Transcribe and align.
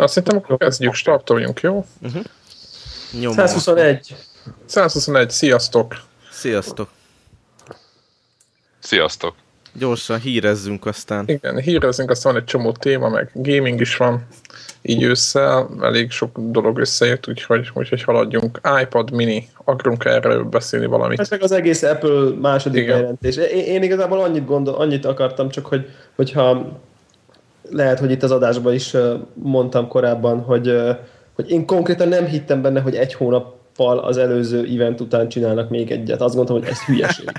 Na, 0.00 0.06
szerintem 0.06 0.36
akkor 0.36 0.56
kezdjük, 0.56 0.94
startoljunk, 0.94 1.60
jó? 1.60 1.86
Uh-huh. 2.02 2.22
Nyomom. 3.20 3.36
121. 3.36 4.16
121, 4.64 5.30
sziasztok! 5.30 5.94
Sziasztok! 6.30 6.88
Sziasztok! 8.78 9.34
Gyorsan 9.72 10.20
hírezzünk 10.20 10.86
aztán. 10.86 11.24
Igen, 11.28 11.58
hírezzünk, 11.58 12.10
aztán 12.10 12.32
van 12.32 12.42
egy 12.42 12.48
csomó 12.48 12.72
téma, 12.72 13.08
meg 13.08 13.30
gaming 13.34 13.80
is 13.80 13.96
van 13.96 14.26
így 14.82 15.04
össze, 15.04 15.66
elég 15.80 16.10
sok 16.10 16.38
dolog 16.38 16.78
összejött, 16.78 17.28
úgyhogy, 17.28 17.70
úgyhogy 17.74 18.02
haladjunk. 18.02 18.60
iPad 18.82 19.10
mini, 19.10 19.48
akarunk 19.64 20.04
erről 20.04 20.44
beszélni 20.44 20.86
valamit. 20.86 21.20
Ez 21.20 21.30
meg 21.30 21.42
az 21.42 21.52
egész 21.52 21.82
Apple 21.82 22.30
második 22.40 22.82
Igen. 22.82 22.96
bejelentés. 22.96 23.36
Én, 23.36 23.64
én 23.64 23.82
igazából 23.82 24.20
annyit, 24.20 24.44
gondol, 24.44 24.74
annyit 24.74 25.04
akartam, 25.04 25.48
csak 25.48 25.66
hogy, 25.66 25.88
hogyha 26.16 26.80
lehet, 27.70 27.98
hogy 27.98 28.10
itt 28.10 28.22
az 28.22 28.30
adásban 28.30 28.74
is 28.74 28.96
mondtam 29.34 29.88
korábban, 29.88 30.40
hogy, 30.40 30.80
hogy 31.34 31.50
én 31.50 31.66
konkrétan 31.66 32.08
nem 32.08 32.26
hittem 32.26 32.62
benne, 32.62 32.80
hogy 32.80 32.94
egy 32.94 33.14
hónappal 33.14 33.98
az 33.98 34.16
előző 34.16 34.64
event 34.64 35.00
után 35.00 35.28
csinálnak 35.28 35.70
még 35.70 35.90
egyet. 35.90 36.20
Azt 36.20 36.34
gondoltam, 36.34 36.62
hogy 36.62 36.72
ez 36.72 36.84
hülyeség. 36.84 37.30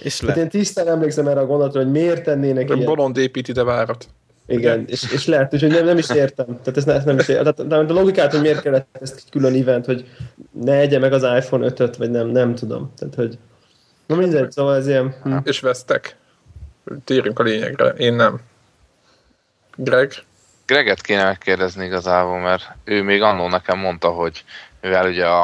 És 0.00 0.20
le. 0.20 0.34
én 0.34 0.48
tisztán 0.48 0.88
emlékszem 0.88 1.26
erre 1.26 1.40
a 1.40 1.46
gondolatra, 1.46 1.82
hogy 1.82 1.90
miért 1.90 2.24
tennének 2.24 2.68
De 2.68 2.74
ilyet. 2.74 2.86
bolond 2.86 3.16
épít 3.16 3.48
ide 3.48 3.62
várat. 3.62 4.08
Igen, 4.46 4.84
és, 4.86 5.12
és 5.12 5.26
lehet, 5.26 5.50
hogy 5.50 5.66
nem, 5.66 5.84
nem 5.84 5.98
is 5.98 6.10
értem. 6.10 6.46
Tehát 6.46 6.76
ezt, 6.76 6.88
ezt 6.88 7.06
nem 7.06 7.18
is 7.18 7.28
értem. 7.28 7.52
Tehát, 7.54 7.86
de 7.86 7.92
a 7.92 7.96
logikát, 7.96 8.32
hogy 8.32 8.40
miért 8.40 8.60
kellett 8.60 8.86
ezt 9.00 9.16
egy 9.16 9.30
külön 9.30 9.54
event, 9.54 9.84
hogy 9.84 10.04
ne 10.64 10.72
egye 10.78 10.98
meg 10.98 11.12
az 11.12 11.22
iPhone 11.22 11.70
5-öt, 11.70 11.96
vagy 11.96 12.10
nem, 12.10 12.28
nem 12.28 12.54
tudom. 12.54 12.92
Tehát, 12.98 13.14
hogy 13.14 13.38
Na 14.06 14.16
mindegy, 14.16 14.50
szóval 14.50 14.76
ez 14.76 14.88
ilyen... 14.88 15.14
Hm. 15.22 15.36
És 15.44 15.60
vesztek. 15.60 16.16
Térjünk 17.04 17.38
a 17.38 17.42
lényegre. 17.42 17.88
Én 17.88 18.14
nem. 18.14 18.40
Greg? 19.80 20.12
Greget 20.66 21.00
kéne 21.00 21.24
megkérdezni 21.24 21.84
igazából, 21.84 22.38
mert 22.38 22.64
ő 22.84 23.02
még 23.02 23.22
annó 23.22 23.48
nekem 23.48 23.78
mondta, 23.78 24.08
hogy 24.08 24.44
mivel 24.80 25.08
ugye 25.08 25.26
a, 25.26 25.42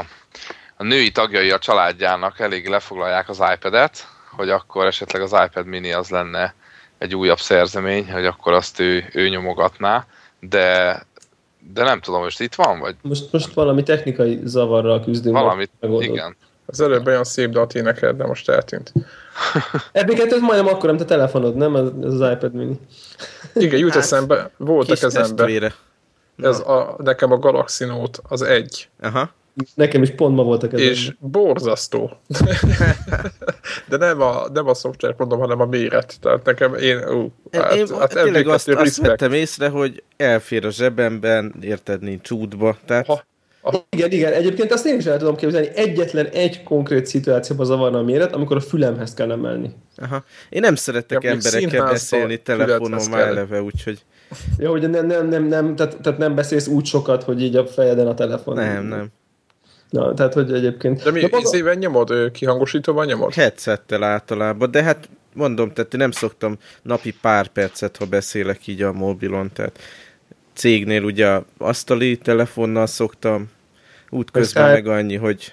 a 0.77 0.83
női 0.83 1.11
tagjai 1.11 1.50
a 1.50 1.58
családjának 1.58 2.41
elég 2.41 2.69
lefoglalják 2.69 3.28
az 3.28 3.42
iPad-et, 3.55 4.08
hogy 4.31 4.50
akkor 4.50 4.86
esetleg 4.86 5.23
az 5.23 5.36
iPad 5.47 5.67
mini 5.67 5.92
az 5.92 6.08
lenne 6.08 6.55
egy 6.98 7.14
újabb 7.14 7.39
szerzemény, 7.39 8.12
hogy 8.12 8.27
akkor 8.27 8.53
azt 8.53 8.81
ő, 8.81 9.05
ő 9.12 9.28
nyomogatná, 9.28 10.06
de, 10.41 11.01
de 11.73 11.83
nem 11.83 12.01
tudom, 12.01 12.23
most 12.23 12.41
itt 12.41 12.55
van, 12.55 12.78
vagy 12.78 12.97
Most, 13.03 13.33
most 13.33 13.55
valami 13.55 13.83
technikai 13.83 14.41
zavarral 14.45 15.05
küzdünk. 15.05 15.36
valamit, 15.36 15.70
igen. 15.80 16.36
Az 16.67 16.80
előbb 16.80 17.06
olyan 17.06 17.25
szép 17.25 17.51
dalt 17.51 17.75
énekelt, 17.75 18.17
de 18.17 18.27
most 18.27 18.48
eltűnt. 18.48 18.92
Epic 19.92 20.32
ez 20.32 20.40
majdnem 20.40 20.66
akkor, 20.74 20.88
mint 20.88 21.00
a 21.00 21.04
telefonod, 21.04 21.54
nem? 21.56 21.77
Ez 21.77 22.20
az 22.20 22.30
iPad 22.32 22.54
mini. 22.54 22.78
Igen, 23.54 23.78
jut 23.78 23.92
Hát, 23.92 24.02
eszembe, 24.02 24.50
volt 24.56 24.90
a 24.90 24.94
kezembe. 24.96 25.34
testvére. 25.34 25.74
Ez 26.42 26.58
a, 26.58 26.96
nekem 26.98 27.32
a 27.32 27.38
Galaxy 27.38 27.84
Note 27.84 28.18
az 28.28 28.42
egy. 28.42 28.88
Aha. 29.00 29.30
Nekem 29.74 30.02
is 30.02 30.10
pont 30.10 30.36
ma 30.36 30.42
volt 30.42 30.62
a. 30.62 30.66
És 30.66 31.14
borzasztó. 31.18 32.10
De 33.88 33.96
nem 33.96 34.20
a, 34.20 34.48
nem 34.52 34.68
a 34.68 34.74
szoftver 34.74 35.14
mondom, 35.18 35.38
hanem 35.38 35.60
a 35.60 35.64
méret. 35.66 36.14
Tehát 36.20 36.44
nekem 36.44 36.74
én, 36.74 37.08
ú, 37.08 37.32
hát, 37.52 37.72
Én, 37.74 37.86
én 37.86 37.98
hát 37.98 38.08
tényleg 38.08 38.48
azt, 38.48 38.68
emlékeztő 38.68 38.72
azt 38.72 38.82
respect. 38.82 39.06
vettem 39.06 39.32
észre, 39.32 39.68
hogy 39.68 40.02
elfér 40.16 40.66
a 40.66 40.70
zsebemben, 40.70 41.55
érted, 41.60 42.00
nincs 42.02 42.30
útba. 42.30 42.77
Tehát 42.86 43.06
Ha, 43.06 43.24
Igen, 43.91 44.11
igen. 44.11 44.33
Egyébként 44.33 44.73
azt 44.73 44.87
én 44.87 44.97
is 44.98 45.05
el 45.05 45.19
tudom 45.19 45.37
képzelni, 45.37 45.69
egyetlen 45.75 46.27
egy 46.27 46.62
konkrét 46.62 47.07
szituációban 47.07 47.67
zavarna 47.67 47.98
a 47.98 48.03
méret, 48.03 48.34
amikor 48.34 48.57
a 48.57 48.61
fülemhez 48.61 49.15
kell 49.15 49.31
emelni. 49.31 49.75
aha. 49.97 50.25
én 50.48 50.61
nem 50.61 50.75
szeretek 50.75 51.23
Ja, 51.23 51.31
emberekkel 51.31 51.87
beszélni 51.87 52.37
telefonon 52.42 53.09
már 53.11 53.27
eleve, 53.27 53.62
úgyhogy 53.62 54.05
Ja, 54.59 54.70
hogy 54.70 54.91
nem, 54.91 55.07
nem, 55.07 55.29
nem, 55.29 55.45
nem 55.45 55.77
tehát, 55.77 55.97
tehát, 56.01 56.19
nem 56.19 56.35
beszélsz 56.35 56.67
úgy 56.67 56.85
sokat, 56.87 57.23
hogy 57.23 57.42
így 57.42 57.57
a 57.57 57.67
fejeden 57.67 58.07
a 58.07 58.15
telefon. 58.15 58.55
nem, 58.55 58.85
nem. 58.85 59.07
Na, 59.91 60.15
tehát, 60.15 60.35
hogy 60.35 60.53
egyébként... 60.53 61.03
de 61.03 61.11
mi 61.11 61.20
maga- 61.20 61.41
izében 61.41 61.79
nyomod, 61.79 62.31
kihangosítóban 62.33 63.07
nyomod? 63.07 63.35
Headsettel 63.35 64.03
általában, 64.03 64.70
de 64.70 64.83
hát 64.83 65.08
mondom, 65.35 65.73
tehát 65.73 65.95
én 65.95 66.01
nem 66.01 66.11
szoktam 66.11 66.58
napi 66.83 67.14
pár 67.20 67.47
percet, 67.47 67.97
ha 67.97 68.05
beszélek 68.05 68.67
így 68.67 68.83
a 68.83 68.92
mobilon, 68.92 69.51
tehát 69.53 69.79
cégnél 70.55 71.03
ugye 71.03 71.29
a 71.29 71.45
asztali 71.58 72.19
telefonnal 72.19 72.86
szoktam, 72.86 73.51
útközben 74.14 74.70
meg 74.70 74.86
annyi, 74.86 75.17
hogy 75.17 75.52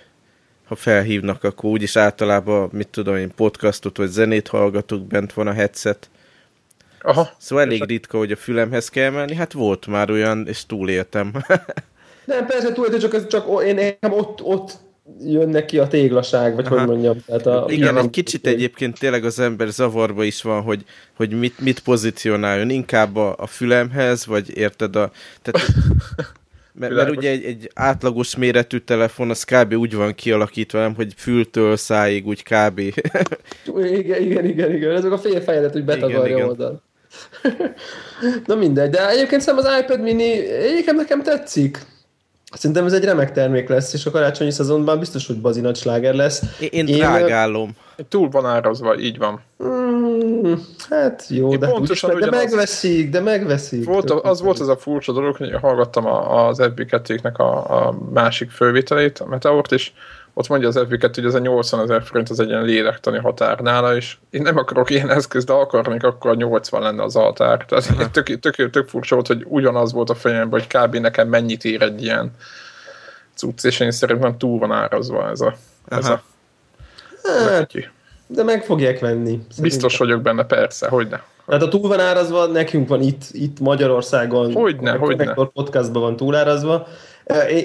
ha 0.67 0.75
felhívnak, 0.75 1.43
akkor 1.43 1.69
úgyis 1.69 1.95
általában, 1.95 2.69
mit 2.71 2.87
tudom 2.87 3.15
én, 3.15 3.31
podcastot 3.35 3.97
vagy 3.97 4.07
zenét 4.07 4.47
hallgatok, 4.47 5.07
bent 5.07 5.33
van 5.33 5.47
a 5.47 5.53
headset. 5.53 6.09
Aha. 7.01 7.29
Szóval 7.37 7.65
elég 7.65 7.83
ritka, 7.83 8.17
hogy 8.17 8.31
a 8.31 8.35
fülemhez 8.35 8.89
kell 8.89 9.09
menni, 9.09 9.35
hát 9.35 9.53
volt 9.53 9.87
már 9.87 10.09
olyan, 10.09 10.47
és 10.47 10.65
túléltem. 10.65 11.33
Nem, 12.25 12.45
persze, 12.45 12.71
túl, 12.71 12.97
csak, 12.97 13.13
ez 13.13 13.27
csak 13.27 13.63
én 13.65 13.75
nekem 13.75 14.13
ott, 14.13 14.41
ott 14.41 14.77
jönnek 15.23 15.65
ki 15.65 15.79
a 15.79 15.87
téglaság, 15.87 16.55
vagy 16.55 16.65
Aha. 16.65 16.77
hogy 16.77 16.87
mondjam. 16.87 17.17
Tehát 17.25 17.45
a, 17.45 17.65
Igen, 17.67 17.97
egy 17.97 18.09
kicsit 18.09 18.47
egyébként 18.47 18.99
tényleg 18.99 19.25
az 19.25 19.39
ember 19.39 19.67
zavarba 19.67 20.23
is 20.23 20.41
van, 20.41 20.61
hogy, 20.61 20.83
hogy 21.15 21.39
mit, 21.39 21.59
mit 21.59 21.79
pozícionáljon, 21.79 22.69
inkább 22.69 23.15
a, 23.15 23.35
a 23.37 23.47
fülemhez, 23.47 24.25
vagy 24.25 24.57
érted 24.57 24.95
a... 24.95 25.11
Tehát, 25.41 25.67
mert, 26.81 26.93
mert 26.93 27.09
ugye 27.17 27.29
egy, 27.29 27.43
egy 27.43 27.71
átlagos 27.73 28.35
méretű 28.35 28.77
telefon, 28.77 29.29
az 29.29 29.43
kb. 29.43 29.73
úgy 29.73 29.95
van 29.95 30.15
kialakítva, 30.15 30.79
nem, 30.79 30.95
hogy 30.95 31.13
fültől 31.17 31.77
száig 31.77 32.27
úgy 32.27 32.43
kb. 32.43 32.79
Igen, 33.77 34.21
igen, 34.21 34.45
igen, 34.45 34.75
igen. 34.75 34.91
Ezek 34.91 35.11
a 35.11 35.17
fél 35.17 35.41
fejedet, 35.41 35.71
hogy 35.71 35.85
betakarja 35.85 36.45
oldal. 36.47 36.81
Na 38.45 38.55
mindegy, 38.55 38.89
de 38.89 39.09
egyébként 39.09 39.41
szerintem 39.41 39.71
az 39.71 39.79
iPad 39.81 40.01
mini 40.01 40.49
egyébként 40.49 40.97
nekem 40.97 41.23
tetszik. 41.23 41.79
Szerintem 42.51 42.85
ez 42.85 42.93
egy 42.93 43.03
remek 43.03 43.31
termék 43.31 43.69
lesz, 43.69 43.93
és 43.93 44.05
a 44.05 44.11
karácsonyi 44.11 44.51
szezonban 44.51 44.99
biztos, 44.99 45.27
hogy 45.27 45.41
bazi 45.41 45.61
nagy 45.61 45.75
sláger 45.75 46.13
lesz. 46.13 46.41
Én, 46.59 46.69
én 46.71 46.87
Én- 46.87 46.95
drágálom. 46.97 47.71
Túl 48.09 48.29
van 48.29 48.45
árazva, 48.45 48.99
így 48.99 49.17
van. 49.17 49.41
Mm, 49.63 50.53
hát 50.89 51.25
jó, 51.29 51.51
Én 51.51 51.59
de, 51.59 51.67
pontosan 51.67 52.09
úgyis- 52.13 52.29
de 52.29 52.35
megveszik, 52.37 53.09
de 53.09 53.19
megveszik. 53.19 53.85
Volt, 53.85 54.05
Tök 54.05 54.25
az 54.25 54.41
volt 54.41 54.59
az 54.59 54.67
a 54.67 54.77
furcsa 54.77 55.11
dolog, 55.11 55.35
hogy 55.35 55.53
hallgattam 55.61 56.05
a, 56.05 56.47
az 56.47 56.57
FB2-nek 56.61 57.35
a, 57.35 57.43
a 57.87 57.97
másik 58.13 58.49
fölvételét, 58.51 59.19
a 59.19 59.25
Meteort, 59.25 59.71
és 59.71 59.91
ott 60.33 60.47
mondja 60.47 60.67
az 60.67 60.79
FB2, 60.79 61.11
hogy 61.13 61.25
ez 61.25 61.33
a 61.33 61.39
80 61.39 61.81
ezer 61.81 62.03
forint 62.03 62.29
az 62.29 62.39
egy 62.39 62.47
ilyen 62.47 62.63
lélektani 62.63 63.17
határ 63.17 63.59
nála, 63.59 63.95
és 63.95 64.17
én 64.29 64.41
nem 64.41 64.57
akarok 64.57 64.89
ilyen 64.89 65.09
eszközt, 65.09 65.47
de 65.47 65.53
akarnék, 65.53 66.03
akkor 66.03 66.31
a 66.31 66.35
80 66.35 66.81
lenne 66.81 67.03
az 67.03 67.13
határ. 67.13 67.65
Tehát 67.65 68.11
tök, 68.11 68.39
tök, 68.39 68.69
tök 68.69 68.87
furcsa 68.87 69.15
volt, 69.15 69.27
hogy 69.27 69.45
ugyanaz 69.47 69.93
volt 69.93 70.09
a 70.09 70.15
fejemben, 70.15 70.59
hogy 70.59 70.81
kb. 70.81 70.95
nekem 70.95 71.27
mennyit 71.27 71.65
ér 71.65 71.81
egy 71.81 72.03
ilyen 72.03 72.31
cucc, 73.35 73.65
és 73.65 73.79
én 73.79 73.91
szerintem 73.91 74.37
túl 74.37 74.59
van 74.59 74.71
árazva 74.71 75.29
ez 75.29 75.41
a, 75.41 75.55
ez 75.87 76.05
Aha. 76.05 76.13
a 76.13 76.23
Hát, 77.23 77.71
de 78.27 78.43
meg 78.43 78.63
fogják 78.63 78.99
venni. 78.99 79.39
Biztos 79.61 79.97
vagyok 79.97 80.21
benne, 80.21 80.43
persze, 80.43 80.87
hogy 80.87 81.07
ne. 81.07 81.19
Tehát 81.45 81.61
a 81.61 81.67
túl 81.67 81.87
van 81.87 81.99
árazva, 81.99 82.45
nekünk 82.45 82.87
van 82.87 83.01
itt, 83.01 83.23
itt 83.31 83.59
Magyarországon. 83.59 84.53
Hogyne, 84.53 84.91
a 84.91 84.97
hogyne. 84.97 85.15
Connector 85.15 85.51
podcastban 85.51 86.01
van 86.01 86.15
túlárazva. 86.15 86.87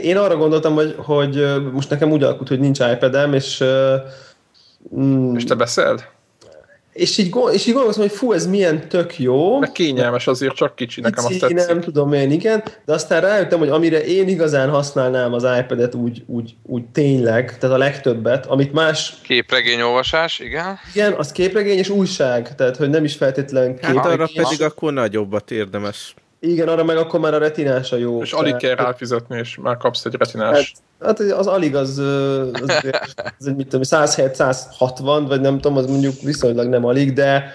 Én, 0.03 0.17
arra 0.17 0.37
gondoltam, 0.37 0.75
hogy, 0.75 0.95
hogy 0.99 1.45
most 1.73 1.91
nekem 1.91 2.11
úgy 2.13 2.23
alakult, 2.23 2.49
hogy 2.49 2.61
nincs 2.61 2.79
iPad-em, 2.79 3.35
és, 3.35 3.65
mm, 4.97 5.35
És 5.37 5.45
te 5.45 5.55
beszéld? 5.55 6.05
és, 6.97 7.19
így, 7.19 7.35
és 7.53 7.67
így 7.67 7.75
gondoltam, 7.75 8.03
hogy 8.03 8.11
fú, 8.13 8.33
ez 8.33 8.47
milyen 8.47 8.89
tök 8.89 9.19
jó. 9.19 9.59
Meg 9.59 9.73
kényelmes 9.73 10.27
azért, 10.27 10.55
csak 10.55 10.75
kicsi, 10.75 11.01
nekem 11.01 11.25
azt 11.25 11.39
tetszik. 11.39 11.67
nem 11.67 11.81
tudom 11.81 12.13
én, 12.13 12.31
igen, 12.31 12.63
de 12.85 12.93
aztán 12.93 13.21
rájöttem, 13.21 13.59
hogy 13.59 13.69
amire 13.69 14.05
én 14.05 14.29
igazán 14.29 14.71
használnám 14.71 15.33
az 15.33 15.47
iPad-et 15.59 15.95
úgy, 15.95 16.23
úgy, 16.27 16.55
úgy 16.63 16.85
tényleg, 16.85 17.59
tehát 17.59 17.77
a 17.77 17.79
legtöbbet, 17.79 18.47
amit 18.47 18.73
más, 18.73 19.15
Képregényolvasás, 19.23 20.39
igen. 20.39 20.79
igen, 20.95 21.13
az 21.13 21.33
képregény 21.33 21.79
és 21.79 21.89
újság, 21.89 22.55
tehát 22.55 22.77
hogy 22.77 22.91
nem 22.91 23.05
is 23.05 23.17
feltétlen 23.17 23.79
Hát 23.83 23.97
arra 23.97 24.09
képregény. 24.11 24.43
pedig 24.43 24.63
akkor 24.63 24.93
nagyobbat 24.93 25.51
érdemes. 25.51 26.15
Igen, 26.41 26.69
arra 26.69 26.85
meg 26.85 26.97
akkor 26.97 27.21
már 27.21 27.35
a 27.35 27.39
retinása 27.39 27.97
jó. 27.97 28.23
És 28.23 28.33
alig 28.33 28.57
kell 28.57 28.75
Tehát- 28.75 28.91
ráfizetni, 28.91 29.39
és 29.39 29.59
már 29.63 29.77
kapsz 29.77 30.05
egy 30.05 30.15
retinás. 30.15 30.73
Hát 31.01 31.21
az 31.21 31.47
alig 31.47 31.75
az, 31.77 31.99
az, 31.99 32.71
az 33.39 33.47
egy, 33.47 33.57
mit 33.57 33.69
tudom, 33.69 33.81
107-160, 33.85 35.25
vagy 35.29 35.41
nem 35.41 35.61
tudom, 35.61 35.77
az 35.77 35.87
mondjuk 35.87 36.21
viszonylag 36.21 36.67
nem 36.69 36.85
alig, 36.85 37.13
de 37.13 37.53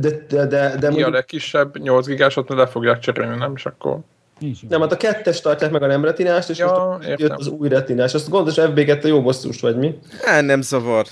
de, 0.00 0.26
de, 0.28 0.46
de, 0.46 0.46
de 0.46 0.76
Mi 0.78 0.84
a 0.86 0.88
mondjuk, 0.88 1.10
legkisebb? 1.10 1.78
8 1.78 2.06
gigásot 2.06 2.48
le 2.48 2.66
fogják 2.66 2.98
cserélni, 2.98 3.36
nem? 3.36 3.52
És 3.56 3.66
akkor... 3.66 3.98
Nincs 4.38 4.58
nem, 4.68 4.80
hát 4.80 4.92
a 4.92 4.96
kettes 4.96 5.40
tartják 5.40 5.70
meg 5.70 5.82
a 5.82 5.86
nem 5.86 6.04
retinást, 6.04 6.50
és 6.50 6.58
Ja, 6.58 6.96
most 6.98 7.20
jött 7.20 7.30
az 7.38 7.46
új 7.48 7.68
retinás. 7.68 8.14
Azt 8.14 8.28
gondolod, 8.28 8.74
hogy 8.74 8.86
FB2 8.86 9.06
jó 9.06 9.22
bosszus 9.22 9.60
vagy 9.60 9.76
mi? 9.76 9.98
Hát 10.24 10.44
nem 10.44 10.62
zavar. 10.62 11.06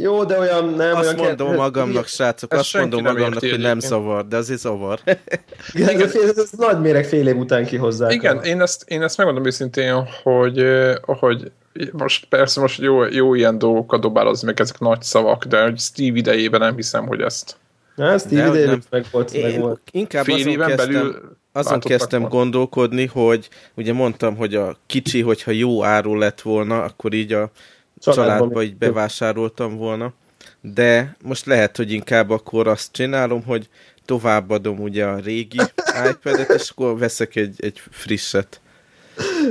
Jó, 0.00 0.24
de 0.24 0.38
olyan 0.38 0.64
nem 0.68 0.94
Azt 0.96 1.12
olyan 1.12 1.26
mondom 1.26 1.48
ke- 1.48 1.56
magamnak, 1.56 2.06
srácok, 2.06 2.52
Ezt 2.52 2.60
azt 2.60 2.74
mondom 2.74 3.02
magamnak, 3.02 3.40
hogy 3.40 3.58
nem 3.58 3.80
zavar, 3.80 4.26
de 4.28 4.36
azért 4.36 4.60
zavar. 4.60 5.00
Igen, 5.74 6.00
ez, 6.00 6.14
ez, 6.16 6.38
ez 6.38 6.50
nagy 6.56 6.80
méreg 6.80 7.04
fél 7.04 7.28
év 7.28 7.36
után 7.36 7.64
kihozzák. 7.64 8.12
Igen, 8.12 8.42
én 8.42 8.60
ezt, 8.60 8.84
én 8.86 9.02
ezt 9.02 9.16
megmondom 9.16 9.46
őszintén, 9.46 10.08
hogy, 10.22 10.64
hogy 11.02 11.50
most 11.92 12.26
persze 12.28 12.60
most 12.60 12.80
jó, 12.80 13.04
jó 13.04 13.34
ilyen 13.34 13.58
dolgokat 13.58 14.00
dobálozni, 14.00 14.46
meg 14.46 14.60
ezek 14.60 14.78
nagy 14.78 15.02
szavak, 15.02 15.44
de 15.44 15.62
hogy 15.62 15.78
Steve 15.78 16.16
idejében 16.18 16.60
nem 16.60 16.74
hiszem, 16.76 17.06
hogy 17.06 17.20
ezt 17.20 17.56
Na, 17.94 18.10
De, 18.10 18.18
Steve 18.18 18.40
hogy 18.42 18.50
idejében 18.50 18.70
nem. 18.90 19.00
meg 19.00 19.06
volt, 19.10 19.32
meg 19.42 19.52
Én 19.52 19.60
volt. 19.60 19.80
inkább 19.90 20.24
fél 20.24 20.34
azon 20.34 20.48
éven 20.48 20.68
kezdtem, 20.68 20.92
belül 20.92 21.36
azon 21.52 21.80
kezdtem 21.80 22.20
volna. 22.20 22.34
gondolkodni, 22.36 23.06
hogy 23.06 23.48
ugye 23.74 23.92
mondtam, 23.92 24.36
hogy 24.36 24.54
a 24.54 24.76
kicsi, 24.86 25.20
hogyha 25.20 25.50
jó 25.50 25.84
áru 25.84 26.14
lett 26.14 26.40
volna, 26.40 26.82
akkor 26.82 27.12
így 27.12 27.32
a 27.32 27.50
családba 28.00 28.62
így 28.62 28.76
bevásároltam 28.76 29.76
volna. 29.76 30.12
De 30.60 31.16
most 31.22 31.46
lehet, 31.46 31.76
hogy 31.76 31.92
inkább 31.92 32.30
akkor 32.30 32.68
azt 32.68 32.92
csinálom, 32.92 33.44
hogy 33.44 33.68
továbbadom 34.04 34.80
ugye 34.80 35.04
a 35.04 35.18
régi 35.18 35.60
iPad-et, 36.10 36.50
és 36.50 36.70
akkor 36.70 36.98
veszek 36.98 37.36
egy, 37.36 37.54
egy 37.58 37.82
frisset. 37.90 38.60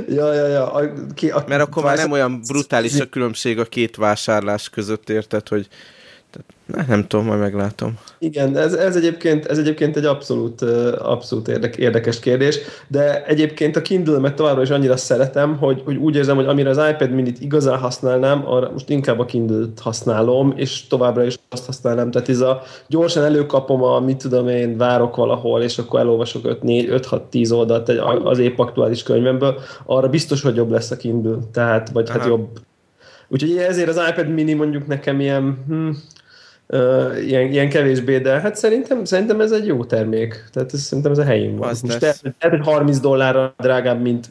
Ja, 0.08 0.32
ja, 0.32 0.46
ja. 0.46 0.72
A, 0.72 0.92
ki, 1.14 1.30
a, 1.30 1.44
Mert 1.48 1.62
akkor 1.62 1.82
már 1.84 1.96
nem 1.96 2.10
olyan 2.10 2.40
brutális 2.46 3.00
a 3.00 3.08
különbség 3.08 3.58
a 3.58 3.64
két 3.64 3.96
vásárlás 3.96 4.68
között, 4.68 5.10
érted, 5.10 5.48
hogy 5.48 5.68
tehát, 6.30 6.86
ne, 6.88 6.94
nem 6.94 7.06
tudom, 7.06 7.26
majd 7.26 7.40
meglátom. 7.40 7.98
Igen, 8.18 8.56
ez, 8.56 8.72
ez, 8.72 8.96
egyébként, 8.96 9.46
ez 9.46 9.58
egyébként 9.58 9.96
egy 9.96 10.04
abszolút, 10.04 10.62
abszolút 10.98 11.48
érdek, 11.48 11.76
érdekes 11.76 12.20
kérdés, 12.20 12.58
de 12.86 13.24
egyébként 13.24 13.76
a 13.76 13.82
Kindle-met 13.82 14.34
továbbra 14.34 14.62
is 14.62 14.70
annyira 14.70 14.96
szeretem, 14.96 15.56
hogy, 15.56 15.82
hogy 15.84 15.96
úgy 15.96 16.16
érzem, 16.16 16.36
hogy 16.36 16.46
amire 16.46 16.70
az 16.70 16.80
iPad 16.90 17.10
minit 17.10 17.40
igazán 17.40 17.78
használnám, 17.78 18.48
arra 18.48 18.70
most 18.70 18.90
inkább 18.90 19.18
a 19.18 19.24
Kindle-t 19.24 19.80
használom, 19.80 20.52
és 20.56 20.86
továbbra 20.86 21.24
is 21.24 21.38
azt 21.48 21.66
használnám. 21.66 22.10
Tehát 22.10 22.28
ez 22.28 22.40
a 22.40 22.62
gyorsan 22.86 23.24
előkapom 23.24 23.82
a, 23.82 24.00
mit 24.00 24.16
tudom 24.16 24.48
én, 24.48 24.76
várok 24.76 25.16
valahol, 25.16 25.62
és 25.62 25.78
akkor 25.78 26.00
elolvasok 26.00 26.58
5-6-10 26.62 27.52
oldalt 27.52 27.88
egy, 27.88 28.00
az 28.24 28.38
épp 28.38 28.58
aktuális 28.58 29.02
könyvemből, 29.02 29.60
arra 29.86 30.08
biztos, 30.08 30.42
hogy 30.42 30.56
jobb 30.56 30.70
lesz 30.70 30.90
a 30.90 30.96
Kindle. 30.96 31.38
Tehát, 31.52 31.90
vagy 31.90 32.10
hát 32.10 32.18
Aha. 32.18 32.28
jobb. 32.28 32.48
Úgyhogy 33.28 33.56
ezért 33.56 33.88
az 33.88 34.00
iPad 34.08 34.28
mini 34.28 34.52
mondjuk 34.52 34.86
nekem 34.86 35.20
ilyen, 35.20 35.64
hm, 35.66 35.90
Uh, 36.72 37.26
ilyen, 37.26 37.52
ilyen 37.52 37.68
kevésbé, 37.68 38.18
de 38.18 38.40
hát 38.40 38.56
szerintem, 38.56 39.04
szerintem 39.04 39.40
ez 39.40 39.52
egy 39.52 39.66
jó 39.66 39.84
termék. 39.84 40.44
Tehát 40.52 40.72
ez, 40.72 40.80
szerintem 40.80 41.12
ez 41.12 41.18
a 41.18 41.24
helyén 41.24 41.56
van. 41.56 41.68
Az 41.68 41.80
Most 41.80 42.00
lehet, 42.00 42.20
hogy 42.40 42.60
30 42.62 42.98
dollárra 43.00 43.54
drágább, 43.58 44.00
mint... 44.00 44.26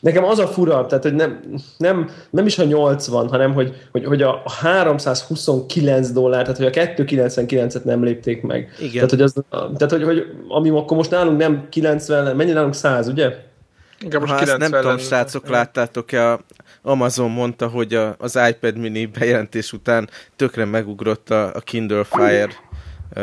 Nekem 0.00 0.24
az 0.24 0.38
a 0.38 0.46
fura, 0.46 0.86
tehát 0.86 1.04
hogy 1.04 1.14
nem, 1.14 1.40
nem, 1.76 2.10
nem 2.30 2.46
is 2.46 2.58
a 2.58 2.64
80, 2.64 3.28
hanem 3.28 3.52
hogy, 3.52 3.88
hogy, 3.92 4.04
hogy 4.04 4.22
a 4.22 4.42
329 4.60 6.10
dollár, 6.10 6.42
tehát 6.42 6.56
hogy 6.56 6.66
a 6.66 6.70
299-et 6.70 7.82
nem 7.82 8.04
lépték 8.04 8.42
meg. 8.42 8.74
Igen. 8.78 8.92
Tehát, 8.92 9.10
hogy, 9.10 9.22
az, 9.22 9.34
tehát 9.50 9.90
hogy, 9.90 10.02
hogy 10.02 10.24
ami 10.48 10.70
akkor 10.70 10.96
most 10.96 11.10
nálunk 11.10 11.38
nem 11.38 11.66
90, 11.70 12.36
mennyi 12.36 12.52
nálunk 12.52 12.74
100, 12.74 13.08
ugye? 13.08 13.36
Igen, 14.00 14.20
most 14.20 14.32
Ha 14.32 14.38
ezt 14.38 14.46
nem 14.46 14.58
90 14.58 14.82
tudom, 14.82 14.98
srácok, 14.98 15.48
láttátok-e, 15.48 16.30
a 16.30 16.40
Amazon 16.86 17.30
mondta, 17.30 17.68
hogy 17.68 17.94
a, 17.94 18.14
az 18.18 18.38
iPad 18.48 18.78
mini 18.78 19.06
bejelentés 19.06 19.72
után 19.72 20.08
tökre 20.36 20.64
megugrott 20.64 21.30
a, 21.30 21.54
a 21.54 21.60
Kindle 21.60 22.04
Fire 22.04 22.48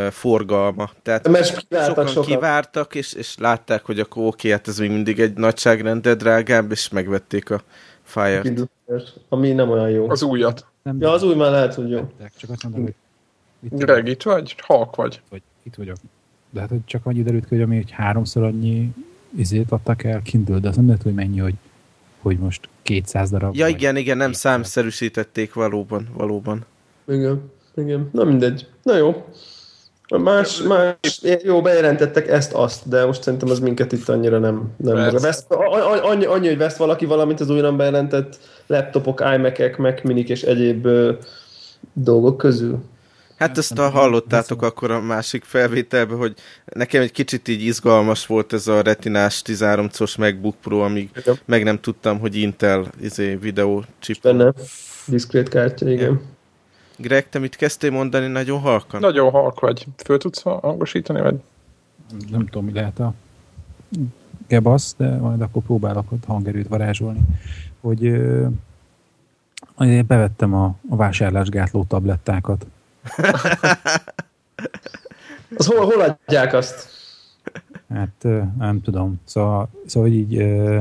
forgalma. 0.10 0.90
Tehát 1.02 1.28
Mert 1.28 1.58
kiváltak 1.58 1.96
sokan, 1.96 2.08
sokan. 2.08 2.30
kivártak, 2.30 2.96
és, 2.96 3.14
és 3.14 3.38
látták, 3.38 3.86
hogy 3.86 4.00
akkor 4.00 4.26
oké, 4.26 4.52
hát 4.52 4.68
ez 4.68 4.80
még 4.80 4.92
mindig 4.92 5.20
egy 5.20 5.34
nagyságrend, 5.34 6.02
de 6.02 6.16
drágább, 6.16 6.72
és 6.72 6.90
megvették 6.90 7.50
a 7.50 7.62
Fire-t. 8.04 8.70
Ami 9.30 9.52
nem 9.52 9.70
olyan 9.70 9.90
jó. 9.90 10.10
Az 10.10 10.24
újat. 10.24 10.66
Nem 10.84 10.98
Ja, 11.00 11.12
az 11.12 11.24
új 11.24 11.36
már 11.36 11.52
lehet, 11.52 11.74
hogy 11.74 11.90
jó. 11.90 11.98
vettek, 11.98 12.32
Csak 12.38 12.50
azt 12.50 12.64
mondom, 12.64 12.82
hogy 12.84 12.94
itt, 13.60 13.80
Greg, 13.80 14.08
itt 14.08 14.24
vagy? 14.24 14.56
Halk 14.58 14.96
vagy? 14.96 15.22
vagy, 15.30 15.42
itt 15.64 15.76
vagyok. 15.76 15.96
De 16.50 16.60
hát 16.60 16.70
hogy 16.70 16.86
csak 16.86 17.06
annyi 17.06 17.24
derült 17.24 17.44
ki, 17.48 17.56
hogy 17.56 17.64
ami 17.64 17.76
hogy 17.76 17.92
háromszor 17.92 18.44
annyi 18.44 18.94
izét 19.38 19.72
adtak 19.72 20.04
el 20.04 20.22
Kindle, 20.22 20.60
de 20.60 20.68
az 20.68 20.76
nem 20.76 20.86
lehet, 20.86 21.02
hogy 21.02 21.14
mennyi, 21.14 21.40
hogy, 21.40 21.54
hogy 22.22 22.38
most 22.38 22.70
200 22.82 23.30
darab. 23.30 23.56
Ja 23.56 23.68
igen, 23.68 23.96
igen, 23.96 24.18
nem 24.18 24.32
200. 24.32 24.42
számszerűsítették 24.42 25.54
valóban, 25.54 26.08
valóban. 26.14 26.66
Igen, 27.08 27.52
igen. 27.76 28.10
Na 28.12 28.24
mindegy. 28.24 28.68
Na 28.84 28.98
jó. 28.98 29.26
Más, 30.18 30.62
más, 30.62 30.96
jó, 31.44 31.62
bejelentettek 31.62 32.28
ezt, 32.28 32.54
azt, 32.54 32.90
de 32.90 33.06
most 33.06 33.24
szerintem 33.24 33.50
az 33.50 33.60
minket 33.60 33.92
itt 33.92 34.10
annyira 34.10 34.40
nem, 34.40 34.72
nem 34.78 34.96
vesz. 35.22 35.46
Annyi, 36.04 36.26
annyi, 36.26 36.48
hogy 36.48 36.58
vesz 36.58 36.78
valaki 36.78 37.06
valamit 37.06 37.40
az 37.40 37.50
újonnan 37.50 37.78
bejelentett 37.78 38.40
laptopok, 38.68 39.24
iMac-ek, 39.36 39.78
Mac 39.78 40.04
minik 40.04 40.30
és 40.30 40.42
egyéb 40.42 40.86
ö, 40.86 41.14
dolgok 41.94 42.38
közül. 42.38 42.80
Hát 43.42 43.58
ezt 43.58 43.78
a 43.78 43.90
hallottátok 43.90 44.62
akkor 44.62 44.92
a 44.92 45.02
másik 45.02 45.44
felvételben, 45.44 46.18
hogy 46.18 46.34
nekem 46.66 47.02
egy 47.02 47.12
kicsit 47.12 47.48
így 47.48 47.62
izgalmas 47.62 48.26
volt 48.26 48.54
ez 48.54 48.68
a 48.68 48.82
retinás 48.82 49.42
13 49.42 49.90
os 50.00 50.16
MacBook 50.16 50.56
Pro, 50.62 50.80
amíg 50.80 51.10
Igen. 51.16 51.40
meg 51.46 51.64
nem 51.64 51.80
tudtam, 51.80 52.20
hogy 52.20 52.36
Intel 52.36 52.88
izé, 53.00 53.36
videó 53.36 53.84
chip. 54.00 54.22
Benne 54.22 54.54
diszkrét 55.06 55.50
kártya, 55.50 55.90
igen. 55.90 56.22
Greg, 56.98 57.30
te 57.30 57.40
mit 57.40 57.56
kezdtél 57.56 57.92
mondani 57.92 58.28
nagyon 58.28 58.60
halkan? 58.60 59.00
Nagyon 59.00 59.32
halk 59.32 59.60
vagy. 59.60 59.86
Föl 59.98 60.18
tudsz 60.18 60.42
hangosítani, 60.42 61.22
vagy? 61.22 61.36
Nem 62.30 62.46
tudom, 62.46 62.66
mi 62.66 62.74
lehet 62.74 63.00
a 63.00 63.14
gebasz, 64.48 64.96
de 64.98 65.10
majd 65.10 65.42
akkor 65.42 65.62
próbálok 65.64 66.12
ott 66.12 66.26
hangerőt 66.26 66.68
varázsolni. 66.68 67.20
Hogy 67.80 68.06
ö, 68.06 68.48
én 69.80 70.06
bevettem 70.08 70.54
a, 70.54 70.76
a 70.90 70.96
vásárlásgátló 70.96 71.86
tablettákat. 71.88 72.66
Az 75.58 75.66
hol, 75.66 75.86
hol 75.86 76.02
adják 76.26 76.54
azt? 76.54 76.90
Hát 77.90 78.24
nem 78.58 78.82
tudom. 78.84 79.22
Szóval, 79.26 79.70
szóval 79.86 80.10
hogy 80.10 80.18
így 80.18 80.36
ö, 80.36 80.80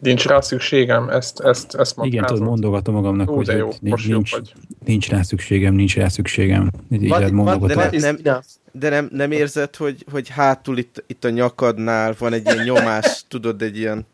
Nincs 0.00 0.26
rá 0.26 0.40
szükségem, 0.40 1.08
ezt, 1.08 1.40
ezt, 1.40 1.74
ezt 1.74 1.90
igen, 1.96 2.04
magyarázod. 2.04 2.36
tudod, 2.36 2.48
mondogatom 2.50 2.94
magamnak, 2.94 3.30
Ó, 3.30 3.34
hogy, 3.34 3.46
de 3.46 3.56
jó, 3.56 3.70
most 3.80 4.06
jó 4.06 4.14
nincs, 4.14 4.30
vagy. 4.32 4.52
nincs 4.84 5.08
rá 5.08 5.22
szükségem, 5.22 5.74
nincs 5.74 5.96
rá 5.96 6.08
szükségem. 6.08 6.70
Így, 6.90 7.02
így 7.02 7.08
lehet 7.08 7.30
what- 7.30 7.44
mondogatom. 7.58 7.92
is 7.92 8.02
Nem- 8.02 8.18
enough? 8.24 8.44
De 8.72 8.88
nem, 8.88 9.08
nem 9.12 9.30
érzed, 9.32 9.76
hogy, 9.76 10.04
hogy 10.10 10.28
hátul 10.28 10.78
itt, 10.78 11.04
itt 11.06 11.24
a 11.24 11.30
nyakadnál 11.30 12.14
van 12.18 12.32
egy 12.32 12.44
ilyen 12.52 12.64
nyomás, 12.64 13.24
tudod, 13.28 13.62
egy 13.62 13.78
ilyen 13.78 14.06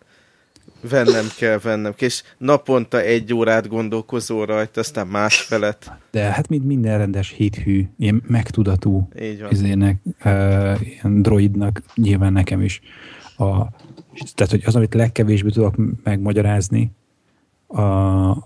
vennem 0.81 1.27
kell, 1.37 1.59
vennem 1.59 1.95
kell, 1.95 2.09
és 2.09 2.23
naponta 2.39 3.01
egy 3.01 3.35
órát 3.35 3.69
gondolkozol 3.69 4.47
rajta, 4.47 4.81
aztán 4.81 5.07
más 5.07 5.41
felet. 5.41 5.93
De 6.11 6.23
hát 6.23 6.49
mint 6.49 6.65
minden 6.65 6.99
rendes 6.99 7.29
héthű, 7.29 7.89
ilyen 7.99 8.23
megtudatú 8.27 9.09
izének, 9.51 9.97
uh, 10.25 10.81
ilyen 10.81 11.23
droidnak, 11.23 11.83
nyilván 11.95 12.33
nekem 12.33 12.63
is. 12.63 12.81
A, 13.37 13.47
tehát, 14.35 14.51
hogy 14.51 14.63
az, 14.65 14.77
amit 14.77 14.95
legkevésbé 14.95 15.51
tudok 15.51 15.75
megmagyarázni, 16.03 16.93
a, 17.67 17.83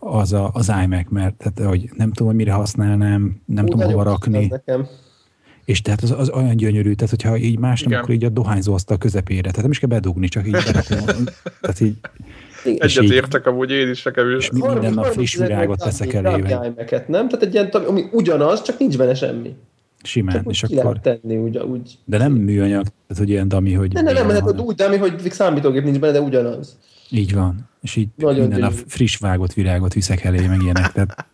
az 0.01 0.33
a, 0.33 0.51
az 0.53 0.73
iMac, 0.83 1.07
mert 1.09 1.35
tehát, 1.35 1.71
hogy 1.71 1.91
nem 1.97 2.11
tudom, 2.11 2.27
hogy 2.27 2.37
mire 2.37 2.53
használnám, 2.53 3.41
nem 3.47 3.65
Ú, 3.65 3.69
tudom 3.69 3.91
hova 3.91 4.03
rakni, 4.03 4.47
Nekem. 4.47 4.87
És 5.65 5.81
tehát 5.83 6.01
az, 6.03 6.11
az 6.11 6.31
olyan 6.31 6.57
gyönyörű, 6.57 6.93
tehát 6.93 7.11
hogyha 7.11 7.37
így 7.37 7.59
más 7.59 7.81
nem, 7.81 7.91
Igen. 7.91 8.03
akkor 8.03 8.15
így 8.15 8.25
a 8.25 8.29
dohányzó 8.29 8.75
azt 8.75 8.91
a 8.91 8.97
közepére, 8.97 9.41
tehát 9.41 9.63
nem 9.63 9.71
is 9.71 9.79
kell 9.79 9.89
bedugni, 9.89 10.29
csak 10.29 10.47
így 10.47 10.53
berakom. 10.53 11.25
tehát 11.61 11.81
így, 11.81 11.97
Egyet 12.65 13.03
így- 13.05 13.11
értek 13.13 13.47
amúgy 13.47 13.71
én 13.71 13.89
is 13.89 14.03
nekem 14.03 14.31
is. 14.31 14.37
és 14.45 14.51
mi- 14.51 14.69
minden 14.69 14.93
nap 14.93 15.05
friss 15.07 15.37
virágot 15.37 15.79
teszek 15.79 16.13
elébe, 16.13 16.73
nem? 17.07 17.29
Tehát 17.29 17.43
egy 17.43 17.55
ilyen, 17.55 17.71
tab- 17.71 17.89
ami 17.89 18.05
ugyanaz, 18.13 18.63
csak 18.63 18.79
nincs 18.79 18.97
benne 18.99 19.15
semmi. 19.15 19.55
simán, 20.03 20.35
Csak 20.35 20.47
úgy 20.47 20.53
és 20.53 20.61
ki 20.67 20.77
akkor, 20.77 20.97
lehet 21.03 21.21
tenni, 21.21 21.37
úgy, 21.37 21.59
úgy. 21.59 21.99
de 22.05 22.19
nem 22.19 22.33
műanyag, 22.33 22.83
tehát 22.83 23.17
hogy 23.19 23.29
ilyen 23.29 23.49
dami, 23.49 23.73
hogy 23.73 23.93
Nem, 23.93 24.05
nem, 24.05 24.15
nem, 24.15 24.29
ilyen, 24.29 24.43
hát 24.43 24.61
úgy, 24.61 24.75
de 24.75 24.85
ami, 24.85 24.97
hogy 24.97 25.31
számítógép 25.31 25.85
nincs 25.85 25.99
benne, 25.99 26.13
de 26.13 26.21
ugyanaz. 26.21 26.79
Így 27.11 27.35
van. 27.35 27.69
És 27.83 27.97
így 27.97 28.09
Nagyon 28.17 28.41
minden 28.41 28.59
nap 28.59 28.71
gyönyörű. 28.71 28.89
friss 28.89 29.17
vágott 29.17 29.53
virágot 29.53 29.95
viszek 29.95 30.25
elé, 30.25 30.47
meg 30.47 30.63
ilyenek. 30.63 30.93
Tehát 30.93 31.27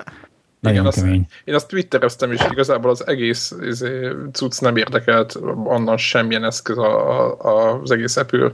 nagyon 0.60 0.86
azt- 0.86 1.00
kemény. 1.02 1.26
Én 1.44 1.54
azt 1.54 1.68
twittereztem 1.68 2.32
is, 2.32 2.40
igazából 2.50 2.90
az 2.90 3.06
egész 3.06 3.54
izé, 3.62 4.08
cucc 4.32 4.60
nem 4.60 4.76
érdekelt 4.76 5.34
onnan 5.64 5.96
semmilyen 5.96 6.44
eszköz 6.44 6.78
a, 6.78 7.28
a, 7.40 7.80
az 7.82 7.90
egész 7.90 8.16
Apple 8.16 8.52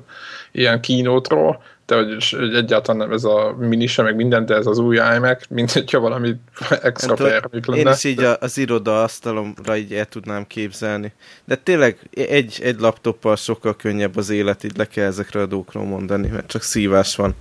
ilyen 0.53 0.81
kínótról, 0.81 1.63
de 1.87 1.95
hogy, 1.97 2.29
hogy 2.31 2.55
egyáltalán 2.55 3.01
nem 3.07 3.13
ez 3.17 3.25
a 3.25 3.55
mini 3.59 3.87
sem, 3.87 4.05
meg 4.05 4.17
minden, 4.17 4.47
de 4.47 4.55
ez 4.55 4.67
az 4.67 4.79
új 4.79 4.97
iMac, 4.97 5.47
mint 5.49 5.73
hogyha 5.73 5.99
valami 6.01 6.35
extra 6.83 7.15
termék 7.15 7.67
Én 7.67 7.75
lenne. 7.75 7.91
is 7.91 8.05
így 8.05 8.23
a- 8.23 8.37
az 8.41 8.59
iroda 8.59 9.03
asztalomra 9.03 9.77
így 9.77 9.93
el 9.95 10.05
tudnám 10.07 10.47
képzelni. 10.47 11.13
De 11.45 11.55
tényleg 11.57 11.99
egy, 12.15 12.61
egy 12.63 12.81
laptoppal 12.81 13.37
sokkal 13.37 13.77
könnyebb 13.77 14.17
az 14.17 14.31
élet, 14.31 14.65
így 14.65 14.77
le 14.77 14.87
kell 14.87 15.07
ezekre 15.07 15.41
a 15.41 15.47
dolgokról 15.47 15.85
mondani, 15.85 16.29
mert 16.29 16.47
csak 16.47 16.63
szívás 16.63 17.17
van. 17.17 17.35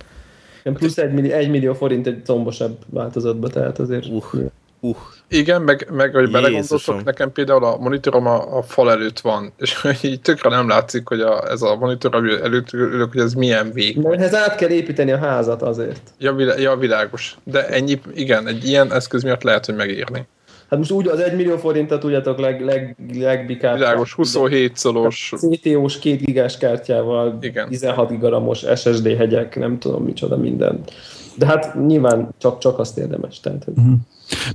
Plusz 0.74 0.98
egy 0.98 1.12
millió, 1.12 1.32
egy 1.32 1.50
millió 1.50 1.74
forint 1.74 2.06
egy 2.06 2.22
combosabb 2.24 2.76
változatba, 2.90 3.48
tehát 3.48 3.78
azért... 3.78 4.06
Uh. 4.06 4.24
Uh, 4.80 4.96
Igen, 5.28 5.62
meg, 5.62 5.88
meg 5.90 6.14
hogy 6.14 6.30
belegondoltok, 6.30 7.04
nekem 7.04 7.32
például 7.32 7.64
a 7.64 7.76
monitorom 7.76 8.26
a, 8.26 8.56
a 8.56 8.62
fal 8.62 8.90
előtt 8.90 9.20
van, 9.20 9.52
és 9.58 9.84
így 10.02 10.20
tökre 10.20 10.48
nem 10.48 10.68
látszik, 10.68 11.08
hogy 11.08 11.20
a, 11.20 11.50
ez 11.50 11.62
a 11.62 11.76
monitor 11.76 12.14
előtt 12.42 12.72
ülök, 12.72 13.12
hogy 13.12 13.20
ez 13.20 13.32
milyen 13.32 13.72
vég. 13.72 13.96
Mert 13.96 14.14
ehhez 14.14 14.34
át 14.34 14.54
kell 14.54 14.68
építeni 14.68 15.12
a 15.12 15.18
házat 15.18 15.62
azért. 15.62 16.00
Ja, 16.18 16.32
vilá, 16.32 16.54
ja, 16.58 16.76
világos. 16.76 17.36
De 17.44 17.66
ennyi, 17.66 18.00
igen, 18.14 18.46
egy 18.46 18.68
ilyen 18.68 18.92
eszköz 18.92 19.22
miatt 19.22 19.42
lehet, 19.42 19.66
hogy 19.66 19.74
megírni. 19.74 20.26
Hát 20.68 20.78
most 20.78 20.90
úgy 20.90 21.08
az 21.08 21.18
1 21.18 21.36
millió 21.36 21.56
forintot 21.56 22.00
tudjátok 22.00 22.38
leg, 22.38 22.60
leg, 22.64 22.96
legbikább. 23.14 23.74
Világos, 23.74 24.12
27 24.12 24.76
szolos. 24.76 25.32
CTO-s 25.36 25.98
2 25.98 26.16
gigás 26.16 26.56
kártyával, 26.58 27.38
Igen. 27.40 27.68
16 27.68 28.10
gigaramos 28.10 28.64
SSD 28.74 29.06
hegyek, 29.16 29.56
nem 29.56 29.78
tudom 29.78 30.04
micsoda 30.04 30.36
minden. 30.36 30.80
De 31.38 31.46
hát 31.46 31.86
nyilván 31.86 32.28
csak, 32.38 32.58
csak 32.58 32.78
azt 32.78 32.98
érdemes. 32.98 33.40
Tehát, 33.40 33.64
hogy... 33.64 33.74
Uh-huh. 33.76 33.94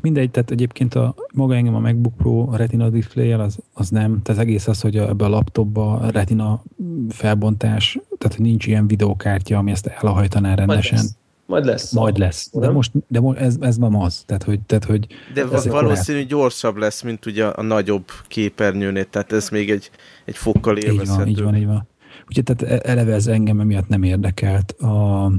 Mindegy, 0.01 0.31
tehát 0.31 0.51
egyébként 0.51 0.95
a 0.95 1.15
maga 1.33 1.55
engem 1.55 1.75
a 1.75 1.79
MacBook 1.79 2.15
Pro 2.15 2.47
a 2.51 2.55
Retina 2.55 2.89
display 2.89 3.31
az, 3.31 3.57
az 3.73 3.89
nem, 3.89 4.21
tehát 4.23 4.41
egész 4.41 4.67
az, 4.67 4.81
hogy 4.81 4.97
a, 4.97 5.07
ebbe 5.07 5.25
a 5.25 5.29
laptopba 5.29 5.93
a 5.93 6.09
Retina 6.09 6.63
felbontás, 7.09 7.99
tehát 8.17 8.35
hogy 8.35 8.45
nincs 8.45 8.67
ilyen 8.67 8.87
videókártya, 8.87 9.57
ami 9.57 9.71
ezt 9.71 9.87
elhajtaná 9.87 10.55
rendesen. 10.55 10.97
Majd. 10.97 11.09
Majd 11.51 11.65
lesz. 11.65 11.91
Majd 11.91 12.17
lesz. 12.17 12.49
De 12.53 12.59
Nem? 12.59 12.73
most, 12.73 12.91
de 13.07 13.19
most 13.19 13.39
ez, 13.39 13.55
ez 13.59 13.77
ma 13.77 14.03
az. 14.03 14.23
Tehát, 14.25 14.43
hogy, 14.43 14.59
tehát, 14.59 14.83
hogy 14.85 15.07
De 15.33 15.45
valószínű 15.45 16.25
gyorsabb 16.25 16.75
lesz, 16.75 17.01
mint 17.01 17.25
ugye 17.25 17.45
a 17.45 17.61
nagyobb 17.61 18.05
képernyőnél, 18.27 19.05
tehát 19.05 19.31
ez 19.31 19.49
még 19.49 19.71
egy, 19.71 19.91
egy 20.25 20.35
fokkal 20.35 20.77
Így 20.77 20.83
van, 20.83 20.93
élvezhető. 20.93 21.29
így 21.29 21.41
van, 21.41 21.55
így 21.55 21.65
van. 21.65 21.87
Úgyhogy 22.27 22.43
tehát 22.43 22.85
eleve 22.85 23.13
ez 23.13 23.27
engem 23.27 23.59
emiatt 23.59 23.87
nem 23.87 24.03
érdekelt. 24.03 24.71
A 24.71 25.31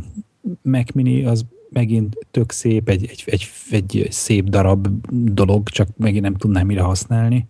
Mac 0.63 0.93
Mini 0.93 1.25
az 1.25 1.45
megint 1.71 2.17
tök 2.31 2.53
szép, 2.53 2.89
egy, 2.89 3.07
egy, 3.11 3.25
egy, 3.27 3.51
egy 3.71 4.07
szép 4.11 4.49
darab 4.49 4.89
dolog, 5.11 5.69
csak 5.69 5.89
megint 5.97 6.23
nem 6.23 6.35
tudnám 6.35 6.67
mire 6.67 6.83
használni. 6.83 7.49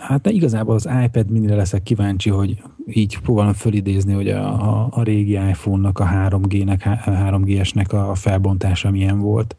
Hát 0.00 0.20
de 0.20 0.30
igazából 0.30 0.74
az 0.74 0.88
iPad 1.04 1.30
minire 1.30 1.54
leszek 1.54 1.82
kíváncsi, 1.82 2.30
hogy 2.30 2.62
így 2.86 3.18
próbálom 3.18 3.52
fölidézni, 3.52 4.12
hogy 4.12 4.28
a, 4.28 4.44
a, 4.44 4.88
a 4.90 5.02
régi 5.02 5.32
iPhone-nak, 5.32 5.98
a 5.98 6.04
3G-nek, 6.04 6.98
3GS-nek 7.06 8.10
a 8.10 8.14
felbontása 8.14 8.90
milyen 8.90 9.20
volt. 9.20 9.56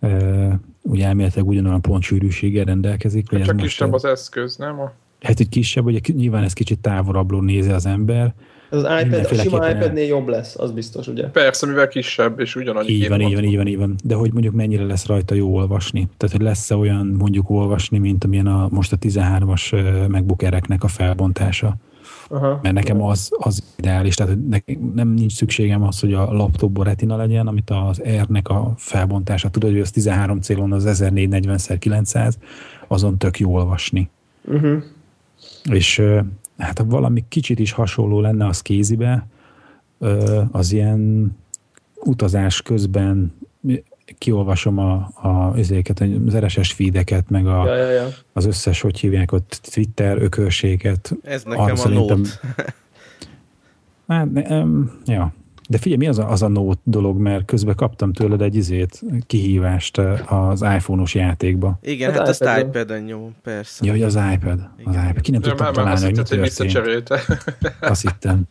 Ö, 0.00 0.48
ugye 0.82 1.06
elméletileg 1.06 1.48
ugyanolyan 1.48 1.80
pontsűrűséggel 1.80 2.64
rendelkezik. 2.64 3.30
hogy 3.30 3.40
ez 3.40 3.46
Csak 3.46 3.56
kisebb 3.56 3.92
az 3.92 4.04
eszköz, 4.04 4.56
nem? 4.56 4.80
A... 4.80 4.92
Hát 5.20 5.40
egy 5.40 5.48
kisebb, 5.48 5.84
ugye 5.84 5.98
nyilván 6.14 6.42
ez 6.42 6.52
kicsit 6.52 6.78
távolabbról 6.78 7.42
nézi 7.42 7.70
az 7.70 7.86
ember. 7.86 8.34
Az 8.70 8.86
iPad, 9.02 9.26
a 9.30 9.34
sima 9.34 9.70
iPadnél 9.70 10.06
jobb 10.06 10.28
lesz, 10.28 10.58
az 10.58 10.70
biztos, 10.70 11.06
ugye? 11.06 11.26
Persze, 11.26 11.66
mivel 11.66 11.88
kisebb, 11.88 12.40
és 12.40 12.56
ugyanannyi 12.56 12.90
Így 12.90 13.08
van, 13.08 13.20
így 13.20 13.34
van, 13.34 13.44
így 13.44 13.56
van, 13.56 13.66
így 13.66 13.78
van. 13.78 13.94
De 14.04 14.14
hogy 14.14 14.32
mondjuk 14.32 14.54
mennyire 14.54 14.84
lesz 14.84 15.06
rajta 15.06 15.34
jó 15.34 15.54
olvasni. 15.54 16.08
Tehát, 16.16 16.36
hogy 16.36 16.44
lesz-e 16.44 16.76
olyan 16.76 17.06
mondjuk 17.06 17.50
olvasni, 17.50 17.98
mint 17.98 18.24
amilyen 18.24 18.46
a, 18.46 18.68
most 18.70 18.92
a 18.92 18.96
13-as 18.96 19.72
ö, 19.72 20.08
MacBook 20.08 20.42
Air-eknek 20.42 20.84
a 20.84 20.88
felbontása. 20.88 21.76
Aha. 22.28 22.58
Mert 22.62 22.74
nekem 22.74 23.02
az, 23.02 23.30
az 23.38 23.62
ideális, 23.76 24.14
tehát 24.14 24.32
hogy 24.32 24.46
nekem 24.46 24.92
nem 24.94 25.08
nincs 25.08 25.32
szükségem 25.32 25.82
az, 25.82 26.00
hogy 26.00 26.12
a 26.12 26.32
laptopban 26.32 26.84
retina 26.84 27.16
legyen, 27.16 27.46
amit 27.46 27.70
az 27.70 28.02
R-nek 28.22 28.48
a 28.48 28.74
felbontása, 28.76 29.50
tudod, 29.50 29.70
hogy 29.70 29.80
az 29.80 29.90
13 29.90 30.40
célon 30.40 30.72
az 30.72 30.84
1440x900, 31.02 32.32
azon 32.88 33.18
tök 33.18 33.38
jó 33.38 33.54
olvasni. 33.54 34.10
Uh-huh. 34.44 34.82
És 35.70 36.02
hát 36.58 36.78
ha 36.78 36.84
valami 36.84 37.24
kicsit 37.28 37.58
is 37.58 37.72
hasonló 37.72 38.20
lenne 38.20 38.46
az 38.46 38.62
kézibe, 38.62 39.26
az 40.50 40.72
ilyen 40.72 41.32
utazás 42.04 42.62
közben 42.62 43.34
kiolvasom 44.18 44.78
a, 44.78 44.92
a, 45.14 45.52
ezeket, 45.56 46.04
az 46.26 46.36
RSS 46.36 46.72
feedeket, 46.72 47.30
meg 47.30 47.46
a, 47.46 47.66
Ja, 47.66 47.76
ja, 47.76 47.90
ja. 47.90 48.08
az 48.32 48.44
összes, 48.46 48.80
hogy 48.80 48.98
hívják 48.98 49.32
ott, 49.32 49.60
Twitter 49.72 50.22
ökörséget. 50.22 51.16
Ez 51.22 51.42
Arra 51.44 51.58
nekem 51.58 51.74
a 51.74 51.76
szerintem- 51.76 52.18
Note. 52.18 52.74
Hát, 54.06 54.32
ne, 54.32 54.60
um, 54.60 54.90
ja. 55.04 55.32
De 55.68 55.78
figyelj, 55.78 55.98
mi 55.98 56.08
az 56.08 56.18
a, 56.18 56.30
az 56.30 56.42
a 56.42 56.48
Note 56.48 56.80
dolog, 56.84 57.18
mert 57.18 57.44
közben 57.44 57.74
kaptam 57.74 58.12
tőled 58.12 58.42
egy 58.42 58.54
izét, 58.54 59.02
kihívást 59.26 59.98
eh, 59.98 60.32
az 60.32 60.62
iPhone-os 60.62 61.14
játékba. 61.14 61.78
Igen, 61.82 62.10
Hát 62.10 62.18
hát, 62.18 62.28
azt 62.28 62.40
iPad-en. 62.40 62.66
iPad-en 62.66 63.02
nyom, 63.02 63.34
persze. 63.42 63.84
Ja, 63.84 63.92
hogy 63.92 64.02
az 64.02 64.18
iPad. 64.32 64.58
Az 64.84 64.92
Igen. 64.92 65.08
iPad. 65.08 65.20
Ki 65.20 65.30
nem 65.30 65.40
tudtam 65.40 65.66
már, 65.66 65.84
már 65.84 65.92
azt 65.92 66.02
találni, 66.02 66.28
hogy 66.28 66.40
visszacserélte. 66.40 67.20
Azt 67.80 68.02
hittem. 68.02 68.42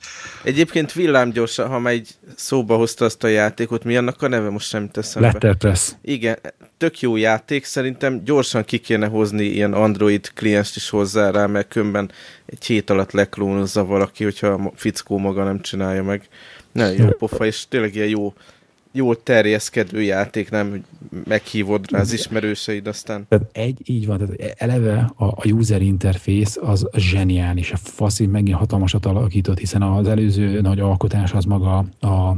Egyébként 0.44 0.94
villámgyorsan, 0.94 1.68
ha 1.68 1.80
már 1.80 1.94
egy 1.94 2.10
szóba 2.36 2.76
hozta 2.76 3.06
azt 3.06 3.24
a 3.24 3.28
játékot, 3.28 3.84
mi 3.84 3.98
annak 3.98 4.22
a 4.22 4.28
neve 4.28 4.50
most 4.50 4.68
sem 4.68 4.90
teszem 4.90 5.22
be. 5.22 5.28
Letterpress. 5.28 5.92
Igen, 6.02 6.38
tök 6.78 7.00
jó 7.00 7.16
játék, 7.16 7.66
szerintem 7.66 8.24
gyorsan 8.24 8.64
ki 8.64 8.78
kéne 8.78 9.08
hozni 9.08 9.44
ilyen 9.44 9.74
Android 9.74 10.32
klienst 10.34 10.76
is 10.76 10.90
hozzá 10.90 11.32
rá, 11.32 11.46
mert 11.46 11.68
különben 11.68 12.12
egy 12.46 12.66
hét 12.66 12.90
alatt 12.90 13.12
leklónozza 13.12 13.86
valaki, 13.86 14.24
hogyha 14.24 14.48
a 14.48 14.72
fickó 14.76 15.18
maga 15.18 15.44
nem 15.44 15.62
csinálja 15.62 16.04
meg. 16.04 16.28
Nagyon 16.76 17.06
jó 17.06 17.10
pofa, 17.10 17.46
és 17.46 17.66
tényleg 17.68 17.96
ilyen 17.96 18.08
jó, 18.08 18.34
jó 18.92 19.14
terjeszkedő 19.14 20.02
játék, 20.02 20.50
nem 20.50 20.70
hogy 20.70 20.84
meghívod 21.26 21.92
rá 21.92 22.00
az 22.00 22.14
ismerőseid, 22.14 22.88
aztán 22.88 23.26
Tehát 23.28 23.46
egy, 23.52 23.82
így 23.84 24.06
van, 24.06 24.18
tehát 24.18 24.56
eleve 24.58 25.12
a, 25.16 25.26
a 25.26 25.48
user 25.48 25.82
interface 25.82 26.62
az 26.62 26.88
zseniális. 26.98 27.72
A 27.72 27.78
faszi 27.78 28.26
megint 28.26 28.58
hatalmasat 28.58 29.06
alakított, 29.06 29.58
hiszen 29.58 29.82
az 29.82 30.08
előző 30.08 30.62
nagy 30.62 30.80
alkotás 30.80 31.34
az 31.34 31.46
maga 31.46 31.86
a, 32.00 32.08
a 32.08 32.38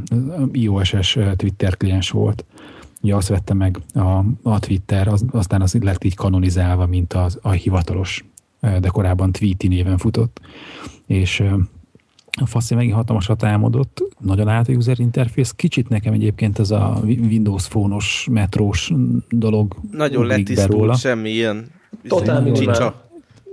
iOS-es 0.52 1.18
Twitter 1.36 1.78
kliens 1.78 2.10
volt. 2.10 2.46
Ugye 3.02 3.16
azt 3.16 3.28
vette 3.28 3.54
meg 3.54 3.80
a, 3.94 4.24
a 4.44 4.60
Twitter, 4.60 5.08
az, 5.08 5.26
aztán 5.32 5.62
az 5.62 5.74
lett 5.74 6.04
így 6.04 6.16
kanonizálva, 6.16 6.86
mint 6.86 7.14
az, 7.14 7.40
a 7.42 7.52
hivatalos, 7.52 8.26
de 8.60 8.88
korábban 8.88 9.32
Tweety 9.32 9.68
néven 9.68 9.98
futott. 9.98 10.40
És 11.06 11.44
a 12.42 12.46
faszi 12.46 12.76
megint 12.76 12.96
hatalmasat 12.96 13.44
álmodott, 13.44 14.04
nagyon 14.20 14.48
állt 14.48 14.68
a 14.68 14.72
user 14.72 15.00
interface, 15.00 15.54
kicsit 15.56 15.90
nekem 15.90 16.14
egyébként 16.14 16.60
ez 16.60 16.72
a 16.72 17.00
Windows 17.04 17.68
Phone-os, 17.68 18.28
metrós 18.32 18.92
dolog 19.30 19.76
nagyon 19.92 20.26
letisztult, 20.26 20.98
semmi 20.98 21.30
ilyen 21.30 21.66
Totál 22.08 22.48
izé, 22.48 22.66
csicsa. 22.66 23.07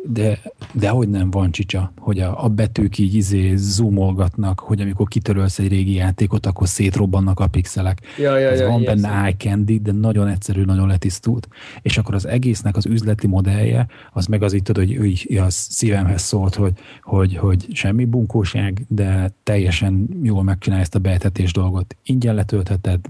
De, 0.06 0.38
de 0.72 0.88
hogy 0.88 1.08
nem 1.08 1.30
van 1.30 1.50
csicsa, 1.50 1.92
hogy 1.98 2.20
a, 2.20 2.44
a 2.44 2.48
betűk 2.48 2.98
így 2.98 3.14
izé 3.14 3.56
zoomolgatnak, 3.56 4.60
hogy 4.60 4.80
amikor 4.80 5.08
kitörölsz 5.08 5.58
egy 5.58 5.68
régi 5.68 5.94
játékot, 5.94 6.46
akkor 6.46 6.68
szétrobbannak 6.68 7.40
a 7.40 7.46
pixelek. 7.46 8.00
Ja, 8.18 8.36
ja, 8.36 8.48
Ez 8.50 8.60
ja, 8.60 8.68
van 8.68 8.80
ilyen 8.80 9.00
benne 9.00 9.22
eye 9.22 9.36
candy, 9.36 9.78
de 9.78 9.92
nagyon 9.92 10.28
egyszerű, 10.28 10.64
nagyon 10.64 10.88
letisztult. 10.88 11.48
És 11.82 11.98
akkor 11.98 12.14
az 12.14 12.26
egésznek 12.26 12.76
az 12.76 12.86
üzleti 12.86 13.26
modellje, 13.26 13.86
az 14.12 14.26
meg 14.26 14.42
az 14.42 14.52
így 14.52 14.62
tudod, 14.62 14.86
hogy 14.86 14.96
ő 14.96 15.04
így 15.04 15.36
a 15.36 15.50
szívemhez 15.50 16.22
szólt, 16.22 16.54
hogy, 16.54 16.72
hogy, 17.02 17.36
hogy 17.36 17.66
semmi 17.72 18.04
bunkóság, 18.04 18.84
de 18.88 19.30
teljesen 19.42 20.08
jól 20.22 20.42
megcsinálja 20.42 20.84
ezt 20.84 20.94
a 20.94 20.98
beetetés 20.98 21.52
dolgot. 21.52 21.96
Ingyen 22.02 22.34
letöltheted, 22.34 23.00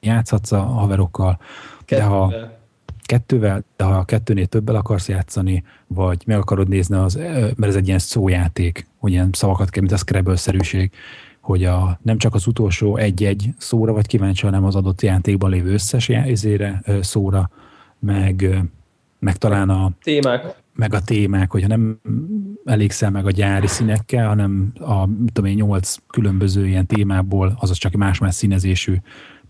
játszhatsz 0.00 0.52
a 0.52 0.60
haverokkal, 0.60 1.38
de 1.86 2.02
ha 2.02 2.34
Kettővel. 3.12 3.64
de 3.76 3.84
ha 3.84 3.92
a 3.92 4.04
kettőnél 4.04 4.46
többel 4.46 4.74
akarsz 4.74 5.08
játszani, 5.08 5.64
vagy 5.86 6.22
meg 6.26 6.36
akarod 6.38 6.68
nézni, 6.68 6.96
az, 6.96 7.14
mert 7.14 7.64
ez 7.64 7.76
egy 7.76 7.86
ilyen 7.86 7.98
szójáték, 7.98 8.86
hogy 8.96 9.12
ilyen 9.12 9.30
szavakat 9.32 9.70
kell, 9.70 9.82
mint 9.82 9.94
a 9.94 9.96
Scrabble-szerűség, 9.96 10.90
hogy 11.40 11.64
a, 11.64 11.98
nem 12.02 12.18
csak 12.18 12.34
az 12.34 12.46
utolsó 12.46 12.96
egy-egy 12.96 13.48
szóra 13.58 13.92
vagy 13.92 14.06
kíváncsi, 14.06 14.44
hanem 14.44 14.64
az 14.64 14.74
adott 14.74 15.02
játékban 15.02 15.50
lévő 15.50 15.72
összes 15.72 16.08
ö, 16.08 16.98
szóra, 17.00 17.50
meg, 17.98 18.62
meg 19.18 19.36
talán 19.36 19.70
a, 19.70 19.90
Témák. 20.02 20.62
meg 20.74 20.94
a 20.94 21.00
témák, 21.00 21.50
hogyha 21.50 21.68
nem 21.68 22.00
elégszel 22.64 23.10
meg 23.10 23.26
a 23.26 23.30
gyári 23.30 23.66
színekkel, 23.66 24.28
hanem 24.28 24.72
a 24.80 25.04
tudom 25.32 25.50
én, 25.50 25.54
nyolc 25.54 25.96
különböző 26.06 26.66
ilyen 26.66 26.86
témából, 26.86 27.56
azaz 27.60 27.76
csak 27.76 27.92
más-más 27.92 28.34
színezésű 28.34 28.94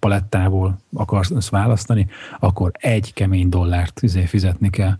palettából 0.02 0.78
akarsz 0.94 1.48
választani, 1.48 2.06
akkor 2.40 2.70
egy 2.78 3.12
kemény 3.14 3.48
dollárt 3.48 4.02
izé 4.02 4.24
fizetni 4.24 4.70
kell. 4.70 4.98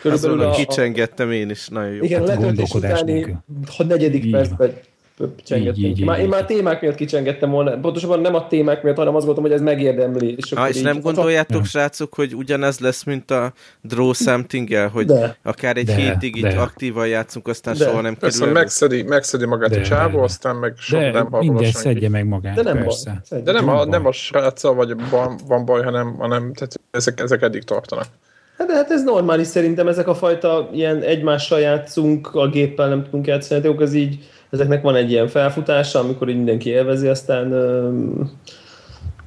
Körülbelül 0.00 0.40
a, 0.40 0.50
a, 0.50 0.54
kicsengettem 0.54 1.30
én 1.30 1.50
is, 1.50 1.68
nagyon 1.68 1.92
jó. 1.92 2.02
igen, 2.02 2.22
a 2.22 2.24
letöltés 2.24 2.46
gondolkodás 2.46 3.00
utáni 3.00 3.36
ha 3.76 3.84
negyedik 3.84 4.30
percben 4.30 4.72
csengettem. 5.44 5.82
Így, 5.84 5.98
így, 5.98 6.04
már, 6.04 6.18
így, 6.18 6.22
én 6.24 6.28
már 6.28 6.44
témák 6.44 6.80
miatt 6.80 6.94
kicsengettem 6.94 7.50
volna. 7.50 7.80
Pontosabban 7.80 8.20
nem 8.20 8.34
a 8.34 8.46
témák 8.46 8.82
miatt, 8.82 8.96
hanem 8.96 9.14
azt 9.14 9.26
gondoltam, 9.26 9.50
hogy 9.52 9.60
ez 9.60 9.66
megérdemli. 9.74 10.34
És, 10.36 10.52
Ha, 10.52 10.56
akkor 10.56 10.70
és 10.70 10.76
így- 10.76 10.82
nem 10.82 11.00
gondoljátok, 11.00 11.60
Ja. 11.62 11.64
srácok, 11.64 12.14
hogy 12.14 12.34
ugyanez 12.34 12.78
lesz, 12.78 13.04
mint 13.04 13.30
a 13.30 13.52
Draw 13.82 14.12
something 14.12 14.74
hogy 14.92 15.06
De. 15.06 15.36
akár 15.42 15.76
egy 15.76 15.86
De, 15.86 15.94
hétig 15.94 16.36
így 16.36 16.42
de. 16.42 16.58
aktívan 16.58 17.06
játszunk, 17.08 17.48
aztán 17.48 17.76
De. 17.76 17.84
soha 17.84 18.00
nem 18.00 18.16
Persze, 18.16 18.38
kerül 18.38 18.52
elő. 18.54 18.62
megszedi, 18.62 19.02
megszedi 19.02 19.46
magát 19.46 19.70
De, 19.70 19.78
a 19.78 19.82
csávó, 19.82 20.22
aztán 20.22 20.56
meg 20.56 20.72
sok 20.76 21.00
De 21.00 21.10
nem 21.10 21.30
hallol 21.30 21.52
minden 21.52 21.70
szedje 21.72 22.08
meg 22.08 22.26
magát, 22.26 22.54
De 22.54 22.62
nem 22.62 22.78
persze. 22.82 23.22
baj. 23.30 23.42
De 23.42 23.52
nem, 23.52 23.68
a, 23.68 23.84
nem 23.84 24.06
a 24.06 24.12
sráccal 24.12 24.74
vagy 24.74 24.94
van, 25.10 25.38
van 25.46 25.64
baj, 25.64 25.82
hanem, 25.82 26.14
hanem 26.18 26.52
tehát 26.52 26.80
ezek, 26.90 27.20
ezek 27.20 27.42
eddig 27.42 27.64
tartanak. 27.64 28.06
Hát, 28.58 28.68
de 28.68 28.74
hát 28.74 28.90
ez 28.90 29.04
normális 29.04 29.46
szerintem, 29.46 29.88
ezek 29.88 30.08
a 30.08 30.14
fajta 30.14 30.68
ilyen 30.72 31.02
egymással 31.02 31.60
játszunk, 31.60 32.34
a 32.34 32.48
géppel 32.48 32.88
nem 32.88 33.04
tudunk 33.04 33.26
játszani, 33.26 33.76
ez 33.78 33.94
így, 33.94 34.28
ezeknek 34.50 34.82
van 34.82 34.94
egy 34.94 35.10
ilyen 35.10 35.28
felfutása, 35.28 35.98
amikor 35.98 36.26
mindenki 36.26 36.68
élvezi, 36.68 37.06
aztán 37.06 37.52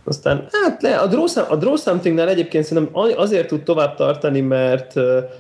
aztán, 0.06 0.48
hát 0.52 0.82
le, 0.82 0.98
a 0.98 1.08
Draw, 1.08 1.26
a 1.50 1.56
Draw 1.56 1.76
Something-nál 1.76 2.30
egyébként 2.30 2.64
szerintem 2.64 3.02
azért 3.16 3.48
tud 3.48 3.64
tovább 3.64 3.96
tartani, 3.96 4.42
mert, 4.42 4.94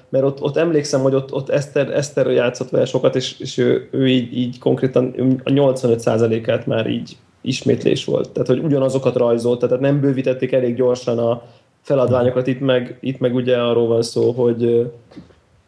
mert 0.09 0.23
ott, 0.23 0.41
ott 0.41 0.57
emlékszem, 0.57 1.01
hogy 1.01 1.15
ott, 1.15 1.33
ott 1.33 1.49
Eszter, 1.49 1.91
Eszter 1.91 2.27
játszott 2.27 2.69
vele 2.69 2.85
sokat, 2.85 3.15
és, 3.15 3.39
és 3.39 3.57
ő, 3.57 3.87
ő 3.91 4.07
így, 4.07 4.37
így 4.37 4.59
konkrétan 4.59 5.13
a 5.43 5.49
85%-át 5.49 6.65
már 6.65 6.87
így 6.87 7.17
ismétlés 7.41 8.05
volt. 8.05 8.29
Tehát, 8.29 8.47
hogy 8.47 8.59
ugyanazokat 8.59 9.15
rajzolt, 9.15 9.59
tehát 9.59 9.79
nem 9.79 9.99
bővítették 9.99 10.51
elég 10.51 10.75
gyorsan 10.75 11.17
a, 11.17 11.43
feladványokat, 11.83 12.47
itt 12.47 12.59
meg, 12.59 12.97
itt 12.99 13.19
meg 13.19 13.35
ugye 13.35 13.57
arról 13.57 13.87
van 13.87 14.01
szó, 14.01 14.31
hogy, 14.31 14.91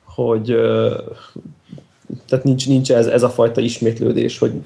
hogy 0.04 0.56
tehát 2.28 2.46
nincs, 2.46 2.68
nincs 2.68 2.92
ez, 2.92 3.08
ez 3.08 3.24
a 3.24 3.30
fajta 3.30 3.62
ismétlődés, 3.62 4.38
hogy 4.38 4.62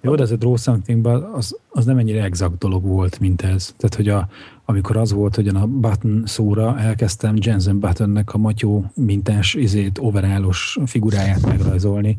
jó, 0.00 0.14
de 0.14 0.22
ez 0.22 0.30
a 0.30 0.36
Draw 0.36 0.56
something 0.56 1.06
az, 1.06 1.56
az 1.68 1.84
nem 1.84 1.98
ennyire 1.98 2.22
exakt 2.22 2.58
dolog 2.58 2.84
volt, 2.84 3.20
mint 3.20 3.42
ez. 3.42 3.74
Tehát, 3.76 3.94
hogy 3.94 4.08
a, 4.08 4.28
amikor 4.64 4.96
az 4.96 5.12
volt, 5.12 5.34
hogy 5.34 5.48
a 5.48 5.66
button 5.66 6.22
szóra 6.26 6.78
elkezdtem 6.78 7.34
Jensen 7.40 7.78
Buttonnek 7.78 8.34
a 8.34 8.38
matyó 8.38 8.84
mintás 8.94 9.54
izét, 9.54 9.98
overálos 9.98 10.78
figuráját 10.86 11.46
megrajzolni. 11.46 12.18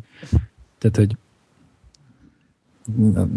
Tehát, 0.77 0.95
hogy 0.95 1.15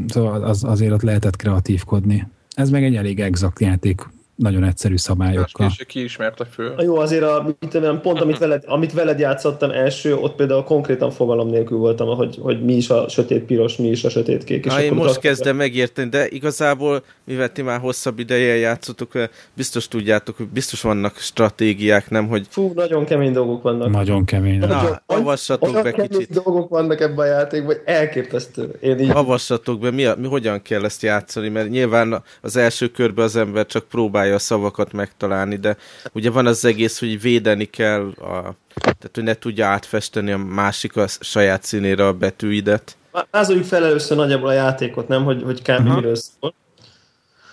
szóval 0.07 0.43
az, 0.43 0.65
azért 0.65 0.93
ott 0.93 1.03
lehetett 1.03 1.37
kreatívkodni. 1.37 2.27
Ez 2.51 2.71
meg 2.71 2.85
egy 2.85 2.97
elég 2.97 3.21
exakt 3.21 3.61
játék 3.61 4.09
nagyon 4.41 4.65
egyszerű 4.65 4.97
szabályokkal. 4.97 5.67
És 5.79 5.85
ki 5.87 6.03
ismerte 6.03 6.45
föl. 6.45 6.75
Jó, 6.83 6.97
azért 6.97 7.23
a, 7.23 7.55
mit, 7.61 7.79
pont 8.03 8.21
amit 8.21 8.39
veled, 8.39 8.63
amit 8.67 8.93
veled 8.93 9.19
játszottam 9.19 9.71
első, 9.71 10.17
ott 10.17 10.35
például 10.35 10.63
konkrétan 10.63 11.11
fogalom 11.11 11.49
nélkül 11.49 11.79
voltam, 11.79 12.17
hogy, 12.17 12.39
hogy 12.41 12.65
mi 12.65 12.73
is 12.73 12.91
a 12.91 13.09
sötét 13.09 13.45
piros, 13.45 13.77
mi 13.77 13.89
is 13.89 14.05
a 14.05 14.11
sötét 14.11 14.45
kék. 14.45 14.65
És 14.65 14.79
én 14.79 14.93
most 14.93 15.19
kezdem 15.19 15.57
megérteni, 15.57 16.09
de 16.09 16.29
igazából, 16.29 17.03
mivel 17.25 17.53
ti 17.53 17.63
már 17.63 17.81
hosszabb 17.81 18.19
ideje 18.19 18.57
játszotok, 18.57 19.13
biztos 19.55 19.89
tudjátok, 19.89 20.37
hogy 20.37 20.49
biztos 20.49 20.83
vannak 20.83 21.17
stratégiák, 21.17 22.11
nem, 22.11 22.29
hogy... 22.29 22.47
Fú, 22.49 22.73
nagyon 22.75 23.05
kemény 23.05 23.33
dolgok 23.33 23.63
vannak. 23.63 23.91
Nagyon 23.91 24.25
kemény. 24.25 24.59
Na, 24.59 25.03
avassatok 25.07 25.83
be 25.83 25.93
kicsit. 25.93 26.43
dolgok 26.43 26.69
vannak 26.69 27.01
ebben 27.01 27.19
a 27.19 27.25
játékban, 27.25 27.75
hogy 27.75 27.83
elképesztő. 27.85 28.75
Én 28.81 28.99
így... 28.99 29.11
Avassatok 29.11 29.81
be, 29.81 29.91
mi, 29.91 30.05
a, 30.05 30.15
mi 30.19 30.27
hogyan 30.27 30.63
kell 30.63 30.85
ezt 30.85 31.03
játszani, 31.03 31.49
mert 31.49 31.69
nyilván 31.69 32.23
az 32.41 32.57
első 32.57 32.89
körben 32.89 33.25
az 33.25 33.37
ember 33.37 33.67
csak 33.67 33.85
próbálja 33.85 34.30
próbálja 34.31 34.35
a 34.35 34.39
szavakat 34.39 34.93
megtalálni, 34.93 35.57
de 35.57 35.77
ugye 36.13 36.31
van 36.31 36.47
az 36.47 36.65
egész, 36.65 36.99
hogy 36.99 37.21
védeni 37.21 37.65
kell, 37.65 38.13
a, 38.19 38.55
tehát 38.75 39.11
hogy 39.15 39.25
ne 39.25 39.35
tudja 39.35 39.67
átfesteni 39.67 40.31
a 40.31 40.39
másik 40.39 40.97
a 40.97 41.07
saját 41.07 41.63
színére 41.63 42.07
a 42.07 42.13
betűidet. 42.13 42.97
Vázoljuk 43.31 43.65
fel 43.65 43.85
először 43.85 44.17
nagyjából 44.17 44.49
a 44.49 44.53
játékot, 44.53 45.09
nem? 45.09 45.25
Hogy, 45.25 45.43
hogy 45.43 45.63
kb. 45.63 45.95
Miről 45.95 46.15
szól. 46.15 46.55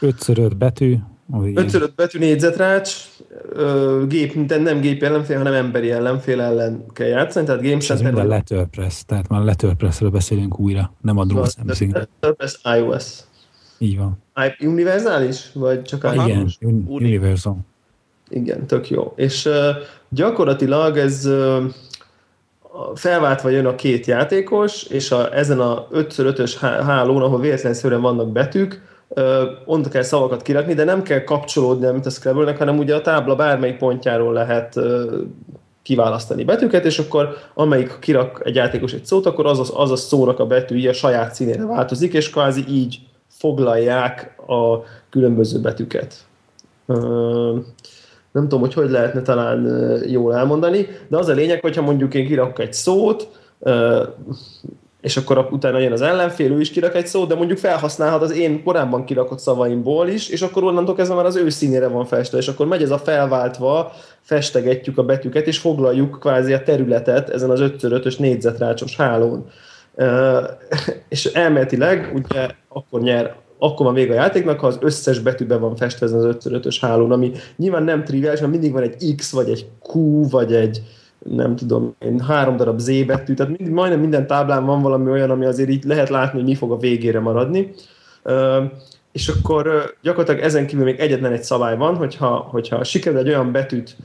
5x5 0.02 0.52
betű. 0.58 0.98
5x5 1.32 1.90
betű 1.96 2.20
négyzetrács, 2.20 2.94
gép, 4.08 4.46
de 4.46 4.58
nem 4.58 4.80
gép 4.80 5.04
ellenfél, 5.04 5.38
hanem 5.38 5.54
emberi 5.54 5.92
ellenfél 5.92 6.42
ellen 6.42 6.86
kell 6.94 7.08
játszani, 7.08 7.46
tehát 7.46 7.62
Game 7.62 7.82
Ez 7.88 8.02
minden 8.02 8.28
Letterpress, 8.28 9.04
tehát 9.06 9.28
már 9.28 9.42
Letterpressről 9.42 10.10
beszélünk 10.10 10.60
újra, 10.60 10.94
nem 11.02 11.18
a 11.18 11.26
Draw 11.26 11.44
Letterpress 11.92 12.56
iOS. 12.64 13.27
Így 13.78 13.98
van. 13.98 14.24
Univerzális? 14.60 15.50
Vagy 15.54 15.82
csak 15.82 16.04
Aha. 16.04 16.28
Igen, 16.28 16.50
un- 16.62 16.86
universal. 16.88 17.58
Igen, 18.30 18.66
tök 18.66 18.90
jó. 18.90 19.14
És 19.16 19.46
uh, 19.46 19.54
gyakorlatilag 20.10 20.98
ez 20.98 21.26
uh, 21.26 21.64
felváltva 22.96 23.50
jön 23.50 23.66
a 23.66 23.76
két 23.76 24.06
játékos, 24.06 24.84
és 24.84 25.12
a, 25.12 25.36
ezen 25.36 25.60
a 25.60 25.88
5x5-ös 25.92 26.56
hálón, 26.60 27.22
ahol 27.22 27.40
véletlenszerűen 27.40 28.02
vannak 28.02 28.32
betűk, 28.32 28.82
onnan 29.66 29.90
kell 29.90 30.02
szavakat 30.02 30.42
kirakni, 30.42 30.74
de 30.74 30.84
nem 30.84 31.04
kell 31.04 31.24
kapcsolódni, 31.24 31.92
mint 31.92 32.06
a 32.06 32.10
scrabble 32.10 32.56
hanem 32.58 32.78
ugye 32.78 32.96
a 32.96 33.02
tábla 33.02 33.36
bármelyik 33.36 33.78
pontjáról 33.78 34.34
lehet 34.34 34.76
uh, 34.76 35.14
kiválasztani 35.82 36.44
betűket, 36.44 36.86
és 36.86 37.00
akkor 37.00 37.36
amelyik 37.54 37.98
kirak 38.00 38.42
egy 38.44 38.56
játékos 38.56 38.94
egy 38.94 39.06
szót, 39.06 39.26
akkor 39.26 39.46
az, 39.46 39.60
az, 39.60 39.72
az 39.76 39.92
a 39.92 39.96
szónak 39.96 40.40
a 40.40 40.46
betűje 40.46 40.90
a 40.90 40.94
saját 40.94 41.34
színére 41.34 41.66
változik, 41.66 42.14
és 42.14 42.30
kvázi 42.30 42.64
így 42.70 43.00
foglalják 43.40 44.36
a 44.48 44.84
különböző 45.10 45.60
betűket. 45.60 46.16
Nem 48.32 48.44
tudom, 48.44 48.60
hogy 48.60 48.74
hogy 48.74 48.90
lehetne 48.90 49.22
talán 49.22 49.66
jól 50.08 50.36
elmondani, 50.36 50.88
de 51.08 51.18
az 51.18 51.28
a 51.28 51.34
lényeg, 51.34 51.62
hogyha 51.62 51.82
mondjuk 51.82 52.14
én 52.14 52.28
kirakok 52.28 52.60
egy 52.60 52.74
szót, 52.74 53.28
és 55.02 55.18
akkor 55.18 55.48
utána 55.52 55.78
jön 55.78 55.92
az 55.92 56.02
ellenfél, 56.02 56.52
ő 56.52 56.60
is 56.60 56.70
kirak 56.70 56.96
egy 56.96 57.08
szót, 57.08 57.28
de 57.28 57.36
mondjuk 57.36 57.58
felhasználhat 57.58 58.22
az 58.22 58.32
én 58.32 58.64
korábban 58.64 59.06
kirakott 59.06 59.40
szavaimból 59.40 60.08
is, 60.08 60.30
és 60.30 60.42
akkor 60.42 60.64
onnantól 60.64 60.96
kezdve 60.96 61.16
már 61.16 61.26
az 61.26 61.36
ő 61.36 61.50
színére 61.50 61.88
van 61.88 62.06
festve, 62.06 62.38
és 62.38 62.48
akkor 62.48 62.68
megy 62.68 62.82
ez 62.82 62.92
a 62.92 62.98
felváltva, 62.98 63.92
festegetjük 64.22 64.98
a 64.98 65.04
betűket, 65.04 65.48
és 65.48 65.58
foglaljuk 65.58 66.20
kvázi 66.20 66.54
a 66.54 66.64
területet 66.64 67.30
ezen 67.30 67.50
az 67.50 67.60
5x5-ös 67.62 68.20
négyzetrácsos 68.20 68.96
hálón. 68.96 69.50
és 71.10 71.26
elméletileg 71.26 72.12
ugye 72.14 72.48
akkor 72.68 73.02
nyer 73.02 73.36
akkor 73.60 73.86
van 73.86 73.96
vége 73.96 74.12
a 74.12 74.16
játéknak, 74.16 74.60
ha 74.60 74.68
az 74.68 74.78
összes 74.82 75.20
betűben 75.20 75.60
van 75.60 75.76
festve 75.76 76.06
az 76.06 76.14
5x5-ös 76.14 76.78
hálón, 76.82 77.12
ami 77.12 77.32
nyilván 77.56 77.84
nem 77.84 78.04
triviális, 78.04 78.40
mert 78.40 78.52
mindig 78.52 78.72
van 78.72 78.84
egy 78.84 79.16
X, 79.16 79.32
vagy 79.32 79.50
egy 79.50 79.68
Q, 79.94 80.22
vagy 80.30 80.54
egy 80.54 80.82
nem 81.20 81.56
tudom, 81.56 81.96
én 82.00 82.20
három 82.20 82.58
darab 82.58 82.80
Z 82.80 83.06
betű, 83.06 83.34
tehát 83.34 83.58
mind, 83.58 83.72
majdnem 83.72 84.00
minden 84.00 84.28
táblán 84.28 84.66
van 84.66 84.82
valami 84.82 85.12
olyan, 85.12 85.30
ami 85.30 85.46
azért 85.46 85.70
így 85.70 85.84
lehet 85.84 86.10
látni, 86.10 86.40
hogy 86.40 86.48
mi 86.48 86.56
fog 86.56 86.72
a 86.72 86.78
végére 86.78 87.20
maradni. 87.20 87.74
És 89.12 89.28
akkor 89.28 89.94
gyakorlatilag 90.02 90.42
ezen 90.42 90.68
kívül 90.68 90.86
még 90.86 91.00
egyetlen 91.00 91.32
egy 91.32 91.44
szabály 91.44 91.78
van, 91.78 91.96
hogyha, 91.96 92.28
hogyha 92.28 92.84
sikerül 92.84 93.20
egy 93.20 93.28
olyan 93.28 93.52
betűt 93.52 93.96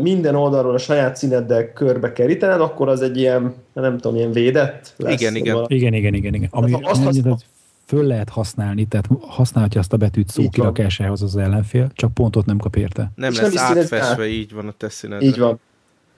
minden 0.00 0.34
oldalról 0.34 0.74
a 0.74 0.78
saját 0.78 1.16
színeddel 1.16 1.72
körbe 1.72 2.12
kerítened, 2.12 2.60
akkor 2.60 2.88
az 2.88 3.02
egy 3.02 3.16
ilyen, 3.16 3.54
nem 3.72 3.98
tudom, 3.98 4.16
ilyen 4.16 4.32
védett 4.32 4.94
lesz. 4.96 5.20
Igen, 5.20 5.34
igen. 5.34 5.64
Igen, 5.66 5.94
igen, 5.94 6.14
igen, 6.14 6.34
igen. 6.34 6.48
Ami, 6.50 6.72
hát, 6.72 6.82
azt 6.84 7.06
azt 7.06 7.44
föl 7.90 8.06
lehet 8.06 8.28
használni, 8.28 8.84
tehát 8.84 9.06
használhatja 9.20 9.80
azt 9.80 9.92
a 9.92 9.96
betűt 9.96 10.28
szó 10.28 10.48
kirakásához 10.48 11.22
az 11.22 11.36
ellenfél, 11.36 11.90
csak 11.94 12.14
pontot 12.14 12.46
nem 12.46 12.58
kap 12.58 12.76
érte. 12.76 13.10
Nem 13.14 13.32
lesz 13.34 13.54
nem 13.54 13.64
átfestve, 13.64 14.26
így 14.26 14.52
van 14.52 14.68
a 14.68 14.72
te 14.76 14.88
színedre. 14.88 15.26
Így 15.26 15.38
van. 15.38 15.60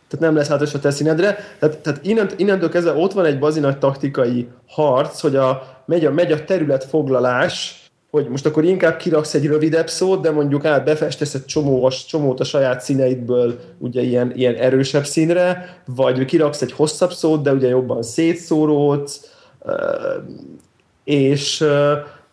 Tehát 0.09 0.27
nem 0.27 0.35
lesz 0.35 0.51
átfestve 0.51 0.79
a 0.79 0.83
te 0.83 0.91
színedre. 0.91 1.37
Tehát, 1.59 1.79
tehát 1.79 2.07
innent, 2.07 2.35
innentől 2.37 2.69
kezdve 2.69 2.93
ott 2.93 3.13
van 3.13 3.25
egy 3.25 3.39
bazinak 3.39 3.79
taktikai 3.79 4.49
harc, 4.67 5.21
hogy 5.21 5.37
a, 5.37 5.77
megy, 5.87 6.05
a, 6.05 6.13
megy 6.13 6.33
a 6.33 6.45
területfoglalás, 6.45 7.82
hogy 8.13 8.29
most 8.29 8.47
akkor 8.47 8.65
inkább 8.65 8.97
kiraksz 8.97 9.35
egy 9.35 9.47
rövidebb 9.47 9.89
szót, 9.89 10.21
de 10.21 10.31
mondjuk 10.31 10.65
át 10.65 10.85
befestesz 10.85 11.35
egy 11.35 11.45
csomó, 11.45 11.91
csomót 12.07 12.41
a 12.41 12.45
saját 12.45 12.81
színeidből 12.81 13.59
ugye 13.79 14.01
ilyen, 14.03 14.33
ilyen 14.37 14.55
erősebb 14.55 15.05
színre, 15.05 15.81
vagy 15.87 16.25
kiraksz 16.25 16.63
egy 16.63 16.73
hosszabb 16.73 17.13
szót, 17.13 17.43
de 17.43 17.53
ugye 17.53 17.69
jobban 17.69 18.03
szétszóródsz, 18.03 19.35
és 21.05 21.65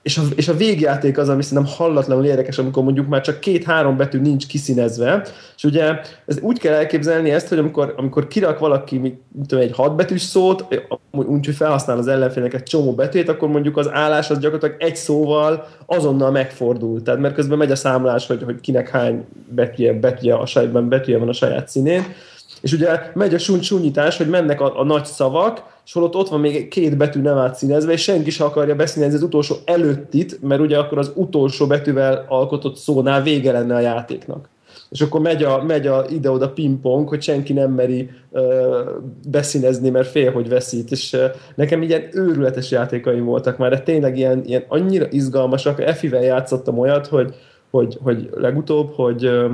és 0.01 0.17
a, 0.17 0.21
és 0.35 0.47
a 0.47 0.53
végjáték 0.53 1.17
az, 1.17 1.29
ami 1.29 1.43
szerintem 1.43 1.73
hallatlanul 1.77 2.25
érdekes, 2.25 2.57
amikor 2.57 2.83
mondjuk 2.83 3.07
már 3.07 3.21
csak 3.21 3.39
két-három 3.39 3.97
betű 3.97 4.19
nincs 4.19 4.47
kiszínezve, 4.47 5.21
és 5.57 5.63
ugye 5.63 5.99
ez 6.25 6.39
úgy 6.41 6.59
kell 6.59 6.73
elképzelni 6.73 7.29
ezt, 7.29 7.47
hogy 7.47 7.57
amikor, 7.57 7.93
amikor 7.97 8.27
kirak 8.27 8.59
valaki 8.59 8.97
mit 8.97 9.21
tudom, 9.47 9.63
egy 9.63 9.75
hatbetűs 9.75 10.21
szót, 10.21 10.65
úgy, 11.11 11.45
hogy 11.45 11.55
felhasznál 11.55 11.97
az 11.97 12.07
ellenfélnek 12.07 12.53
egy 12.53 12.63
csomó 12.63 12.93
betűt, 12.93 13.29
akkor 13.29 13.49
mondjuk 13.49 13.77
az 13.77 13.89
állás 13.91 14.29
az 14.29 14.39
gyakorlatilag 14.39 14.81
egy 14.81 14.95
szóval 14.95 15.67
azonnal 15.85 16.31
megfordul. 16.31 17.01
Tehát 17.01 17.19
mert 17.19 17.33
közben 17.33 17.57
megy 17.57 17.71
a 17.71 17.75
számlás, 17.75 18.27
hogy, 18.27 18.43
hogy 18.43 18.59
kinek 18.59 18.89
hány 18.89 19.25
betűje, 19.49 19.93
betűje, 19.93 20.35
a 20.35 20.45
sajátban 20.45 20.89
betűje 20.89 21.17
van 21.17 21.29
a 21.29 21.33
saját 21.33 21.67
színén, 21.67 22.03
és 22.61 22.73
ugye 22.73 22.99
megy 23.13 23.33
a 23.33 23.37
sunyítás, 23.37 24.17
hogy 24.17 24.29
mennek 24.29 24.61
a, 24.61 24.79
a 24.79 24.83
nagy 24.83 25.05
szavak, 25.05 25.77
és 25.89 25.95
holott 25.95 26.15
ott 26.15 26.29
van 26.29 26.39
még 26.39 26.67
két 26.67 26.97
betű 26.97 27.21
nem 27.21 27.37
átszínezve, 27.37 27.91
és 27.91 28.01
senki 28.01 28.29
sem 28.29 28.47
akarja 28.47 28.75
beszínezni 28.75 29.15
az 29.15 29.23
utolsó 29.23 29.55
előttit, 29.65 30.41
mert 30.41 30.61
ugye 30.61 30.77
akkor 30.77 30.97
az 30.97 31.11
utolsó 31.15 31.67
betűvel 31.67 32.25
alkotott 32.27 32.75
szónál 32.75 33.21
vége 33.21 33.51
lenne 33.51 33.75
a 33.75 33.79
játéknak. 33.79 34.49
És 34.89 35.01
akkor 35.01 35.21
megy, 35.21 35.43
a, 35.43 35.63
megy 35.63 35.87
a, 35.87 36.05
ide-oda 36.09 36.49
pingpong, 36.49 37.07
hogy 37.07 37.21
senki 37.21 37.53
nem 37.53 37.71
meri 37.71 38.09
ö, 38.31 38.79
beszínezni, 39.27 39.89
mert 39.89 40.07
fél, 40.07 40.31
hogy 40.31 40.49
veszít. 40.49 40.91
És 40.91 41.13
ö, 41.13 41.25
nekem 41.55 41.81
ilyen 41.81 42.09
őrületes 42.11 42.71
játékaim 42.71 43.25
voltak 43.25 43.57
már, 43.57 43.69
de 43.69 43.79
tényleg 43.79 44.17
ilyen, 44.17 44.43
ilyen 44.45 44.63
annyira 44.67 45.05
izgalmasak. 45.09 45.81
Efivel 45.81 46.23
játszottam 46.23 46.79
olyat, 46.79 47.07
hogy, 47.07 47.35
hogy, 47.69 47.97
hogy 48.03 48.29
legutóbb, 48.33 48.93
hogy 48.93 49.25
ö, 49.25 49.51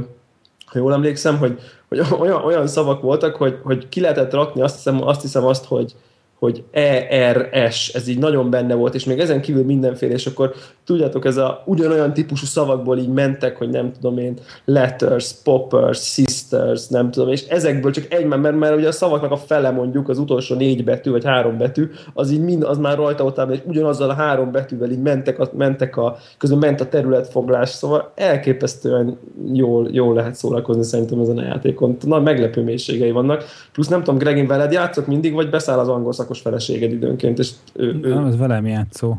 ha 0.65 0.77
jól 0.79 0.93
emlékszem, 0.93 1.37
hogy, 1.37 1.59
hogy 1.87 2.01
olyan, 2.19 2.43
olyan 2.43 2.67
szavak 2.67 3.01
voltak, 3.01 3.35
hogy, 3.35 3.59
hogy 3.63 3.89
ki 3.89 4.01
lehetett 4.01 4.33
rakni, 4.33 4.61
azt 4.61 4.75
hiszem 4.75 5.07
azt, 5.07 5.21
hiszem 5.21 5.45
azt 5.45 5.65
hogy, 5.65 5.95
hogy 6.39 6.63
ERS, 6.71 7.89
ez 7.93 8.07
így 8.07 8.17
nagyon 8.17 8.49
benne 8.49 8.73
volt, 8.73 8.95
és 8.95 9.05
még 9.05 9.19
ezen 9.19 9.41
kívül 9.41 9.63
mindenféle, 9.63 10.13
és 10.13 10.25
akkor 10.25 10.53
tudjátok, 10.85 11.25
ez 11.25 11.37
a 11.37 11.63
ugyanolyan 11.65 12.13
típusú 12.13 12.45
szavakból 12.45 12.97
így 12.97 13.09
mentek, 13.09 13.57
hogy 13.57 13.69
nem 13.69 13.91
tudom 13.91 14.17
én, 14.17 14.37
letters, 14.65 15.33
poppers, 15.43 16.11
sisters, 16.11 16.87
nem 16.87 17.11
tudom, 17.11 17.29
és 17.29 17.47
ezekből 17.47 17.91
csak 17.91 18.13
egy, 18.13 18.25
mert, 18.25 18.57
mert 18.57 18.75
ugye 18.75 18.87
a 18.87 18.91
szavaknak 18.91 19.31
a 19.31 19.37
fele 19.37 19.71
mondjuk, 19.71 20.09
az 20.09 20.17
utolsó 20.17 20.55
négy 20.55 20.83
betű, 20.83 21.11
vagy 21.11 21.25
három 21.25 21.57
betű, 21.57 21.89
az 22.13 22.31
így 22.31 22.41
mind, 22.43 22.63
az 22.63 22.77
már 22.77 22.97
rajta 22.97 23.23
volt, 23.23 23.51
és 23.51 23.59
ugyanazzal 23.65 24.09
a 24.09 24.13
három 24.13 24.51
betűvel 24.51 24.91
így 24.91 25.01
mentek, 25.01 25.39
a, 25.39 25.49
mentek 25.53 25.97
a, 25.97 26.17
közben 26.37 26.59
ment 26.59 26.81
a 26.81 26.89
területfoglás, 26.89 27.69
szóval 27.69 28.11
elképesztően 28.15 29.17
jól, 29.53 29.87
jól 29.91 30.13
lehet 30.13 30.35
szórakozni 30.35 30.83
szerintem 30.83 31.19
ezen 31.19 31.37
a 31.37 31.43
játékon. 31.43 31.97
Nagy 32.01 32.23
meglepő 32.23 32.63
mélységei 32.63 33.11
vannak. 33.11 33.43
Plusz 33.71 33.87
nem 33.87 34.03
tudom, 34.03 34.19
Gregin 34.19 34.47
veled 34.47 34.71
játszott 34.71 35.07
mindig, 35.07 35.33
vagy 35.33 35.49
beszáll 35.49 35.79
az 35.79 35.87
angol 35.87 36.13
szakos 36.13 36.34
feleséged 36.39 36.91
időnként, 36.91 37.39
és 37.39 37.51
ő, 37.73 37.99
ő... 38.01 38.13
Nem, 38.13 38.23
az 38.23 38.37
velem 38.37 38.65
játszó. 38.65 39.15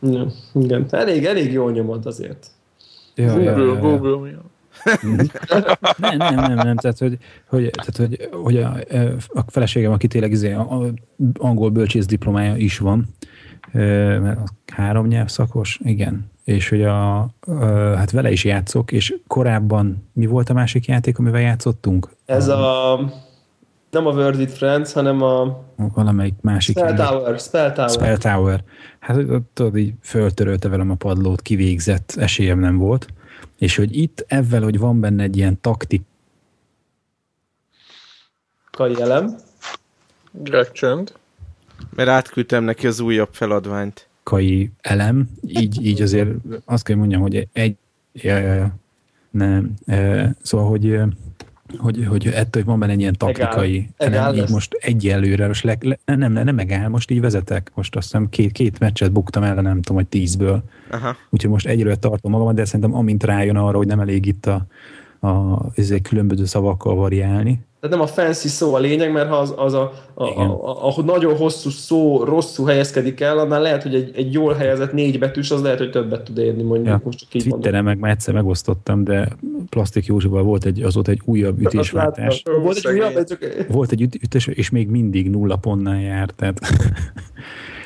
Ja, 0.00 0.26
igen, 0.54 0.86
elég, 0.90 1.24
elég 1.24 1.52
jól 1.52 1.72
nyomod 1.72 2.06
azért. 2.06 2.46
Ja, 3.14 3.38
ja, 3.38 3.58
ja, 3.58 4.26
ja. 4.26 4.42
nem, 5.96 6.16
nem, 6.16 6.34
nem, 6.34 6.54
nem, 6.54 6.76
tehát 6.76 6.98
hogy, 6.98 7.18
hogy, 7.48 7.70
tehát, 7.70 7.96
hogy, 7.96 8.28
hogy 8.42 8.56
a, 8.56 8.76
a 9.28 9.44
feleségem, 9.46 9.92
aki 9.92 10.06
tényleg 10.06 10.30
izé, 10.30 10.52
a, 10.52 10.60
a 10.60 10.92
angol 11.34 11.70
bölcsész 11.70 12.06
diplomája 12.06 12.56
is 12.56 12.78
van, 12.78 13.08
mert 13.72 14.40
három 14.72 15.06
nyelv 15.06 15.28
szakos, 15.28 15.80
igen, 15.84 16.30
és 16.44 16.68
hogy 16.68 16.82
a, 16.82 17.18
a, 17.20 17.30
hát 17.96 18.10
vele 18.10 18.30
is 18.30 18.44
játszok, 18.44 18.92
és 18.92 19.14
korábban 19.26 20.08
mi 20.12 20.26
volt 20.26 20.48
a 20.48 20.52
másik 20.52 20.86
játék, 20.86 21.18
amivel 21.18 21.40
játszottunk? 21.40 22.08
Ez 22.24 22.48
a, 22.48 23.00
nem 23.92 24.06
a 24.06 24.10
Word 24.10 24.36
with 24.36 24.52
Friends, 24.52 24.92
hanem 24.92 25.22
a 25.22 25.64
valamelyik 25.76 26.34
másik. 26.40 26.76
Spell 26.76 26.94
Tower, 26.94 27.38
Spell 27.38 27.72
Tower. 27.72 27.90
Spell 27.90 28.16
Tower. 28.16 28.64
Hát 28.98 29.16
tudod, 29.52 29.76
így 29.76 29.94
föltörölte 30.02 30.68
velem 30.68 30.90
a 30.90 30.94
padlót, 30.94 31.42
kivégzett, 31.42 32.14
esélyem 32.16 32.58
nem 32.58 32.76
volt. 32.76 33.06
És 33.58 33.76
hogy 33.76 33.96
itt 33.96 34.24
ezzel, 34.28 34.62
hogy 34.62 34.78
van 34.78 35.00
benne 35.00 35.22
egy 35.22 35.36
ilyen 35.36 35.60
taktik. 35.60 36.02
Kai 38.70 39.00
elem. 39.00 39.36
Greg 40.30 40.72
csönd. 40.72 41.12
Mert 41.94 42.08
átküldtem 42.08 42.64
neki 42.64 42.86
az 42.86 43.00
újabb 43.00 43.28
feladványt. 43.32 44.08
Kai 44.22 44.70
elem, 44.80 45.30
így, 45.46 45.84
így 45.84 46.02
azért 46.02 46.30
azt 46.64 46.84
kell 46.84 46.96
mondjam, 46.96 47.20
hogy 47.20 47.48
egy, 47.52 47.76
ja, 48.12 48.36
ja, 48.36 48.54
ja, 48.54 48.74
nem, 49.30 49.74
e, 49.86 50.30
szóval, 50.42 50.68
hogy 50.68 51.00
hogy, 51.76 52.06
hogy 52.08 52.26
ettől, 52.26 52.62
hogy 52.62 52.64
van 52.64 52.78
benne 52.78 52.92
egy 52.92 53.00
ilyen 53.00 53.16
taktikai, 53.18 53.88
Egál. 53.96 54.32
nem, 54.32 54.44
így 54.44 54.50
most 54.50 54.78
egyelőre, 54.80 55.46
most 55.46 55.64
le, 55.64 55.76
le, 55.80 55.98
nem, 56.04 56.32
nem, 56.32 56.44
nem 56.44 56.54
megáll, 56.54 56.88
most 56.88 57.10
így 57.10 57.20
vezetek, 57.20 57.72
most 57.74 57.96
azt 57.96 58.06
hiszem 58.06 58.28
két, 58.28 58.52
két 58.52 58.78
meccset 58.78 59.12
buktam 59.12 59.42
el, 59.42 59.54
nem 59.54 59.82
tudom, 59.82 59.96
hogy 59.96 60.06
tízből. 60.06 60.62
Aha. 60.90 61.16
Úgyhogy 61.30 61.50
most 61.50 61.66
egyelőre 61.66 61.96
tartom 61.96 62.30
magamat, 62.30 62.54
de 62.54 62.64
szerintem 62.64 62.94
amint 62.94 63.24
rájön 63.24 63.56
arra, 63.56 63.76
hogy 63.76 63.86
nem 63.86 64.00
elég 64.00 64.26
itt 64.26 64.46
a, 64.46 64.66
a 65.28 65.70
különböző 66.02 66.44
szavakkal 66.44 66.94
variálni, 66.94 67.60
tehát 67.82 67.96
nem 67.96 68.06
a 68.06 68.10
fancy 68.10 68.48
szó 68.48 68.74
a 68.74 68.78
lényeg, 68.78 69.12
mert 69.12 69.28
ha 69.28 69.36
az, 69.36 69.54
az 69.56 69.74
a, 69.74 69.92
a, 70.14 70.24
a, 70.24 70.86
a, 70.86 70.96
a, 70.96 71.02
nagyon 71.02 71.36
hosszú 71.36 71.70
szó 71.70 72.24
rosszul 72.24 72.66
helyezkedik 72.66 73.20
el, 73.20 73.38
annál 73.38 73.62
lehet, 73.62 73.82
hogy 73.82 73.94
egy, 73.94 74.10
egy 74.14 74.32
jól 74.32 74.54
helyezett 74.54 74.92
négy 74.92 75.18
betűs, 75.18 75.50
az 75.50 75.62
lehet, 75.62 75.78
hogy 75.78 75.90
többet 75.90 76.22
tud 76.22 76.38
érni, 76.38 76.62
mondjuk 76.62 76.86
ja, 76.86 77.00
most 77.04 77.18
csak 77.18 77.34
így 77.34 77.42
Twitteren 77.48 77.84
meg 77.84 77.98
már 77.98 78.10
egyszer 78.10 78.34
megosztottam, 78.34 79.04
de 79.04 79.28
Plastik 79.68 80.06
Józsival 80.06 80.42
volt 80.42 80.64
egy, 80.64 80.82
az 80.82 80.94
volt 80.94 81.08
egy 81.08 81.20
újabb 81.24 81.60
ütésváltás. 81.60 82.42
Volt 82.62 82.76
egy 82.76 82.92
újabb, 82.92 83.24
csak... 83.24 83.66
Volt 83.68 83.92
egy 83.92 84.02
ütés, 84.02 84.46
és 84.46 84.70
még 84.70 84.88
mindig 84.88 85.30
nulla 85.30 85.56
pontnál 85.56 86.00
járt, 86.00 86.34
tehát 86.34 86.60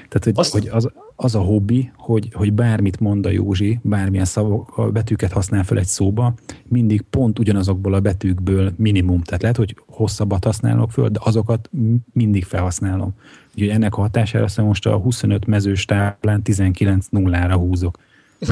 Tehát, 0.08 0.24
hogy, 0.24 0.32
Azt... 0.36 0.52
hogy 0.52 0.68
az, 0.68 0.90
az 1.16 1.34
a 1.34 1.40
hobbi, 1.40 1.92
hogy, 1.96 2.28
hogy 2.32 2.52
bármit 2.52 3.00
mond 3.00 3.26
a 3.26 3.30
Józsi, 3.30 3.78
bármilyen 3.82 4.24
szavak, 4.24 4.92
betűket 4.92 5.32
használ 5.32 5.64
fel 5.64 5.78
egy 5.78 5.86
szóba, 5.86 6.34
mindig 6.68 7.02
pont 7.10 7.38
ugyanazokból 7.38 7.94
a 7.94 8.00
betűkből 8.00 8.72
minimum. 8.76 9.22
Tehát 9.22 9.42
lehet, 9.42 9.56
hogy 9.56 9.76
hosszabbat 9.86 10.44
használok 10.44 10.90
föl, 10.90 11.08
de 11.08 11.18
azokat 11.22 11.70
mindig 12.12 12.44
felhasználom. 12.44 13.14
Úgyhogy 13.54 13.68
ennek 13.68 13.96
a 13.96 14.00
hatására 14.00 14.44
azt 14.44 14.56
most 14.56 14.86
a 14.86 14.96
25 14.96 15.46
mezős 15.46 15.84
táblán 15.84 16.42
19 16.42 17.06
nullára 17.10 17.56
húzok. 17.56 17.98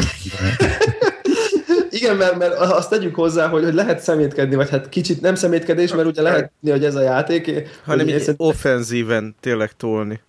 Igen, 1.91 2.17
mert, 2.17 2.39
mert 2.39 2.55
azt 2.55 2.91
tegyük 2.91 3.15
hozzá, 3.15 3.49
hogy, 3.49 3.65
hogy 3.65 3.75
lehet 3.75 4.01
szemétkedni, 4.01 4.55
vagy 4.55 4.71
hát 4.71 4.89
kicsit 4.89 5.21
nem 5.21 5.35
szemétkedés, 5.35 5.95
mert 5.95 6.07
ugye 6.07 6.23
lehet 6.23 6.53
hogy 6.63 6.85
ez 6.85 6.95
a 6.95 7.01
játék. 7.01 7.69
Hanem 7.85 8.09
így 8.09 8.31
offenzíven 8.37 9.35
tényleg 9.41 9.73
tolni 9.73 10.21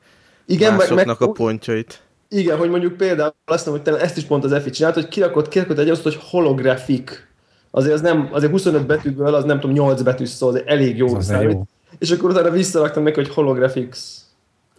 igen, 0.45 0.73
másoknak 0.73 1.05
meg, 1.05 1.19
meg, 1.19 1.29
a 1.29 1.31
pontjait. 1.31 2.01
Igen, 2.29 2.57
hogy 2.57 2.69
mondjuk 2.69 2.97
például 2.97 3.33
azt 3.45 3.65
mondom, 3.65 3.93
hogy 3.93 4.01
ezt 4.01 4.17
is 4.17 4.23
pont 4.23 4.43
az 4.43 4.51
Efi 4.51 4.69
csinált, 4.69 4.93
hogy 4.93 5.07
kirakott, 5.07 5.47
kirakott 5.47 5.77
egy 5.77 5.89
azt, 5.89 6.03
hogy 6.03 6.17
holografik. 6.21 7.27
Azért 7.71 7.93
az 7.93 8.01
nem, 8.01 8.29
azért 8.31 8.51
25 8.51 8.85
betűből 8.85 9.35
az 9.35 9.43
nem 9.43 9.59
tudom, 9.59 9.75
8 9.75 10.01
betű 10.01 10.25
szó, 10.25 10.47
az 10.47 10.61
elég 10.65 10.97
jó 10.97 11.15
az 11.15 11.25
számít. 11.25 11.51
Jó. 11.51 11.63
És 11.99 12.11
akkor 12.11 12.29
utána 12.29 12.49
visszaraktam 12.49 13.03
neki, 13.03 13.15
hogy 13.15 13.29
holographics. 13.29 13.97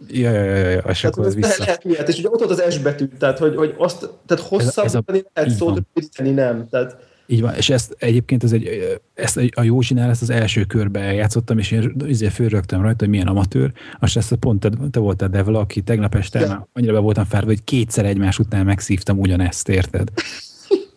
Ja, 0.07 0.31
ja, 0.31 0.43
ja, 0.43 0.69
ja, 0.69 0.83
és 0.87 1.03
akkor 1.03 1.25
ez 1.25 1.35
vissza. 1.35 1.55
Lehet 1.63 1.83
ilyet, 1.83 2.07
és 2.07 2.17
ugye 2.17 2.29
ott 2.29 2.39
volt 2.39 2.59
az 2.59 2.73
S 2.73 2.77
betű, 2.77 3.07
tehát 3.19 3.37
hogy, 3.37 3.55
hogy 3.55 3.75
azt, 3.77 4.09
tehát 4.25 4.43
hosszabbítani 4.47 5.23
lehet 5.33 5.51
szót, 5.51 5.83
rövidíteni 5.93 6.31
nem. 6.31 6.69
Tehát 6.69 6.97
így 7.27 7.41
van, 7.41 7.53
és 7.53 7.69
ezt 7.69 7.95
egyébként 7.99 8.43
ez 8.43 8.51
egy, 8.51 8.69
ezt 9.13 9.37
a 9.55 9.61
Józsinál 9.61 10.09
ezt 10.09 10.21
az 10.21 10.29
első 10.29 10.63
körbe 10.63 10.99
eljátszottam, 10.99 11.57
és 11.57 11.71
én 11.71 11.95
azért 12.09 12.33
fölrögtem 12.33 12.81
rajta, 12.81 12.97
hogy 12.99 13.09
milyen 13.09 13.27
amatőr, 13.27 13.71
azt 13.99 14.17
ezt 14.17 14.35
pont 14.35 14.59
te, 14.59 14.69
te 14.91 14.99
voltál 14.99 15.29
Devil, 15.29 15.55
aki 15.55 15.81
tegnap 15.81 16.15
este 16.15 16.39
ja. 16.39 16.47
már 16.47 16.65
annyira 16.73 16.93
be 16.93 16.99
voltam 16.99 17.25
fárva, 17.25 17.47
hogy 17.47 17.63
kétszer 17.63 18.05
egymás 18.05 18.39
után 18.39 18.65
megszívtam 18.65 19.19
ugyanezt, 19.19 19.69
érted? 19.69 20.11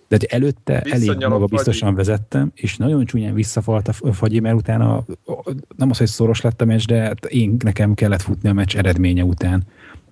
De 0.09 0.17
hogy 0.17 0.25
előtte 0.25 0.81
elég 0.95 1.17
maga 1.17 1.45
biztosan 1.45 1.95
vezettem, 1.95 2.53
és 2.55 2.77
nagyon 2.77 3.05
csúnyán 3.05 3.35
visszafalt 3.35 3.89
a 3.89 4.13
fagyi, 4.13 4.41
mert 4.41 4.57
utána 4.57 5.05
nem 5.77 5.91
az, 5.91 5.99
hogy 5.99 6.07
szoros 6.07 6.41
lett 6.41 6.61
a 6.61 6.65
meccs, 6.65 6.85
de 6.85 7.01
hát 7.01 7.25
én 7.25 7.57
nekem 7.65 7.95
kellett 7.95 8.23
futni 8.23 8.49
a 8.49 8.53
meccs 8.53 8.77
eredménye 8.77 9.25
után. 9.25 9.63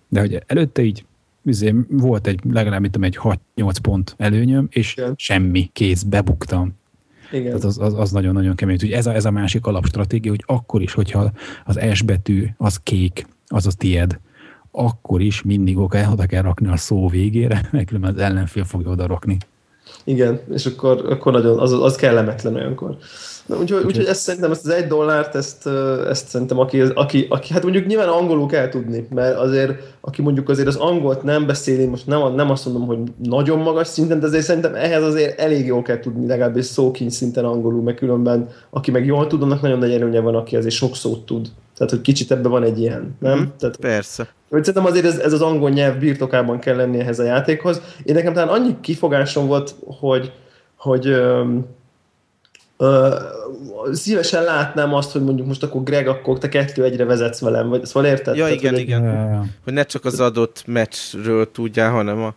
De 0.09 0.21
hogy 0.21 0.43
előtte 0.47 0.83
így 0.83 1.05
izé, 1.49 1.75
volt 1.89 2.27
egy 2.27 2.41
legalább 2.51 2.81
mint 2.81 2.97
egy 3.01 3.19
6-8 3.57 3.75
pont 3.83 4.15
előnyöm, 4.17 4.67
és 4.71 4.93
Igen. 4.97 5.15
semmi, 5.17 5.71
kész, 5.73 6.03
bebuktam. 6.03 6.77
Igen. 7.33 7.45
Tehát 7.45 7.65
az, 7.65 7.79
az, 7.79 7.95
az 7.95 8.11
nagyon-nagyon 8.11 8.55
kemény. 8.55 8.75
Úgyhogy 8.75 8.93
ez 8.93 9.07
a, 9.07 9.15
ez 9.15 9.25
a 9.25 9.31
másik 9.31 9.67
alapstratégia, 9.67 10.31
hogy 10.31 10.45
akkor 10.47 10.83
is, 10.83 10.93
hogyha 10.93 11.33
az 11.65 11.81
S 11.93 12.03
betű 12.03 12.47
az 12.57 12.77
kék, 12.83 13.27
az 13.47 13.67
az 13.67 13.75
tied, 13.75 14.19
akkor 14.71 15.21
is 15.21 15.43
mindig 15.43 15.79
oda, 15.79 16.11
oda 16.11 16.27
kell 16.27 16.43
rakni 16.43 16.69
a 16.69 16.77
szó 16.77 17.09
végére, 17.09 17.69
mert 17.71 17.87
különben 17.89 18.15
az 18.15 18.21
ellenfél 18.21 18.65
fogja 18.65 18.91
oda 18.91 19.07
rakni. 19.07 19.37
Igen, 20.05 20.41
és 20.53 20.67
akkor, 20.67 21.05
akkor 21.11 21.33
nagyon, 21.33 21.59
az, 21.59 21.73
az 21.73 21.97
kellemetlen 21.97 22.55
olyankor. 22.55 22.97
Na, 23.49 23.57
úgyhogy, 23.57 23.85
úgyhogy 23.85 24.05
ezt 24.05 24.21
szerintem, 24.21 24.51
ezt 24.51 24.67
az 24.67 24.73
egy 24.73 24.87
dollárt, 24.87 25.35
ezt, 25.35 25.67
ezt 26.09 26.29
szerintem, 26.29 26.59
aki, 26.59 26.81
aki, 26.81 27.27
aki, 27.29 27.53
hát 27.53 27.63
mondjuk 27.63 27.87
nyilván 27.87 28.09
angolul 28.09 28.47
kell 28.47 28.69
tudni, 28.69 29.07
mert 29.15 29.39
azért, 29.39 29.73
aki 30.01 30.23
mondjuk 30.23 30.49
azért 30.49 30.69
az 30.69 30.77
angolt 30.77 31.23
nem 31.23 31.47
beszéli, 31.47 31.87
most 31.87 32.07
nem, 32.07 32.35
nem 32.35 32.51
azt 32.51 32.65
mondom, 32.65 32.87
hogy 32.87 32.99
nagyon 33.23 33.59
magas 33.59 33.87
szinten, 33.87 34.21
de 34.21 34.27
azért 34.27 34.45
szerintem 34.45 34.75
ehhez 34.75 35.03
azért 35.03 35.41
elég 35.41 35.67
jól 35.67 35.83
kell 35.83 35.99
tudni, 35.99 36.27
legalábbis 36.27 36.65
szókincs 36.65 37.13
szinten 37.13 37.45
angolul, 37.45 37.83
mert 37.83 37.99
különben, 37.99 38.49
aki 38.71 38.91
meg 38.91 39.07
jól 39.07 39.27
tud, 39.27 39.43
annak 39.43 39.63
nagyon 39.63 39.79
nagy 39.79 39.93
erőnye 39.93 40.21
van, 40.21 40.35
aki 40.35 40.57
azért 40.57 40.75
sok 40.75 40.97
szót 40.97 41.27
tud. 41.27 41.49
Tehát, 41.77 41.93
hogy 41.93 42.01
kicsit 42.03 42.31
ebben 42.31 42.51
van 42.51 42.63
egy 42.63 42.81
ilyen, 42.81 43.17
nem? 43.19 43.39
Mm, 43.39 43.45
Tehát, 43.59 43.77
persze. 43.77 44.29
Hogy 44.51 44.65
szerintem 44.65 44.93
azért 44.93 45.05
ez, 45.05 45.19
ez 45.19 45.33
az 45.33 45.43
angol 45.43 45.71
nyelv 45.71 45.99
birtokában 45.99 46.59
kell 46.59 46.77
lenni 46.77 46.99
ehhez 46.99 47.19
a 47.19 47.25
játékhoz. 47.25 47.81
Én 48.05 48.15
nekem 48.15 48.33
talán 48.33 48.49
annyi 48.49 48.77
kifogásom 48.81 49.47
volt, 49.47 49.75
hogy, 49.85 50.33
hogy 50.77 51.21
ö, 52.79 53.15
szívesen 53.93 54.43
látnám 54.43 54.95
azt, 54.95 55.13
hogy 55.13 55.23
mondjuk 55.23 55.47
most 55.47 55.63
akkor 55.63 55.83
Greg, 55.83 56.09
akkor 56.09 56.39
te 56.39 56.49
kettő 56.49 56.85
egyre 56.85 57.05
vezetsz 57.05 57.41
velem, 57.41 57.69
vagy 57.69 57.85
szóval 57.85 58.11
érted? 58.11 58.37
Ja, 58.37 58.45
Tehát, 58.45 58.59
igen, 58.59 58.73
hogy 58.73 58.83
igen. 58.83 59.07
Egy... 59.07 59.49
Hogy 59.65 59.73
ne 59.73 59.83
csak 59.83 60.05
az 60.05 60.21
adott 60.21 60.63
meccsről 60.67 61.51
tudjál, 61.51 61.91
hanem 61.91 62.23
a 62.23 62.35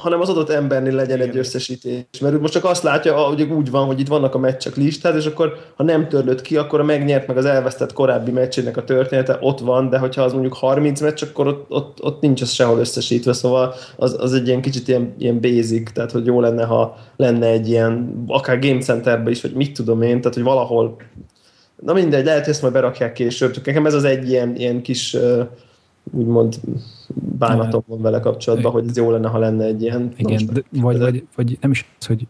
hanem 0.00 0.20
az 0.20 0.28
adott 0.28 0.50
embernél 0.50 0.94
legyen 0.94 1.16
Igen. 1.16 1.28
egy 1.28 1.36
összesítés. 1.36 2.04
Mert 2.20 2.40
most 2.40 2.52
csak 2.52 2.64
azt 2.64 2.82
látja, 2.82 3.16
hogy 3.16 3.42
úgy 3.42 3.70
van, 3.70 3.86
hogy 3.86 4.00
itt 4.00 4.08
vannak 4.08 4.34
a 4.34 4.38
meccsek 4.38 4.76
listát, 4.76 5.14
és 5.14 5.26
akkor 5.26 5.56
ha 5.76 5.82
nem 5.82 6.08
törlött 6.08 6.40
ki, 6.40 6.56
akkor 6.56 6.80
a 6.80 6.84
megnyert 6.84 7.26
meg 7.26 7.36
az 7.36 7.44
elvesztett 7.44 7.92
korábbi 7.92 8.30
meccsének 8.30 8.76
a 8.76 8.84
története 8.84 9.38
ott 9.40 9.60
van, 9.60 9.88
de 9.88 9.98
hogyha 9.98 10.22
az 10.22 10.32
mondjuk 10.32 10.54
30 10.54 11.00
meccs, 11.00 11.22
akkor 11.22 11.46
ott, 11.46 11.70
ott, 11.70 12.02
ott 12.02 12.20
nincs 12.20 12.42
az 12.42 12.50
sehol 12.50 12.78
összesítve, 12.78 13.32
szóval 13.32 13.74
az, 13.96 14.16
az 14.18 14.32
egy 14.32 14.46
ilyen 14.46 14.60
kicsit 14.60 14.88
ilyen, 14.88 15.14
ilyen 15.18 15.40
basic, 15.40 15.92
tehát 15.92 16.10
hogy 16.10 16.26
jó 16.26 16.40
lenne, 16.40 16.64
ha 16.64 16.96
lenne 17.16 17.46
egy 17.46 17.68
ilyen, 17.68 18.24
akár 18.26 18.58
Game 18.58 18.80
Centerbe 18.80 19.30
is, 19.30 19.42
vagy 19.42 19.52
mit 19.52 19.72
tudom 19.72 20.02
én, 20.02 20.20
tehát 20.20 20.34
hogy 20.34 20.44
valahol 20.44 20.96
Na 21.80 21.92
mindegy, 21.92 22.24
lehet, 22.24 22.40
hogy 22.40 22.52
ezt 22.52 22.62
majd 22.62 22.74
berakják 22.74 23.12
később, 23.12 23.50
csak 23.50 23.66
nekem 23.66 23.86
ez 23.86 23.94
az 23.94 24.04
egy 24.04 24.30
ilyen, 24.30 24.56
ilyen 24.56 24.82
kis 24.82 25.14
uh, 25.14 25.46
úgymond 26.12 26.60
bánatom 27.38 27.82
van 27.86 28.00
vele 28.00 28.20
kapcsolatban, 28.20 28.72
hogy 28.72 28.88
ez 28.88 28.96
jó 28.96 29.10
lenne, 29.10 29.28
ha 29.28 29.38
lenne 29.38 29.64
egy 29.64 29.82
ilyen... 29.82 30.12
Igen, 30.16 30.46
de, 30.52 30.62
vagy, 30.70 30.98
vagy, 30.98 31.26
vagy 31.36 31.58
nem 31.60 31.70
is 31.70 31.94
az, 31.98 32.06
hogy 32.06 32.26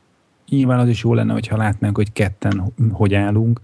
nyilván 0.48 0.78
az 0.78 0.88
is 0.88 1.02
jó 1.02 1.14
lenne, 1.14 1.32
hogyha 1.32 1.56
látnánk, 1.56 1.96
hogy 1.96 2.12
ketten 2.12 2.72
hogy 2.92 3.14
állunk, 3.14 3.60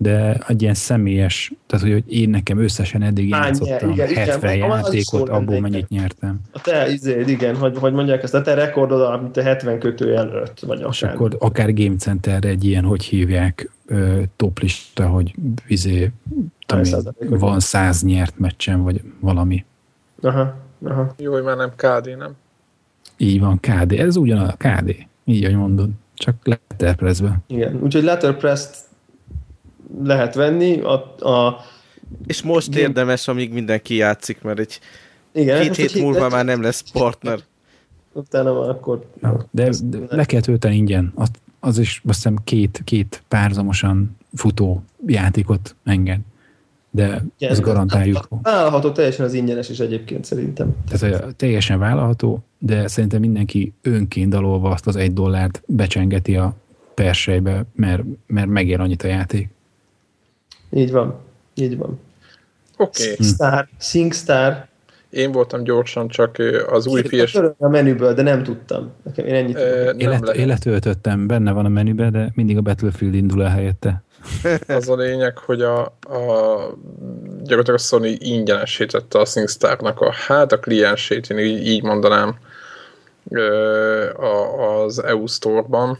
de 0.00 0.44
egy 0.48 0.62
ilyen 0.62 0.74
személyes, 0.74 1.52
tehát 1.66 1.86
hogy 1.86 2.12
én 2.12 2.30
nekem 2.30 2.58
összesen 2.58 3.02
eddig 3.02 3.32
Hány, 3.32 3.44
játszottam 3.44 3.90
igen, 3.90 4.08
70 4.08 4.54
igen, 4.54 4.68
játékot, 4.68 5.28
abból 5.28 5.60
mennyit 5.60 5.88
nyertem. 5.88 6.40
A 6.52 6.60
te 6.60 6.90
izéd, 6.90 7.28
igen, 7.28 7.56
hogy, 7.56 7.78
hogy 7.78 7.92
mondják 7.92 8.22
ezt, 8.22 8.34
a 8.34 8.42
te 8.42 8.54
rekordod, 8.54 9.00
amit 9.00 9.30
te 9.30 9.42
70 9.42 9.78
kötő 9.78 10.16
előtt, 10.16 10.60
vagy 10.60 10.78
akár. 10.78 10.92
És 10.92 11.02
akkor 11.02 11.36
akár 11.38 11.74
Game 11.74 11.96
Centerre 11.96 12.48
egy 12.48 12.64
ilyen, 12.64 12.84
hogy 12.84 13.04
hívják, 13.04 13.70
toplista, 14.36 15.06
hogy 15.06 15.34
izé, 15.66 16.10
van 17.28 17.60
száz 17.60 18.02
nyert 18.02 18.38
meccsen, 18.38 18.82
vagy 18.82 19.02
valami. 19.20 19.64
Aha, 20.22 20.54
aha. 20.84 21.14
Jó, 21.18 21.32
hogy 21.32 21.42
már 21.42 21.56
nem 21.56 21.70
KD, 21.76 22.16
nem? 22.16 22.36
Így 23.16 23.40
van, 23.40 23.60
KD. 23.60 23.92
Ez 23.92 24.16
ugyanaz 24.16 24.48
a 24.48 24.56
KD. 24.56 24.96
Így, 25.24 25.44
ahogy 25.44 25.56
mondod. 25.56 25.90
Csak 26.14 26.34
letterpressbe. 26.42 27.38
Igen, 27.46 27.80
úgyhogy 27.82 28.02
letterpress 28.02 28.68
lehet 30.02 30.34
venni. 30.34 30.80
A, 30.80 30.92
a 31.28 31.60
és 32.26 32.42
most 32.42 32.70
game... 32.70 32.80
érdemes, 32.80 33.28
amíg 33.28 33.52
mindenki 33.52 33.94
játszik, 33.94 34.42
mert 34.42 34.58
egy 34.58 34.80
Igen, 35.32 35.62
két 35.62 35.74
hét 35.74 36.02
múlva 36.02 36.22
hét, 36.22 36.30
már 36.30 36.44
nem 36.44 36.62
lesz 36.62 36.84
partner. 36.92 37.38
Utána 38.12 38.60
már 38.60 38.68
akkor... 38.68 39.10
de, 39.50 39.70
de 39.84 39.98
le 40.08 40.24
kell 40.24 40.40
tölteni 40.40 40.76
ingyen. 40.76 41.12
Azt 41.14 41.40
az 41.60 41.78
is 41.78 42.02
azt 42.06 42.14
hiszem 42.14 42.36
két, 42.44 42.80
két 42.84 43.22
párzamosan 43.28 44.16
futó 44.34 44.82
játékot 45.06 45.76
enged. 45.84 46.20
De 46.90 47.04
Igen, 47.38 47.52
ezt 47.52 47.60
garantáljuk. 47.60 48.28
Vállalható 48.42 48.90
teljesen 48.90 49.24
az 49.24 49.32
ingyenes 49.32 49.68
is 49.68 49.78
egyébként 49.78 50.24
szerintem. 50.24 50.76
Tehát 50.88 51.34
teljesen 51.36 51.78
vállalható, 51.78 52.44
de 52.58 52.88
szerintem 52.88 53.20
mindenki 53.20 53.72
önként 53.82 54.30
dalolva 54.30 54.70
azt 54.70 54.86
az 54.86 54.96
egy 54.96 55.12
dollárt 55.12 55.62
becsengeti 55.66 56.36
a 56.36 56.54
persejbe, 56.94 57.64
mert, 57.74 58.02
mert 58.26 58.48
megér 58.48 58.80
annyit 58.80 59.02
a 59.02 59.06
játék. 59.06 59.48
Így 60.70 60.92
van. 60.92 61.18
Így 61.54 61.76
van. 61.76 62.00
Oké, 62.76 63.12
okay. 63.12 63.26
Star, 63.26 63.68
SingStar. 63.80 64.66
én 65.10 65.32
voltam 65.32 65.62
gyorsan, 65.62 66.08
csak 66.08 66.36
az 66.68 66.86
új 66.86 67.02
PS... 67.02 67.34
A 67.58 67.68
menüből, 67.68 68.14
de 68.14 68.22
nem 68.22 68.42
tudtam. 68.42 68.92
Nekem 69.02 69.26
én 69.26 69.34
ennyit 69.34 69.56
Ö, 69.56 69.78
tudok. 69.78 70.00
Én, 70.00 70.08
nem 70.08 70.10
let, 70.10 70.20
lehet. 70.20 70.36
én 70.36 70.46
letöltöttem, 70.46 71.26
benne 71.26 71.52
van 71.52 71.64
a 71.64 71.68
menübe, 71.68 72.10
de 72.10 72.30
mindig 72.34 72.56
a 72.56 72.60
Battlefield 72.60 73.14
indul 73.14 73.42
el 73.42 73.50
helyette. 73.50 74.02
Az 74.66 74.88
a 74.88 74.96
lényeg, 74.96 75.38
hogy 75.38 75.62
a, 75.62 75.80
a 75.84 75.94
gyakorlatilag 77.42 77.74
a 77.74 77.78
Sony 77.78 78.16
ingyenesítette 78.18 79.18
a 79.18 79.24
SingStar-nak 79.24 80.00
a, 80.00 80.12
hát 80.12 80.52
a 80.52 80.58
kliensét, 80.58 81.30
én 81.30 81.38
így, 81.38 81.66
így 81.66 81.82
mondanám, 81.82 82.36
a, 84.16 84.82
az 84.82 85.02
EU 85.02 85.26
Store-ban, 85.26 85.98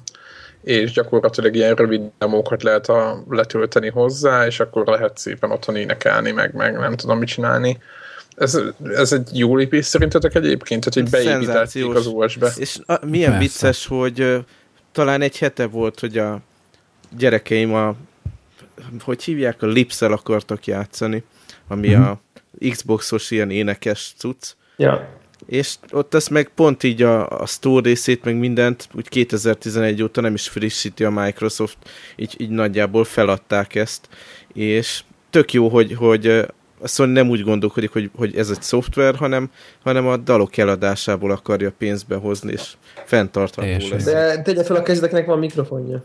és 0.62 0.92
gyakorlatilag 0.92 1.55
ilyen 1.55 1.75
rövid 1.75 2.01
demókat 2.18 2.62
lehet 2.62 2.88
a, 2.88 3.25
letölteni 3.29 3.88
hozzá, 3.88 4.47
és 4.47 4.61
akkor 4.61 4.87
lehet 4.87 5.18
szépen 5.18 5.51
otthon 5.51 5.77
énekelni, 5.77 6.31
meg, 6.31 6.55
meg 6.55 6.79
nem 6.79 6.97
tudom 6.97 7.18
mit 7.18 7.29
csinálni. 7.29 7.79
Ez, 8.37 8.61
ez 8.94 9.12
egy 9.12 9.38
jó 9.38 9.57
lépés 9.57 9.87
szerintetek 9.87 10.35
egyébként? 10.35 10.85
Tehát, 10.90 11.11
hogy 11.11 11.25
beépítették 11.25 11.94
az 11.94 12.07
USB-be. 12.07 12.53
És 12.57 12.79
a, 12.87 13.07
milyen 13.07 13.31
Persze. 13.31 13.47
vicces, 13.47 13.87
hogy 13.87 14.44
talán 14.92 15.21
egy 15.23 15.38
hete 15.38 15.66
volt, 15.66 16.01
hogy 16.01 16.18
a 16.18 16.40
gyerekeim 17.16 17.75
a 17.75 17.94
hogy 19.01 19.23
hívják, 19.23 19.62
a 19.62 19.66
Lipszel 19.66 20.12
akartak 20.12 20.66
játszani, 20.66 21.23
ami 21.68 21.88
Mhm. 21.88 22.03
a 22.03 22.21
Xboxos 22.71 23.31
ilyen 23.31 23.51
énekes 23.51 24.14
cucc, 24.18 24.53
Ja. 24.77 25.09
És 25.48 25.74
ott 25.90 26.14
ezt 26.14 26.30
meg 26.30 26.50
pont 26.54 26.82
így 26.82 27.02
a, 27.02 27.40
a 27.40 27.46
store 27.46 27.88
részét, 27.88 28.24
meg 28.24 28.38
mindent, 28.38 28.88
úgy 28.94 29.08
2011 29.08 30.02
óta 30.02 30.20
nem 30.20 30.34
is 30.34 30.48
frissíti 30.48 31.04
a 31.04 31.11
Microsoft, 31.11 31.76
így, 32.16 32.34
így 32.38 32.50
nagyjából 32.50 33.04
feladták 33.04 33.74
ezt, 33.74 34.08
és 34.52 35.02
tök 35.30 35.52
jó, 35.52 35.68
hogy, 35.68 35.94
hogy 35.94 36.26
a 36.80 36.88
Sony 36.88 37.08
nem 37.08 37.28
úgy 37.28 37.42
gondolkodik, 37.42 37.90
hogy, 37.90 38.11
hogy 38.16 38.37
ez 38.37 38.50
egy 38.50 38.62
szoftver, 38.62 39.14
hanem, 39.14 39.50
hanem 39.82 40.06
a 40.06 40.16
dalok 40.16 40.56
eladásából 40.56 41.30
akarja 41.30 41.72
pénzbe 41.78 42.16
hozni, 42.16 42.52
és 42.52 42.72
fenntartható 43.04 43.88
lesz. 43.90 44.04
De 44.04 44.42
tegye 44.42 44.64
fel 44.64 44.76
a 44.76 44.82
kezedeknek 44.82 45.26
van 45.26 45.38
mikrofonja. 45.38 46.02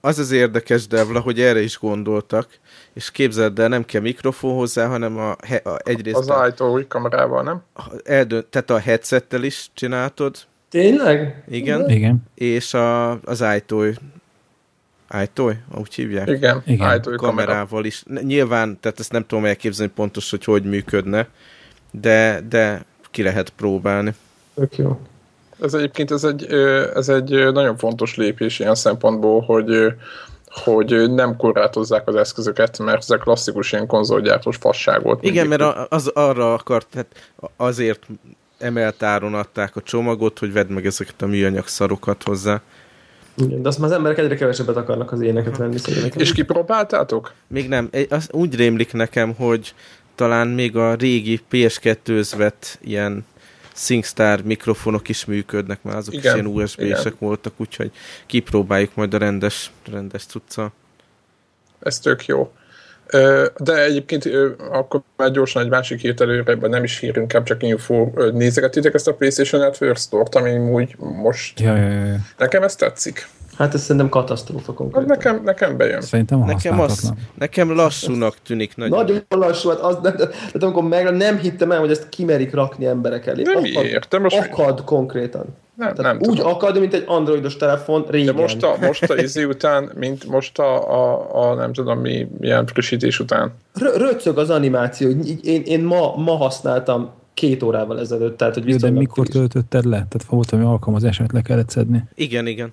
Az 0.00 0.18
az 0.18 0.30
érdekes, 0.30 0.86
Devla, 0.86 1.20
hogy 1.20 1.40
erre 1.40 1.60
is 1.60 1.78
gondoltak, 1.78 2.48
és 2.92 3.10
képzeld 3.10 3.58
el, 3.58 3.68
nem 3.68 3.84
kell 3.84 4.00
mikrofon 4.00 4.54
hozzá, 4.54 4.86
hanem 4.86 5.18
a, 5.18 5.30
a 5.30 5.78
egyrészt 5.84 6.16
Az 6.16 6.30
a, 6.30 6.40
ajtó 6.40 6.80
kamerával, 6.88 7.42
nem? 7.42 7.62
eldönt, 8.04 8.46
tehát 8.46 8.70
a 8.70 8.78
headsettel 8.78 9.42
is 9.42 9.70
csináltod, 9.74 10.36
Tényleg? 10.70 11.42
igen, 11.48 11.90
Igen, 11.90 12.22
és 12.34 12.74
a, 12.74 13.10
az 13.10 13.44
iToy, 13.56 13.94
iToy, 15.22 15.54
úgy 15.78 15.94
hívják? 15.94 16.28
Igen, 16.28 16.62
Igen. 16.66 17.00
kamera. 17.02 17.16
kamerával 17.16 17.84
is. 17.84 18.02
Nyilván, 18.22 18.80
tehát 18.80 19.00
ezt 19.00 19.12
nem 19.12 19.26
tudom 19.26 19.44
elképzelni 19.44 19.92
pontos, 19.94 20.30
hogy 20.30 20.44
hogy 20.44 20.64
működne, 20.64 21.28
de, 21.90 22.40
de 22.48 22.84
ki 23.10 23.22
lehet 23.22 23.50
próbálni. 23.50 24.14
Tök 24.54 24.76
jó. 24.76 25.00
Ez 25.62 25.74
egyébként 25.74 26.10
ez 26.10 26.24
egy, 26.24 26.44
ez 26.94 27.08
egy 27.08 27.52
nagyon 27.52 27.76
fontos 27.76 28.16
lépés 28.16 28.58
ilyen 28.58 28.74
szempontból, 28.74 29.40
hogy 29.40 29.94
hogy 30.58 31.10
nem 31.10 31.36
korlátozzák 31.36 32.08
az 32.08 32.14
eszközöket, 32.14 32.78
mert 32.78 32.98
ez 32.98 33.10
a 33.10 33.16
klasszikus 33.16 33.72
ilyen 33.72 33.86
konzolgyártós 33.86 34.56
fasság 34.56 35.02
volt. 35.02 35.22
Igen, 35.22 35.46
mindig. 35.46 35.66
mert 35.66 35.92
az 35.92 36.06
arra 36.06 36.52
akart, 36.52 36.86
tehát 36.90 37.32
azért 37.56 38.06
emelt 38.58 39.02
áron 39.02 39.34
adták 39.34 39.76
a 39.76 39.82
csomagot, 39.82 40.38
hogy 40.38 40.52
vedd 40.52 40.68
meg 40.68 40.86
ezeket 40.86 41.22
a 41.22 41.26
műanyag 41.26 41.66
szarokat 41.66 42.22
hozzá. 42.22 42.60
Igen, 43.36 43.62
de 43.62 43.68
azt 43.68 43.78
már 43.78 43.90
az 43.90 43.96
emberek 43.96 44.18
egyre 44.18 44.34
kevesebbet 44.34 44.76
akarnak 44.76 45.12
az 45.12 45.20
éneket 45.20 45.56
venni. 45.56 45.78
Szerintem. 45.78 46.20
És 46.20 46.32
kipróbáltátok? 46.32 47.32
Még 47.46 47.68
nem, 47.68 47.90
az 48.08 48.28
úgy 48.32 48.54
rémlik 48.54 48.92
nekem, 48.92 49.34
hogy 49.34 49.74
talán 50.14 50.48
még 50.48 50.76
a 50.76 50.94
régi 50.94 51.40
PS2-höz 51.50 52.32
vett 52.36 52.78
ilyen 52.80 53.24
SingStar 53.78 54.42
mikrofonok 54.42 55.08
is 55.08 55.24
működnek, 55.24 55.82
mert 55.82 55.96
azok 55.96 56.14
Igen, 56.14 56.36
is 56.36 56.42
ilyen 56.42 56.56
USB-sek 56.56 57.18
voltak, 57.18 57.52
úgyhogy 57.56 57.90
kipróbáljuk 58.26 58.94
majd 58.94 59.14
a 59.14 59.18
rendes, 59.18 59.70
rendes 59.84 60.24
cucca. 60.24 60.72
Ez 61.80 61.98
tök 61.98 62.26
jó. 62.26 62.52
De 63.58 63.82
egyébként 63.84 64.28
akkor 64.72 65.00
már 65.16 65.30
gyorsan 65.30 65.62
egy 65.62 65.68
másik 65.68 66.00
hírt 66.00 66.20
előre, 66.20 66.54
nem 66.68 66.84
is 66.84 66.98
hír, 66.98 67.16
inkább 67.16 67.42
csak 67.42 67.62
info. 67.62 68.08
Nézegetitek 68.32 68.94
ezt 68.94 69.08
a 69.08 69.14
PlayStation 69.14 69.60
Network 69.60 69.96
Store-t, 69.96 70.34
ami 70.34 70.58
úgy 70.58 70.96
most... 70.98 71.60
ja, 71.60 71.76
ja, 71.76 71.88
ja. 71.88 72.16
Nekem 72.38 72.62
ez 72.62 72.76
tetszik. 72.76 73.28
Hát 73.58 73.74
ez 73.74 73.80
szerintem 73.80 74.08
katasztrófa 74.08 74.64
Hát 74.66 74.74
konkrétan. 74.76 75.06
nekem, 75.08 75.40
nekem 75.44 75.76
bejön. 75.76 76.00
Szerintem 76.00 76.38
Nekem, 76.44 76.80
az, 76.80 77.12
nekem 77.34 77.74
lassúnak 77.74 78.34
tűnik 78.46 78.76
nagyon. 78.76 78.98
Nagyon 78.98 79.22
lassú, 79.28 79.68
hát 79.68 79.78
az, 79.78 79.96
de, 80.02 80.10
de, 80.10 80.28
de, 80.52 80.64
amikor 80.66 80.82
meg 80.82 81.16
nem 81.16 81.38
hittem 81.38 81.70
el, 81.72 81.78
hogy 81.78 81.90
ezt 81.90 82.08
kimerik 82.08 82.54
rakni 82.54 82.86
emberek 82.86 83.26
elé. 83.26 83.42
Nem 83.42 83.56
akad, 83.56 83.84
értem, 83.84 84.22
most- 84.22 84.36
akad 84.36 84.84
konkrétan. 84.84 85.56
Nem, 85.78 85.94
Tehát 85.94 86.12
nem 86.18 86.30
úgy 86.30 86.36
tudom. 86.36 86.52
akad, 86.52 86.78
mint 86.80 86.94
egy 86.94 87.04
androidos 87.06 87.56
telefon 87.56 88.02
De 88.02 88.10
régen. 88.10 88.34
most 88.34 88.62
a, 88.62 88.76
most 88.80 89.10
a 89.10 89.16
izé 89.22 89.44
után, 89.44 89.90
mint 89.96 90.24
most 90.26 90.58
a, 90.58 90.92
a, 90.92 91.50
a 91.50 91.54
nem 91.54 91.72
tudom 91.72 91.98
mi, 91.98 92.28
milyen 92.38 92.66
frissítés 92.66 93.20
után. 93.20 93.52
Rö- 93.74 93.96
röcög 93.96 94.38
az 94.38 94.50
animáció. 94.50 95.08
Én, 95.42 95.62
én 95.64 95.82
ma, 95.84 96.16
ma 96.16 96.36
használtam 96.36 97.10
két 97.34 97.62
órával 97.62 98.00
ezelőtt, 98.00 98.36
tehát 98.36 98.54
hogy 98.54 98.68
Jó, 98.68 98.76
de 98.76 98.90
mikor 98.90 99.24
friss. 99.24 99.36
töltötted 99.38 99.84
le? 99.84 99.90
Tehát 99.96 100.24
volt 100.28 100.50
valami 100.50 100.68
alkalmazás, 100.68 101.18
amit 101.18 101.32
le 101.32 101.42
kellett 101.42 101.68
szedni. 101.70 102.04
Igen, 102.14 102.46
igen. 102.46 102.72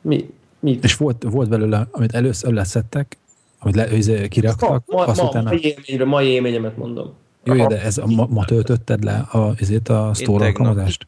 Mi? 0.00 0.30
Mit? 0.60 0.84
És 0.84 0.96
volt, 0.96 1.22
volt 1.30 1.48
belőle, 1.48 1.86
amit 1.90 2.14
először 2.14 2.52
leszedtek, 2.52 3.16
amit 3.58 3.74
le, 3.74 3.96
izé, 3.96 4.20
Ma, 4.20 4.26
kiraktak, 4.28 4.82
ma, 4.86 5.04
azt 5.04 5.22
ma, 5.22 5.28
utána... 5.28 5.48
mai 5.48 5.64
élményről, 5.64 6.06
mai 6.06 6.26
élményemet 6.26 6.76
mondom. 6.76 7.12
Jó, 7.44 7.66
de 7.66 7.82
ez 7.82 7.98
a, 7.98 8.06
ma, 8.06 8.26
ma 8.30 8.44
töltötted 8.44 9.04
le 9.04 9.16
a, 9.30 9.52
ezért 9.56 9.88
a 9.88 10.10
store 10.14 10.44
tegnap. 10.44 10.60
alkalmazást? 10.66 11.06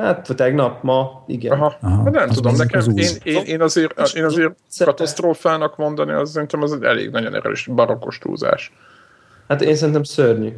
Hát 0.00 0.34
tegnap, 0.36 0.82
ma, 0.82 1.24
igen. 1.26 1.52
Aha, 1.52 1.76
Aha, 1.80 2.02
hát 2.02 2.12
nem 2.12 2.28
az 2.28 2.34
tudom, 2.34 2.52
az- 2.52 2.58
nekem 2.58 2.80
az 2.80 2.88
én, 3.24 3.34
én, 3.34 3.44
én, 3.44 3.60
azért, 3.62 3.90
én 3.98 4.24
azért 4.24 4.30
Szerintem- 4.30 4.54
katasztrófának 4.78 5.76
mondani, 5.76 6.12
az 6.12 6.30
szerintem 6.30 6.62
az 6.62 6.72
egy 6.72 6.82
elég 6.82 7.10
nagyon 7.10 7.34
erős 7.34 7.66
barokkos 7.74 8.18
túlzás. 8.18 8.72
Hát 9.48 9.62
én 9.62 9.74
szerintem 9.74 10.02
szörnyű. 10.02 10.52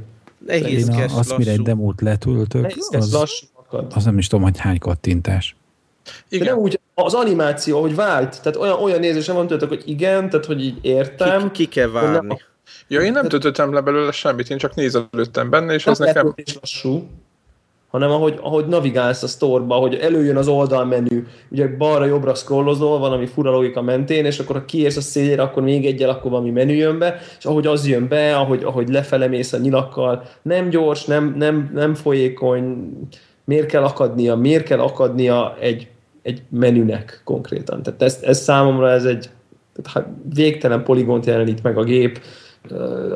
Nehézkes, 0.46 1.12
azt, 1.14 1.36
mire 1.38 1.50
egy 1.50 1.62
demót 1.62 2.00
letöltök, 2.00 2.62
Nehézkes, 2.62 3.00
az, 3.00 3.12
lassú 3.12 3.46
akad. 3.54 3.92
az 3.94 4.04
nem 4.04 4.18
is 4.18 4.26
tudom, 4.26 4.44
hogy 4.44 4.58
hány 4.58 4.78
kattintás. 4.78 5.56
De 6.04 6.10
Igen, 6.36 6.46
nem 6.46 6.58
úgy, 6.58 6.80
az 6.94 7.14
animáció, 7.14 7.80
hogy 7.80 7.94
vált, 7.94 8.42
tehát 8.42 8.56
olyan, 8.58 8.78
olyan 8.82 9.00
nézésem 9.00 9.34
van 9.34 9.46
tőletek, 9.46 9.68
hogy 9.68 9.82
igen, 9.84 10.30
tehát 10.30 10.46
hogy 10.46 10.64
így 10.64 10.78
értem. 10.84 11.50
Ki, 11.50 11.64
ki 11.64 11.68
kell 11.68 11.86
de 11.86 11.92
várni. 12.00 12.40
ja, 12.88 13.00
én 13.00 13.12
nem 13.12 13.28
töltöttem 13.28 13.72
le 13.72 13.80
belőle 13.80 14.12
semmit, 14.12 14.50
én 14.50 14.58
csak 14.58 14.74
nézelődtem 14.74 15.50
benne, 15.50 15.74
és 15.74 15.86
az 15.86 15.98
nekem... 15.98 16.34
lassú, 16.60 17.08
hanem 17.92 18.10
ahogy, 18.10 18.38
ahogy 18.42 18.66
navigálsz 18.66 19.22
a 19.22 19.26
sztorba, 19.26 19.74
hogy 19.74 19.94
előjön 19.94 20.36
az 20.36 20.48
oldalmenü, 20.48 21.26
ugye 21.50 21.76
balra-jobbra 21.76 22.34
scrollozol 22.34 22.98
valami 22.98 23.26
fura 23.26 23.50
logika 23.50 23.82
mentén, 23.82 24.24
és 24.24 24.38
akkor 24.38 24.56
ha 24.56 24.64
kiérsz 24.64 24.96
a 24.96 25.00
szélére, 25.00 25.42
akkor 25.42 25.62
még 25.62 25.86
egyel, 25.86 26.10
akkor 26.10 26.30
valami 26.30 26.50
menü 26.50 26.72
jön 26.72 26.98
be, 26.98 27.18
és 27.38 27.44
ahogy 27.44 27.66
az 27.66 27.86
jön 27.86 28.08
be, 28.08 28.36
ahogy, 28.36 28.62
ahogy 28.64 28.88
lefele 28.88 29.26
mész 29.26 29.52
a 29.52 29.58
nyilakkal, 29.58 30.22
nem 30.42 30.68
gyors, 30.68 31.04
nem, 31.04 31.34
nem, 31.38 31.70
nem 31.74 31.94
folyékony, 31.94 32.92
miért 33.44 33.66
kell 33.66 33.82
akadnia, 33.82 34.36
miért 34.36 34.64
kell 34.64 34.80
akadnia 34.80 35.56
egy, 35.60 35.88
egy 36.22 36.42
menünek 36.48 37.22
konkrétan. 37.24 37.82
Tehát 37.82 38.02
ez, 38.02 38.18
ez 38.22 38.40
számomra 38.40 38.90
ez 38.90 39.04
egy 39.04 39.30
tehát 39.72 40.06
hát 40.06 40.16
végtelen 40.34 40.84
poligont 40.84 41.26
jelenít 41.26 41.62
meg 41.62 41.78
a 41.78 41.84
gép, 41.84 42.20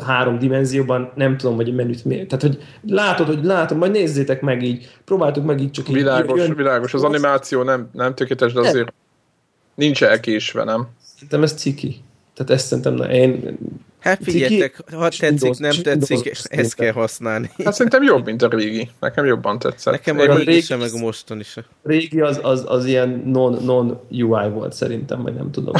három 0.07 0.39
dimenzióban, 0.39 1.13
nem 1.15 1.37
tudom, 1.37 1.57
hogy 1.57 1.69
a 1.69 1.73
menüt 1.73 2.05
miért. 2.05 2.29
Tehát, 2.29 2.43
hogy 2.43 2.63
látod, 2.87 3.27
hogy 3.27 3.45
látod, 3.45 3.79
majd 3.79 3.93
nézzétek 3.93 4.41
meg 4.41 4.63
így, 4.63 4.91
próbáltuk 5.05 5.45
meg 5.45 5.61
így 5.61 5.71
csak 5.71 5.89
így. 5.89 5.95
Világos, 5.95 6.39
jön- 6.39 6.57
világos. 6.57 6.95
Az 6.95 7.03
animáció 7.03 7.63
nem, 7.63 7.89
nem 7.93 8.15
tökéletes, 8.15 8.53
de 8.53 8.61
azért 8.61 8.93
nincs 9.75 10.03
elkésve, 10.03 10.65
nem? 10.65 10.87
Szerintem 11.15 11.43
ez 11.43 11.53
ciki. 11.53 12.01
Tehát 12.35 12.53
ezt 12.53 12.67
szerintem, 12.67 12.95
na, 12.95 13.11
én... 13.13 13.59
Hát 14.07 14.23
figyeljetek, 14.23 14.83
ha 14.93 15.09
tetszik, 15.09 15.59
nem 15.59 15.71
tetszik, 15.83 16.17
Windows 16.17 16.45
ezt 16.45 16.75
kell 16.75 16.93
használni. 16.93 17.51
Hát 17.65 17.75
szerintem 17.75 18.03
jobb, 18.03 18.25
mint 18.25 18.43
a 18.43 18.49
régi. 18.49 18.91
Nekem 19.01 19.25
jobban 19.25 19.59
tetszett. 19.59 19.93
Nekem 19.93 20.19
a 20.19 20.25
régi 20.25 20.45
régi- 20.45 20.65
sem, 20.65 20.79
meg 20.79 20.91
a 20.95 20.99
mostani 20.99 21.43
se. 21.43 21.65
Régi 21.83 22.21
az, 22.21 22.41
az, 22.43 22.65
az 22.67 22.85
ilyen 22.87 23.23
non, 23.25 23.65
non 23.65 24.01
UI 24.11 24.49
volt 24.53 24.73
szerintem, 24.73 25.23
vagy 25.23 25.35
nem 25.35 25.51
tudom. 25.51 25.75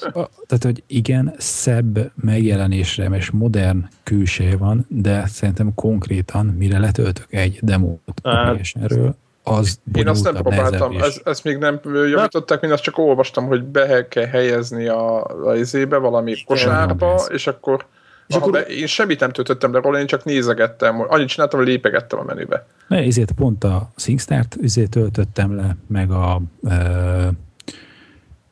A, 0.00 0.28
tehát, 0.46 0.62
hogy 0.62 0.82
igen, 0.86 1.34
szebb 1.38 2.12
megjelenésre 2.14 3.04
és 3.04 3.30
modern 3.30 3.88
külseje 4.02 4.56
van, 4.56 4.86
de 4.88 5.26
szerintem 5.26 5.74
konkrétan, 5.74 6.46
mire 6.46 6.78
letöltök 6.78 7.26
egy 7.32 7.58
demót 7.62 8.20
Hát. 8.22 8.60
PSN-ről, 8.60 9.16
az 9.48 9.80
Én 9.94 10.08
azt 10.08 10.24
nem 10.24 10.34
próbáltam, 10.34 11.00
ez, 11.00 11.20
ezt 11.24 11.44
még 11.44 11.56
nem 11.56 11.80
javították, 11.84 12.62
én 12.62 12.72
azt 12.72 12.82
csak 12.82 12.98
olvastam, 12.98 13.46
hogy 13.46 13.62
be 13.64 14.08
kell 14.08 14.26
helyezni 14.26 14.86
a, 14.86 15.24
a 15.24 15.54
izébe, 15.54 15.96
valami 15.96 16.44
kosárba, 16.44 17.14
ez. 17.14 17.28
és 17.32 17.46
akkor, 17.46 17.86
És 18.26 18.34
akkor- 18.34 18.68
én 18.68 18.86
semmit 18.86 19.20
nem 19.20 19.30
töltöttem 19.30 19.72
le 19.72 19.80
róla, 19.80 19.98
én 19.98 20.06
csak 20.06 20.24
nézegettem, 20.24 21.04
annyit 21.08 21.28
csináltam, 21.28 21.58
hogy 21.58 21.68
lépegettem 21.68 22.18
a 22.18 22.22
menübe. 22.22 22.66
Ne, 22.88 22.96
ezért 23.02 23.32
pont 23.32 23.64
a 23.64 23.90
SingStart 23.96 24.56
ezért 24.62 24.90
töltöttem 24.90 25.56
le, 25.56 25.76
meg 25.86 26.10
a 26.10 26.40
ö, 26.62 27.28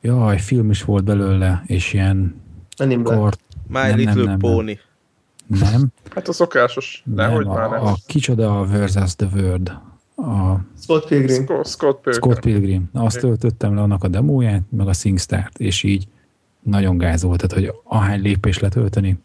jaj, 0.01 0.39
film 0.39 0.71
is 0.71 0.83
volt 0.83 1.05
belőle, 1.05 1.63
és 1.67 1.93
ilyen 1.93 2.43
kort, 3.03 3.41
My 3.69 3.79
Nem, 3.79 3.87
nem, 3.89 3.97
Little 3.97 4.15
nem, 4.15 4.25
nem. 4.25 4.39
Pony. 4.39 4.79
nem, 5.47 5.87
Hát 6.15 6.29
a 6.29 6.33
szokásos, 6.33 7.03
nem, 7.05 7.29
nehogy 7.29 7.47
már 7.47 7.63
a, 7.63 7.69
nem. 7.69 7.87
a 7.87 7.93
kicsoda 8.07 8.65
versus 8.67 9.15
the 9.17 9.29
Word, 9.35 9.73
a 10.17 10.57
Scott 10.81 11.09
Pilgrim. 11.09 11.45
Scott, 11.45 11.67
Scott 11.67 12.01
Pilgrim. 12.01 12.23
Scott 12.23 12.41
Pilgrim. 12.41 12.89
Na, 12.93 13.03
azt 13.03 13.19
töltöttem 13.19 13.75
le 13.75 13.81
annak 13.81 14.05
a 14.05 14.09
demóját, 14.09 14.63
meg 14.71 14.89
a 14.89 14.93
SingStart, 14.93 15.59
és 15.59 15.83
így 15.83 16.07
nagyon 16.63 16.99
gáz 16.99 17.23
volt, 17.23 17.47
tehát 17.47 17.67
hogy 17.67 17.81
ahány 17.85 18.21
lépés 18.21 18.59
letölteni, 18.59 19.19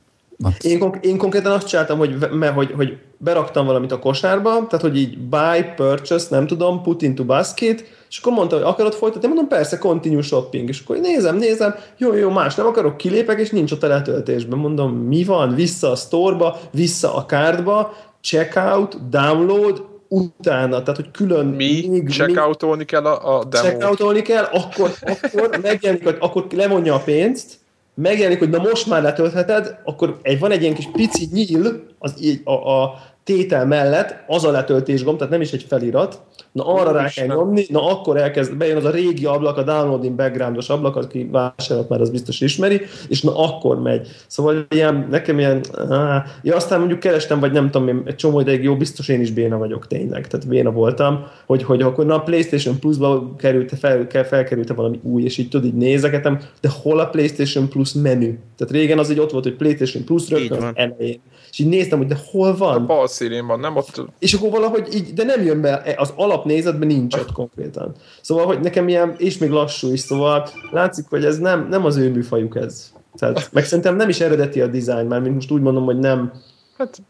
Én, 0.61 0.79
konk- 0.79 1.05
én 1.05 1.17
konkrétan 1.17 1.51
azt 1.51 1.67
csináltam, 1.67 1.97
hogy, 1.97 2.17
mert, 2.31 2.53
hogy, 2.53 2.71
hogy 2.71 2.97
beraktam 3.17 3.65
valamit 3.65 3.91
a 3.91 3.99
kosárba, 3.99 4.49
tehát 4.49 4.81
hogy 4.81 4.97
így 4.97 5.17
buy, 5.17 5.63
purchase, 5.75 6.27
nem 6.29 6.47
tudom, 6.47 6.81
put 6.81 7.01
into 7.01 7.25
basket, 7.25 7.83
és 8.09 8.17
akkor 8.17 8.33
mondta, 8.33 8.55
hogy 8.55 8.65
akarod 8.65 8.93
folytatni, 8.93 9.27
mondom, 9.27 9.47
persze, 9.47 9.77
continue 9.77 10.21
shopping, 10.21 10.69
és 10.69 10.81
akkor 10.81 10.97
nézem, 10.97 11.37
nézem, 11.37 11.75
jó, 11.97 12.13
jó, 12.13 12.29
más 12.29 12.55
nem 12.55 12.65
akarok, 12.65 12.97
kilépek, 12.97 13.39
és 13.39 13.49
nincs 13.49 13.71
ott 13.71 13.83
a 13.83 13.87
letöltésben. 13.87 14.59
Mondom, 14.59 14.91
mi 14.91 15.23
van, 15.23 15.55
vissza 15.55 15.91
a 15.91 15.95
sztorba, 15.95 16.59
vissza 16.71 17.15
a 17.15 17.25
kártba, 17.25 17.93
checkout, 18.21 19.09
download, 19.09 19.85
utána, 20.09 20.81
tehát 20.81 20.95
hogy 20.95 21.11
külön 21.11 21.45
Mi 21.45 22.03
checkoutolni 22.07 22.85
kell 22.85 23.05
a, 23.05 23.37
a 23.37 23.43
demo 23.43 23.67
checkoutolni 23.67 24.21
kell, 24.21 24.43
akkor, 24.43 24.91
akkor 25.01 25.59
megjelenik, 25.61 26.03
hogy 26.03 26.17
akkor 26.19 26.47
levonja 26.51 26.93
a 26.95 26.99
pénzt, 26.99 27.59
megjelenik, 27.93 28.39
hogy 28.39 28.49
na 28.49 28.61
most 28.61 28.87
már 28.87 29.01
letöltheted, 29.01 29.79
akkor 29.83 30.19
egy, 30.21 30.39
van 30.39 30.51
egy 30.51 30.61
ilyen 30.61 30.73
kis 30.73 30.89
pici 30.91 31.29
nyíl 31.31 31.83
az, 31.99 32.13
a, 32.43 32.51
a 32.51 32.99
tétel 33.29 33.65
mellett, 33.65 34.23
az 34.27 34.43
a 34.43 34.51
letöltés 34.51 35.03
gomb, 35.03 35.17
tehát 35.17 35.31
nem 35.31 35.41
is 35.41 35.51
egy 35.51 35.65
felirat, 35.67 36.21
na 36.51 36.65
arra 36.65 36.91
rá 36.91 36.91
kell 36.91 37.01
Úristen. 37.01 37.27
nyomni, 37.27 37.65
na 37.69 37.87
akkor 37.87 38.17
elkezd, 38.17 38.57
bejön 38.57 38.77
az 38.77 38.85
a 38.85 38.89
régi 38.89 39.25
ablak, 39.25 39.57
a 39.57 39.63
downloading 39.63 40.15
backgroundos 40.15 40.69
ablak, 40.69 40.95
aki 40.95 41.29
vásárolt 41.31 41.89
már 41.89 42.01
az 42.01 42.09
biztos 42.09 42.41
ismeri, 42.41 42.81
és 43.07 43.21
na 43.21 43.37
akkor 43.37 43.81
megy. 43.81 44.07
Szóval 44.27 44.65
ilyen, 44.69 45.07
nekem 45.09 45.39
ilyen, 45.39 45.61
á, 45.89 46.25
ja, 46.43 46.55
aztán 46.55 46.79
mondjuk 46.79 46.99
kerestem, 46.99 47.39
vagy 47.39 47.51
nem 47.51 47.69
tudom, 47.69 47.87
én 47.87 48.01
egy 48.05 48.15
csomó 48.15 48.39
ideig 48.39 48.63
jó, 48.63 48.75
biztos 48.75 49.07
én 49.07 49.21
is 49.21 49.31
béna 49.31 49.57
vagyok 49.57 49.87
tényleg, 49.87 50.27
tehát 50.27 50.47
béna 50.47 50.71
voltam, 50.71 51.27
hogy, 51.45 51.63
hogy 51.63 51.81
akkor 51.81 52.05
na 52.05 52.15
a 52.15 52.19
PlayStation 52.19 52.79
Plus-ba 52.79 53.35
került, 53.37 53.71
fel, 53.79 54.07
felkerült 54.25 54.73
valami 54.73 54.99
új, 55.03 55.23
és 55.23 55.37
így 55.37 55.49
tudod, 55.49 55.65
így 55.65 55.73
nézegetem, 55.73 56.39
de 56.61 56.69
hol 56.81 56.99
a 56.99 57.09
PlayStation 57.09 57.69
Plus 57.69 57.93
menü? 57.93 58.37
Tehát 58.57 58.73
régen 58.73 58.99
az 58.99 59.11
így 59.11 59.19
ott 59.19 59.31
volt, 59.31 59.43
hogy 59.43 59.55
PlayStation 59.55 60.03
Plus 60.03 60.29
rögtön 60.29 60.63
az 60.63 60.71
elején. 60.73 61.21
És 61.59 61.65
így 61.65 61.71
néztem, 61.71 61.97
hogy 61.97 62.07
de 62.07 62.17
hol 62.31 62.47
a 62.47 62.57
van? 62.57 62.85
bal 62.85 63.07
szélén 63.07 63.47
van, 63.47 63.59
nem 63.59 63.75
ott 63.75 64.01
És 64.19 64.33
akkor 64.33 64.49
valahogy 64.49 64.87
így, 64.93 65.13
de 65.13 65.23
nem 65.23 65.43
jön 65.43 65.61
be, 65.61 65.93
az 65.97 66.13
alapnézetben 66.15 66.87
nincs 66.87 67.15
ott 67.15 67.31
konkrétan. 67.31 67.95
Szóval, 68.21 68.45
hogy 68.45 68.59
nekem 68.59 68.87
ilyen, 68.87 69.15
és 69.17 69.37
még 69.37 69.49
lassú 69.49 69.91
is, 69.91 69.99
szóval 69.99 70.49
látszik, 70.71 71.05
hogy 71.09 71.25
ez 71.25 71.37
nem, 71.37 71.67
nem 71.69 71.85
az 71.85 71.97
ő 71.97 72.11
műfajuk 72.11 72.55
ez. 72.55 72.93
Tehát, 73.17 73.49
meg 73.51 73.65
szerintem 73.65 73.95
nem 73.95 74.09
is 74.09 74.19
eredeti 74.19 74.61
a 74.61 74.67
design, 74.67 75.05
már 75.07 75.21
mint 75.21 75.33
most 75.33 75.51
úgy 75.51 75.61
mondom, 75.61 75.83
hogy 75.83 75.99
nem, 75.99 76.31
Hát 76.79 77.01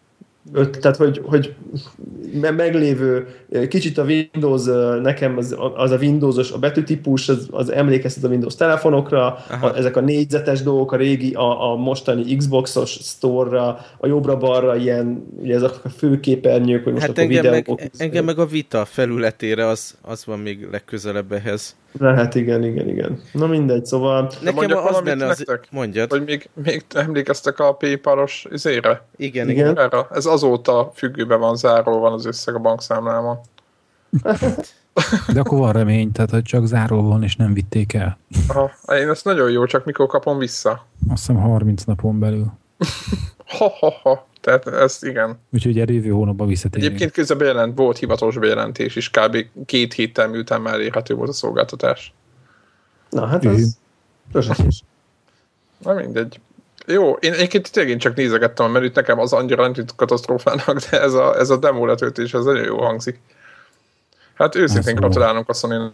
öt, 0.54 0.80
tehát 0.80 0.98
hogy, 0.98 1.22
hogy 1.26 1.54
me- 2.34 2.56
meglévő, 2.56 3.28
kicsit 3.70 3.98
a 3.98 4.04
Windows, 4.04 4.64
nekem 5.02 5.38
az, 5.38 5.56
az 5.76 5.92
a 5.92 5.98
Windowsos, 5.98 6.52
a 6.52 6.58
betűtípus, 6.58 7.30
az, 7.30 7.48
az 7.52 7.72
emlékeztet 7.72 8.24
a 8.24 8.28
Windows 8.28 8.56
telefonokra, 8.56 9.26
a, 9.62 9.76
ezek 9.76 9.96
a 9.96 10.02
négyzetes 10.02 10.62
dolgok, 10.62 10.92
a 10.92 10.96
régi, 10.96 11.34
a, 11.34 11.72
a 11.72 11.76
mostani 11.76 12.36
Xboxos 12.36 12.90
store-ra, 13.02 13.80
a 13.98 14.08
jobbra-balra 14.08 14.76
ilyen, 14.76 15.26
ugye 15.40 15.56
ezek 15.56 15.72
a 15.84 15.90
főképernyők, 15.90 16.84
hogy 16.84 16.94
most 16.94 17.06
Hát 17.06 17.18
akkor 17.18 17.24
engem 17.24 17.52
meg, 17.52 17.66
videók. 17.66 17.80
engem 17.98 18.26
meg 18.26 18.40
a 18.40 18.46
vita 18.46 18.86
felületére 18.86 19.66
az, 19.68 19.98
az 20.02 20.26
van 20.26 20.40
még 20.40 20.68
legközelebb 20.72 21.32
ehhez. 21.32 21.76
Lehet, 22.00 22.36
igen, 22.36 22.64
igen, 22.64 22.90
igen. 22.90 23.22
Na 23.34 23.48
mindegy, 23.48 23.86
szóval 23.86 24.32
Nekem 24.42 24.78
az 24.78 25.02
benne 25.02 25.26
az... 25.28 25.38
nektek? 25.38 25.68
Mondjad. 25.72 26.12
Hogy 26.12 26.24
még, 26.24 26.50
még 26.64 26.84
emlékeztek 26.94 27.60
a 27.60 27.74
PayPal-os 27.74 28.48
izére? 28.52 29.06
Igen, 29.18 29.50
Igen. 29.50 29.72
igen. 29.72 29.78
Erre? 29.80 30.08
Ez 30.12 30.26
azóta 30.44 30.92
függőben 30.96 31.40
van, 31.40 31.56
záró 31.56 32.00
van 32.00 32.14
az 32.14 32.26
összeg 32.26 32.56
a 32.56 32.60
bankszámlámon. 32.60 33.38
De 35.34 35.40
akkor 35.40 35.58
van 35.58 35.72
remény, 35.72 36.12
tehát 36.12 36.30
hogy 36.30 36.42
csak 36.42 36.66
záró 36.66 37.02
van, 37.02 37.24
és 37.24 37.36
nem 37.36 37.54
vitték 37.54 37.94
el. 37.94 38.18
Aha, 38.48 38.96
én 38.96 39.10
ezt 39.10 39.26
nagyon 39.26 39.52
jó, 39.52 39.66
csak 39.66 39.86
mikor 39.86 40.08
kapom 40.08 40.38
vissza. 40.38 40.86
Azt 41.10 41.28
hiszem 41.28 41.42
30 41.42 41.84
napon 41.84 42.20
belül. 42.20 42.52
Ha, 43.46 43.70
ha, 43.80 43.94
ha. 44.04 44.28
Tehát 44.42 44.68
ez 44.68 44.98
igen. 45.02 45.40
Úgyhogy 45.54 45.80
a 45.80 45.86
jövő 45.88 46.10
hónapban 46.10 46.48
visszatérünk. 46.48 46.86
Egyébként 46.86 47.12
közben 47.12 47.38
bejelent, 47.38 47.78
volt 47.78 47.98
hivatalos 47.98 48.38
bejelentés 48.38 48.96
is, 48.96 49.10
kb. 49.10 49.38
két 49.66 49.94
héttel 49.94 50.28
miután 50.28 50.62
már 50.62 50.74
elérhető 50.74 51.14
volt 51.14 51.30
a 51.30 51.34
szolgáltatás. 51.34 52.14
Na, 53.10 53.26
hát 53.26 53.46
az 53.46 53.78
rozsás. 54.32 54.84
Na 55.78 55.94
mindegy. 55.94 56.40
Jó, 56.92 57.12
én 57.14 57.34
egyébként 57.34 57.72
tényleg 57.72 57.92
én 57.92 58.00
csak 58.00 58.16
nézegettem 58.16 58.66
a 58.66 58.70
menüt, 58.70 58.96
nekem 58.96 59.20
az 59.20 59.34
annyira 59.34 59.62
nem 59.62 59.74
tűnt 59.74 59.96
katasztrófának, 59.96 60.80
de 60.90 61.02
ez 61.02 61.14
a, 61.14 61.38
ez 61.40 61.50
a 61.50 61.58
demo 61.58 61.86
letöltés, 61.86 62.34
ez 62.34 62.44
nagyon 62.44 62.66
jó 62.66 62.78
hangzik. 62.78 63.20
Hát 64.34 64.56
őszintén 64.56 64.78
Abszolút. 64.80 65.00
gratulálunk 65.00 65.50
a 65.50 65.54
sony 65.54 65.94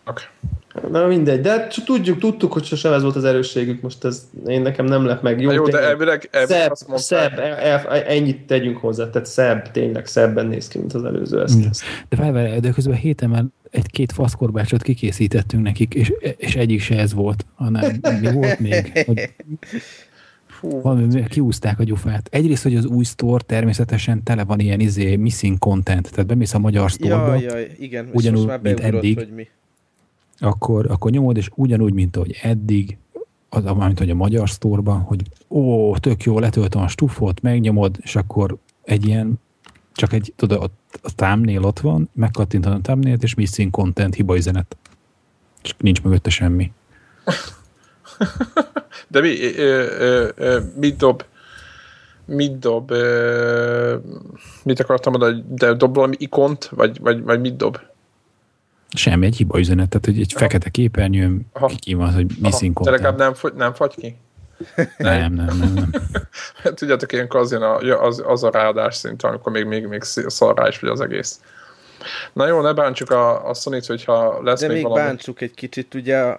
Na 0.91 1.07
mindegy, 1.07 1.41
de 1.41 1.67
tudjuk, 1.85 2.19
tudtuk, 2.19 2.53
hogy 2.53 2.63
sosem 2.63 2.93
ez 2.93 3.01
volt 3.01 3.15
az 3.15 3.23
erősségük, 3.23 3.81
most 3.81 4.03
ez 4.03 4.21
én 4.45 4.61
nekem 4.61 4.85
nem 4.85 5.05
lep 5.05 5.21
meg. 5.21 5.41
Jó, 5.41 5.51
Jó, 5.51 5.65
de 5.65 5.71
tényleg. 5.71 5.89
elvileg, 5.89 6.29
elvileg 6.31 6.61
Szebb, 6.61 6.71
azt 6.71 6.87
mondták, 6.87 7.29
szebb, 7.29 7.39
el, 7.39 7.57
el, 7.57 8.03
ennyit 8.03 8.45
tegyünk 8.45 8.77
hozzá, 8.77 9.09
tehát 9.09 9.27
szebb, 9.27 9.71
tényleg 9.71 10.05
szebben 10.05 10.45
néz 10.45 10.67
ki, 10.67 10.77
mint 10.77 10.93
az 10.93 11.03
előző 11.03 11.41
eszköz. 11.41 11.83
De 12.09 12.31
várj, 12.31 12.59
de 12.59 12.69
közben 12.71 12.95
héten 12.95 13.29
már 13.29 13.43
egy-két 13.71 14.11
faszkorbácsot 14.11 14.81
kikészítettünk 14.81 15.63
nekik, 15.63 15.93
és, 15.93 16.13
és 16.37 16.55
egyik 16.55 16.81
se 16.81 16.97
ez 16.97 17.13
volt, 17.13 17.45
hanem 17.55 17.99
mi 18.21 18.31
volt 18.31 18.59
még? 18.59 19.03
Hogy 19.05 19.29
fú, 20.59 20.81
valami, 20.81 21.23
kiúzták 21.27 21.79
a 21.79 21.83
gyufát. 21.83 22.27
Egyrészt, 22.31 22.63
hogy 22.63 22.75
az 22.75 22.85
új 22.85 23.03
store 23.03 23.43
természetesen 23.43 24.23
tele 24.23 24.43
van 24.43 24.59
ilyen 24.59 24.79
izé 24.79 25.15
missing 25.15 25.59
content, 25.59 26.11
tehát 26.11 26.25
bemész 26.25 26.53
a 26.53 26.59
magyar 26.59 26.91
jaj, 26.97 27.75
igen. 27.79 28.09
Ugyanúgy, 28.13 28.45
már 28.45 28.61
mint 28.61 28.79
eddig. 28.79 29.17
hogy 29.17 29.33
mi. 29.35 29.47
akkor, 30.39 30.91
akkor 30.91 31.11
nyomod, 31.11 31.37
és 31.37 31.49
ugyanúgy, 31.55 31.93
mint 31.93 32.15
ahogy 32.15 32.39
eddig, 32.41 32.97
az, 33.49 33.63
mint 33.63 33.99
hogy 33.99 34.09
a 34.09 34.15
magyar 34.15 34.49
sztorban, 34.49 34.99
hogy 34.99 35.21
ó, 35.49 35.97
tök 35.97 36.23
jó, 36.23 36.39
letöltöm 36.39 36.81
a 36.81 36.87
stufot, 36.87 37.41
megnyomod, 37.41 37.97
és 38.01 38.15
akkor 38.15 38.57
egy 38.83 39.05
ilyen, 39.05 39.39
csak 39.93 40.13
egy, 40.13 40.33
tudod, 40.35 40.63
ott 40.63 40.99
a 41.01 41.15
thumbnail 41.15 41.63
ott 41.63 41.79
van, 41.79 42.09
megkattintod 42.13 42.73
a 42.73 42.79
thumbnail 42.81 43.17
és 43.21 43.33
missing 43.33 43.71
content, 43.71 44.15
hiba 44.15 44.35
üzenet. 44.35 44.77
És 45.63 45.75
nincs 45.77 46.01
mögötte 46.01 46.29
semmi. 46.29 46.71
de 49.07 49.19
mi, 49.19 49.55
ö, 49.57 49.85
ö, 49.99 50.29
ö, 50.35 50.59
mit 50.75 50.97
dob, 50.97 51.23
mit 52.25 52.59
dob, 52.59 52.91
ö, 52.91 53.95
mit 54.63 54.79
akartam 54.79 55.11
mondani, 55.11 55.43
de 55.47 55.73
dob 55.73 55.95
valami 55.95 56.15
ikont, 56.19 56.69
vagy, 56.75 56.99
vagy, 56.99 57.23
vagy 57.23 57.39
mit 57.41 57.55
dob? 57.55 57.79
Semmi, 58.95 59.25
egy 59.25 59.35
hiba 59.35 59.59
üzenet, 59.59 59.89
tehát 59.89 60.05
hogy 60.05 60.19
egy 60.19 60.31
Aha. 60.35 60.39
fekete 60.45 60.69
képernyőn 60.69 61.45
Aha. 61.53 61.71
ki 61.79 61.93
van, 61.93 62.13
hogy 62.13 62.25
missing 62.39 62.75
Aha, 62.75 62.85
de 62.85 62.91
legalább 62.91 63.17
nem, 63.17 63.33
fogy, 63.33 63.53
nem 63.53 63.73
fagy 63.73 63.95
ki? 63.95 64.17
nem, 64.97 65.33
nem, 65.33 65.57
nem, 65.57 65.73
nem. 65.73 65.89
Hát 66.63 66.73
tudjátok, 66.73 67.11
ilyenkor 67.11 67.39
az, 67.39 67.51
jön 67.51 67.61
a, 67.61 68.03
az, 68.03 68.23
az 68.25 68.43
a 68.43 68.51
ráadás 68.51 68.95
szint, 68.95 69.23
amikor 69.23 69.51
még, 69.51 69.65
még, 69.65 69.85
még 69.85 70.01
szarrá 70.03 70.67
is 70.67 70.79
vagy 70.79 70.89
az 70.89 71.01
egész. 71.01 71.39
Na 72.33 72.47
jó, 72.47 72.61
ne 72.61 72.73
bántsuk 72.73 73.09
a, 73.11 73.49
a 73.49 73.53
sony 73.53 73.81
hogyha 73.87 74.43
lesz 74.43 74.59
De 74.59 74.67
még, 74.67 74.75
még 74.75 74.85
valami. 74.85 75.01
bántsuk 75.01 75.41
egy 75.41 75.53
kicsit, 75.53 75.93
ugye 75.93 76.37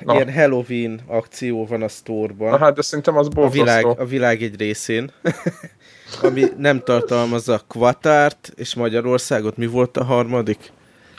Na. 0.00 0.14
ilyen 0.14 0.32
Halloween 0.32 1.00
akció 1.06 1.66
van 1.66 1.82
a 1.82 1.88
sztorban. 1.88 2.50
Na 2.50 2.58
hát, 2.58 2.74
de 2.74 2.82
szerintem 2.82 3.16
az 3.16 3.26
a 3.26 3.30
borzasztó. 3.30 3.62
világ, 3.62 3.86
a 3.86 4.04
világ 4.04 4.42
egy 4.42 4.56
részén, 4.58 5.10
ami 6.22 6.44
nem 6.58 6.80
tartalmazza 6.84 7.60
Quatárt, 7.68 8.52
és 8.56 8.74
Magyarországot. 8.74 9.56
Mi 9.56 9.66
volt 9.66 9.96
a 9.96 10.04
harmadik? 10.04 10.58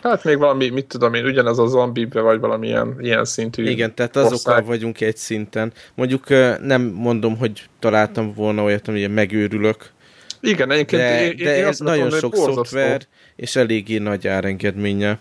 Hát 0.04 0.24
még 0.24 0.38
valami, 0.38 0.69
mit 0.69 0.86
tudom 0.86 1.13
én, 1.13 1.26
ugyanez 1.26 1.58
a 1.58 1.65
zombibe, 1.67 2.21
vagy 2.21 2.39
valami 2.39 2.67
ilyen, 2.67 3.26
szintű 3.26 3.63
Igen, 3.69 3.95
tehát 3.95 4.15
azokkal 4.15 4.34
ország. 4.54 4.65
vagyunk 4.65 5.02
egy 5.02 5.17
szinten. 5.17 5.72
Mondjuk 5.95 6.30
nem 6.62 6.82
mondom, 6.82 7.38
hogy 7.38 7.64
találtam 7.80 8.34
volna 8.34 8.64
olyat, 8.64 8.88
ami 8.88 8.97
ilyen 8.97 9.12
megőrülök, 9.12 9.91
Igen, 10.39 10.72
egyébként 10.72 11.01
de, 11.01 11.26
én, 11.26 11.36
de 11.43 11.57
én 11.57 11.66
ez 11.66 11.80
nagyon 11.80 11.99
mondom, 11.99 12.20
sok 12.20 12.36
szoftver, 12.36 13.01
és 13.36 13.55
eléggé 13.55 13.97
nagy 13.97 14.28
árengedménye. 14.28 15.07
most 15.09 15.20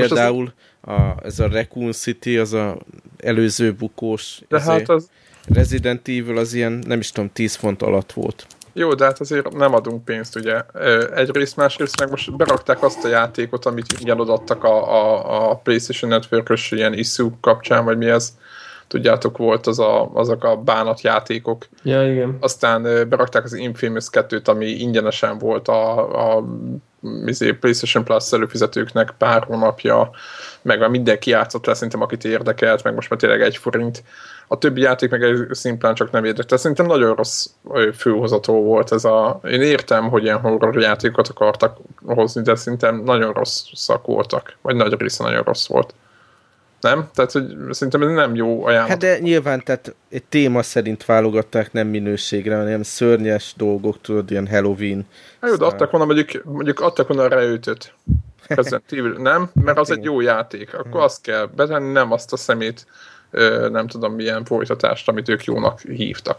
az- 0.00 0.08
Például 0.08 0.52
a, 0.86 1.24
ez 1.24 1.38
a 1.38 1.48
Raccoon 1.48 1.92
City, 1.92 2.38
az 2.38 2.52
a 2.52 2.78
előző 3.16 3.72
bukós 3.72 4.40
De 4.48 4.56
izé, 4.56 4.70
hát 4.70 4.88
az, 4.88 5.08
Resident 5.54 6.08
Evil 6.08 6.38
az 6.38 6.52
ilyen, 6.52 6.72
nem 6.86 6.98
is 6.98 7.10
tudom, 7.10 7.30
10 7.32 7.54
font 7.54 7.82
alatt 7.82 8.12
volt. 8.12 8.46
Jó, 8.72 8.94
de 8.94 9.04
hát 9.04 9.20
azért 9.20 9.52
nem 9.52 9.74
adunk 9.74 10.04
pénzt, 10.04 10.36
ugye. 10.36 10.62
Egyrészt, 11.14 11.56
másrészt 11.56 12.00
meg 12.00 12.10
most 12.10 12.36
berakták 12.36 12.82
azt 12.82 13.04
a 13.04 13.08
játékot, 13.08 13.64
amit 13.64 13.92
ingyen 13.98 14.20
odaadtak 14.20 14.64
a, 14.64 14.92
a, 14.94 15.50
a 15.50 15.56
PlayStation 15.56 16.10
Network-ös 16.10 16.70
ilyen 16.70 16.92
issue 16.92 17.30
kapcsán, 17.40 17.84
vagy 17.84 17.96
mi 17.96 18.06
ez. 18.06 18.32
Tudjátok, 18.88 19.36
volt 19.38 19.66
az 19.66 19.78
a, 19.78 20.10
azok 20.14 20.44
a 20.44 20.56
bánat 20.56 21.00
játékok. 21.00 21.66
Ja, 21.82 22.10
igen. 22.12 22.36
Aztán 22.40 22.82
berakták 22.82 23.44
az 23.44 23.52
Infamous 23.52 24.06
2-t, 24.12 24.44
ami 24.44 24.66
ingyenesen 24.66 25.38
volt 25.38 25.68
a, 25.68 26.36
a 26.36 26.44
izé, 27.26 27.52
PlayStation 27.52 28.04
Plus 28.04 28.32
előfizetőknek 28.32 29.14
pár 29.18 29.42
hónapja, 29.42 30.10
meg 30.62 30.78
már 30.78 30.88
mindenki 30.88 31.30
játszott 31.30 31.66
le, 31.66 31.74
szerintem 31.74 32.02
akit 32.02 32.24
érdekelt, 32.24 32.82
meg 32.82 32.94
most 32.94 33.10
már 33.10 33.18
tényleg 33.18 33.42
egy 33.42 33.56
forint. 33.56 34.02
A 34.48 34.58
többi 34.58 34.80
játék 34.80 35.10
meg 35.10 35.22
egy 35.22 35.46
szimplán 35.50 35.94
csak 35.94 36.10
nem 36.10 36.24
érdekelt. 36.24 36.60
Szerintem 36.60 36.86
nagyon 36.86 37.14
rossz 37.14 37.46
főhozató 37.96 38.62
volt 38.62 38.92
ez 38.92 39.04
a... 39.04 39.40
Én 39.44 39.62
értem, 39.62 40.08
hogy 40.08 40.22
ilyen 40.22 40.40
horror 40.40 40.80
játékot 40.80 41.28
akartak 41.28 41.76
hozni, 42.06 42.42
de 42.42 42.54
szerintem 42.54 43.02
nagyon 43.04 43.32
rossz 43.32 43.62
szak 43.72 44.06
voltak. 44.06 44.56
Vagy 44.62 44.76
nagy 44.76 45.00
része 45.00 45.24
nagyon 45.24 45.42
rossz 45.42 45.66
volt. 45.66 45.94
Nem? 46.80 47.08
Tehát, 47.14 47.32
hogy 47.32 47.56
szerintem 47.70 48.02
ez 48.02 48.08
nem 48.08 48.34
jó 48.34 48.64
ajánlat. 48.64 48.88
Hát 48.88 48.98
de 48.98 49.18
nyilván, 49.18 49.62
tehát 49.64 49.94
egy 50.08 50.24
téma 50.24 50.62
szerint 50.62 51.04
válogatták, 51.04 51.72
nem 51.72 51.86
minőségre, 51.86 52.56
hanem 52.56 52.82
szörnyes 52.82 53.54
dolgok, 53.56 54.00
tudod, 54.00 54.30
ilyen 54.30 54.48
Halloween. 54.48 55.06
Hát 55.40 55.50
jó, 55.50 55.56
de 55.56 55.64
adtak 55.64 55.90
volna, 55.90 56.06
mondjuk, 56.06 56.44
mondjuk 56.44 56.80
adtak 56.80 57.08
volna 57.08 57.28
rá 57.28 57.40
ötöt. 57.40 57.94
Resident 58.46 58.92
Evil, 58.92 59.14
nem? 59.18 59.50
Mert 59.52 59.78
az 59.78 59.90
egy 59.90 60.04
jó 60.04 60.20
játék. 60.20 60.74
Akkor 60.74 61.00
azt 61.00 61.22
kell 61.22 61.46
betenni, 61.56 61.92
nem 61.92 62.12
azt 62.12 62.32
a 62.32 62.36
szemét, 62.36 62.86
nem 63.70 63.86
tudom 63.86 64.14
milyen 64.14 64.44
folytatást, 64.44 65.08
amit 65.08 65.28
ők 65.28 65.44
jónak 65.44 65.80
hívtak. 65.80 66.38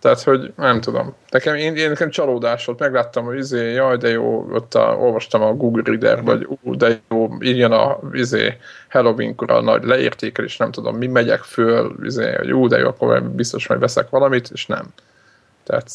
Tehát, 0.00 0.22
hogy 0.22 0.52
nem 0.56 0.80
tudom. 0.80 1.14
Nekem, 1.30 1.54
én, 1.54 1.76
én 1.76 1.88
nekem 1.88 2.10
csalódás 2.10 2.64
volt, 2.64 2.78
megláttam, 2.78 3.24
hogy 3.24 3.38
izé, 3.38 3.72
jaj, 3.72 3.96
de 3.96 4.08
jó, 4.08 4.48
ott 4.52 4.74
a, 4.74 4.96
olvastam 4.96 5.42
a 5.42 5.54
Google 5.54 5.82
Reader, 5.84 6.22
vagy 6.22 6.48
ú, 6.62 6.76
de 6.76 7.00
jó, 7.10 7.28
írjon 7.40 7.72
a 7.72 7.98
izé, 8.12 8.56
Halloween-kor 8.88 9.50
a 9.50 9.60
nagy 9.60 9.84
leértékelés, 9.84 10.56
nem 10.56 10.70
tudom, 10.70 10.96
mi 10.96 11.06
megyek 11.06 11.42
föl, 11.42 11.94
izé, 12.02 12.32
hogy 12.32 12.52
ú, 12.52 12.68
de 12.68 12.78
jó, 12.78 12.86
akkor 12.86 13.22
biztos 13.22 13.66
majd 13.66 13.80
veszek 13.80 14.08
valamit, 14.08 14.50
és 14.52 14.66
nem. 14.66 14.86
Tehát 15.64 15.90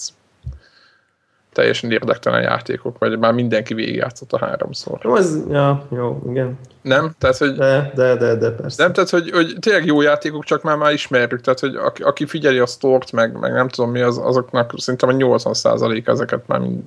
teljesen 1.56 1.92
érdektelen 1.92 2.42
játékok, 2.42 2.98
vagy 2.98 3.20
már 3.20 3.34
mindenki 3.34 3.74
végigjátszott 3.74 4.34
a 4.34 4.46
háromszor. 4.46 5.00
Jó, 5.04 5.16
ez, 5.16 5.38
ja, 5.50 5.88
jó, 5.92 6.22
igen. 6.30 6.60
Nem? 6.82 7.16
Tehát, 7.18 7.38
hogy 7.38 7.54
De, 7.54 7.92
de, 7.96 8.16
de, 8.16 8.36
de 8.36 8.52
persze. 8.52 8.84
nem, 8.84 8.94
tehát, 8.94 9.10
hogy, 9.10 9.30
hogy 9.30 9.56
tényleg 9.60 9.86
jó 9.86 10.02
játékok, 10.02 10.44
csak 10.44 10.62
már 10.64 10.78
már 10.78 10.94
ismerjük, 10.94 11.42
tehát, 11.42 11.60
hogy 11.60 11.76
aki, 11.76 12.04
aki 12.04 12.26
figyeli 12.26 12.60
a 12.60 12.66
stort, 12.66 13.12
meg, 13.12 13.40
meg 13.40 13.54
nem 13.54 13.68
tudom 13.68 13.92
mi, 13.92 14.02
az, 14.02 14.18
azoknak 14.18 14.74
szerintem 14.78 15.10
a 15.10 15.14
80% 15.14 16.08
ezeket 16.08 16.48
már 16.48 16.60
mind... 16.60 16.82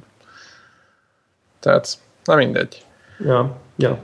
Tehát, 1.60 1.98
na 2.24 2.34
mindegy. 2.34 2.84
Ja, 3.18 3.56
ja. 3.76 3.98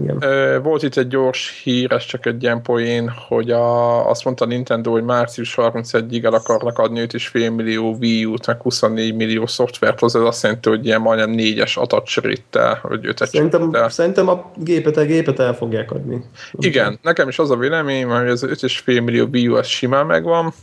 Igen. 0.00 0.62
Volt 0.62 0.82
itt 0.82 0.96
egy 0.96 1.08
gyors 1.08 1.60
hír, 1.64 1.92
ez 1.92 2.04
csak 2.04 2.26
egy 2.26 2.42
ilyen 2.42 2.62
poén, 2.62 3.12
hogy 3.28 3.50
a, 3.50 4.08
azt 4.08 4.24
mondta 4.24 4.44
a 4.44 4.48
Nintendo, 4.48 4.90
hogy 4.90 5.04
március 5.04 5.54
31-ig 5.56 6.24
el 6.24 6.34
akarnak 6.34 6.78
adni 6.78 7.00
5,5 7.00 7.54
millió 7.54 7.96
Wii 8.00 8.24
U-t, 8.24 8.46
meg 8.46 8.62
24 8.62 9.14
millió 9.14 9.46
szoftvert 9.46 10.02
ez 10.02 10.14
azt 10.14 10.42
jelenti, 10.42 10.68
hogy 10.68 10.86
ilyen 10.86 11.00
majdnem 11.00 11.30
négyes 11.30 11.76
adatcseréttel, 11.76 12.78
vagy 12.82 13.06
ötet 13.06 13.28
Szerintem, 13.28 13.88
szerintem 13.88 14.28
a 14.28 14.50
gépet, 14.56 14.96
a 14.96 15.04
gépet 15.04 15.38
el 15.38 15.54
fogják 15.54 15.90
adni. 15.90 16.24
Igen, 16.52 16.98
nekem 17.02 17.28
is 17.28 17.38
az 17.38 17.50
a 17.50 17.56
véleményem, 17.56 18.08
hogy 18.08 18.28
ez 18.28 18.44
5,5 18.44 19.04
millió 19.04 19.26
Wii 19.32 19.48
U 19.48 19.54
az 19.54 19.66
simán 19.66 20.06
megvan. 20.06 20.54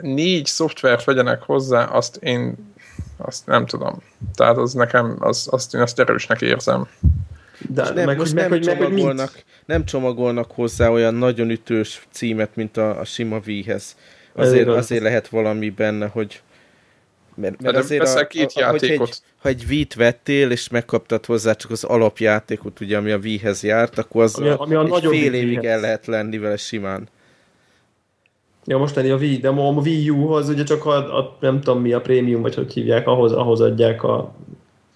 Négy 0.00 0.46
szoftvert 0.46 1.04
vegyenek 1.04 1.42
hozzá, 1.42 1.84
azt 1.84 2.16
én 2.16 2.68
azt 3.16 3.46
nem 3.46 3.66
tudom. 3.66 4.02
Tehát 4.34 4.56
az 4.56 4.72
nekem, 4.72 5.16
az, 5.18 5.48
azt 5.50 5.74
én 5.74 5.80
azt 5.80 6.00
erősnek 6.00 6.40
érzem. 6.40 6.88
De, 7.74 7.92
Nem, 7.92 8.04
meg, 8.04 8.18
most 8.18 8.34
meg, 8.34 8.42
nem, 8.42 8.50
hogy, 8.58 8.66
meg, 8.66 8.76
csomagolnak, 8.78 9.44
nem 9.66 9.84
csomagolnak 9.84 10.50
hozzá 10.50 10.88
olyan 10.88 11.14
nagyon 11.14 11.50
ütős 11.50 12.06
címet, 12.10 12.56
mint 12.56 12.76
a, 12.76 13.00
a 13.00 13.04
sima 13.04 13.40
Wii-hez. 13.46 13.96
Azért, 14.34 14.68
azért 14.68 15.02
lehet 15.02 15.28
valami 15.28 15.70
benne, 15.70 16.06
hogy 16.06 16.40
mert, 17.34 17.60
mert 17.62 17.74
de 17.74 17.80
azért 17.80 18.02
veszel 18.02 18.26
két 18.26 18.40
hogyha 18.52 18.60
játékot. 18.60 19.08
egy, 19.08 19.16
ha 19.42 19.48
egy 19.48 19.64
Wii-t 19.68 19.94
vettél, 19.94 20.50
és 20.50 20.68
megkaptad 20.68 21.26
hozzá 21.26 21.52
csak 21.52 21.70
az 21.70 21.84
alapjátékot, 21.84 22.80
ugye, 22.80 22.96
ami 22.96 23.10
a 23.10 23.16
Wii-hez 23.16 23.62
járt, 23.62 23.98
akkor 23.98 24.22
az 24.22 24.34
Ami 24.34 24.48
a- 24.48 24.58
ami 24.60 24.74
a 24.74 24.82
egy 24.82 24.88
nagyobb 24.88 25.12
fél 25.12 25.34
évig 25.34 25.46
Wii-hez. 25.46 25.64
el 25.64 25.80
lehet 25.80 26.06
lenni 26.06 26.38
vele 26.38 26.56
simán. 26.56 27.08
Ja, 28.64 28.78
most 28.78 28.94
lenni 28.94 29.10
a 29.10 29.16
Wii, 29.16 29.36
de 29.36 29.48
a 29.48 29.52
Wii 29.70 30.10
U-hoz 30.10 30.48
ugye 30.48 30.62
csak 30.62 30.84
a, 30.86 31.18
a, 31.18 31.36
nem 31.40 31.60
tudom 31.60 31.80
mi 31.80 31.92
a 31.92 32.00
prémium, 32.00 32.42
vagy 32.42 32.54
hogy 32.54 32.72
hívják, 32.72 33.06
ahhoz, 33.06 33.32
ahhoz 33.32 33.60
adják 33.60 34.02
a... 34.02 34.34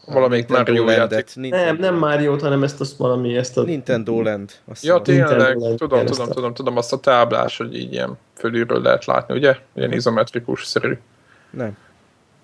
Valamelyik 0.06 0.48
Mario 0.48 0.88
játék. 0.88 1.26
Nintendo, 1.34 1.66
Nem, 1.66 1.76
nem 1.76 1.94
Mario-t, 1.94 2.40
hanem 2.40 2.62
ezt 2.62 2.80
azt 2.80 2.96
valami, 2.96 3.36
ezt 3.36 3.58
a... 3.58 3.62
Nintendo 3.62 4.22
Land. 4.22 4.50
Azt 4.70 4.84
Ja, 4.84 5.02
tényleg, 5.02 5.26
Nintendo 5.28 5.54
tudom, 5.54 5.58
Land 5.60 5.78
tudom, 5.78 5.98
keresztül. 5.98 6.34
tudom, 6.34 6.54
tudom, 6.54 6.76
azt 6.76 6.92
a 6.92 6.98
táblás, 6.98 7.56
hogy 7.56 7.76
így 7.76 7.92
ilyen 7.92 8.18
fölülről 8.36 8.82
lehet 8.82 9.04
látni, 9.04 9.34
ugye? 9.34 9.56
Ilyen 9.74 9.92
izometrikus-szerű. 9.92 10.98
nem. 11.50 11.76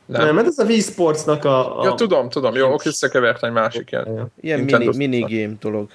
Nem. 0.06 0.24
Nem, 0.24 0.34
mert 0.34 0.46
ez 0.46 0.58
a 0.58 0.64
Wii 0.64 0.80
Sportsnak 0.80 1.44
a... 1.44 1.80
a... 1.80 1.84
Ja, 1.84 1.94
tudom, 1.94 2.28
tudom, 2.28 2.54
jó, 2.54 2.72
oké, 2.72 2.88
összekevert 2.88 3.44
egy 3.44 3.52
másik 3.52 3.90
ilyen. 3.90 4.32
Ilyen 4.40 4.58
Nintendo 4.58 4.92
mini, 4.96 5.18
minigame 5.18 5.54
dolog. 5.60 5.88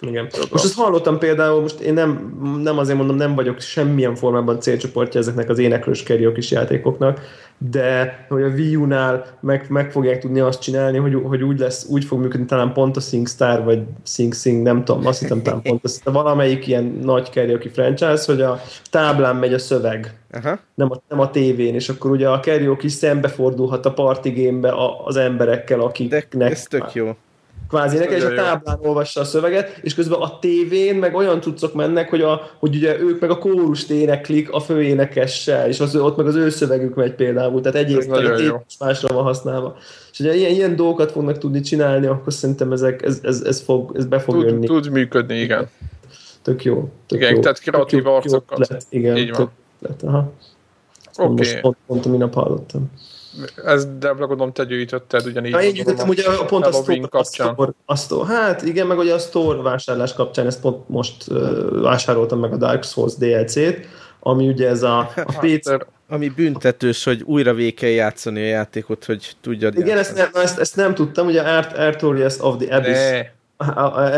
Igen. 0.00 0.28
Most 0.50 0.64
azt 0.64 0.74
hallottam 0.74 1.18
például, 1.18 1.60
most 1.60 1.80
én 1.80 1.94
nem, 1.94 2.38
nem 2.62 2.78
azért 2.78 2.96
mondom, 2.98 3.16
nem 3.16 3.34
vagyok 3.34 3.60
semmilyen 3.60 4.14
formában 4.14 4.60
célcsoportja 4.60 5.20
ezeknek 5.20 5.48
az 5.48 5.58
éneklős 5.58 6.02
karaoke 6.02 6.40
játékoknak, 6.50 7.20
de 7.58 8.26
hogy 8.28 8.42
a 8.42 8.46
Wii 8.48 8.76
U-nál 8.76 9.26
meg, 9.40 9.66
meg 9.68 9.90
fogják 9.90 10.18
tudni 10.18 10.40
azt 10.40 10.60
csinálni, 10.60 10.98
hogy, 10.98 11.14
hogy 11.24 11.42
úgy 11.42 11.58
lesz, 11.58 11.86
úgy 11.88 12.04
fog 12.04 12.20
működni 12.20 12.46
talán 12.46 12.72
pont 12.72 12.96
a 12.96 13.00
SingStar, 13.00 13.64
vagy 13.64 13.82
Sing 14.04 14.34
Sing, 14.34 14.62
nem 14.62 14.84
tudom, 14.84 15.06
azt 15.06 15.20
hiszem 15.20 15.42
talán 15.42 15.62
pont 15.62 15.84
a, 15.84 15.88
de 16.04 16.10
valamelyik 16.10 16.66
ilyen 16.66 16.98
nagy 17.02 17.30
karaoke 17.30 17.70
franchise, 17.70 18.22
hogy 18.26 18.40
a 18.40 18.60
táblán 18.90 19.36
megy 19.36 19.52
a 19.52 19.58
szöveg, 19.58 20.18
Aha. 20.32 20.58
nem 20.74 20.90
a, 20.90 21.02
nem 21.08 21.20
a 21.20 21.30
tévén, 21.30 21.74
és 21.74 21.88
akkor 21.88 22.10
ugye 22.10 22.28
a 22.28 22.40
karaoke 22.40 22.84
is 22.84 22.92
szembefordulhat 22.92 23.86
a 23.86 23.92
party 23.92 24.28
game-be 24.28 24.70
a, 24.70 25.04
az 25.04 25.16
emberekkel, 25.16 25.78
De 25.78 25.84
akiknek 25.84 26.50
ez 26.50 26.62
tök 26.62 26.94
jó. 26.94 27.16
Kvázi 27.68 27.96
nekem, 27.96 28.16
és 28.16 28.24
a 28.24 28.34
táblán 28.34 28.78
olvassa 28.82 29.20
a 29.20 29.24
szöveget, 29.24 29.78
és 29.82 29.94
közben 29.94 30.20
a 30.20 30.38
tévén 30.38 30.94
meg 30.96 31.14
olyan 31.14 31.40
cuccok 31.40 31.74
mennek, 31.74 32.10
hogy, 32.10 32.20
a, 32.22 32.50
hogy 32.58 32.76
ugye 32.76 32.98
ők 33.00 33.20
meg 33.20 33.30
a 33.30 33.38
kórust 33.38 33.90
éneklik 33.90 34.52
a 34.52 34.60
főénekessel, 34.60 35.68
és 35.68 35.80
az, 35.80 35.96
ott 35.96 36.16
meg 36.16 36.26
az 36.26 36.34
ő 36.34 36.50
szövegük 36.50 36.94
megy 36.94 37.14
például, 37.14 37.60
tehát 37.60 37.78
egy 37.78 37.96
Ez 37.96 38.06
nagyon 38.06 38.32
egy 38.32 38.44
jó. 38.44 38.62
másra 38.78 39.14
van 39.14 39.22
használva. 39.22 39.76
És 40.12 40.18
ugye 40.18 40.34
ilyen, 40.36 40.50
ilyen 40.50 40.76
dolgokat 40.76 41.10
fognak 41.12 41.38
tudni 41.38 41.60
csinálni, 41.60 42.06
akkor 42.06 42.32
szerintem 42.32 42.72
ezek, 42.72 43.02
ez, 43.02 43.18
ez, 43.22 43.40
ez, 43.42 43.60
fog, 43.60 43.92
ez 43.96 44.06
be 44.06 44.18
fog 44.18 44.34
Tud, 44.34 44.44
jönni. 44.44 44.66
tud 44.66 44.90
működni, 44.90 45.34
igen. 45.40 45.68
Tök 46.42 46.64
jó. 46.64 46.88
Tök 47.06 47.18
Igen, 47.18 47.34
jó. 47.34 47.40
tehát 47.40 47.58
kreatív 47.60 48.06
arcokat. 48.06 48.86
Igen, 48.88 49.16
Így 49.16 49.30
van. 49.30 49.38
tök 49.38 49.48
ötlet, 49.82 50.02
aha. 50.02 50.32
Oké, 51.18 51.32
Most 51.36 51.60
pont, 51.60 51.76
pont 51.86 52.06
a 52.06 52.08
minap 52.08 52.34
hallottam. 52.34 52.90
Ez 53.64 53.86
de 53.98 54.08
gondolom 54.08 54.52
te 54.52 54.64
gyűjtötted 54.64 55.26
ugyanígy. 55.26 55.50
Ja, 55.50 55.60
én 55.60 55.72
gyűjtöttem 55.72 56.08
ugye 56.08 56.28
a- 56.28 56.44
pont 56.44 56.66
a 56.66 56.72
store, 56.72 57.06
a 57.10 57.24
store, 57.24 57.72
a 57.84 57.96
store, 57.96 58.26
hát 58.26 58.62
igen, 58.62 58.86
meg 58.86 58.98
ugye 58.98 59.14
a 59.14 59.18
store 59.18 59.62
vásárlás 59.62 60.14
kapcsán, 60.14 60.46
ezt 60.46 60.60
pont 60.60 60.88
most 60.88 61.24
uh, 61.28 61.80
vásároltam 61.80 62.38
meg 62.38 62.52
a 62.52 62.56
Dark 62.56 62.84
Souls 62.84 63.14
DLC-t, 63.14 63.86
ami 64.20 64.48
ugye 64.48 64.68
ez 64.68 64.82
a, 64.82 64.98
a 64.98 65.38
PC... 65.40 65.70
Ami 66.10 66.28
büntetős, 66.28 67.04
hogy 67.04 67.22
újra 67.22 67.54
végig 67.54 67.74
kell 67.74 67.90
játszani 67.90 68.40
a 68.40 68.46
játékot, 68.46 69.04
hogy 69.04 69.36
tudjad 69.40 69.78
Igen, 69.78 69.98
ezt, 69.98 70.14
nem, 70.16 70.28
ezt, 70.34 70.58
ezt 70.58 70.76
nem 70.76 70.94
tudtam, 70.94 71.26
ugye 71.26 71.42
Art, 71.42 71.76
Artorias 71.76 72.38
of 72.40 72.56
the 72.56 72.76
Abyss. 72.76 73.10
Ne, 73.10 73.37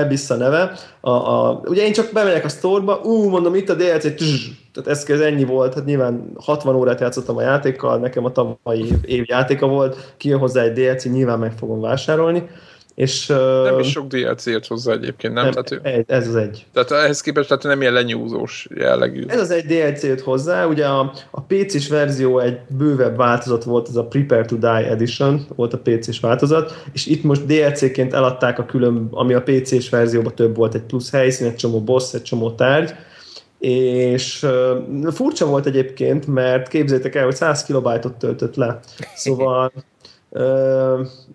Abyss 0.03 0.31
a 0.31 0.37
neve. 0.37 0.73
A, 1.01 1.11
a, 1.11 1.61
ugye 1.65 1.85
én 1.85 1.93
csak 1.93 2.13
bemegyek 2.13 2.45
a 2.45 2.49
sztorba, 2.49 3.01
ú, 3.05 3.29
mondom, 3.29 3.55
itt 3.55 3.69
a 3.69 3.75
DLC, 3.75 4.15
tzzz, 4.15 4.47
tehát 4.73 4.91
ez, 4.91 5.05
ez 5.09 5.21
ennyi 5.21 5.45
volt, 5.45 5.75
hát 5.75 5.85
nyilván 5.85 6.33
60 6.41 6.75
órát 6.75 7.01
játszottam 7.01 7.37
a 7.37 7.43
játékkal, 7.43 7.99
nekem 7.99 8.25
a 8.25 8.33
tavalyi 8.33 8.89
év 9.05 9.25
játéka 9.27 9.67
volt, 9.67 10.15
kijön 10.17 10.39
hozzá 10.39 10.63
egy 10.63 10.73
DLC, 10.73 11.05
nyilván 11.05 11.39
meg 11.39 11.53
fogom 11.53 11.81
vásárolni, 11.81 12.49
és 13.01 13.27
nem 13.65 13.79
is 13.79 13.91
sok 13.91 14.07
DLC 14.07 14.47
ért 14.47 14.67
hozzá 14.67 14.93
egyébként, 14.93 15.35
nem? 15.35 15.45
nem, 15.45 15.53
Tehát, 15.53 15.87
egy, 15.87 16.05
ez 16.07 16.29
az 16.29 16.37
egy. 16.37 16.67
tehát 16.73 16.91
ehhez 16.91 17.21
képest 17.21 17.49
tehát 17.49 17.63
nem 17.63 17.81
ilyen 17.81 17.93
lenyúzós 17.93 18.69
jellegű. 18.75 19.25
Ez 19.27 19.41
az 19.41 19.51
egy 19.51 19.65
DLC 19.65 20.03
jött 20.03 20.21
hozzá, 20.21 20.67
ugye 20.67 20.87
a, 20.87 21.13
a 21.31 21.41
PC-s 21.41 21.89
verzió 21.89 22.39
egy 22.39 22.59
bővebb 22.69 23.17
változat 23.17 23.65
volt, 23.65 23.89
ez 23.89 23.97
a 23.97 24.05
Prepare 24.05 24.45
to 24.45 24.57
Die 24.57 24.91
Edition 24.91 25.47
volt 25.57 25.73
a 25.73 25.79
PC-s 25.79 26.21
változat, 26.21 26.83
és 26.93 27.07
itt 27.07 27.23
most 27.23 27.47
DLC-ként 27.47 28.13
eladták 28.13 28.59
a 28.59 28.67
külön, 28.67 29.09
ami 29.11 29.35
a 29.35 29.43
PC-s 29.43 29.89
verzióban 29.89 30.35
több 30.35 30.57
volt, 30.57 30.75
egy 30.75 30.83
plusz 30.83 31.11
helyszín, 31.11 31.47
egy 31.47 31.57
csomó 31.57 31.81
boss, 31.81 32.15
egy 32.15 32.23
csomó 32.23 32.51
tárgy, 32.51 32.95
és 33.59 34.43
uh, 34.43 35.13
furcsa 35.13 35.47
volt 35.47 35.67
egyébként, 35.67 36.27
mert 36.27 36.69
képzétek 36.69 37.15
el, 37.15 37.25
hogy 37.25 37.35
100 37.35 37.65
kilobájtot 37.65 38.13
töltött 38.13 38.57
le. 38.57 38.81
Szóval 39.15 39.73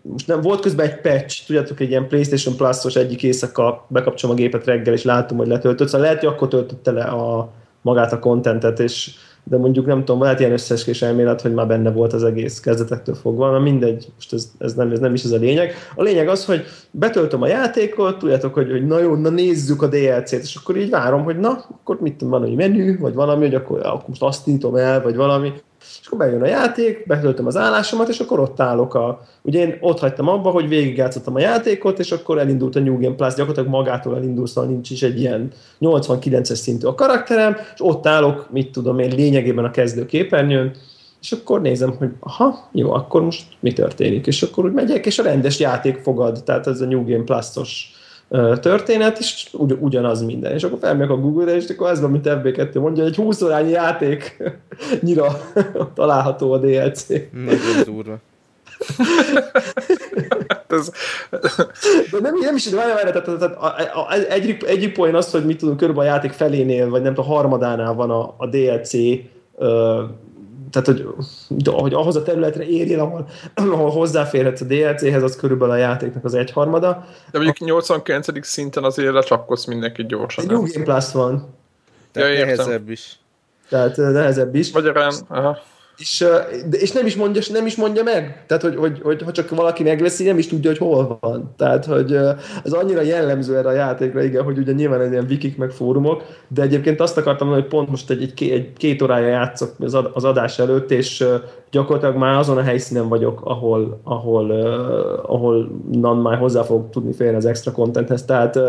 most 0.01 0.27
nem, 0.27 0.41
volt 0.41 0.59
közben 0.59 0.85
egy 0.85 1.01
patch, 1.01 1.45
tudjátok, 1.45 1.79
egy 1.79 1.89
ilyen 1.89 2.07
PlayStation 2.07 2.55
Plus-os 2.55 2.95
egyik 2.95 3.23
éjszaka 3.23 3.85
bekapcsolom 3.87 4.35
a 4.35 4.39
gépet 4.39 4.65
reggel, 4.65 4.93
és 4.93 5.03
látom, 5.03 5.37
hogy 5.37 5.47
letöltött, 5.47 5.87
szóval 5.87 6.01
lehet, 6.05 6.19
hogy 6.19 6.33
akkor 6.33 6.47
töltötte 6.47 6.91
le 6.91 7.03
a, 7.03 7.51
magát 7.81 8.13
a 8.13 8.19
contentet, 8.19 8.79
és 8.79 9.15
de 9.47 9.57
mondjuk 9.57 9.85
nem 9.85 10.05
tudom, 10.05 10.21
lehet 10.21 10.39
ilyen 10.39 10.51
összeskés 10.51 11.01
elmélet, 11.01 11.41
hogy 11.41 11.53
már 11.53 11.67
benne 11.67 11.91
volt 11.91 12.13
az 12.13 12.23
egész 12.23 12.59
kezdetektől 12.59 13.15
fogva, 13.15 13.51
na 13.51 13.59
mindegy, 13.59 14.07
most 14.15 14.33
ez, 14.33 14.51
ez, 14.57 14.73
nem, 14.73 14.91
ez 14.91 14.99
nem 14.99 15.13
is 15.13 15.23
ez 15.23 15.31
a 15.31 15.37
lényeg. 15.37 15.73
A 15.95 16.01
lényeg 16.01 16.27
az, 16.27 16.45
hogy 16.45 16.63
betöltöm 16.91 17.41
a 17.41 17.47
játékot, 17.47 18.17
tudjátok, 18.17 18.53
hogy, 18.53 18.71
hogy 18.71 18.87
na 18.87 18.99
jó, 18.99 19.15
na 19.15 19.29
nézzük 19.29 19.81
a 19.81 19.87
DLC-t, 19.87 20.33
és 20.33 20.55
akkor 20.55 20.77
így 20.77 20.89
várom, 20.89 21.23
hogy 21.23 21.39
na, 21.39 21.49
akkor 21.49 21.99
mit 21.99 22.13
tudom, 22.13 22.39
valami 22.39 22.55
menü, 22.55 22.99
vagy 22.99 23.13
valami, 23.13 23.45
hogy 23.45 23.55
akkor, 23.55 23.79
akkor 23.79 24.07
most 24.07 24.21
azt 24.21 24.45
nyitom 24.45 24.75
el, 24.75 25.01
vagy 25.01 25.15
valami, 25.15 25.51
és 26.01 26.07
akkor 26.07 26.17
bejön 26.17 26.41
a 26.41 26.47
játék, 26.47 27.07
betöltöm 27.07 27.45
az 27.45 27.57
állásomat, 27.57 28.09
és 28.09 28.19
akkor 28.19 28.39
ott 28.39 28.59
állok 28.59 28.93
a... 28.93 29.21
Ugye 29.41 29.59
én 29.59 29.77
ott 29.81 29.99
hagytam 29.99 30.27
abba, 30.27 30.49
hogy 30.49 30.67
végigjátszottam 30.67 31.36
a 31.36 31.39
játékot, 31.39 31.99
és 31.99 32.11
akkor 32.11 32.38
elindult 32.38 32.75
a 32.75 32.79
New 32.79 32.99
Game 32.99 33.15
Plus, 33.15 33.33
gyakorlatilag 33.33 33.69
magától 33.69 34.15
elindul, 34.15 34.47
szóval 34.47 34.69
nincs 34.69 34.89
is 34.89 35.03
egy 35.03 35.19
ilyen 35.19 35.51
89-es 35.81 36.53
szintű 36.53 36.88
a 36.88 36.95
karakterem, 36.95 37.55
és 37.73 37.79
ott 37.79 38.07
állok, 38.07 38.47
mit 38.51 38.71
tudom 38.71 38.99
én, 38.99 39.15
lényegében 39.15 39.65
a 39.65 39.71
kezdő 39.71 40.05
képernyőn, 40.05 40.75
és 41.21 41.31
akkor 41.31 41.61
nézem, 41.61 41.95
hogy 41.97 42.09
aha, 42.19 42.69
jó, 42.71 42.91
akkor 42.91 43.23
most 43.23 43.43
mi 43.59 43.73
történik, 43.73 44.27
és 44.27 44.41
akkor 44.41 44.65
úgy 44.65 44.73
megyek, 44.73 45.05
és 45.05 45.19
a 45.19 45.23
rendes 45.23 45.59
játék 45.59 45.97
fogad, 45.97 46.43
tehát 46.43 46.67
ez 46.67 46.81
a 46.81 46.86
New 46.86 47.05
Game 47.05 47.23
Plus-os 47.23 47.94
történet, 48.59 49.19
és 49.19 49.47
ugy, 49.51 49.78
ugyanaz 49.80 50.21
minden. 50.21 50.51
És 50.51 50.63
akkor 50.63 50.78
felmegyek 50.82 51.09
a 51.09 51.17
Google-re, 51.17 51.55
és 51.55 51.69
akkor 51.69 51.89
ez 51.89 52.01
van, 52.01 52.11
mint 52.11 52.28
FB2 52.30 52.80
mondja, 52.80 53.03
egy 53.03 53.15
20 53.15 53.41
órányi 53.41 53.69
játék 53.69 54.43
nyira 55.01 55.39
található 55.93 56.51
a 56.51 56.57
DLC. 56.57 57.07
Nagyon 57.32 57.84
durva. 57.86 58.17
Ez, 60.67 60.91
De 62.11 62.19
nem, 62.19 62.38
nem 62.39 62.55
is, 62.55 62.69
várj, 62.69 62.91
várj, 62.91 63.11
tehát, 63.11 63.39
tehát 63.39 63.55
a, 63.55 63.65
a, 63.99 64.13
egyik, 64.30 64.63
egyik 64.63 64.93
poén 64.93 65.15
az, 65.15 65.32
hogy 65.32 65.45
mit 65.45 65.57
tudunk, 65.57 65.78
körülbelül 65.78 66.09
a 66.09 66.13
játék 66.13 66.32
felénél, 66.32 66.89
vagy 66.89 67.01
nem 67.01 67.13
tudom, 67.13 67.32
a 67.32 67.34
harmadánál 67.34 67.93
van 67.93 68.09
a, 68.09 68.34
a 68.38 68.47
DLC 68.47 68.93
ö, 69.57 70.03
tehát, 70.72 70.88
hogy, 70.88 71.07
hogy 71.66 71.93
ahhoz 71.93 72.16
a 72.16 72.24
területre 72.24 72.63
érjél, 72.68 72.99
ahol, 72.99 73.28
ahol 73.55 73.89
hozzáférhetsz 73.89 74.61
a 74.61 74.66
DLC-hez, 74.66 75.24
az 75.24 75.36
körülbelül 75.36 75.74
a 75.74 75.78
játéknak 75.78 76.26
az 76.26 76.34
egyharmada. 76.34 77.05
de 77.32 77.38
mondjuk 77.39 77.57
89. 77.68 78.47
szinten 78.47 78.84
azért 78.84 79.13
lecsapkodsz 79.13 79.66
mindenki 79.66 80.05
gyorsan. 80.05 80.45
New 80.45 80.66
Game 80.72 80.84
Plus 80.84 81.11
van, 81.11 81.53
Tehát 82.11 82.38
Ja, 82.38 82.45
nehezebb 82.45 82.89
is. 82.89 83.20
tehát 83.70 83.97
ö, 83.97 84.11
nehezebb 84.11 84.55
is. 84.55 84.72
Magyarán, 84.72 85.13
aha. 85.28 85.57
És, 85.97 86.25
és 86.71 86.91
nem, 86.91 87.05
is 87.05 87.15
mondja, 87.15 87.41
nem 87.51 87.65
is 87.65 87.75
mondja 87.75 88.03
meg. 88.03 88.43
Tehát, 88.47 88.63
hogy, 88.63 88.75
hogy, 88.75 89.01
hogy 89.03 89.21
ha 89.21 89.31
csak 89.31 89.49
valaki 89.49 89.83
megveszi, 89.83 90.23
nem 90.23 90.37
is 90.37 90.47
tudja, 90.47 90.69
hogy 90.69 90.79
hol 90.79 91.17
van. 91.21 91.53
Tehát, 91.57 91.85
hogy 91.85 92.13
ez 92.63 92.71
annyira 92.71 93.01
jellemző 93.01 93.57
erre 93.57 93.67
a 93.67 93.71
játékra, 93.71 94.23
igen, 94.23 94.43
hogy 94.43 94.57
ugye 94.57 94.71
nyilván 94.71 95.01
ez 95.01 95.11
ilyen 95.11 95.25
wikik 95.29 95.57
meg 95.57 95.71
fórumok, 95.71 96.23
de 96.47 96.61
egyébként 96.61 97.01
azt 97.01 97.17
akartam 97.17 97.47
mondani, 97.47 97.67
hogy 97.69 97.77
pont 97.77 97.89
most 97.89 98.09
egy, 98.09 98.21
egy, 98.21 98.49
egy 98.49 98.73
két 98.77 99.01
órája 99.01 99.27
játszok 99.27 99.71
az, 99.79 99.93
ad- 99.93 100.11
az 100.13 100.23
adás 100.23 100.59
előtt, 100.59 100.91
és 100.91 101.25
gyakorlatilag 101.71 102.15
már 102.15 102.37
azon 102.37 102.57
a 102.57 102.61
helyszínen 102.61 103.07
vagyok, 103.07 103.41
ahol, 103.43 104.01
ahol, 104.03 104.49
uh, 104.49 105.33
ahol 105.33 105.81
nan 105.91 106.17
már 106.17 106.37
hozzá 106.37 106.61
fog 106.61 106.89
tudni 106.89 107.13
férni 107.13 107.35
az 107.35 107.45
extra 107.45 107.71
contenthez. 107.71 108.25
Tehát 108.25 108.59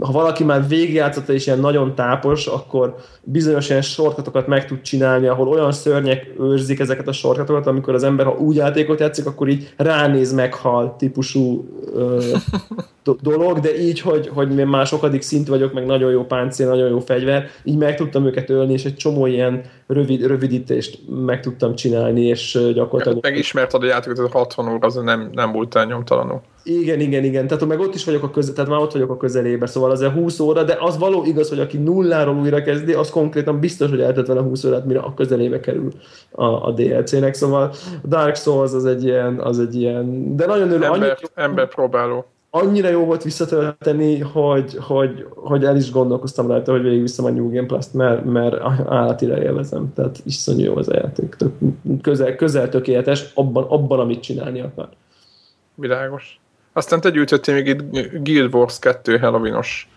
ha 0.00 0.12
valaki 0.12 0.44
már 0.44 0.68
végigjátszotta 0.68 1.32
és 1.32 1.46
ilyen 1.46 1.58
nagyon 1.58 1.94
tápos, 1.94 2.46
akkor 2.46 2.96
bizonyos 3.22 3.68
ilyen 3.68 3.82
sorkatokat 3.82 4.46
meg 4.46 4.66
tud 4.66 4.80
csinálni, 4.80 5.26
ahol 5.26 5.48
olyan 5.48 5.72
szörnyek 5.72 6.34
őrzik 6.40 6.78
ezeket 6.80 7.08
a 7.08 7.12
sorkatokat, 7.12 7.66
amikor 7.66 7.94
az 7.94 8.04
ember, 8.04 8.26
ha 8.26 8.36
úgy 8.36 8.56
játékot 8.56 9.00
játszik, 9.00 9.26
akkor 9.26 9.48
így 9.48 9.72
ránéz, 9.76 10.32
meghal 10.32 10.96
típusú 10.96 11.68
do- 11.94 12.42
dolog, 13.22 13.58
de 13.58 13.78
így, 13.78 14.00
hogy, 14.00 14.28
hogy 14.28 14.58
én 14.58 14.66
már 14.66 14.86
sokadik 14.86 15.22
szint 15.22 15.48
vagyok, 15.48 15.72
meg 15.72 15.86
nagyon 15.86 16.10
jó 16.10 16.24
páncél, 16.24 16.68
nagyon 16.68 16.88
jó 16.88 16.98
fegyver, 16.98 17.48
így 17.64 17.76
meg 17.76 17.96
tudtam 17.96 18.26
őket 18.26 18.50
ölni, 18.50 18.72
és 18.72 18.84
egy 18.84 18.96
csomó 18.96 19.26
ilyen 19.26 19.62
rövid, 19.86 20.26
rövidítést 20.26 20.98
meg 21.24 21.40
tudtam 21.40 21.74
csinálni, 21.74 22.22
és 22.26 22.58
gyakorlatilag... 22.74 23.22
Megismerted 23.22 23.82
a 23.82 23.86
játékot, 23.86 24.18
hogy 24.18 24.30
60 24.30 24.68
óra, 24.68 24.86
az 24.86 24.94
nem, 24.94 25.30
nem 25.32 25.66
el 25.74 25.84
nyomtalanul. 25.84 26.40
Igen, 26.64 27.00
igen, 27.00 27.24
igen. 27.24 27.46
Tehát 27.46 27.66
meg 27.66 27.80
ott 27.80 27.94
is 27.94 28.04
vagyok 28.04 28.22
a 28.22 28.30
közel, 28.30 28.54
tehát 28.54 28.70
már 28.70 28.80
ott 28.80 28.92
vagyok 28.92 29.10
a 29.10 29.16
közelébe, 29.16 29.66
szóval 29.66 29.90
az 29.90 30.02
20 30.02 30.40
óra, 30.40 30.62
de 30.62 30.76
az 30.80 30.98
való 30.98 31.24
igaz, 31.24 31.48
hogy 31.48 31.60
aki 31.60 31.76
nulláról 31.78 32.36
újra 32.36 32.62
kezdi, 32.62 32.92
az 32.92 33.10
konkrétan 33.10 33.60
biztos, 33.60 33.90
hogy 33.90 34.00
eltett 34.00 34.26
vele 34.26 34.40
20 34.40 34.64
órát, 34.64 34.84
mire 34.84 34.98
a 34.98 35.14
közelébe 35.14 35.60
kerül 35.60 35.88
a, 36.30 36.44
a 36.44 36.72
DLC-nek, 36.72 37.34
szóval 37.34 37.72
Dark 38.04 38.36
Souls 38.36 38.72
az 38.72 38.84
egy 38.84 39.04
ilyen, 39.04 39.38
az 39.38 39.58
egy 39.58 39.74
ilyen, 39.74 40.36
de 40.36 40.46
nagyon 40.46 40.70
örül, 40.70 40.84
Ember, 40.84 41.00
annyit, 41.00 41.30
ember 41.34 41.68
próbáló. 41.68 42.26
Annyira 42.56 42.88
jó 42.88 43.04
volt 43.04 43.22
visszatölteni, 43.22 44.18
hogy, 44.18 44.76
hogy, 44.80 45.26
hogy 45.34 45.64
el 45.64 45.76
is 45.76 45.90
gondolkoztam 45.90 46.46
rajta, 46.46 46.72
hogy 46.72 46.82
végigviszem 46.82 47.24
a 47.24 47.30
New 47.30 47.50
Game 47.50 47.66
Plus-t, 47.66 47.94
mert, 47.94 48.24
mert 48.24 48.60
állatira 48.88 49.42
élvezem. 49.42 49.92
Tehát 49.94 50.18
iszonyú 50.24 50.64
jó 50.64 50.76
az 50.76 50.88
a 50.88 50.94
játék. 50.94 51.34
Tök, 51.34 51.52
közel, 52.02 52.36
közel 52.36 52.68
tökéletes 52.68 53.30
abban, 53.34 53.64
abban, 53.68 54.00
amit 54.00 54.22
csinálni 54.22 54.60
akar. 54.60 54.88
Világos. 55.74 56.40
Aztán 56.72 57.00
te 57.00 57.10
gyűjtöttél 57.10 57.54
még 57.54 57.66
itt 57.66 57.82
Guild 58.22 58.54
Wars 58.54 58.78
2 58.78 59.18
Halloween-os. 59.18 59.88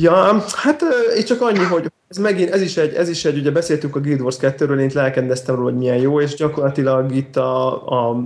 Ja, 0.00 0.44
hát 0.54 0.82
és 1.16 1.24
csak 1.24 1.40
annyi, 1.40 1.58
hogy 1.64 1.90
ez 2.08 2.16
megint, 2.16 2.50
ez 2.50 2.60
is 2.60 2.76
egy, 2.76 2.94
ez 2.94 3.08
is 3.08 3.24
egy 3.24 3.38
ugye 3.38 3.50
beszéltünk 3.50 3.96
a 3.96 4.00
Guild 4.00 4.20
Wars 4.20 4.36
2-ről, 4.40 4.78
én 4.78 4.84
itt 4.84 4.92
lelkendeztem 4.92 5.54
róla, 5.54 5.70
hogy 5.70 5.78
milyen 5.78 5.96
jó, 5.96 6.20
és 6.20 6.34
gyakorlatilag 6.34 7.14
itt 7.14 7.36
a, 7.36 7.86
a 7.86 8.22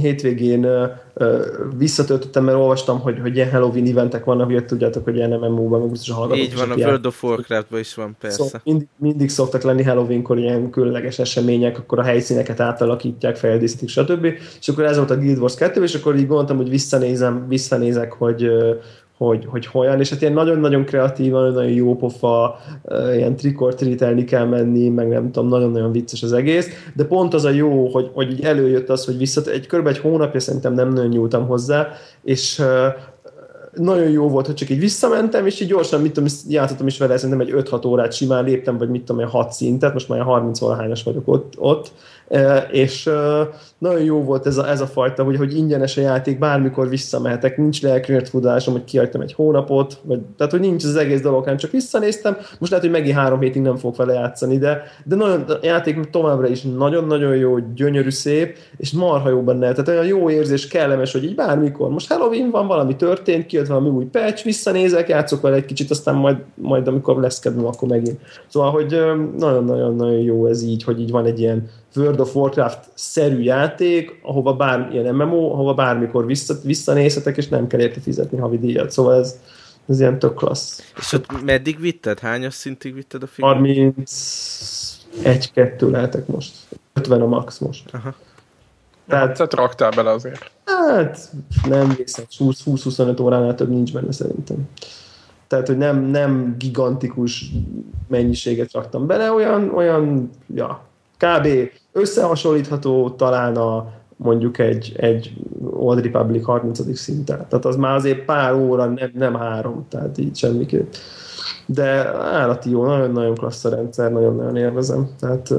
hétvégén 0.00 0.64
ö, 0.64 0.86
ö, 1.14 1.46
visszatöltöttem, 1.76 2.44
mert 2.44 2.56
olvastam, 2.56 3.00
hogy, 3.00 3.18
hogy 3.20 3.36
ilyen 3.36 3.50
Halloween 3.50 3.86
eventek 3.86 4.24
vannak, 4.24 4.48
ugye 4.48 4.64
tudjátok, 4.64 5.04
hogy 5.04 5.16
ilyen 5.16 5.30
MMO-ban, 5.30 5.80
meg 5.80 5.90
biztos 5.90 6.14
hallgatok. 6.14 6.44
Így 6.44 6.56
van, 6.56 6.70
a 6.70 6.74
World 6.74 7.06
of 7.06 7.22
Warcraftban 7.22 7.80
is 7.80 7.94
van, 7.94 8.16
persze. 8.20 8.42
Szóval 8.42 8.60
mindig, 8.64 8.88
mindig 8.96 9.28
szoktak 9.28 9.62
lenni 9.62 9.82
Halloweenkor 9.82 10.38
ilyen 10.38 10.70
különleges 10.70 11.18
események, 11.18 11.78
akkor 11.78 11.98
a 11.98 12.02
helyszíneket 12.02 12.60
átalakítják, 12.60 13.36
feldíszítik, 13.36 13.88
stb. 13.88 14.24
És 14.60 14.68
akkor 14.68 14.84
ez 14.84 14.96
volt 14.96 15.10
a 15.10 15.16
Guild 15.16 15.38
Wars 15.38 15.54
2, 15.54 15.82
és 15.82 15.94
akkor 15.94 16.16
így 16.16 16.26
gondoltam, 16.26 16.56
hogy 16.56 16.68
visszanézem, 16.68 17.48
visszanézek, 17.48 18.12
hogy, 18.12 18.48
hogy, 19.16 19.44
hogy 19.46 19.66
hogyan, 19.66 20.00
és 20.00 20.10
hát 20.10 20.20
ilyen 20.20 20.32
nagyon-nagyon 20.32 20.84
kreatívan, 20.84 21.52
nagyon 21.52 21.70
jó 21.70 21.96
pofa, 21.96 22.58
ilyen 23.14 23.36
trikor 23.36 23.74
kell 24.26 24.44
menni, 24.44 24.88
meg 24.88 25.08
nem 25.08 25.30
tudom, 25.30 25.48
nagyon-nagyon 25.48 25.92
vicces 25.92 26.22
az 26.22 26.32
egész, 26.32 26.68
de 26.94 27.04
pont 27.04 27.34
az 27.34 27.44
a 27.44 27.50
jó, 27.50 27.86
hogy, 27.86 28.10
hogy 28.14 28.30
így 28.30 28.40
előjött 28.40 28.88
az, 28.88 29.04
hogy 29.04 29.18
visszat, 29.18 29.46
egy 29.46 29.66
kb. 29.66 29.86
egy 29.86 29.98
hónapja 29.98 30.40
szerintem 30.40 30.74
nem 30.74 30.88
nagyon 30.92 31.10
nyúltam 31.10 31.46
hozzá, 31.46 31.88
és 32.22 32.62
nagyon 33.72 34.08
jó 34.08 34.28
volt, 34.28 34.46
hogy 34.46 34.54
csak 34.54 34.70
így 34.70 34.78
visszamentem, 34.78 35.46
és 35.46 35.60
így 35.60 35.68
gyorsan, 35.68 36.00
mit 36.00 36.12
tudom, 36.12 36.28
játszottam 36.48 36.86
is 36.86 36.98
vele, 36.98 37.16
szerintem 37.16 37.46
egy 37.46 37.68
5-6 37.70 37.86
órát 37.86 38.12
simán 38.12 38.44
léptem, 38.44 38.78
vagy 38.78 38.88
mit 38.88 39.00
tudom, 39.00 39.18
ilyen 39.18 39.30
6 39.30 39.52
szintet, 39.52 39.92
most 39.92 40.08
már 40.08 40.18
ilyen 40.18 40.30
30 40.30 40.58
valahányas 40.58 41.02
vagyok 41.02 41.28
ott, 41.28 41.54
ott. 41.58 41.92
És 42.70 43.10
nagyon 43.78 44.02
jó 44.02 44.22
volt 44.22 44.46
ez 44.46 44.56
a, 44.56 44.68
ez 44.68 44.80
a 44.80 44.86
fajta, 44.86 45.24
hogy, 45.24 45.36
hogy 45.36 45.56
ingyenes 45.56 45.96
a 45.96 46.00
játék, 46.00 46.38
bármikor 46.38 46.88
visszamehetek, 46.88 47.56
nincs 47.56 47.82
lelkülettudásom, 47.82 48.74
hogy 48.74 48.84
kihagytam 48.84 49.20
egy 49.20 49.32
hónapot, 49.32 50.00
vagy, 50.02 50.20
tehát 50.36 50.52
hogy 50.52 50.60
nincs 50.60 50.84
az 50.84 50.96
egész 50.96 51.20
dolog, 51.20 51.42
hanem 51.42 51.56
csak 51.56 51.70
visszanéztem, 51.70 52.36
most 52.58 52.72
lehet, 52.72 52.86
hogy 52.86 52.94
megint 52.94 53.16
három 53.16 53.40
hétig 53.40 53.62
nem 53.62 53.76
fogok 53.76 53.96
vele 53.96 54.12
játszani, 54.12 54.58
de, 54.58 54.82
de 55.04 55.14
nagyon, 55.14 55.40
a 55.40 55.58
játék 55.62 56.10
továbbra 56.10 56.48
is 56.48 56.62
nagyon-nagyon 56.62 57.36
jó, 57.36 57.58
gyönyörű, 57.74 58.10
szép, 58.10 58.56
és 58.76 58.92
marha 58.92 59.28
jó 59.28 59.42
benne, 59.42 59.72
tehát 59.72 59.88
olyan 59.88 60.06
jó 60.06 60.30
érzés, 60.30 60.68
kellemes, 60.68 61.12
hogy 61.12 61.24
így 61.24 61.34
bármikor, 61.34 61.90
most 61.90 62.12
Halloween 62.12 62.50
van, 62.50 62.66
valami 62.66 62.96
történt, 62.96 63.46
kijött 63.46 63.66
valami 63.66 63.88
új 63.88 64.04
patch, 64.04 64.44
visszanézek, 64.44 65.08
játszok 65.08 65.40
vele 65.40 65.56
egy 65.56 65.64
kicsit, 65.64 65.90
aztán 65.90 66.14
majd, 66.14 66.36
majd 66.54 66.88
amikor 66.88 67.20
lesz 67.20 67.38
kedvem, 67.38 67.66
akkor 67.66 67.88
megint. 67.88 68.20
Szóval, 68.48 68.70
hogy 68.70 69.00
nagyon-nagyon-nagyon 69.38 70.20
jó 70.20 70.46
ez 70.46 70.62
így, 70.62 70.84
hogy 70.84 71.00
így 71.00 71.10
van 71.10 71.24
egy 71.24 71.40
ilyen 71.40 71.68
World 71.96 72.20
of 72.20 72.34
Warcraft-szerű 72.34 73.42
játék, 73.42 74.18
ahova 74.22 74.54
bár, 74.54 74.88
ilyen 74.92 75.14
MMO, 75.14 75.52
ahova 75.52 75.74
bármikor 75.74 76.26
vissza, 76.26 76.54
visszanézhetek, 76.62 77.36
és 77.36 77.48
nem 77.48 77.66
kell 77.66 77.80
érte 77.80 78.00
fizetni 78.00 78.38
havi 78.38 78.58
díjat. 78.58 78.90
Szóval 78.90 79.14
ez, 79.14 79.40
ez 79.88 80.00
ilyen 80.00 80.18
tök 80.18 80.34
klassz. 80.34 80.92
És 80.98 81.12
ott 81.12 81.42
meddig 81.44 81.80
vitted? 81.80 82.18
Hányas 82.18 82.54
szintig 82.54 82.94
vitted 82.94 83.22
a 83.22 83.26
filmet? 83.26 83.58
31-2 84.04 85.90
lehetek 85.90 86.26
most. 86.26 86.52
50 86.92 87.20
a 87.20 87.26
max 87.26 87.58
most. 87.58 87.88
Aha. 87.92 88.14
Tehát, 89.08 89.36
Tehát 89.36 89.54
raktál 89.54 89.90
bele 89.90 90.10
azért. 90.10 90.50
hát 90.64 91.30
nem 91.68 91.94
vészes, 91.96 92.24
20-25 92.38 93.20
óránál 93.20 93.54
több 93.54 93.68
nincs 93.68 93.92
benne 93.92 94.12
szerintem. 94.12 94.68
Tehát, 95.48 95.66
hogy 95.66 95.76
nem, 95.78 96.02
nem 96.02 96.54
gigantikus 96.58 97.44
mennyiséget 98.08 98.72
raktam 98.72 99.06
bele, 99.06 99.32
olyan, 99.32 99.70
olyan 99.74 100.30
ja, 100.54 100.80
kb. 101.16 101.48
Összehasonlítható 101.96 103.10
talán 103.10 103.56
a 103.56 103.92
mondjuk 104.16 104.58
egy, 104.58 104.92
egy 104.96 105.32
Old 105.70 106.02
Republic 106.02 106.44
30. 106.44 106.98
szinten. 106.98 107.46
Tehát 107.48 107.64
az 107.64 107.76
már 107.76 107.94
azért 107.94 108.24
pár 108.24 108.54
óra, 108.54 108.84
nem, 108.84 109.10
nem 109.14 109.34
három, 109.34 109.86
tehát 109.88 110.18
így 110.18 110.36
semmiképp. 110.36 110.92
De 111.66 112.14
állati 112.18 112.70
jó, 112.70 112.84
nagyon-nagyon 112.86 113.34
klassz 113.34 113.64
a 113.64 113.68
rendszer, 113.68 114.12
nagyon-nagyon 114.12 114.56
élvezem. 114.56 115.08
Tehát, 115.20 115.52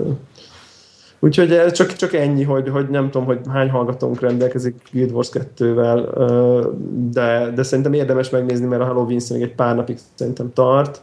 úgyhogy 1.20 1.72
csak, 1.72 1.94
csak 1.94 2.14
ennyi, 2.14 2.44
hogy, 2.44 2.70
hogy 2.70 2.90
nem 2.90 3.10
tudom, 3.10 3.28
hogy 3.28 3.40
hány 3.50 3.70
hallgatónk 3.70 4.20
rendelkezik 4.20 4.90
Guild 4.92 5.12
Wars 5.12 5.30
2-vel, 5.34 6.16
ö, 6.16 6.68
de, 7.12 7.52
de 7.56 7.64
szerintem 7.64 7.94
érdemes 7.94 8.30
megnézni, 8.30 8.66
mert 8.66 8.82
a 8.82 8.86
Halloween 8.86 9.22
még 9.30 9.42
egy 9.42 9.56
pár 9.56 9.76
napig 9.76 9.98
szerintem 10.16 10.54
tart, 10.54 11.02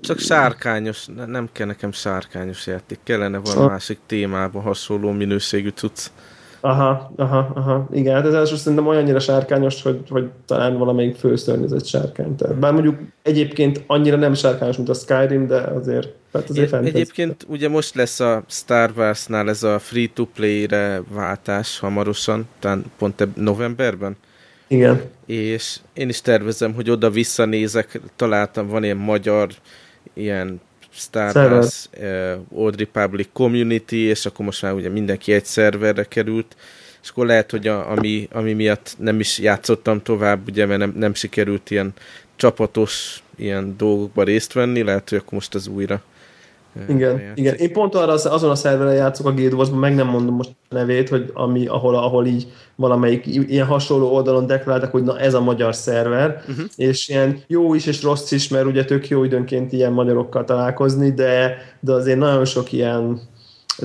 Csak 0.00 0.18
sárkányos, 0.18 1.06
ne, 1.16 1.24
nem 1.26 1.48
kell 1.52 1.66
nekem 1.66 1.92
sárkányos 1.92 2.66
játék, 2.66 2.98
kellene 3.02 3.38
valami 3.38 3.66
másik 3.66 3.98
témában 4.06 4.62
hasonló 4.62 5.10
minőségű 5.10 5.68
cucc. 5.68 6.10
Aha, 6.60 7.12
aha, 7.16 7.50
aha. 7.54 7.88
Igen, 7.92 8.14
hát 8.14 8.26
ez 8.26 8.34
első 8.34 8.56
szerintem 8.56 8.86
olyannyira 8.86 9.20
sárkányos, 9.20 9.82
hogy, 9.82 10.00
hogy 10.08 10.28
talán 10.46 10.78
valamelyik 10.78 11.16
főszörnyezett 11.16 11.86
sárkány. 11.86 12.36
Tehát, 12.36 12.56
bár 12.56 12.72
mondjuk 12.72 12.98
egyébként 13.22 13.84
annyira 13.86 14.16
nem 14.16 14.34
sárkányos, 14.34 14.76
mint 14.76 14.88
a 14.88 14.94
Skyrim, 14.94 15.46
de 15.46 15.56
azért, 15.56 16.08
hát 16.32 16.50
azért 16.50 16.72
Egy, 16.72 16.86
Egyébként 16.86 17.44
ugye 17.48 17.68
most 17.68 17.94
lesz 17.94 18.20
a 18.20 18.44
Star 18.48 18.90
Wars-nál 18.96 19.48
ez 19.48 19.62
a 19.62 19.78
free-to-play-re 19.78 21.02
váltás 21.12 21.78
hamarosan, 21.78 22.48
talán 22.58 22.84
pont 22.98 23.36
novemberben. 23.36 24.16
Igen. 24.68 25.02
És 25.26 25.78
én 25.92 26.08
is 26.08 26.20
tervezem, 26.20 26.74
hogy 26.74 26.90
oda 26.90 27.10
visszanézek, 27.10 28.00
találtam, 28.16 28.68
van 28.68 28.84
ilyen 28.84 28.96
magyar, 28.96 29.48
ilyen 30.18 30.60
Star 30.90 31.36
Wars 31.36 31.88
uh, 32.00 32.62
Old 32.62 32.78
Republic 32.78 33.28
Community, 33.32 33.92
és 33.92 34.26
akkor 34.26 34.44
most 34.44 34.62
már 34.62 34.72
ugye 34.72 34.88
mindenki 34.88 35.32
egy 35.32 35.44
szerverre 35.44 36.04
került, 36.04 36.56
és 37.02 37.08
akkor 37.08 37.26
lehet, 37.26 37.50
hogy 37.50 37.66
a, 37.66 37.90
ami, 37.90 38.28
ami 38.32 38.52
miatt 38.52 38.94
nem 38.98 39.20
is 39.20 39.38
játszottam 39.38 40.02
tovább, 40.02 40.48
ugye, 40.48 40.66
mert 40.66 40.80
nem, 40.80 40.92
nem 40.96 41.14
sikerült 41.14 41.70
ilyen 41.70 41.92
csapatos 42.36 43.22
ilyen 43.36 43.74
dolgokba 43.76 44.22
részt 44.22 44.52
venni, 44.52 44.82
lehet, 44.82 45.08
hogy 45.08 45.18
akkor 45.18 45.32
most 45.32 45.54
az 45.54 45.66
újra 45.66 46.02
igen, 46.88 47.20
igen. 47.34 47.54
Én 47.54 47.72
pont 47.72 47.94
arra 47.94 48.12
azon 48.12 48.50
a 48.50 48.54
szerveren 48.54 48.94
játszok 48.94 49.26
a 49.26 49.32
Guild 49.32 49.52
Wars, 49.52 49.68
meg 49.70 49.94
nem 49.94 50.06
mondom 50.06 50.34
most 50.34 50.56
a 50.68 50.74
nevét, 50.74 51.08
hogy 51.08 51.30
ami, 51.34 51.66
ahol, 51.66 51.94
ahol 51.94 52.26
így 52.26 52.46
valamelyik 52.76 53.26
ilyen 53.26 53.66
hasonló 53.66 54.14
oldalon 54.14 54.46
deklaráltak, 54.46 54.90
hogy 54.90 55.02
na 55.02 55.18
ez 55.18 55.34
a 55.34 55.40
magyar 55.40 55.74
szerver, 55.74 56.42
uh-huh. 56.48 56.64
és 56.76 57.08
ilyen 57.08 57.42
jó 57.46 57.74
is 57.74 57.86
és 57.86 58.02
rossz 58.02 58.30
is, 58.30 58.48
mert 58.48 58.66
ugye 58.66 58.84
tök 58.84 59.08
jó 59.08 59.24
időnként 59.24 59.72
ilyen 59.72 59.92
magyarokkal 59.92 60.44
találkozni, 60.44 61.10
de, 61.10 61.56
de 61.80 61.92
azért 61.92 62.18
nagyon 62.18 62.44
sok 62.44 62.72
ilyen 62.72 63.20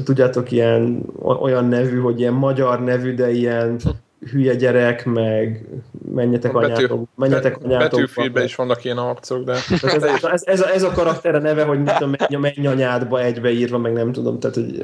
tudjátok, 0.04 0.52
ilyen 0.52 1.04
olyan 1.42 1.66
nevű, 1.66 2.00
hogy 2.00 2.20
ilyen 2.20 2.34
magyar 2.34 2.84
nevű, 2.84 3.14
de 3.14 3.32
ilyen 3.32 3.80
hülye 4.32 4.56
gyerek, 4.56 5.06
meg 5.06 5.66
menjetek 6.14 6.56
a 6.56 6.60
anyátok, 6.60 7.08
menjetek 7.16 7.58
anyátok. 7.64 7.90
Betűfilben 7.90 8.44
is 8.44 8.56
vannak 8.56 8.84
ilyen 8.84 8.98
arcok, 8.98 9.44
de... 9.44 9.52
Ez, 9.82 10.04
ez, 10.04 10.44
ez, 10.46 10.62
a, 10.62 10.74
ez 10.74 10.84
a 10.84 10.92
karakter 10.92 11.36
a 11.36 11.40
neve, 11.40 11.64
hogy 11.64 11.84
mit 11.84 11.94
tudom, 11.94 12.16
menj, 12.20 12.52
menj 12.56 12.68
anyádba 12.68 13.22
egybeírva, 13.22 13.78
meg 13.78 13.94
nem 13.94 14.12
tudom, 14.12 14.40
tehát 14.40 14.56
hogy... 14.56 14.84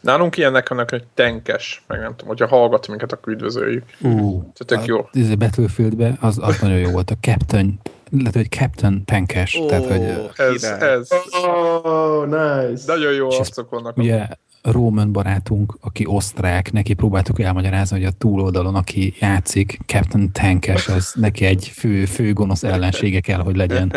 Nálunk 0.00 0.36
ilyennek 0.36 0.68
vannak, 0.68 0.90
hogy 0.90 1.04
tenkes, 1.14 1.84
meg 1.86 2.00
nem 2.00 2.10
tudom, 2.10 2.26
hogyha 2.26 2.46
hallgat 2.46 2.88
minket, 2.88 3.12
akkor 3.12 3.32
üdvözöljük. 3.32 3.84
Uh, 4.00 4.42
tök 4.66 4.84
jó. 4.84 5.08
Ez 5.12 5.30
a 5.30 5.36
Battlefieldben 5.36 6.18
az, 6.20 6.38
az 6.40 6.58
nagyon 6.60 6.78
jó 6.78 6.90
volt, 6.90 7.10
a 7.10 7.14
Captain 7.20 7.80
lehet, 8.18 8.34
hogy 8.34 8.50
Captain 8.50 9.04
Tankes. 9.04 9.54
Oh, 9.54 9.66
tehát, 9.66 9.84
hogy, 9.84 10.30
ez, 10.36 10.62
ez. 10.62 11.08
Oh, 11.44 12.24
nice. 12.24 12.82
Nagyon 12.86 13.12
jó 13.12 13.30
arcok 13.30 13.70
vannak. 13.70 13.96
Ugye 13.96 14.26
Roman 14.62 15.12
barátunk, 15.12 15.76
aki 15.80 16.04
osztrák, 16.06 16.72
neki 16.72 16.94
próbáltuk 16.94 17.40
elmagyarázni, 17.40 17.96
hogy 17.96 18.06
a 18.06 18.16
túloldalon, 18.18 18.74
aki 18.74 19.14
játszik, 19.18 19.78
Captain 19.86 20.32
Tankes, 20.32 20.88
az 20.88 21.12
neki 21.14 21.44
egy 21.44 21.66
fő, 21.66 22.04
fő 22.04 22.32
gonosz 22.32 22.62
ellensége 22.62 23.20
kell, 23.20 23.40
hogy 23.40 23.56
legyen. 23.56 23.92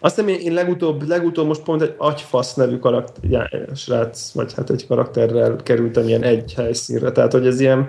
Azt 0.00 0.20
hiszem, 0.20 0.28
én 0.28 0.52
legutóbb, 0.52 1.08
legutóbb 1.08 1.46
most 1.46 1.62
pont 1.62 1.82
egy 1.82 1.94
agyfasz 1.96 2.54
nevű 2.54 2.78
karakter, 2.78 3.50
srác, 3.74 4.32
vagy 4.32 4.54
hát 4.54 4.70
egy 4.70 4.86
karakterrel 4.86 5.56
kerültem 5.56 6.08
ilyen 6.08 6.22
egy 6.22 6.54
helyszínre, 6.54 7.12
tehát 7.12 7.32
hogy 7.32 7.46
ez 7.46 7.60
ilyen, 7.60 7.88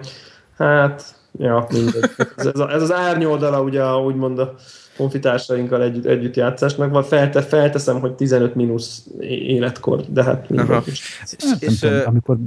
hát, 0.58 1.17
ja, 1.40 1.68
mindegy. 1.72 2.10
Ez, 2.36 2.46
ez, 2.46 2.60
ez 2.60 2.82
az 2.82 2.94
árnyoldala, 2.94 3.62
ugye, 3.62 3.96
úgymond 3.96 4.40
a 4.40 4.56
honfitársainkkal 4.98 5.84
együtt, 5.84 6.06
együtt 6.06 6.36
játszásnak, 6.36 6.92
vagy 6.92 7.06
felte, 7.06 7.42
felteszem, 7.42 8.00
hogy 8.00 8.14
15 8.14 8.56
mínusz 8.56 9.06
életkor, 9.20 10.02
de 10.10 10.24
hát 10.24 10.48
Aha. 10.58 10.82
És, 10.86 11.26
és, 11.60 11.80
tudom, 11.80 12.02
amikor 12.06 12.38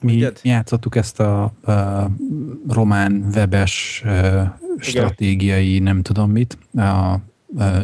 mi 0.00 0.14
Ugyed? 0.14 0.38
játszottuk 0.42 0.96
ezt 0.96 1.20
a, 1.20 1.42
a 1.42 2.10
román 2.68 3.28
webes 3.34 4.04
stratégiai, 4.78 5.70
Igen. 5.70 5.82
nem 5.82 6.02
tudom 6.02 6.30
mit, 6.30 6.58
a 6.76 7.20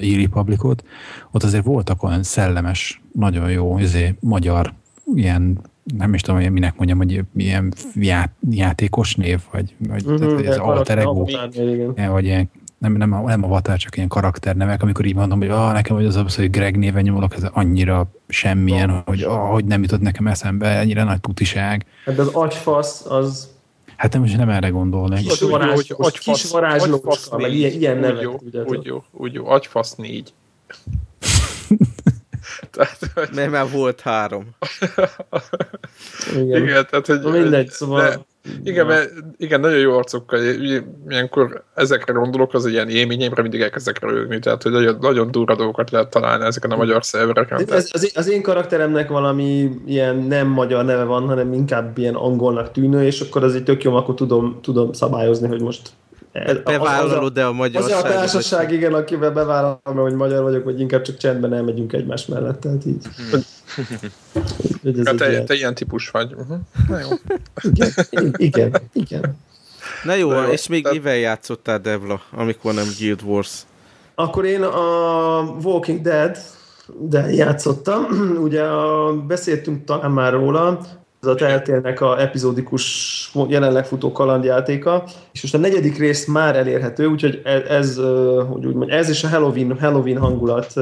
e-republicot, 0.01 0.85
ott 1.30 1.43
azért 1.43 1.64
voltak 1.64 2.03
olyan 2.03 2.22
szellemes, 2.22 3.01
nagyon 3.12 3.51
jó 3.51 3.78
izé, 3.78 4.14
magyar 4.20 4.72
ilyen 5.14 5.61
nem 5.97 6.14
is 6.14 6.20
tudom, 6.20 6.41
hogy 6.41 6.51
minek 6.51 6.76
mondjam, 6.76 6.99
hogy 6.99 7.24
ilyen 7.37 7.72
ját, 7.95 8.30
játékos 8.51 9.14
név, 9.14 9.41
vagy, 9.53 9.74
vagy 9.89 10.05
uh-huh, 10.05 10.18
tehát, 10.18 10.47
ez 10.47 10.57
alter 10.57 10.99
ego, 10.99 11.24
vagy 12.09 12.24
ilyen 12.24 12.51
nem, 12.78 12.93
nem, 12.93 13.12
a, 13.12 13.20
nem 13.20 13.45
avatar, 13.45 13.76
csak 13.76 13.97
ilyen 13.97 14.09
karakternevek, 14.09 14.83
amikor 14.83 15.05
így 15.05 15.14
mondom, 15.14 15.39
hogy 15.39 15.49
ah, 15.49 15.72
nekem 15.72 15.97
hogy 15.97 16.05
az 16.05 16.16
az, 16.16 16.37
hogy 16.37 16.51
Greg 16.51 16.78
néven 16.78 17.03
nyomolok, 17.03 17.35
ez 17.35 17.43
annyira 17.53 18.11
semmilyen, 18.28 18.89
no. 18.89 19.01
hogy 19.05 19.22
ah, 19.22 19.51
hogy 19.51 19.64
nem 19.64 19.83
jutott 19.83 20.01
nekem 20.01 20.26
eszembe, 20.26 20.66
ennyire 20.66 21.05
nagy 21.05 21.20
tutiság. 21.20 21.87
Hát 22.05 22.18
az 22.18 22.28
agyfasz, 22.28 23.07
az 23.07 23.51
Hát 23.97 24.12
nem, 24.12 24.22
nem 24.22 24.49
erre 24.49 24.68
gondolnék. 24.68 25.28
Kis, 25.28 25.41
varázs, 25.41 25.76
úgy, 25.76 25.89
hogy 25.97 26.18
kis 26.18 26.51
varázslócska, 26.51 27.39
meg 27.39 27.53
ilyen, 27.53 27.72
ilyen 27.72 27.95
úgy 27.97 28.01
nevek. 28.01 28.22
Jó, 28.22 28.39
úgy 28.64 28.85
jó, 28.85 29.05
úgy 29.11 29.33
jó, 29.33 29.49
agyfasz 29.49 29.95
négy. 29.95 30.33
Tehát, 32.73 32.99
hogy... 33.14 33.29
Mert 33.35 33.51
már 33.51 33.70
volt 33.70 34.01
három. 34.01 34.49
igen. 36.35 36.62
igen, 36.62 36.87
tehát 36.91 37.07
hogy... 37.07 37.20
Mindegy, 37.20 37.68
szóval... 37.68 38.01
De, 38.01 38.20
igen, 38.64 38.87
mert, 38.87 39.11
igen, 39.37 39.61
nagyon 39.61 39.79
jó 39.79 39.97
arcokkal, 39.97 40.41
ilyenkor 41.09 41.64
ezekre 41.75 42.12
gondolok, 42.12 42.55
az 42.55 42.66
ilyen 42.66 42.89
élményeimre 42.89 43.43
mindig 43.43 43.61
elkezdek 43.61 44.01
rögni, 44.01 44.39
tehát 44.39 44.62
hogy 44.62 44.73
nagyon, 44.73 44.97
nagyon 45.01 45.31
durva 45.31 45.55
dolgokat 45.55 45.91
lehet 45.91 46.11
találni 46.11 46.45
ezeken 46.45 46.70
a 46.70 46.77
magyar 46.77 47.05
szervereken. 47.05 47.64
Ez, 47.68 47.89
az, 47.93 48.12
az, 48.14 48.31
én 48.31 48.43
karakteremnek 48.43 49.09
valami 49.09 49.70
ilyen 49.87 50.16
nem 50.16 50.47
magyar 50.47 50.85
neve 50.85 51.05
van, 51.05 51.27
hanem 51.27 51.53
inkább 51.53 51.99
ilyen 51.99 52.14
angolnak 52.14 52.73
tűnő, 52.73 53.05
és 53.05 53.20
akkor 53.20 53.45
az 53.45 53.55
így 53.55 53.64
tök 53.64 53.83
jó, 53.83 53.95
akkor 53.95 54.14
tudom, 54.14 54.59
tudom 54.62 54.93
szabályozni, 54.93 55.49
hogy 55.49 55.61
most 55.61 55.91
Bevállalod 56.64 57.33
de 57.33 57.45
a 57.45 57.53
magyar 57.53 57.83
Az 57.83 57.91
a 57.91 58.03
társaság, 58.03 58.64
vagy... 58.64 58.74
igen, 58.74 58.95
akivel 58.95 59.30
bevállalom, 59.30 59.97
hogy 59.97 60.14
magyar 60.14 60.43
vagyok, 60.43 60.64
vagy 60.64 60.80
inkább 60.80 61.03
csak 61.03 61.16
csendben 61.16 61.53
elmegyünk 61.53 61.93
egymás 61.93 62.26
mellett, 62.26 62.61
tehát 62.61 62.87
így. 62.87 63.07
ja, 64.83 65.14
te, 65.14 65.30
ilyen... 65.30 65.47
te 65.47 65.55
ilyen 65.55 65.74
típus 65.74 66.11
vagy. 66.11 66.35
Uh-huh. 66.35 66.59
Na 66.89 66.99
jó. 66.99 67.09
Igen, 67.62 67.93
igen, 68.37 68.76
igen. 68.93 69.37
Na 70.05 70.14
jó, 70.14 70.33
jó 70.33 70.41
és 70.41 70.68
még 70.68 70.85
te... 70.85 70.91
mivel 70.91 71.16
játszottál, 71.16 71.78
Devla, 71.78 72.20
amikor 72.30 72.74
nem 72.74 72.87
Guild 72.99 73.22
Wars? 73.22 73.62
Akkor 74.14 74.45
én 74.45 74.62
a 74.62 75.41
Walking 75.62 76.01
Dead 76.01 76.37
de 76.87 77.33
játszottam. 77.33 78.07
Ugye 78.47 78.62
a, 78.62 79.12
beszéltünk 79.26 79.85
talán 79.85 80.11
már 80.11 80.33
róla, 80.33 80.80
ez 81.23 81.29
a 81.29 81.35
Telltale-nek 81.35 82.01
a 82.01 82.20
epizódikus, 82.20 83.33
jelenleg 83.49 83.87
futó 83.87 84.12
kalandjátéka, 84.12 85.05
és 85.33 85.43
most 85.43 85.55
a 85.55 85.59
negyedik 85.59 85.99
rész 85.99 86.27
már 86.27 86.57
elérhető, 86.57 87.07
úgyhogy 87.07 87.41
ez, 87.45 87.62
ez 87.68 87.97
hogy 88.49 88.66
úgy 88.66 88.75
mondjam, 88.75 88.99
ez 88.99 89.09
is 89.09 89.25
a 89.25 89.29
Halloween, 89.29 89.79
Halloween 89.79 90.18
hangulat 90.18 90.75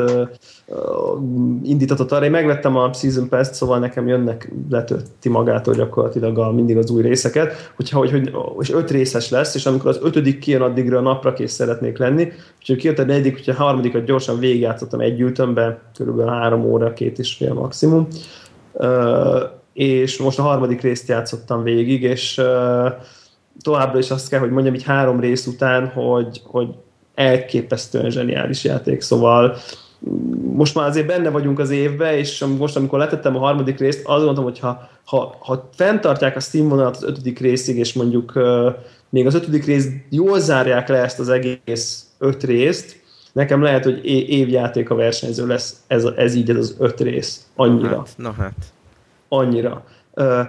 indítatott 1.63 2.13
arra. 2.13 2.25
Én 2.25 2.31
megvettem 2.31 2.77
a 2.77 2.93
Season 2.93 3.29
Pass-t, 3.29 3.55
szóval 3.55 3.79
nekem 3.79 4.09
jönnek, 4.09 4.53
letölti 4.71 5.29
magától 5.29 5.75
gyakorlatilag 5.75 6.39
a, 6.39 6.53
mindig 6.53 6.77
az 6.77 6.91
új 6.91 7.03
részeket, 7.03 7.73
hogyha, 7.77 7.99
hogy, 7.99 8.11
hogy, 8.11 8.31
és 8.59 8.71
öt 8.71 8.91
részes 8.91 9.31
lesz, 9.31 9.55
és 9.55 9.67
amikor 9.67 9.91
az 9.91 10.01
ötödik 10.03 10.39
kijön, 10.39 10.63
addigra 10.63 10.99
a 10.99 11.01
napra 11.01 11.33
kész 11.33 11.53
szeretnék 11.53 11.99
lenni, 11.99 12.33
úgyhogy 12.59 12.77
kijött 12.77 12.99
a 12.99 13.05
negyedik, 13.05 13.37
úgyhogy 13.37 13.55
a 13.55 13.63
harmadikat 13.63 14.05
gyorsan 14.05 14.39
végigjátszottam 14.39 15.01
egy 15.01 15.17
gyűjtömbe, 15.17 15.81
körülbelül 15.97 16.33
három 16.33 16.65
óra, 16.65 16.93
két 16.93 17.19
és 17.19 17.35
fél 17.35 17.55
maximum. 17.55 18.07
Uh, 18.73 19.59
és 19.81 20.19
most 20.19 20.39
a 20.39 20.43
harmadik 20.43 20.81
részt 20.81 21.09
játszottam 21.09 21.63
végig, 21.63 22.03
és 22.03 22.39
uh, 22.39 22.93
továbbra 23.63 23.99
is 23.99 24.11
azt 24.11 24.29
kell, 24.29 24.41
hogy 24.41 24.51
mondjam 24.51 24.75
így 24.75 24.83
három 24.83 25.21
rész 25.21 25.47
után, 25.47 25.87
hogy, 25.87 26.41
hogy 26.45 26.69
elképesztően 27.15 28.11
zseniális 28.11 28.65
játék, 28.65 29.01
szóval 29.01 29.57
most 30.55 30.75
már 30.75 30.89
azért 30.89 31.07
benne 31.07 31.31
vagyunk 31.31 31.59
az 31.59 31.71
évbe, 31.71 32.17
és 32.17 32.45
most, 32.59 32.77
amikor 32.77 32.99
letettem 32.99 33.37
a 33.37 33.39
harmadik 33.39 33.79
részt, 33.79 34.01
azt 34.05 34.25
mondtam, 34.25 34.45
hogy 34.45 34.59
ha, 34.59 34.89
ha, 35.05 35.37
ha 35.39 35.69
fenntartják 35.75 36.37
a 36.37 36.41
Steam 36.41 36.69
vonalat 36.69 36.97
az 36.97 37.05
ötödik 37.05 37.39
részig, 37.39 37.77
és 37.77 37.93
mondjuk 37.93 38.33
uh, 38.35 38.75
még 39.09 39.27
az 39.27 39.35
ötödik 39.35 39.65
rész 39.65 39.89
jól 40.09 40.41
zárják 40.41 40.89
le 40.89 41.03
ezt 41.03 41.19
az 41.19 41.29
egész 41.29 42.07
öt 42.19 42.45
részt, 42.45 43.01
nekem 43.33 43.63
lehet, 43.63 43.85
hogy 43.85 44.05
évjáték 44.29 44.91
a 44.91 44.95
versenyző 44.95 45.47
lesz 45.47 45.77
ez, 45.87 46.05
ez 46.05 46.35
így 46.35 46.51
ez 46.51 46.57
az 46.57 46.77
öt 46.79 47.01
rész. 47.01 47.47
Annyira. 47.57 47.89
Na 47.89 47.97
hát. 47.97 48.15
Na 48.17 48.33
hát 48.33 48.73
annyira. 49.31 49.85
Ö, 50.15 50.41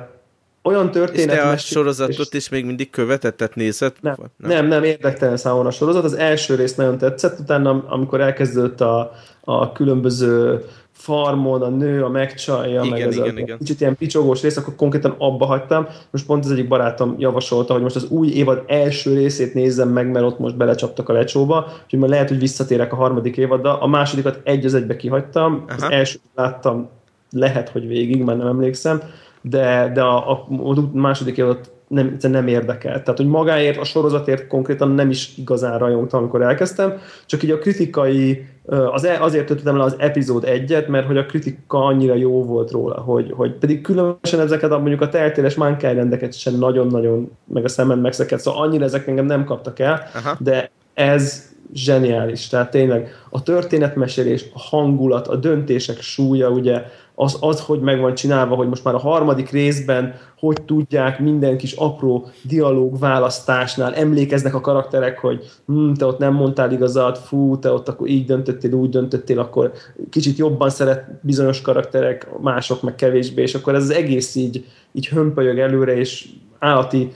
olyan 0.64 0.92
történet... 0.92 1.36
És 1.36 1.42
te 1.42 1.50
a 1.50 1.58
sorozatot 1.58 2.34
is 2.34 2.50
még 2.50 2.66
mindig 2.66 2.90
követett, 2.90 3.38
tehát 3.38 3.56
nézett? 3.56 3.96
Nem, 4.02 4.16
nem, 4.38 4.50
nem, 4.50 4.68
nem 4.68 4.84
érdektelen 4.84 5.38
számomra 5.38 5.68
a 5.68 5.72
sorozat. 5.72 6.04
Az 6.04 6.14
első 6.14 6.56
rész 6.56 6.76
nagyon 6.76 6.98
tetszett, 6.98 7.40
utána 7.40 7.84
amikor 7.88 8.22
elkezdődött 8.22 8.82
a, 8.82 9.12
a 9.42 9.72
különböző 9.72 10.64
farmon 10.92 11.62
a 11.62 11.70
nő, 11.70 12.04
a 12.04 12.10
megcsalja, 12.10 12.84
Igen, 12.84 12.88
meg 12.88 13.02
ez 13.02 13.16
igen, 13.16 13.36
a 13.36 13.40
igen. 13.40 13.58
kicsit 13.58 13.82
ilyen 13.82 13.96
picsogós 13.96 14.42
rész, 14.42 14.58
akkor 14.58 14.76
konkrétan 14.76 15.16
abba 15.18 15.46
hagytam. 15.46 15.88
Most 16.12 16.26
pont 16.26 16.46
az 16.46 16.52
egyik 16.52 16.68
barátom 16.68 17.16
javasolta, 17.18 17.74
hogy 17.74 17.82
most 17.82 17.96
az 17.96 18.10
új 18.10 18.28
évad 18.28 18.64
első 18.68 19.14
részét 19.14 19.54
nézzem 19.54 19.90
meg, 19.90 20.12
mert 20.12 20.26
ott 20.26 20.40
most 20.40 20.58
belecsaptak 20.58 21.10
a 21.10 21.14
lecsóba, 21.14 21.68
úgyhogy 21.84 22.00
majd 22.00 22.12
lehet, 22.12 22.30
hogy 22.30 22.40
visszatérek 22.40 22.94
a 22.94 22.96
harmadik 22.96 23.38
évaddal. 23.38 23.78
A 23.82 23.88
másodikat 23.88 24.40
egy 24.44 24.66
az 24.66 24.74
egybe 24.74 24.96
kihagytam, 24.96 25.64
az 25.68 25.84
Aha. 25.84 25.92
első 25.92 26.20
láttam, 26.36 26.90
lehet, 27.32 27.70
hogy 27.70 27.88
végig, 27.88 28.24
már 28.24 28.38
nem 28.38 28.48
emlékszem, 28.48 29.02
de, 29.42 29.92
de 29.94 30.02
a, 30.02 30.32
a, 30.32 30.48
a 30.50 30.90
második 30.94 31.38
évadat 31.38 31.72
nem, 31.92 32.18
nem 32.22 32.48
érdekel. 32.48 33.04
Tehát, 33.04 33.18
hogy 33.18 33.28
magáért, 33.28 33.78
a 33.78 33.84
sorozatért 33.84 34.48
konkrétan 34.48 34.92
nem 34.92 35.10
is 35.10 35.38
igazán 35.38 35.78
rajongtam, 35.78 36.20
amikor 36.20 36.42
elkezdtem, 36.42 36.98
csak 37.26 37.44
így 37.44 37.52
a 37.52 37.58
kritikai, 37.58 38.46
az, 38.66 39.04
e- 39.04 39.22
azért 39.22 39.46
töltöttem 39.46 39.78
le 39.78 39.84
az 39.84 39.96
epizód 39.98 40.44
egyet, 40.44 40.88
mert 40.88 41.06
hogy 41.06 41.18
a 41.18 41.26
kritika 41.26 41.86
annyira 41.86 42.16
jó 42.16 42.44
volt 42.44 42.72
róla, 42.72 43.00
hogy, 43.00 43.32
hogy 43.36 43.54
pedig 43.54 43.82
különösen 43.82 44.40
ezeket 44.40 44.72
a 44.72 44.80
mondjuk 44.80 45.02
a 45.02 45.10
teltéles 45.10 45.56
Mankind-rendeket 45.56 46.40
sem 46.40 46.58
nagyon-nagyon, 46.58 47.32
meg 47.46 47.64
a 47.64 47.68
szemen 47.68 47.98
megszeket, 47.98 48.40
szóval 48.40 48.64
annyira 48.64 48.84
ezek 48.84 49.08
engem 49.08 49.26
nem 49.26 49.46
kaptak 49.46 49.80
el, 49.80 50.04
Aha. 50.14 50.36
de 50.40 50.72
ez 50.94 51.50
zseniális. 51.74 52.48
Tehát 52.48 52.72
tényleg 52.72 53.10
a 53.30 53.44
történetmesélés, 53.44 54.46
a 54.54 54.60
hangulat, 54.60 55.28
a 55.28 55.36
döntések 55.36 56.02
súlya, 56.02 56.50
ugye 56.50 56.84
az, 57.22 57.38
az, 57.40 57.62
hogy 57.62 57.80
meg 57.80 58.00
van 58.00 58.16
csinálva, 58.16 58.56
hogy 58.56 58.68
most 58.68 58.84
már 58.84 58.94
a 58.94 59.00
harmadik 59.00 59.50
részben 59.50 60.14
hogy 60.40 60.62
tudják 60.66 61.20
minden 61.20 61.58
kis 61.58 61.74
apró 61.74 62.28
dialóg 62.44 63.00
választásnál? 63.00 63.94
Emlékeznek 63.94 64.54
a 64.54 64.62
karakterek, 64.62 65.20
hogy 65.20 65.44
hm, 65.66 65.92
te 65.92 66.06
ott 66.06 66.18
nem 66.18 66.34
mondtál 66.34 66.72
igazat, 66.72 67.18
fú, 67.18 67.60
te 67.60 67.72
ott 67.72 67.88
akkor 67.88 68.08
így 68.08 68.26
döntöttél, 68.26 68.74
úgy 68.74 68.90
döntöttél, 68.90 69.40
akkor 69.40 69.72
kicsit 70.10 70.38
jobban 70.38 70.70
szeret 70.70 71.20
bizonyos 71.22 71.62
karakterek, 71.62 72.28
mások 72.40 72.82
meg 72.82 72.96
kevésbé, 72.96 73.42
és 73.42 73.56
akkor 73.56 73.76
ez 73.76 73.84
az 73.84 73.90
egész 73.90 74.36
így, 74.36 74.66
így 74.92 75.08
hömpölyög 75.08 75.60
előre, 75.60 75.96
és 75.96 76.30
állati, 76.60 77.12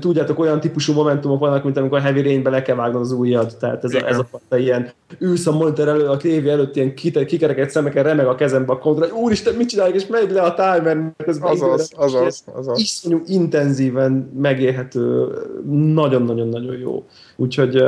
tudjátok, 0.00 0.38
olyan 0.38 0.60
típusú 0.60 0.92
momentumok 0.92 1.38
vannak, 1.40 1.64
mint 1.64 1.76
amikor 1.76 1.98
a 1.98 2.00
Heavy 2.00 2.22
Rainbe 2.22 2.50
le 2.50 2.62
kell 2.62 2.76
vágnod 2.76 3.00
az 3.00 3.12
ujjad, 3.12 3.56
tehát 3.60 3.84
ez 3.84 3.94
a, 3.94 4.08
ez 4.08 4.18
a 4.18 4.24
fajta 4.30 4.56
ilyen, 4.56 4.90
ülsz 5.18 5.46
a 5.46 5.52
monitor 5.52 5.88
elő, 5.88 6.06
a 6.06 6.16
tévé 6.16 6.50
előtt 6.50 6.76
ilyen 6.76 6.94
kikereket 6.94 7.70
szemeken 7.70 8.02
remeg 8.02 8.26
a 8.26 8.34
kezembe 8.34 8.72
a 8.72 8.78
kontra, 8.78 9.06
úristen, 9.14 9.54
mit 9.54 9.68
csinálják, 9.68 9.94
és 9.96 10.06
megy 10.06 10.30
le 10.30 10.42
a 10.42 10.54
timer, 10.54 11.12
közben 11.24 11.50
Azaz, 11.50 11.90
időre- 11.92 12.04
azaz, 12.06 12.44
azaz. 12.54 12.78
iszonyú 12.78 13.22
intenzíven 13.26 14.30
megélhető, 14.36 15.26
nagyon-nagyon-nagyon 15.94 16.76
jó. 16.78 17.04
Úgyhogy 17.36 17.82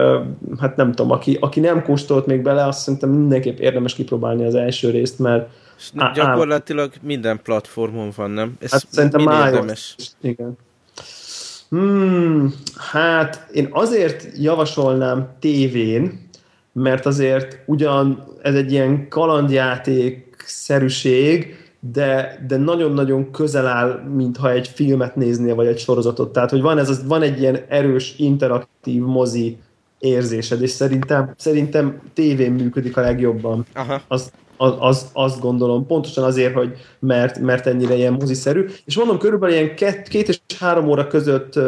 hát 0.59 0.77
nem 0.77 0.93
tudom, 0.93 1.11
aki, 1.11 1.37
aki 1.41 1.61
nem 1.61 1.83
kóstolt 1.83 2.27
még 2.27 2.43
bele, 2.43 2.67
azt 2.67 2.79
szerintem 2.81 3.11
mindenképp 3.11 3.59
érdemes 3.59 3.95
kipróbálni 3.95 4.45
az 4.45 4.55
első 4.55 4.91
részt, 4.91 5.19
mert 5.19 5.49
És 5.79 5.91
gyakorlatilag 6.15 6.91
minden 7.03 7.41
platformon 7.43 8.11
van, 8.17 8.31
nem? 8.31 8.57
Ez 8.61 8.71
Hát 8.71 8.85
szerintem 8.91 9.23
május. 9.23 9.55
érdemes. 9.55 9.95
Igen. 10.21 10.57
Hmm, 11.69 12.55
hát 12.77 13.47
én 13.53 13.69
azért 13.71 14.27
javasolnám 14.37 15.29
tévén, 15.39 16.29
mert 16.73 17.07
azért 17.07 17.59
ugyan 17.67 18.25
ez 18.43 18.55
egy 18.55 18.73
ilyen 18.73 19.09
kalandjáték 19.09 20.45
szerűség, 20.47 21.57
de, 21.93 22.39
de 22.49 22.57
nagyon-nagyon 22.57 23.31
közel 23.31 23.67
áll, 23.67 24.03
mintha 24.15 24.51
egy 24.51 24.69
filmet 24.69 25.17
néznél, 25.17 25.55
vagy 25.55 25.67
egy 25.67 25.79
sorozatot. 25.79 26.33
Tehát, 26.33 26.51
hogy 26.51 26.61
van, 26.61 26.79
ez, 26.79 27.07
van 27.07 27.23
egy 27.23 27.41
ilyen 27.41 27.59
erős, 27.69 28.15
interaktív 28.19 29.03
mozi 29.03 29.59
érzésed, 29.99 30.63
és 30.63 30.71
szerintem, 30.71 31.35
szerintem 31.37 32.01
tévén 32.15 32.53
működik 32.53 32.97
a 32.97 33.01
legjobban 33.01 33.67
Aha. 33.75 34.01
az, 34.09 34.33
az, 34.59 34.73
az, 34.79 35.11
azt 35.13 35.41
gondolom, 35.41 35.87
pontosan 35.87 36.25
azért, 36.25 36.55
hogy 36.55 36.73
mert, 36.99 37.39
mert 37.39 37.67
ennyire 37.67 37.95
ilyen 37.95 38.13
moziszerű. 38.13 38.65
És 38.85 38.97
mondom, 38.97 39.19
körülbelül 39.19 39.55
ilyen 39.55 39.75
két, 39.75 40.09
két 40.09 40.29
és 40.29 40.41
három 40.59 40.89
óra 40.89 41.07
között 41.07 41.59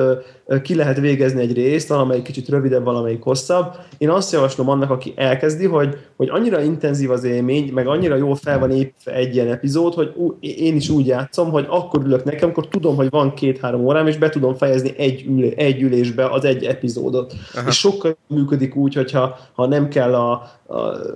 ki 0.62 0.74
lehet 0.74 0.98
végezni 0.98 1.40
egy 1.40 1.52
részt, 1.52 1.88
valamelyik 1.88 2.22
kicsit 2.22 2.48
rövidebb, 2.48 2.84
valamelyik 2.84 3.22
hosszabb. 3.22 3.74
Én 3.98 4.10
azt 4.10 4.32
javaslom 4.32 4.68
annak, 4.68 4.90
aki 4.90 5.12
elkezdi, 5.16 5.66
hogy, 5.66 5.96
hogy 6.16 6.28
annyira 6.28 6.62
intenzív 6.62 7.10
az 7.10 7.24
élmény, 7.24 7.72
meg 7.72 7.86
annyira 7.86 8.16
jól 8.16 8.34
fel 8.34 8.58
van 8.58 8.70
építve 8.70 9.12
egy 9.12 9.34
ilyen 9.34 9.48
epizód, 9.48 9.94
hogy 9.94 10.12
ú, 10.16 10.36
én 10.40 10.76
is 10.76 10.88
úgy 10.88 11.06
játszom, 11.06 11.50
hogy 11.50 11.66
akkor 11.68 12.04
ülök 12.04 12.24
nekem, 12.24 12.48
akkor 12.48 12.68
tudom, 12.68 12.96
hogy 12.96 13.10
van 13.10 13.34
két-három 13.34 13.84
órám, 13.84 14.06
és 14.06 14.16
be 14.16 14.28
tudom 14.28 14.54
fejezni 14.54 14.94
egy, 14.96 15.24
ülé, 15.28 15.54
egy 15.56 15.82
ülésbe 15.82 16.26
az 16.26 16.44
egy 16.44 16.64
epizódot. 16.64 17.34
Aha. 17.54 17.68
És 17.68 17.78
sokkal 17.78 18.16
működik 18.26 18.76
úgy, 18.76 18.94
hogyha 18.94 19.38
ha 19.54 19.66
nem 19.66 19.88
kell 19.88 20.14
a 20.14 20.50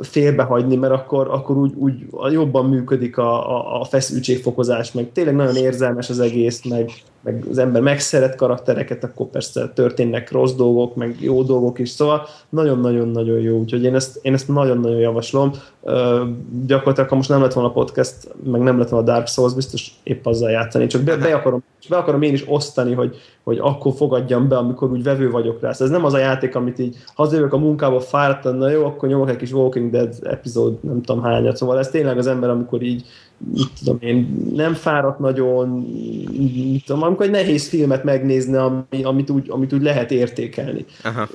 félbehagyni, 0.02 0.76
mert 0.76 0.92
akkor, 0.92 1.28
akkor 1.30 1.56
úgy, 1.56 1.72
úgy 1.74 1.94
jobban 2.30 2.68
működik 2.68 3.18
a, 3.18 3.56
a, 3.56 3.80
a 3.80 3.84
feszültségfokozás, 3.84 4.92
meg 4.92 5.12
tényleg 5.12 5.34
nagyon 5.34 5.56
érzelmes 5.56 6.10
az 6.10 6.20
egész, 6.20 6.64
meg, 6.64 6.90
meg 7.24 7.44
az 7.50 7.58
ember 7.58 7.82
megszeret 7.82 8.34
karaktereket, 8.34 9.04
akkor 9.04 9.26
persze 9.26 9.68
történnek 9.74 10.30
rossz 10.30 10.52
dolgok, 10.52 10.94
meg 10.94 11.16
jó 11.20 11.42
dolgok 11.42 11.78
is, 11.78 11.88
szóval 11.88 12.26
nagyon-nagyon-nagyon 12.48 13.40
jó, 13.40 13.58
úgyhogy 13.58 13.84
én 13.84 13.94
ezt, 13.94 14.18
én 14.22 14.32
ezt 14.32 14.48
nagyon-nagyon 14.48 14.98
javaslom. 14.98 15.52
Ö, 15.82 16.24
gyakorlatilag, 16.66 17.08
ha 17.08 17.16
most 17.16 17.28
nem 17.28 17.40
lett 17.40 17.52
volna 17.52 17.70
podcast, 17.70 18.14
meg 18.44 18.60
nem 18.60 18.78
lett 18.78 18.88
volna 18.88 19.06
Dark 19.06 19.26
Souls, 19.26 19.54
biztos 19.54 19.90
épp 20.02 20.26
azzal 20.26 20.50
játszani, 20.50 20.86
csak 20.86 21.02
be, 21.02 21.16
be, 21.16 21.34
akarom, 21.34 21.62
be 21.88 21.96
akarom 21.96 22.22
én 22.22 22.32
is 22.32 22.44
osztani, 22.48 22.92
hogy, 22.92 23.16
hogy 23.42 23.58
akkor 23.60 23.92
fogadjam 23.92 24.48
be, 24.48 24.56
amikor 24.56 24.90
úgy 24.90 25.02
vevő 25.02 25.30
vagyok 25.30 25.60
rá. 25.60 25.72
Szóval 25.72 25.86
ez 25.86 26.00
nem 26.00 26.06
az 26.06 26.14
a 26.14 26.18
játék, 26.18 26.54
amit 26.54 26.78
így 26.78 26.96
hazajövök 27.14 27.52
a 27.52 27.58
munkába 27.58 28.00
fáradtan, 28.00 28.54
na 28.54 28.68
jó, 28.68 28.84
akkor 28.84 29.08
nyomok 29.08 29.30
egy 29.30 29.36
kis 29.36 29.52
Walking 29.52 29.90
Dead 29.90 30.14
epizód, 30.22 30.78
nem 30.80 31.02
tudom 31.02 31.22
hányat. 31.22 31.56
Szóval 31.56 31.78
ez 31.78 31.90
tényleg 31.90 32.18
az 32.18 32.26
ember, 32.26 32.50
amikor 32.50 32.82
így, 32.82 33.04
tudom 33.78 33.98
én, 34.00 34.50
nem 34.54 34.74
fáradt 34.74 35.18
nagyon, 35.18 35.68
mit 36.32 36.84
tudom, 36.84 37.02
amikor 37.02 37.26
egy 37.26 37.32
nehéz 37.32 37.68
filmet 37.68 38.04
megnézni, 38.04 38.56
ami, 38.56 39.02
amit, 39.02 39.30
úgy, 39.30 39.50
amit 39.50 39.72
úgy 39.72 39.82
lehet 39.82 40.10
értékelni. 40.10 40.84
Aha. 41.02 41.28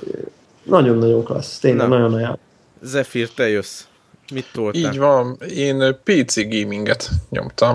Nagyon-nagyon 0.62 1.24
klassz, 1.24 1.58
tényleg 1.58 1.88
Na. 1.88 1.96
nagyon 1.96 2.14
ajánlom. 2.14 2.38
Zephyr, 2.82 3.28
te 3.28 3.48
jössz. 3.48 3.84
Mit 4.32 4.46
toltál? 4.52 4.92
Így 4.92 4.98
van, 4.98 5.38
én 5.54 5.96
PC 6.04 6.48
gaminget 6.48 7.10
nyomtam. 7.30 7.72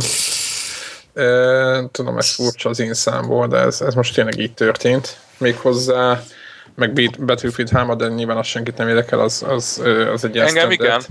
E, 1.14 1.88
tudom, 1.92 2.18
ez 2.18 2.30
furcsa 2.30 2.70
az 2.70 2.80
én 2.80 2.94
számból, 2.94 3.48
de 3.48 3.58
ez, 3.58 3.82
ez 3.82 3.94
most 3.94 4.16
tényleg 4.16 4.40
így 4.40 4.54
történt. 4.54 5.18
Méghozzá, 5.38 6.24
meg 6.76 7.12
Battlefield 7.26 7.70
3, 7.70 7.98
de 7.98 8.08
nyilván 8.08 8.38
az 8.38 8.46
senkit 8.48 8.78
nem 8.78 8.88
érdekel, 8.88 9.20
az, 9.20 9.44
az, 9.48 9.82
az 10.14 10.26
egy 10.26 10.36
ilyen 10.36 10.48
Engem 10.48 10.72
igen. 10.72 11.02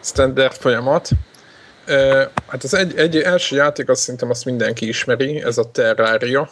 standard 0.00 0.52
folyamat. 0.52 1.10
Hát 2.46 2.62
az 2.62 2.74
egy, 2.74 2.96
egy 2.96 3.16
első 3.16 3.56
játék, 3.56 3.88
azt 3.88 4.00
szerintem 4.00 4.30
azt 4.30 4.44
mindenki 4.44 4.88
ismeri, 4.88 5.42
ez 5.42 5.58
a 5.58 5.70
Terraria. 5.70 6.50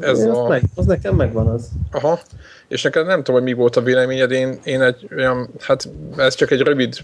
Ez 0.00 0.18
Ez 0.18 0.24
a- 0.26 0.48
meg, 0.48 0.62
az 0.74 0.86
nekem 0.86 1.14
megvan 1.14 1.46
az. 1.46 1.68
Aha, 1.90 2.20
és 2.68 2.82
neked 2.82 3.06
nem 3.06 3.16
tudom, 3.22 3.34
hogy 3.34 3.50
mi 3.50 3.52
volt 3.52 3.76
a 3.76 3.82
véleményed, 3.82 4.30
én, 4.30 4.58
én 4.64 4.82
egy 4.82 5.08
olyan, 5.16 5.50
hát 5.60 5.88
ez 6.16 6.34
csak 6.34 6.50
egy 6.50 6.60
rövid 6.60 6.94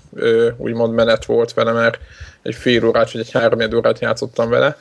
úgymond 0.56 0.94
menet 0.94 1.24
volt 1.24 1.54
vele, 1.54 1.72
mert 1.72 1.98
egy 2.42 2.54
fél 2.54 2.84
órát 2.86 3.12
vagy 3.12 3.20
egy 3.20 3.30
három 3.30 3.74
órát 3.74 3.98
játszottam 4.00 4.50
vele, 4.50 4.76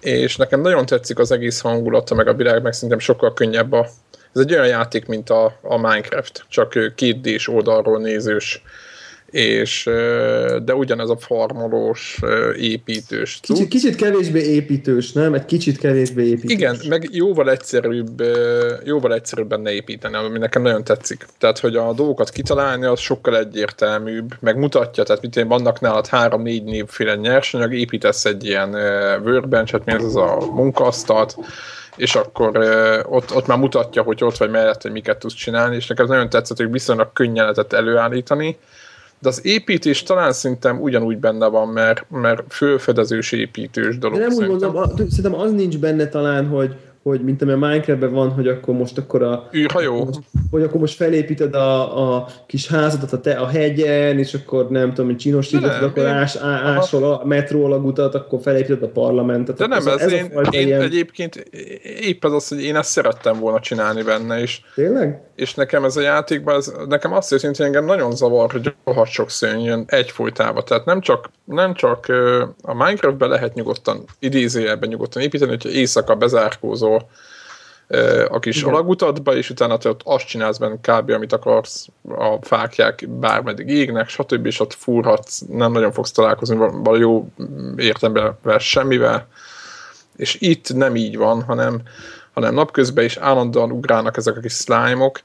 és 0.00 0.36
nekem 0.36 0.60
nagyon 0.60 0.86
tetszik 0.86 1.18
az 1.18 1.30
egész 1.30 1.60
hangulata, 1.60 2.14
meg 2.14 2.28
a 2.28 2.34
világ, 2.34 2.62
meg 2.62 2.72
szerintem 2.72 2.98
sokkal 2.98 3.32
könnyebb 3.32 3.72
a, 3.72 3.86
ez 4.34 4.40
egy 4.40 4.52
olyan 4.52 4.66
játék, 4.66 5.06
mint 5.06 5.30
a, 5.30 5.58
a 5.62 5.76
Minecraft, 5.76 6.44
csak 6.48 6.74
ö, 6.74 6.86
2D-s 6.96 7.48
oldalról 7.48 7.98
nézős, 8.00 8.62
és 9.32 9.84
de 10.64 10.74
ugyanez 10.74 11.08
a 11.08 11.16
farmolós, 11.16 12.20
építős 12.56 13.38
cucc. 13.42 13.56
Kicsit, 13.56 13.68
kicsit 13.68 13.96
kevésbé 13.96 14.40
építős, 14.40 15.12
nem? 15.12 15.34
Egy 15.34 15.44
kicsit 15.44 15.78
kevésbé 15.78 16.24
építős. 16.24 16.52
Igen, 16.52 16.76
meg 16.88 17.08
jóval 17.12 17.50
egyszerűbb, 17.50 18.22
jóval 18.84 19.14
egyszerűbb 19.14 19.48
benne 19.48 19.72
építeni, 19.72 20.14
ami 20.14 20.38
nekem 20.38 20.62
nagyon 20.62 20.84
tetszik. 20.84 21.26
Tehát, 21.38 21.58
hogy 21.58 21.76
a 21.76 21.92
dolgokat 21.92 22.30
kitalálni, 22.30 22.84
az 22.84 23.00
sokkal 23.00 23.38
egyértelműbb, 23.38 24.34
meg 24.40 24.56
mutatja, 24.56 25.02
tehát 25.02 25.22
mit 25.22 25.36
én 25.36 25.48
vannak 25.48 25.80
nálad 25.80 26.06
három-négy 26.06 26.64
névféle 26.64 27.14
nyersanyag, 27.14 27.74
építesz 27.74 28.24
egy 28.24 28.44
ilyen 28.44 28.74
workbench-et, 29.24 29.84
mi 29.84 29.92
ez 29.92 30.04
az 30.04 30.16
a 30.16 30.38
munkaasztalt, 30.54 31.36
és 31.96 32.14
akkor 32.14 32.56
ott, 33.08 33.34
ott 33.34 33.46
már 33.46 33.58
mutatja, 33.58 34.02
hogy 34.02 34.24
ott 34.24 34.36
vagy 34.36 34.50
mellett, 34.50 34.82
hogy 34.82 34.92
miket 34.92 35.18
tudsz 35.18 35.34
csinálni, 35.34 35.76
és 35.76 35.86
nekem 35.86 36.06
nagyon 36.06 36.28
tetszett, 36.28 36.56
hogy 36.56 36.70
viszonylag 36.70 37.12
könnyen 37.12 37.42
lehetett 37.42 37.72
előállítani, 37.72 38.58
de 39.22 39.28
az 39.28 39.46
építés 39.46 40.02
talán 40.02 40.32
szerintem 40.32 40.80
ugyanúgy 40.80 41.18
benne 41.18 41.46
van, 41.46 41.68
mert, 41.68 42.06
mert 42.10 42.42
fölfedezős 42.48 43.32
építős 43.32 43.98
dolog. 43.98 44.18
De 44.18 44.22
nem 44.22 44.32
úgy 44.32 44.38
szerintem. 44.38 44.72
mondom, 44.72 45.06
a, 45.06 45.10
szerintem 45.10 45.40
az 45.40 45.52
nincs 45.52 45.78
benne 45.78 46.08
talán, 46.08 46.46
hogy, 46.46 46.74
hogy 47.02 47.24
mint 47.24 47.42
ami 47.42 47.52
a 47.52 47.56
Minecraftben 47.56 48.12
van, 48.12 48.30
hogy 48.30 48.48
akkor 48.48 48.74
most 48.74 48.98
akkor 48.98 49.22
a 49.22 49.48
űrhajó. 49.54 50.08
hogy 50.50 50.62
akkor 50.62 50.80
most 50.80 50.94
felépíted 50.94 51.54
a, 51.54 52.16
a 52.16 52.26
kis 52.46 52.68
házadat 52.68 53.12
a, 53.12 53.20
te, 53.20 53.32
a 53.32 53.46
hegyen, 53.46 54.18
és 54.18 54.34
akkor 54.34 54.70
nem 54.70 54.88
tudom, 54.88 55.06
hogy 55.06 55.16
csinosítod, 55.16 55.82
akkor 55.82 56.02
én- 56.02 56.08
ás, 56.08 56.36
á, 56.36 56.48
ásol 56.48 57.12
a 57.12 57.24
metró 57.24 57.64
alagutat, 57.64 58.14
akkor 58.14 58.40
felépíted 58.42 58.82
a 58.82 58.88
parlamentet. 58.88 59.56
De 59.56 59.66
nem, 59.66 59.78
ez, 59.78 59.86
ez 59.86 60.12
én, 60.12 60.30
a 60.34 60.48
én 60.50 60.66
ilyen... 60.66 60.80
egyébként 60.80 61.36
épp 62.00 62.24
ez 62.24 62.32
az, 62.32 62.48
hogy 62.48 62.62
én 62.62 62.76
ezt 62.76 62.90
szerettem 62.90 63.38
volna 63.38 63.60
csinálni 63.60 64.02
benne 64.02 64.42
is. 64.42 64.64
Tényleg? 64.74 65.20
És 65.42 65.54
nekem 65.54 65.84
ez 65.84 65.96
a 65.96 66.00
játékban, 66.00 66.56
ez, 66.56 66.72
nekem 66.88 67.12
azt 67.12 67.30
hogy 67.30 67.56
engem 67.58 67.84
nagyon 67.84 68.16
zavar, 68.16 68.52
hogy 68.52 68.74
rohadt 68.84 69.10
sok 69.10 69.30
szörny 69.30 69.60
jön 69.60 69.84
egyfolytában. 69.86 70.64
Tehát 70.64 70.84
nem 70.84 71.00
csak, 71.00 71.30
nem 71.44 71.74
csak 71.74 72.06
a 72.62 72.74
Minecraftben 72.74 73.28
lehet 73.28 73.54
nyugodtan, 73.54 74.04
idézőjelben 74.18 74.88
nyugodtan 74.88 75.22
építeni, 75.22 75.50
hogyha 75.50 75.68
éjszaka 75.68 76.14
bezárkózol 76.14 77.08
a 78.28 78.38
kis 78.38 78.56
Igen. 78.60 78.68
alagutatba, 78.68 79.36
és 79.36 79.50
utána 79.50 79.76
te 79.76 79.88
ott 79.88 80.00
azt 80.04 80.26
csinálsz 80.26 80.58
benne 80.58 80.76
kb. 80.80 81.10
amit 81.10 81.32
akarsz, 81.32 81.86
a 82.08 82.36
fákják 82.40 83.08
bármeddig 83.08 83.68
égnek, 83.68 84.08
stb. 84.08 84.46
és 84.46 84.60
ott 84.60 84.74
fúrhatsz, 84.74 85.42
nem 85.48 85.72
nagyon 85.72 85.92
fogsz 85.92 86.12
találkozni 86.12 86.56
valami 86.56 86.98
jó 86.98 87.28
értemben 87.76 88.38
semmivel. 88.58 89.26
És 90.16 90.36
itt 90.40 90.74
nem 90.74 90.96
így 90.96 91.16
van, 91.16 91.42
hanem 91.42 91.82
hanem 92.32 92.54
napközben 92.54 93.04
is 93.04 93.16
állandóan 93.16 93.70
ugrálnak 93.70 94.16
ezek 94.16 94.36
a 94.36 94.40
kis 94.40 94.52
slime-ok, 94.52 95.20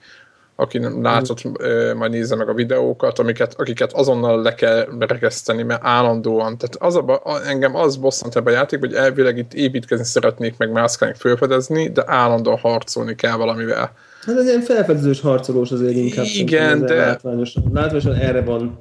aki 0.60 0.78
nem 0.78 1.02
látott, 1.02 1.48
mm. 1.48 1.98
majd 1.98 2.12
nézze 2.12 2.36
meg 2.36 2.50
a 2.50 2.54
videókat, 2.54 3.20
amiket, 3.20 3.54
akiket 3.58 3.94
azonnal 3.94 4.42
le 4.42 4.56
kell 4.56 4.88
rekeszteni, 5.00 5.64
mert 5.64 5.82
állandóan. 5.84 6.58
Tehát 6.58 6.76
az 6.80 6.96
a, 6.96 7.22
engem 7.46 7.76
az 7.76 7.96
bosszant 7.96 8.36
ebben 8.36 8.54
a 8.54 8.58
játék, 8.58 8.80
hogy 8.80 8.94
elvileg 8.94 9.38
itt 9.38 9.54
építkezni 9.54 10.06
szeretnék, 10.06 10.58
meg 10.58 10.72
mászkálni, 10.72 11.16
felfedezni, 11.18 11.90
de 11.90 12.04
állandóan 12.06 12.58
harcolni 12.58 13.16
kell 13.16 13.36
valamivel. 13.36 13.94
Hát 14.26 14.38
ez 14.38 14.46
ilyen 14.46 14.62
felfedezős 14.62 15.22
harcolós 15.22 15.72
azért 15.72 15.96
inkább. 15.96 16.26
Igen, 16.26 16.86
de... 16.86 16.96
Látványosan, 16.96 17.64
látványosan 17.74 18.14
erre 18.14 18.42
van. 18.42 18.80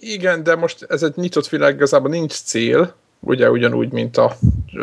Igen, 0.00 0.42
de 0.42 0.54
most 0.56 0.86
ez 0.88 1.02
egy 1.02 1.12
nyitott 1.16 1.48
világ, 1.48 1.74
igazából 1.74 2.10
nincs 2.10 2.32
cél, 2.32 2.94
ugye 3.24 3.50
ugyanúgy, 3.50 3.92
mint 3.92 4.16
a... 4.16 4.32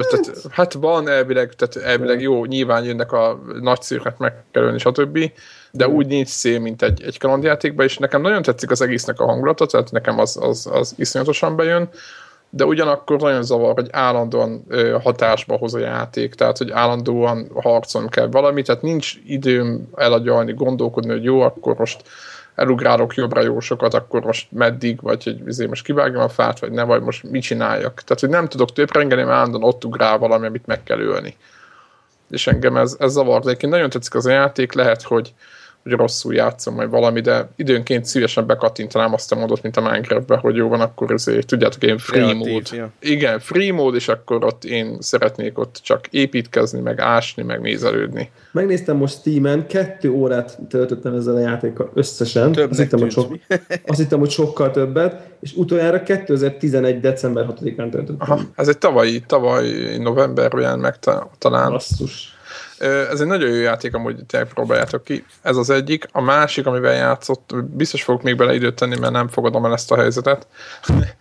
Tehát, 0.09 0.41
hát. 0.49 0.73
van 0.73 1.07
elvileg, 1.07 1.53
tehát 1.53 1.87
elvileg 1.89 2.21
jó, 2.21 2.45
nyilván 2.45 2.83
jönnek 2.83 3.11
a 3.11 3.41
nagy 3.61 3.81
szírket 3.81 4.19
megkerülni, 4.19 4.77
stb., 4.77 5.31
de 5.71 5.87
úgy 5.87 6.07
nincs 6.07 6.29
cél, 6.29 6.59
mint 6.59 6.81
egy, 6.81 7.03
egy 7.03 7.17
kalandjátékban, 7.17 7.85
és 7.85 7.97
nekem 7.97 8.21
nagyon 8.21 8.41
tetszik 8.41 8.71
az 8.71 8.81
egésznek 8.81 9.19
a 9.19 9.25
hangulata, 9.25 9.65
tehát 9.65 9.91
nekem 9.91 10.19
az, 10.19 10.37
az, 10.41 10.69
az 10.71 10.93
iszonyatosan 10.97 11.55
bejön, 11.55 11.89
de 12.49 12.65
ugyanakkor 12.65 13.19
nagyon 13.19 13.43
zavar, 13.43 13.73
hogy 13.73 13.87
állandóan 13.91 14.63
ö, 14.67 14.97
hatásba 15.03 15.57
hoz 15.57 15.73
a 15.73 15.79
játék, 15.79 16.33
tehát 16.33 16.57
hogy 16.57 16.71
állandóan 16.71 17.51
harcolni 17.53 18.09
kell 18.09 18.27
valamit, 18.27 18.65
tehát 18.65 18.81
nincs 18.81 19.13
időm 19.25 19.89
elagyalni, 19.95 20.53
gondolkodni, 20.53 21.11
hogy 21.11 21.23
jó, 21.23 21.41
akkor 21.41 21.75
most 21.77 22.01
elugrálok 22.59 23.15
jobbra 23.15 23.41
jó 23.41 23.59
sokat, 23.59 23.93
akkor 23.93 24.21
most 24.23 24.47
meddig, 24.51 25.01
vagy 25.01 25.23
hogy 25.23 25.41
azért 25.47 25.69
most 25.69 25.83
kivágjam 25.83 26.21
a 26.21 26.29
fát, 26.29 26.59
vagy 26.59 26.71
ne, 26.71 26.83
vagy 26.83 27.01
most 27.01 27.23
mit 27.23 27.41
csináljak. 27.41 28.01
Tehát, 28.01 28.19
hogy 28.19 28.29
nem 28.29 28.47
tudok 28.47 28.73
töprengeni, 28.73 29.23
mert 29.23 29.37
állandóan 29.37 29.63
ott 29.63 29.85
ugrál 29.85 30.17
valami, 30.17 30.45
amit 30.45 30.65
meg 30.65 30.83
kell 30.83 30.99
ölni. 30.99 31.35
És 32.29 32.47
engem 32.47 32.77
ez, 32.77 32.95
ez 32.99 33.11
zavar. 33.11 33.41
De 33.41 33.67
nagyon 33.67 33.89
tetszik 33.89 34.15
az 34.15 34.25
a 34.25 34.31
játék, 34.31 34.73
lehet, 34.73 35.01
hogy, 35.01 35.33
hogy 35.83 35.91
rosszul 35.91 36.33
játszom, 36.33 36.75
vagy 36.75 36.89
valami, 36.89 37.21
de 37.21 37.49
időnként 37.55 38.05
szívesen 38.05 38.45
bekattintanám 38.45 39.13
azt 39.13 39.31
a 39.31 39.35
módot, 39.35 39.61
mint 39.61 39.77
a 39.77 39.81
Minecraftbe, 39.81 40.37
hogy 40.37 40.55
jó 40.55 40.67
van, 40.67 40.81
akkor 40.81 41.11
azért, 41.11 41.47
tudjátok, 41.47 41.83
én 41.83 41.97
free 41.97 42.21
Kreatív, 42.21 42.51
mód. 42.51 42.67
Ja. 42.71 42.89
Igen, 42.99 43.39
free 43.39 43.73
mód, 43.73 43.95
és 43.95 44.07
akkor 44.07 44.45
ott 44.45 44.63
én 44.63 44.97
szeretnék 44.99 45.57
ott 45.59 45.79
csak 45.83 46.07
építkezni, 46.07 46.79
meg 46.79 46.99
ásni, 46.99 47.43
meg 47.43 47.61
nézelődni. 47.61 48.31
Megnéztem 48.51 48.97
most 48.97 49.19
Steam-en, 49.19 49.67
kettő 49.67 50.11
órát 50.11 50.57
töltöttem 50.69 51.13
ezzel 51.13 51.35
a 51.35 51.39
játékkal 51.39 51.91
összesen. 51.93 52.51
Többnek 52.51 52.69
azt 52.69 52.79
hittem, 52.79 52.99
hogy 52.99 53.11
sok, 53.11 53.37
azt 53.85 53.99
hittem, 53.99 54.19
hogy 54.19 54.29
sokkal 54.29 54.71
többet, 54.71 55.27
és 55.39 55.53
utoljára 55.53 56.03
2011. 56.03 56.99
december 56.99 57.45
6-án 57.49 57.75
töltöttem. 57.75 58.15
Aha, 58.17 58.39
ez 58.55 58.67
egy 58.67 58.77
tavalyi, 58.77 59.23
tavalyi 59.27 59.97
novemberben 59.97 60.79
meg 60.79 60.95
talán. 61.37 61.71
Basszus. 61.71 62.37
Ez 63.11 63.19
egy 63.19 63.27
nagyon 63.27 63.49
jó 63.49 63.61
játék, 63.61 63.93
amúgy 63.93 64.25
tényleg 64.25 64.53
próbáljátok 64.53 65.03
ki. 65.03 65.25
Ez 65.41 65.57
az 65.57 65.69
egyik. 65.69 66.07
A 66.11 66.21
másik, 66.21 66.65
amivel 66.65 66.93
játszott, 66.93 67.55
biztos 67.63 68.03
fogok 68.03 68.23
még 68.23 68.35
bele 68.35 68.53
időt 68.53 68.75
tenni, 68.75 68.99
mert 68.99 69.13
nem 69.13 69.27
fogadom 69.27 69.65
el 69.65 69.73
ezt 69.73 69.91
a 69.91 69.97
helyzetet. 69.97 70.47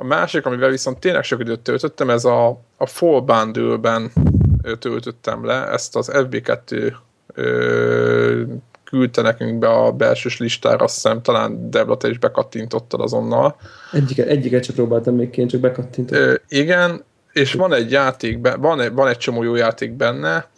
A 0.00 0.04
másik, 0.04 0.46
amivel 0.46 0.70
viszont 0.70 0.98
tényleg 0.98 1.22
sok 1.22 1.40
időt 1.40 1.60
töltöttem, 1.60 2.10
ez 2.10 2.24
a, 2.24 2.60
a 2.76 2.86
Fall 2.86 3.20
Bundle-ben 3.20 4.12
töltöttem 4.78 5.44
le. 5.44 5.66
Ezt 5.70 5.96
az 5.96 6.10
FB2 6.12 6.94
ö, 7.34 8.42
küldte 8.84 9.22
nekünk 9.22 9.58
be 9.58 9.68
a 9.68 9.92
belsős 9.92 10.38
listára, 10.38 10.84
azt 10.84 10.94
hiszem 10.94 11.22
talán 11.22 11.70
Debla, 11.70 11.96
te 11.96 12.08
is 12.08 12.18
bekattintottad 12.18 13.00
azonnal. 13.00 13.56
Egyiket, 13.92 14.28
egyiket 14.28 14.62
csak 14.62 14.74
próbáltam 14.74 15.14
még 15.14 15.36
én, 15.36 15.48
csak 15.48 15.60
bekattintottam. 15.60 16.22
Ö, 16.22 16.34
igen, 16.48 17.04
és 17.32 17.52
van 17.52 17.72
egy 17.72 17.90
játék, 17.90 18.56
van 18.58 18.80
egy, 18.80 18.92
van 18.92 19.08
egy 19.08 19.18
csomó 19.18 19.42
jó 19.42 19.54
játék 19.54 19.92
benne, 19.92 20.48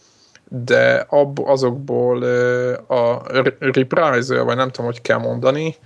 de 0.53 1.07
ab, 1.09 1.39
azokból 1.45 2.23
a 2.87 3.23
Reprise, 3.59 4.43
vagy 4.43 4.57
nem 4.57 4.71
tudom, 4.71 4.87
hogy 4.87 5.01
kell 5.03 5.19
mondani, 5.19 5.77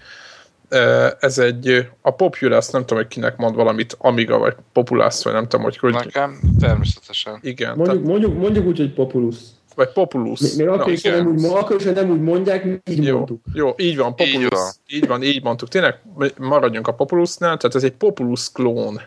ez 1.21 1.39
egy, 1.39 1.89
a 2.01 2.11
Populous, 2.11 2.71
nem 2.71 2.81
tudom, 2.81 2.99
hogy 2.99 3.09
kinek 3.13 3.37
mond 3.37 3.55
valamit, 3.55 3.97
Amiga, 3.99 4.39
vagy 4.39 4.55
Populous, 4.73 5.23
vagy 5.23 5.33
nem 5.33 5.49
tudom, 5.49 5.65
hogy... 5.65 5.79
hogy 5.79 5.93
Nekem 5.93 6.41
természetesen. 6.61 7.39
Igen. 7.43 7.77
Mondjuk, 7.77 7.97
tehát, 7.97 8.11
mondjuk, 8.11 8.39
mondjuk 8.39 8.67
úgy, 8.67 8.79
hogy 8.79 8.93
Populus. 8.93 9.37
Vagy 9.75 9.93
Populus. 9.93 10.55
Még 10.55 10.69
akkor, 10.69 10.93
no, 11.03 11.11
nem 11.11 11.27
úgy, 11.27 11.45
akkor 11.45 11.77
is, 11.77 11.83
nem 11.83 12.11
úgy 12.11 12.21
mondják, 12.21 12.67
így 12.91 13.05
jó, 13.05 13.17
mondtuk. 13.17 13.41
Jó, 13.53 13.75
így 13.77 13.97
van, 13.97 14.17
Populus. 14.17 14.43
Így 14.43 14.51
van. 14.51 14.73
így 14.87 15.07
van, 15.07 15.23
így 15.23 15.43
mondtuk. 15.43 15.69
Tényleg 15.69 16.01
maradjunk 16.39 16.89
a 16.89 16.93
Populusnál, 16.93 17.57
tehát 17.57 17.77
ez 17.77 17.85
egy 17.85 17.93
Populus 17.93 18.53
klón 18.53 19.01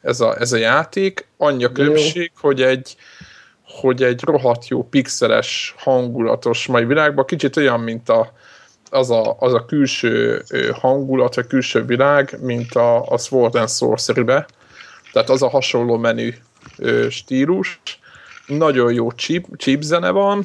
ez 0.00 0.20
a, 0.20 0.40
ez 0.40 0.52
a 0.52 0.56
játék. 0.56 1.26
Annyi 1.36 1.64
a 1.64 1.72
különbség, 1.72 2.32
hogy 2.40 2.62
egy, 2.62 2.96
hogy 3.80 4.02
egy 4.02 4.22
rohadt 4.22 4.68
jó 4.68 4.82
pixeles, 4.88 5.74
hangulatos 5.78 6.66
mai 6.66 6.84
világban, 6.84 7.24
kicsit 7.24 7.56
olyan, 7.56 7.80
mint 7.80 8.08
a, 8.08 8.32
az, 8.90 9.10
a, 9.10 9.36
az 9.38 9.54
a 9.54 9.64
külső 9.64 10.42
hangulat, 10.72 11.34
vagy 11.34 11.46
külső 11.46 11.84
világ, 11.84 12.38
mint 12.40 12.74
a, 12.74 13.06
a 13.06 13.18
Sword 13.18 13.54
and 13.54 13.70
Sorcery-be. 13.70 14.46
Tehát 15.12 15.30
az 15.30 15.42
a 15.42 15.48
hasonló 15.48 15.96
menü 15.96 16.30
stílus. 17.08 17.80
Nagyon 18.46 18.92
jó 18.92 19.10
chip, 19.12 19.46
chip 19.56 19.82
zene 19.82 20.10
van, 20.10 20.44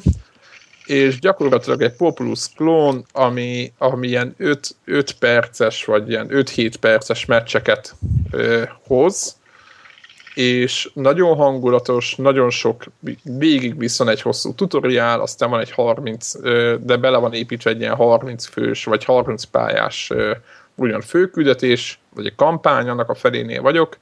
és 0.86 1.18
gyakorlatilag 1.18 1.82
egy 1.82 1.96
Populus 1.96 2.48
klón, 2.56 3.04
ami, 3.12 3.72
ami 3.78 4.08
ilyen 4.08 4.34
5, 4.38 4.76
5 4.84 5.12
perces, 5.12 5.84
vagy 5.84 6.08
ilyen 6.08 6.26
5-7 6.30 6.72
perces 6.80 7.24
meccseket 7.24 7.94
ö, 8.30 8.62
hoz, 8.86 9.36
és 10.34 10.90
nagyon 10.94 11.36
hangulatos, 11.36 12.14
nagyon 12.16 12.50
sok, 12.50 12.84
végig 13.22 13.78
viszon 13.78 14.08
egy 14.08 14.22
hosszú 14.22 14.54
tutoriál, 14.54 15.20
aztán 15.20 15.50
van 15.50 15.60
egy 15.60 15.70
30, 15.70 16.40
de 16.80 16.96
bele 16.96 17.18
van 17.18 17.32
építve 17.32 17.70
egy 17.70 17.80
ilyen 17.80 17.94
30 17.94 18.46
fős, 18.46 18.84
vagy 18.84 19.04
30 19.04 19.44
pályás 19.44 20.12
ugyan 20.74 21.00
főküldetés, 21.00 22.00
vagy 22.14 22.26
egy 22.26 22.34
kampány, 22.34 22.88
annak 22.88 23.08
a 23.08 23.14
felénél 23.14 23.62
vagyok, 23.62 23.98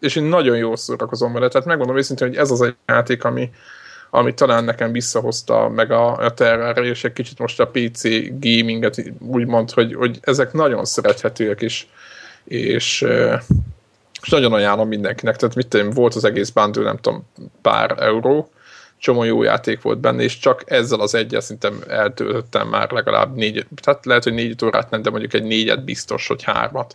és 0.00 0.16
én 0.16 0.24
nagyon 0.24 0.56
jól 0.56 0.76
szórakozom 0.76 1.32
vele, 1.32 1.48
tehát 1.48 1.66
megmondom 1.66 1.96
őszintén, 1.96 2.28
hogy 2.28 2.36
ez 2.36 2.50
az 2.50 2.62
egy 2.62 2.74
játék, 2.86 3.24
ami, 3.24 3.50
ami 4.10 4.34
talán 4.34 4.64
nekem 4.64 4.92
visszahozta 4.92 5.68
meg 5.68 5.90
a, 5.90 6.16
a 6.16 6.34
terrára, 6.34 6.84
és 6.84 7.04
egy 7.04 7.12
kicsit 7.12 7.38
most 7.38 7.60
a 7.60 7.70
PC 7.72 8.02
gaminget 8.40 9.12
úgymond, 9.18 9.70
hogy, 9.70 9.94
hogy 9.94 10.18
ezek 10.20 10.52
nagyon 10.52 10.84
szerethetőek, 10.84 11.60
és, 11.60 11.86
és 12.44 13.06
és 14.22 14.28
nagyon 14.28 14.52
ajánlom 14.52 14.88
mindenkinek, 14.88 15.36
tehát 15.36 15.54
mit 15.54 15.68
tudom, 15.68 15.90
volt 15.90 16.14
az 16.14 16.24
egész 16.24 16.50
bundle, 16.50 16.82
nem 16.82 16.96
tudom, 16.96 17.26
pár 17.62 17.94
euró, 17.98 18.50
csomó 19.00 19.24
jó 19.24 19.42
játék 19.42 19.82
volt 19.82 19.98
benne, 19.98 20.22
és 20.22 20.38
csak 20.38 20.62
ezzel 20.66 21.00
az 21.00 21.14
egyel 21.14 21.40
szerintem 21.40 21.82
eltöltöttem 21.88 22.68
már 22.68 22.90
legalább 22.90 23.34
négy, 23.34 23.66
tehát 23.82 24.06
lehet, 24.06 24.22
hogy 24.22 24.32
négy 24.32 24.64
órát 24.64 24.90
nem, 24.90 25.02
de 25.02 25.10
mondjuk 25.10 25.34
egy 25.34 25.42
négyet 25.42 25.84
biztos, 25.84 26.26
hogy 26.26 26.42
hármat. 26.42 26.94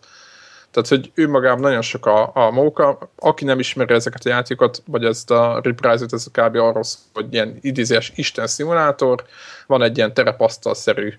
Tehát, 0.72 0.90
hogy 0.90 1.12
ő 1.14 1.30
magában 1.30 1.60
nagyon 1.60 1.82
sok 1.82 2.06
a, 2.06 2.32
a 2.34 2.52
móka, 2.52 3.10
aki 3.16 3.46
nem 3.46 3.60
ismeri 3.60 3.94
ezeket 3.94 4.26
a 4.26 4.30
játékokat, 4.30 4.84
vagy 4.86 5.06
ezt 5.06 5.32
a 5.32 5.60
Reprise-ot, 5.64 6.14
ez 6.14 6.26
kb. 6.32 6.56
arról 6.56 6.84
hogy 7.14 7.34
ilyen 7.34 7.58
idézés 7.62 8.12
Isten 8.16 8.48
szimulátor, 8.48 9.24
van 9.68 9.82
egy 9.82 9.98
ilyen 9.98 10.14
terepasztal-szerű 10.14 11.14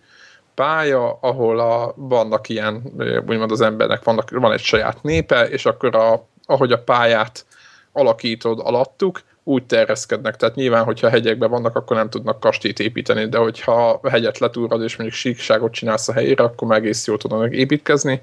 pálya, 0.57 1.19
ahol 1.21 1.61
a, 1.61 1.93
vannak 1.97 2.49
ilyen, 2.49 2.83
úgymond 3.27 3.51
az 3.51 3.61
embernek 3.61 4.05
vannak, 4.05 4.31
van 4.31 4.53
egy 4.53 4.61
saját 4.61 5.03
népe, 5.03 5.49
és 5.49 5.67
akkor 5.67 5.97
a, 5.97 6.27
ahogy 6.47 6.73
a 6.73 6.83
pályát 6.83 7.47
alakítod 7.93 8.61
alattuk, 8.63 9.23
úgy 9.49 9.65
terjeszkednek. 9.67 10.37
Tehát 10.37 10.55
nyilván, 10.55 10.85
hogyha 10.85 11.09
hegyekben 11.09 11.51
vannak, 11.51 11.77
akkor 11.77 11.97
nem 11.97 12.11
tudnak 12.11 12.41
kastélyt 12.41 12.81
építeni, 12.81 13.29
de 13.29 13.39
hogyha 13.39 14.01
a 14.03 14.11
hegyet 14.11 14.39
letúrod, 14.39 14.83
és 14.83 14.97
mondjuk 14.97 15.19
síkságot 15.19 15.73
csinálsz 15.73 16.09
a 16.09 16.13
helyére, 16.13 16.45
akkor 16.45 16.69
meg 16.69 16.83
egész 16.83 17.07
jól 17.07 17.19
tudnak 17.19 17.53
építkezni. 17.53 18.21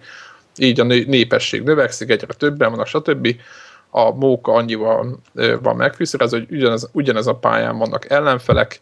Így 0.57 0.79
a 0.79 0.83
népesség 0.83 1.63
növekszik, 1.63 2.09
egyre 2.09 2.33
többen 2.33 2.69
vannak, 2.69 2.87
stb. 2.87 3.35
A 3.89 4.11
móka 4.11 4.53
annyival 4.53 5.19
van 5.61 5.75
megfűszerezve, 5.75 6.37
hogy 6.37 6.55
ugyanez, 6.55 6.89
ugyanez 6.91 7.27
a 7.27 7.35
pályán 7.35 7.77
vannak 7.77 8.09
ellenfelek, 8.09 8.81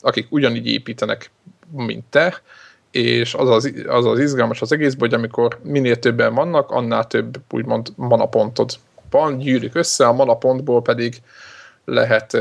akik 0.00 0.26
ugyanígy 0.30 0.66
építenek, 0.66 1.30
mint 1.70 2.04
te, 2.10 2.42
és 2.94 3.34
az 3.34 3.48
az, 3.48 3.72
az 3.86 4.06
az 4.06 4.18
izgalmas 4.18 4.60
az 4.62 4.72
egészben, 4.72 5.08
hogy 5.08 5.18
amikor 5.18 5.58
minél 5.62 5.98
többen 5.98 6.34
vannak, 6.34 6.70
annál 6.70 7.06
több 7.06 7.38
úgymond 7.50 7.88
manapontod 7.96 8.70
van, 9.10 9.38
gyűlik 9.38 9.74
össze, 9.74 10.06
a 10.06 10.12
manapontból 10.12 10.82
pedig 10.82 11.16
lehet 11.84 12.36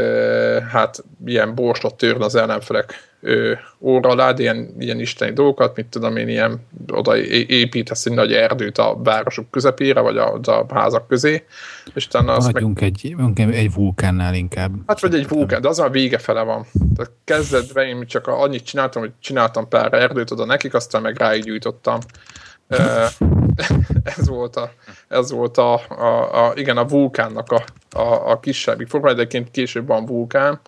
hát 0.72 1.04
ilyen 1.26 1.56
borstot 1.56 1.96
törni 1.96 2.24
az 2.24 2.36
ellenfelek 2.36 3.13
óra 3.80 4.10
alá, 4.10 4.34
ilyen, 4.38 4.76
ilyen 4.80 5.00
isteni 5.00 5.34
dolgokat, 5.34 5.76
mit 5.76 5.86
tudom 5.86 6.18
én, 6.18 6.28
ilyen 6.28 6.68
oda 6.92 7.18
építesz 7.48 8.06
egy 8.06 8.14
nagy 8.14 8.34
erdőt 8.34 8.78
a 8.78 9.00
városok 9.04 9.52
közepére, 9.52 10.00
vagy 10.00 10.18
a, 10.18 10.40
a 10.44 10.66
házak 10.74 11.08
közé, 11.08 11.44
és 11.94 12.06
utána 12.06 12.34
azt 12.34 12.54
meg... 12.54 12.64
egy, 12.82 13.16
egy 13.52 13.74
vulkánnál 13.74 14.36
inkább. 14.36 14.72
Hát 14.88 15.00
vagy 15.00 15.14
egy 15.14 15.28
vulkán, 15.28 15.62
de 15.62 15.68
az 15.68 15.78
már 15.78 15.92
vége 15.92 16.18
fele 16.18 16.42
van. 16.42 16.66
Tehát 16.96 17.12
kezdetben 17.24 17.88
én 17.88 18.06
csak 18.06 18.28
annyit 18.28 18.64
csináltam, 18.64 19.02
hogy 19.02 19.12
csináltam 19.20 19.68
pár 19.68 19.94
erdőt 19.94 20.32
oda 20.32 20.46
nekik, 20.46 20.74
aztán 20.74 21.02
meg 21.02 21.18
ráig 21.18 21.44
gyújtottam. 21.44 22.00
ez 24.18 24.28
volt 24.28 24.56
a, 24.56 24.72
ez 25.08 25.32
volt 25.32 25.58
a, 25.58 25.74
a, 25.90 26.46
a 26.46 26.54
igen, 26.56 26.78
a 26.78 26.86
vulkánnak 26.86 27.52
a, 27.52 27.64
a, 28.00 28.32
a 28.32 28.40
kisebbik 28.40 28.88
forma, 28.88 29.10
egyébként 29.10 29.52
később 29.52 29.88
van 29.88 30.06
vulkán, 30.06 30.60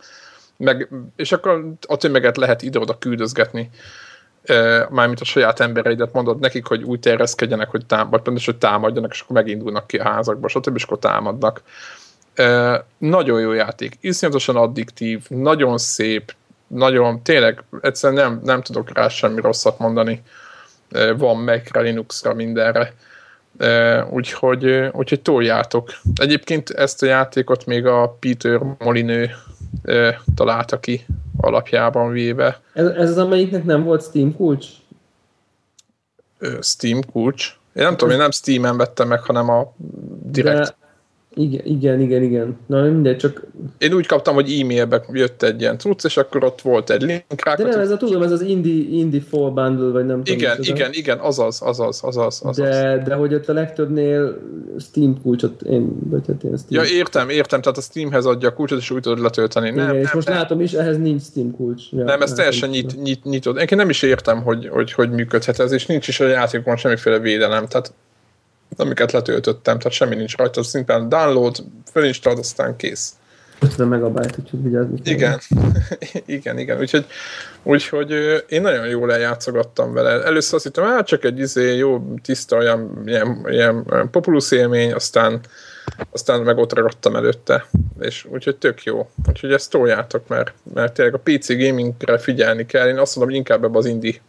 meg, 0.57 0.89
és 1.15 1.31
akkor 1.31 1.73
a 1.87 1.97
tömeget 1.97 2.37
lehet 2.37 2.61
ide-oda 2.61 2.97
küldözgetni, 2.97 3.69
mármint 4.89 5.19
a 5.19 5.25
saját 5.25 5.59
embereidet 5.59 6.13
mondod 6.13 6.39
nekik, 6.39 6.65
hogy 6.65 6.83
úgy 6.83 6.99
terjeszkedjenek, 6.99 7.69
hogy, 7.69 7.85
tám- 7.85 8.09
vagy 8.09 8.21
pontos, 8.21 8.45
hogy 8.45 8.57
támadjanak, 8.57 9.11
és 9.13 9.21
akkor 9.21 9.35
megindulnak 9.35 9.87
ki 9.87 9.97
a 9.97 10.03
házakba, 10.03 10.47
stb. 10.47 10.75
és 10.75 10.83
akkor 10.83 10.99
támadnak. 10.99 11.61
Nagyon 12.97 13.39
jó 13.39 13.51
játék, 13.51 13.97
iszonyatosan 14.01 14.55
addiktív, 14.55 15.25
nagyon 15.29 15.77
szép, 15.77 16.33
nagyon, 16.67 17.23
tényleg 17.23 17.63
egyszerűen 17.81 18.23
nem, 18.23 18.41
nem 18.43 18.61
tudok 18.61 18.93
rá 18.93 19.07
semmi 19.07 19.41
rosszat 19.41 19.79
mondani. 19.79 20.21
Van 21.17 21.37
Mac-re, 21.37 21.81
Linux-ra, 21.81 22.33
mindenre. 22.33 22.93
E, 23.57 24.03
úgyhogy, 24.05 24.65
úgyhogy 24.91 25.21
toljátok. 25.21 25.89
Egyébként 26.15 26.69
ezt 26.69 27.03
a 27.03 27.05
játékot 27.05 27.65
még 27.65 27.85
a 27.85 28.17
Peter 28.19 28.59
Molinő 28.77 29.31
találta 30.35 30.79
ki 30.79 31.05
alapjában 31.37 32.11
véve. 32.11 32.61
Ez, 32.73 32.85
ez 32.85 33.09
az, 33.09 33.17
amelyiknek 33.17 33.63
nem 33.63 33.83
volt 33.83 34.03
Steam 34.03 34.35
kulcs? 34.35 34.67
Steam 36.61 37.01
kulcs? 37.11 37.57
Én 37.73 37.83
nem 37.83 37.97
tudom, 37.97 38.13
én 38.13 38.19
nem 38.19 38.31
Steam-en 38.31 38.77
vettem 38.77 39.07
meg, 39.07 39.23
hanem 39.23 39.49
a 39.49 39.73
direkt. 40.23 40.75
Igen, 41.37 41.65
igen, 41.65 42.01
igen, 42.01 42.23
igen. 42.23 42.57
Na 42.65 42.83
mindegy, 42.83 43.17
csak... 43.17 43.45
Én 43.77 43.93
úgy 43.93 44.05
kaptam, 44.05 44.33
hogy 44.33 44.59
e-mailbe 44.59 45.05
jött 45.11 45.43
egy 45.43 45.61
ilyen 45.61 45.77
cucc, 45.77 46.05
és 46.05 46.17
akkor 46.17 46.43
ott 46.43 46.61
volt 46.61 46.89
egy 46.89 47.01
link 47.01 47.43
rá. 47.43 47.55
De 47.55 47.63
nem, 47.63 47.79
ez 47.79 47.91
a 47.91 47.97
tudom, 47.97 48.21
ez 48.21 48.31
az 48.31 48.41
Indie, 48.41 48.99
Indie 48.99 49.21
Fall 49.29 49.49
Bundle, 49.51 49.91
vagy 49.91 50.05
nem 50.05 50.21
igen, 50.23 50.55
tudom. 50.55 50.75
Igen, 50.75 50.75
igen, 50.75 50.89
igen, 50.93 51.17
azaz, 51.17 51.61
azaz, 51.61 51.99
azaz, 52.03 52.41
azaz. 52.43 52.57
De, 52.57 53.03
de 53.05 53.15
hogy 53.15 53.33
ott 53.33 53.49
a 53.49 53.53
legtöbbnél 53.53 54.41
Steam 54.79 55.21
kulcsot, 55.21 55.61
én, 55.61 56.09
vagy 56.09 56.23
hát 56.27 56.43
én 56.43 56.57
Steam. 56.57 56.83
Ja, 56.83 56.95
értem, 56.97 57.29
értem, 57.29 57.61
tehát 57.61 57.77
a 57.77 57.81
Steamhez 57.81 58.25
adja 58.25 58.49
a 58.49 58.53
kulcsot, 58.53 58.79
és 58.79 58.91
úgy 58.91 59.01
tudod 59.01 59.19
letölteni. 59.19 59.67
Igen, 59.67 59.85
nem, 59.85 59.95
és 59.95 60.03
nem, 60.03 60.11
most 60.13 60.27
nem. 60.27 60.37
látom 60.37 60.61
is, 60.61 60.73
ehhez 60.73 60.97
nincs 60.97 61.21
Steam 61.21 61.51
kulcs. 61.51 61.83
Ja, 61.91 62.03
nem, 62.03 62.21
ez 62.21 62.33
teljesen 62.33 62.69
nyit, 62.69 63.01
nyit, 63.03 63.23
nyitott. 63.23 63.71
Én 63.71 63.77
nem 63.77 63.89
is 63.89 64.01
értem, 64.01 64.43
hogy, 64.43 64.67
hogy, 64.67 64.91
hogy 64.91 65.11
működhet 65.11 65.59
ez, 65.59 65.71
és 65.71 65.85
nincs 65.85 66.07
is 66.07 66.19
a 66.19 66.27
játékban 66.27 66.75
semmiféle 66.75 67.19
védelem, 67.19 67.67
tehát 67.67 67.93
amiket 68.77 69.11
letöltöttem, 69.11 69.77
tehát 69.77 69.93
semmi 69.93 70.15
nincs 70.15 70.37
rajta, 70.37 70.63
szimplán 70.63 71.09
download, 71.09 71.55
fölinstallt, 71.91 72.39
aztán 72.39 72.75
kész. 72.75 73.13
50 73.59 73.87
megabyte, 73.87 74.35
úgyhogy 74.39 74.63
vigyázni 74.63 74.99
Igen, 75.03 75.39
igen, 76.25 76.57
igen, 76.57 76.79
úgyhogy, 76.79 77.05
úgyhogy 77.63 78.11
én 78.49 78.61
nagyon 78.61 78.87
jól 78.87 79.13
eljátszogattam 79.13 79.93
vele. 79.93 80.23
Először 80.23 80.53
azt 80.53 80.63
hittem, 80.63 80.83
hát 80.83 81.07
csak 81.07 81.23
egy 81.23 81.39
izé, 81.39 81.75
jó, 81.75 82.15
tiszta, 82.23 82.57
olyan, 82.57 83.01
ilyen, 83.05 83.45
ilyen 83.49 83.85
populusz 84.11 84.51
élmény, 84.51 84.93
aztán, 84.93 85.39
aztán 86.11 86.41
meg 86.41 86.57
ott 86.57 86.73
ragadtam 86.73 87.15
előtte, 87.15 87.65
és 87.99 88.25
úgyhogy 88.29 88.55
tök 88.55 88.83
jó. 88.83 89.09
Úgyhogy 89.27 89.51
ezt 89.51 89.71
toljátok, 89.71 90.27
mert, 90.27 90.53
mert 90.73 90.93
tényleg 90.93 91.13
a 91.13 91.21
PC 91.23 91.47
gamingre 91.47 92.17
figyelni 92.17 92.65
kell. 92.65 92.87
Én 92.87 92.97
azt 92.97 93.15
mondom, 93.15 93.33
hogy 93.33 93.43
inkább 93.43 93.63
ebbe 93.63 93.77
az 93.77 93.85
indie, 93.85 94.21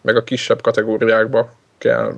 meg 0.00 0.16
a 0.16 0.24
kisebb 0.24 0.60
kategóriákba 0.60 1.52
kell 1.78 2.14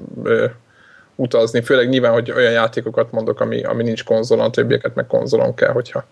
utazni, 1.21 1.63
főleg 1.63 1.89
nyilván, 1.89 2.13
hogy 2.13 2.31
olyan 2.31 2.53
játékokat 2.53 3.13
mondok, 3.13 3.41
ami, 3.41 3.63
ami 3.63 3.83
nincs 3.83 4.05
konzolon, 4.05 4.53
többieket 4.53 4.95
meg 4.95 5.07
konzolon 5.07 5.55
kell, 5.55 5.73
hogyha, 5.73 6.05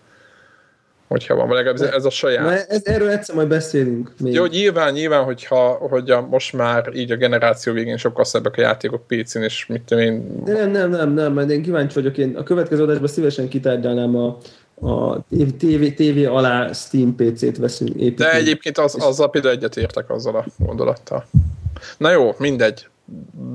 hogyha 1.07 1.35
van. 1.35 1.49
Legalább 1.49 1.93
ez, 1.93 2.05
a 2.05 2.09
saját. 2.09 2.43
Na, 2.43 2.51
ez, 2.51 2.81
erről 2.83 3.09
egyszer 3.09 3.35
majd 3.35 3.47
beszélünk. 3.47 4.11
Még. 4.19 4.33
Jó, 4.33 4.45
nyilván, 4.45 4.93
nyilván, 4.93 5.23
hogyha 5.23 5.71
hogy 5.71 6.09
a, 6.09 6.21
most 6.21 6.53
már 6.53 6.89
így 6.93 7.11
a 7.11 7.15
generáció 7.15 7.73
végén 7.73 7.97
sokkal 7.97 8.23
szebbek 8.23 8.57
a 8.57 8.61
játékok 8.61 9.07
PC-n, 9.07 9.41
és 9.41 9.65
mit 9.65 9.81
tudom 9.81 10.03
én... 10.03 10.41
Nem, 10.45 10.71
nem, 10.71 10.89
nem, 10.89 11.13
nem, 11.13 11.33
mert 11.33 11.49
én 11.49 11.61
kíváncsi 11.61 11.93
vagyok, 11.93 12.17
én 12.17 12.35
a 12.35 12.43
következő 12.43 12.83
adásban 12.83 13.07
szívesen 13.07 13.47
kitárgyalnám 13.47 14.15
a, 14.15 14.37
a 14.87 15.23
TV, 15.59 15.83
TV 15.95 16.31
alá 16.31 16.71
Steam 16.71 17.15
PC-t 17.15 17.57
veszünk 17.57 17.89
építeni. 17.89 18.31
De 18.31 18.35
egyébként 18.35 18.77
az, 18.77 18.95
azzal 18.99 19.29
például 19.29 19.53
egyetértek 19.53 20.09
azzal 20.09 20.35
a 20.35 20.45
gondolattal. 20.57 21.25
Na 21.97 22.11
jó, 22.11 22.35
mindegy. 22.37 22.87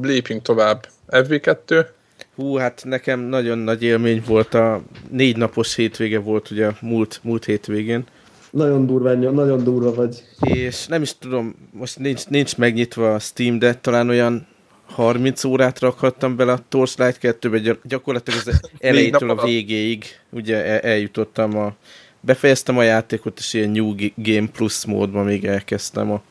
Lépjünk 0.02 0.42
tovább. 0.42 0.86
FB2? 1.14 1.86
Hú, 2.34 2.54
hát 2.56 2.82
nekem 2.84 3.20
nagyon 3.20 3.58
nagy 3.58 3.82
élmény 3.82 4.22
volt 4.26 4.54
a 4.54 4.82
négy 5.10 5.36
napos 5.36 5.74
hétvége 5.74 6.18
volt 6.18 6.50
ugye 6.50 6.70
múlt, 6.80 7.20
múlt 7.22 7.44
hétvégén. 7.44 8.04
Nagyon 8.50 8.86
durva, 8.86 9.14
nagyon 9.14 9.64
durva 9.64 9.94
vagy. 9.94 10.22
És 10.40 10.86
nem 10.86 11.02
is 11.02 11.18
tudom, 11.18 11.54
most 11.70 11.98
nincs, 11.98 12.26
nincs 12.26 12.56
megnyitva 12.56 13.14
a 13.14 13.18
Steam, 13.18 13.58
de 13.58 13.74
talán 13.74 14.08
olyan 14.08 14.46
30 14.86 15.44
órát 15.44 15.78
rakhattam 15.78 16.36
bele 16.36 16.52
a 16.52 16.64
Torchlight 16.68 17.18
2-be, 17.22 17.76
gyakorlatilag 17.82 18.40
az 18.46 18.60
elejétől 18.78 19.30
a 19.30 19.44
végéig 19.44 20.04
ugye 20.30 20.64
el, 20.64 20.78
eljutottam 20.78 21.56
a 21.56 21.74
befejeztem 22.20 22.78
a 22.78 22.82
játékot, 22.82 23.38
és 23.38 23.52
ilyen 23.52 23.70
New 23.70 23.94
Game 24.14 24.48
Plus 24.52 24.84
módban 24.84 25.24
még 25.24 25.44
elkezdtem 25.44 26.10
a 26.10 26.22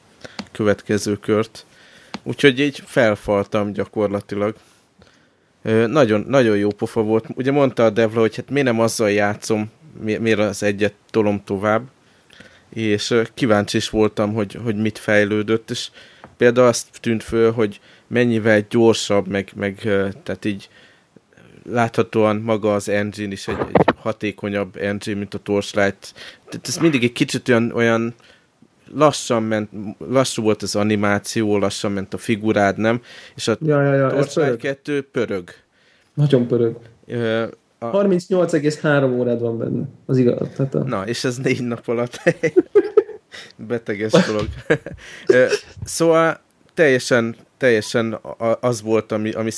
következő 0.52 1.16
kört. 1.16 1.66
Úgyhogy 2.24 2.60
így 2.60 2.84
felfaltam 2.86 3.74
gyakorlatilag. 3.74 4.56
Nagyon, 5.88 6.26
nagyon 6.28 6.58
jó 6.58 6.70
pofa 6.70 7.02
volt. 7.02 7.26
Ugye 7.36 7.52
mondta 7.52 7.86
a 7.86 7.90
Devla, 7.90 8.20
hogy 8.20 8.36
hát 8.36 8.50
miért 8.50 8.68
nem 8.68 8.80
azzal 8.80 9.12
játszom, 9.12 9.72
miért 10.02 10.40
az 10.40 10.64
egyet 10.64 10.94
tolom 11.10 11.44
tovább. 11.46 11.84
És 12.70 13.14
kíváncsi 13.34 13.78
is 13.78 13.90
voltam, 13.90 14.34
hogy, 14.34 14.58
hogy 14.64 14.76
mit 14.76 14.98
fejlődött, 14.98 15.70
és 15.70 15.90
például 16.38 16.68
azt 16.68 16.88
tűnt 17.00 17.24
föl, 17.24 17.52
hogy 17.52 17.80
mennyivel 18.08 18.66
gyorsabb, 18.70 19.28
meg, 19.28 19.52
meg 19.56 19.76
tehát 20.24 20.46
így 20.46 20.70
láthatóan 21.70 22.36
maga 22.36 22.74
az 22.74 22.90
engine 22.90 23.32
is 23.32 23.48
egy, 23.48 23.58
egy 23.74 23.96
hatékonyabb 23.98 24.76
engine, 24.78 25.18
mint 25.18 25.34
a 25.34 25.38
Torchlight. 25.38 26.14
Tehát 26.50 26.68
ez 26.68 26.78
mindig 26.78 27.04
egy 27.04 27.12
kicsit 27.12 27.50
olyan, 27.50 27.72
olyan 27.72 28.14
lassan 28.96 29.44
ment, 29.44 29.70
lassú 29.98 30.44
volt 30.44 30.62
az 30.62 30.76
animáció, 30.76 31.58
lassan 31.58 31.92
ment 31.92 32.14
a 32.14 32.18
figurád, 32.18 32.78
nem? 32.78 33.02
És 33.36 33.48
a 33.48 33.58
ja, 33.62 33.82
ja, 33.82 33.94
ja, 33.94 34.08
Torchlight 34.08 34.58
2 34.58 35.02
pörög. 35.02 35.50
Nagyon 36.14 36.48
pörög. 36.48 36.76
Uh, 37.08 37.48
a... 37.78 37.92
38,3 37.92 39.18
órád 39.18 39.40
van 39.40 39.58
benne, 39.58 39.84
az 40.06 40.18
igaz. 40.18 40.48
Tehát 40.56 40.76
a... 40.76 40.84
Na, 40.84 41.08
és 41.08 41.24
ez 41.24 41.38
négy 41.38 41.64
nap 41.64 41.88
alatt 41.88 42.22
beteges 43.68 44.12
dolog. 44.12 44.48
szóval 45.84 46.40
teljesen, 46.74 47.36
teljesen 47.58 48.20
az 48.60 48.82
volt, 48.82 49.12
ami, 49.12 49.32
ami, 49.32 49.52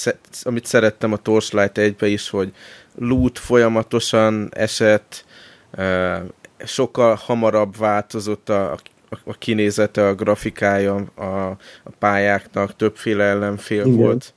amit 0.44 0.66
szerettem 0.66 1.14
a 1.14 1.18
Torchlight 1.18 1.78
1 1.78 1.96
is, 2.00 2.30
hogy 2.30 2.54
loot 2.96 3.40
folyamatosan 3.40 4.50
esett, 4.52 5.26
sokkal 6.66 7.16
hamarabb 7.16 7.78
változott 7.78 8.50
a, 8.50 8.72
a 8.72 8.78
kinézete, 9.38 10.08
a 10.08 10.16
grafikája 10.16 10.96
a, 11.16 11.24
a 11.84 11.90
pályáknak, 12.00 12.76
többféle 12.76 13.24
ellenfél 13.24 13.86
igen. 13.86 13.96
volt, 13.96 14.34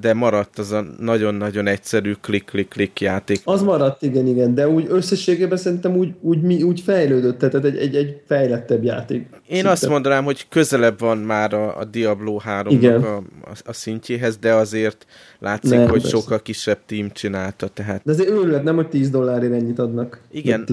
de 0.00 0.14
maradt 0.14 0.58
az 0.58 0.72
a 0.72 0.84
nagyon-nagyon 0.98 1.66
egyszerű 1.66 2.12
klik-klik-klik 2.20 3.00
játék. 3.00 3.40
Az 3.44 3.62
maradt, 3.62 4.02
igen, 4.02 4.26
igen, 4.26 4.54
de 4.54 4.68
úgy 4.68 4.86
összességében 4.88 5.58
szerintem 5.58 5.96
úgy, 5.96 6.14
úgy, 6.20 6.62
úgy 6.62 6.80
fejlődött, 6.80 7.38
tehát 7.38 7.64
egy, 7.64 7.76
egy, 7.76 7.96
egy 7.96 8.20
fejlettebb 8.26 8.84
játék. 8.84 9.26
Én 9.30 9.40
szinte. 9.54 9.70
azt 9.70 9.88
mondanám, 9.88 10.24
hogy 10.24 10.46
közelebb 10.48 10.98
van 10.98 11.18
már 11.18 11.54
a, 11.54 11.78
a 11.78 11.84
Diablo 11.84 12.40
3-nak 12.46 13.02
a, 13.02 13.16
a, 13.16 13.22
a 13.64 13.72
szintjéhez, 13.72 14.36
de 14.36 14.52
azért 14.54 15.06
látszik, 15.38 15.70
nem, 15.70 15.88
hogy 15.88 16.00
persze. 16.00 16.16
sokkal 16.16 16.42
kisebb 16.42 16.78
team 16.86 17.10
csinálta. 17.10 17.68
Tehát... 17.68 18.02
De 18.04 18.12
azért 18.12 18.30
őrület, 18.30 18.62
nem, 18.62 18.74
hogy 18.74 18.88
10 18.88 19.10
dollárért 19.10 19.52
ennyit 19.52 19.78
adnak. 19.78 20.20
Igen, 20.30 20.64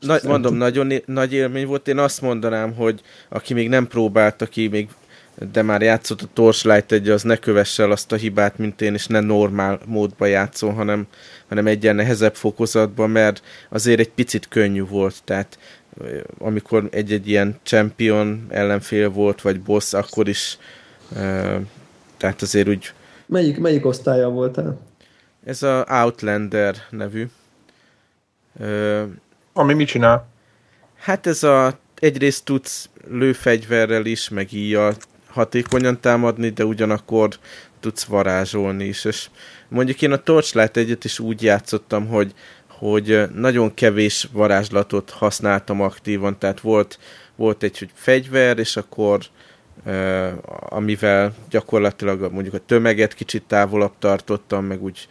nagy, 0.00 0.22
mondom, 0.24 0.54
nagyon 0.54 0.92
nagy 1.04 1.32
élmény 1.32 1.66
volt. 1.66 1.88
Én 1.88 1.98
azt 1.98 2.20
mondanám, 2.20 2.74
hogy 2.74 3.00
aki 3.28 3.54
még 3.54 3.68
nem 3.68 3.86
próbált, 3.86 4.42
aki 4.42 4.68
még 4.68 4.88
de 5.52 5.62
már 5.62 5.82
játszott 5.82 6.22
a 6.22 6.28
Torchlight 6.32 6.92
egy, 6.92 7.08
az 7.08 7.22
ne 7.22 7.36
kövesse 7.36 7.82
el 7.82 7.90
azt 7.90 8.12
a 8.12 8.16
hibát, 8.16 8.58
mint 8.58 8.80
én, 8.80 8.94
és 8.94 9.06
ne 9.06 9.20
normál 9.20 9.80
módba 9.86 10.26
játszol, 10.26 10.72
hanem, 10.72 11.06
hanem 11.48 11.66
egyen 11.66 11.94
nehezebb 11.94 12.34
fokozatban, 12.34 13.10
mert 13.10 13.42
azért 13.68 14.00
egy 14.00 14.10
picit 14.10 14.48
könnyű 14.48 14.84
volt, 14.84 15.14
tehát 15.24 15.58
amikor 16.38 16.88
egy-egy 16.90 17.28
ilyen 17.28 17.58
champion 17.62 18.46
ellenfél 18.48 19.10
volt, 19.10 19.40
vagy 19.40 19.60
boss, 19.60 19.92
akkor 19.92 20.28
is 20.28 20.58
tehát 22.16 22.42
azért 22.42 22.68
úgy... 22.68 22.92
Melyik, 23.26 23.58
melyik 23.58 23.86
osztálya 23.86 24.28
voltál? 24.28 24.78
Ez 25.44 25.62
a 25.62 25.86
Outlander 25.88 26.76
nevű 26.90 27.26
Ami 29.52 29.74
mit 29.74 29.88
csinál? 29.88 30.28
Hát 30.96 31.26
ez 31.26 31.42
a 31.42 31.78
egyrészt 31.94 32.44
tudsz 32.44 32.88
lőfegyverrel 33.08 34.06
is, 34.06 34.28
meg 34.28 34.52
íjjal 34.52 34.94
hatékonyan 35.26 36.00
támadni, 36.00 36.48
de 36.48 36.64
ugyanakkor 36.64 37.28
tudsz 37.80 38.04
varázsolni 38.04 38.84
is, 38.84 39.04
és 39.04 39.28
mondjuk 39.68 40.02
én 40.02 40.12
a 40.12 40.22
Torchlight 40.22 40.76
egyet 40.76 41.04
is 41.04 41.18
úgy 41.18 41.42
játszottam, 41.42 42.06
hogy, 42.06 42.34
hogy 42.66 43.22
nagyon 43.34 43.74
kevés 43.74 44.28
varázslatot 44.32 45.10
használtam 45.10 45.80
aktívan, 45.80 46.38
tehát 46.38 46.60
volt, 46.60 46.98
volt 47.36 47.62
egy 47.62 47.78
hogy 47.78 47.90
fegyver, 47.94 48.58
és 48.58 48.76
akkor 48.76 49.20
amivel 50.68 51.34
gyakorlatilag 51.50 52.32
mondjuk 52.32 52.54
a 52.54 52.64
tömeget 52.66 53.14
kicsit 53.14 53.42
távolabb 53.46 53.92
tartottam, 53.98 54.64
meg 54.64 54.82
úgy 54.82 55.08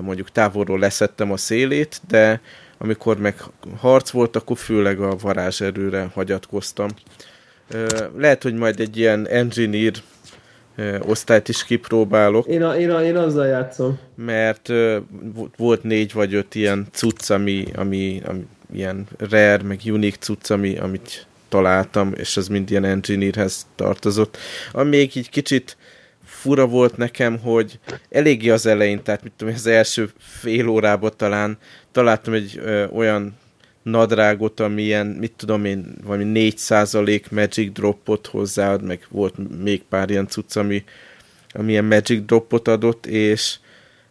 mondjuk 0.00 0.30
távolról 0.30 0.78
leszettem 0.78 1.32
a 1.32 1.36
szélét, 1.36 2.00
de 2.08 2.40
amikor 2.82 3.18
meg 3.18 3.34
harc 3.78 4.10
volt, 4.10 4.36
akkor 4.36 4.56
főleg 4.56 5.00
a 5.00 5.16
varázserőre 5.16 6.10
hagyatkoztam. 6.14 6.88
Lehet, 8.16 8.42
hogy 8.42 8.54
majd 8.54 8.80
egy 8.80 8.96
ilyen 8.96 9.28
engineer 9.28 9.92
osztályt 11.00 11.48
is 11.48 11.64
kipróbálok. 11.64 12.46
Én, 12.46 12.62
a, 12.62 12.76
én, 12.76 12.90
a, 12.90 13.02
én 13.04 13.16
azzal 13.16 13.46
játszom. 13.46 13.98
Mert 14.14 14.68
uh, 14.68 14.96
volt 15.56 15.82
négy 15.82 16.12
vagy 16.12 16.34
öt 16.34 16.54
ilyen 16.54 16.86
cucc, 16.92 17.30
ami, 17.30 17.66
ami, 17.74 18.22
ami 18.26 18.46
ilyen 18.72 19.06
rare, 19.18 19.62
meg 19.62 19.80
unique 19.84 20.18
cucc, 20.18 20.50
ami, 20.50 20.78
amit 20.78 21.26
találtam, 21.48 22.12
és 22.16 22.36
az 22.36 22.48
mind 22.48 22.70
ilyen 22.70 22.84
engineerhez 22.84 23.66
tartozott. 23.74 24.36
Ami 24.72 24.88
még 24.88 25.16
így 25.16 25.30
kicsit 25.30 25.76
fura 26.40 26.66
volt 26.66 26.96
nekem, 26.96 27.38
hogy 27.38 27.78
eléggé 28.10 28.50
az 28.50 28.66
elején, 28.66 29.02
tehát 29.02 29.22
mit 29.22 29.32
tudom, 29.36 29.54
az 29.54 29.66
első 29.66 30.10
fél 30.18 30.68
órában 30.68 31.12
talán 31.16 31.58
találtam 31.92 32.32
egy 32.32 32.60
ö, 32.62 32.86
olyan 32.86 33.38
nadrágot, 33.82 34.60
ami 34.60 34.82
ilyen, 34.82 35.06
mit 35.06 35.32
tudom 35.36 35.64
én, 35.64 35.96
valami 36.04 36.52
4% 36.56 37.30
Magic 37.30 37.72
Dropot 37.72 38.26
hozzáad, 38.26 38.82
meg 38.82 39.06
volt 39.08 39.34
még 39.62 39.82
pár 39.88 40.10
ilyen 40.10 40.26
cucc, 40.26 40.56
ami, 40.56 40.84
ami 41.52 41.70
ilyen 41.70 41.84
Magic 41.84 42.24
Dropot 42.24 42.68
adott, 42.68 43.06
és 43.06 43.58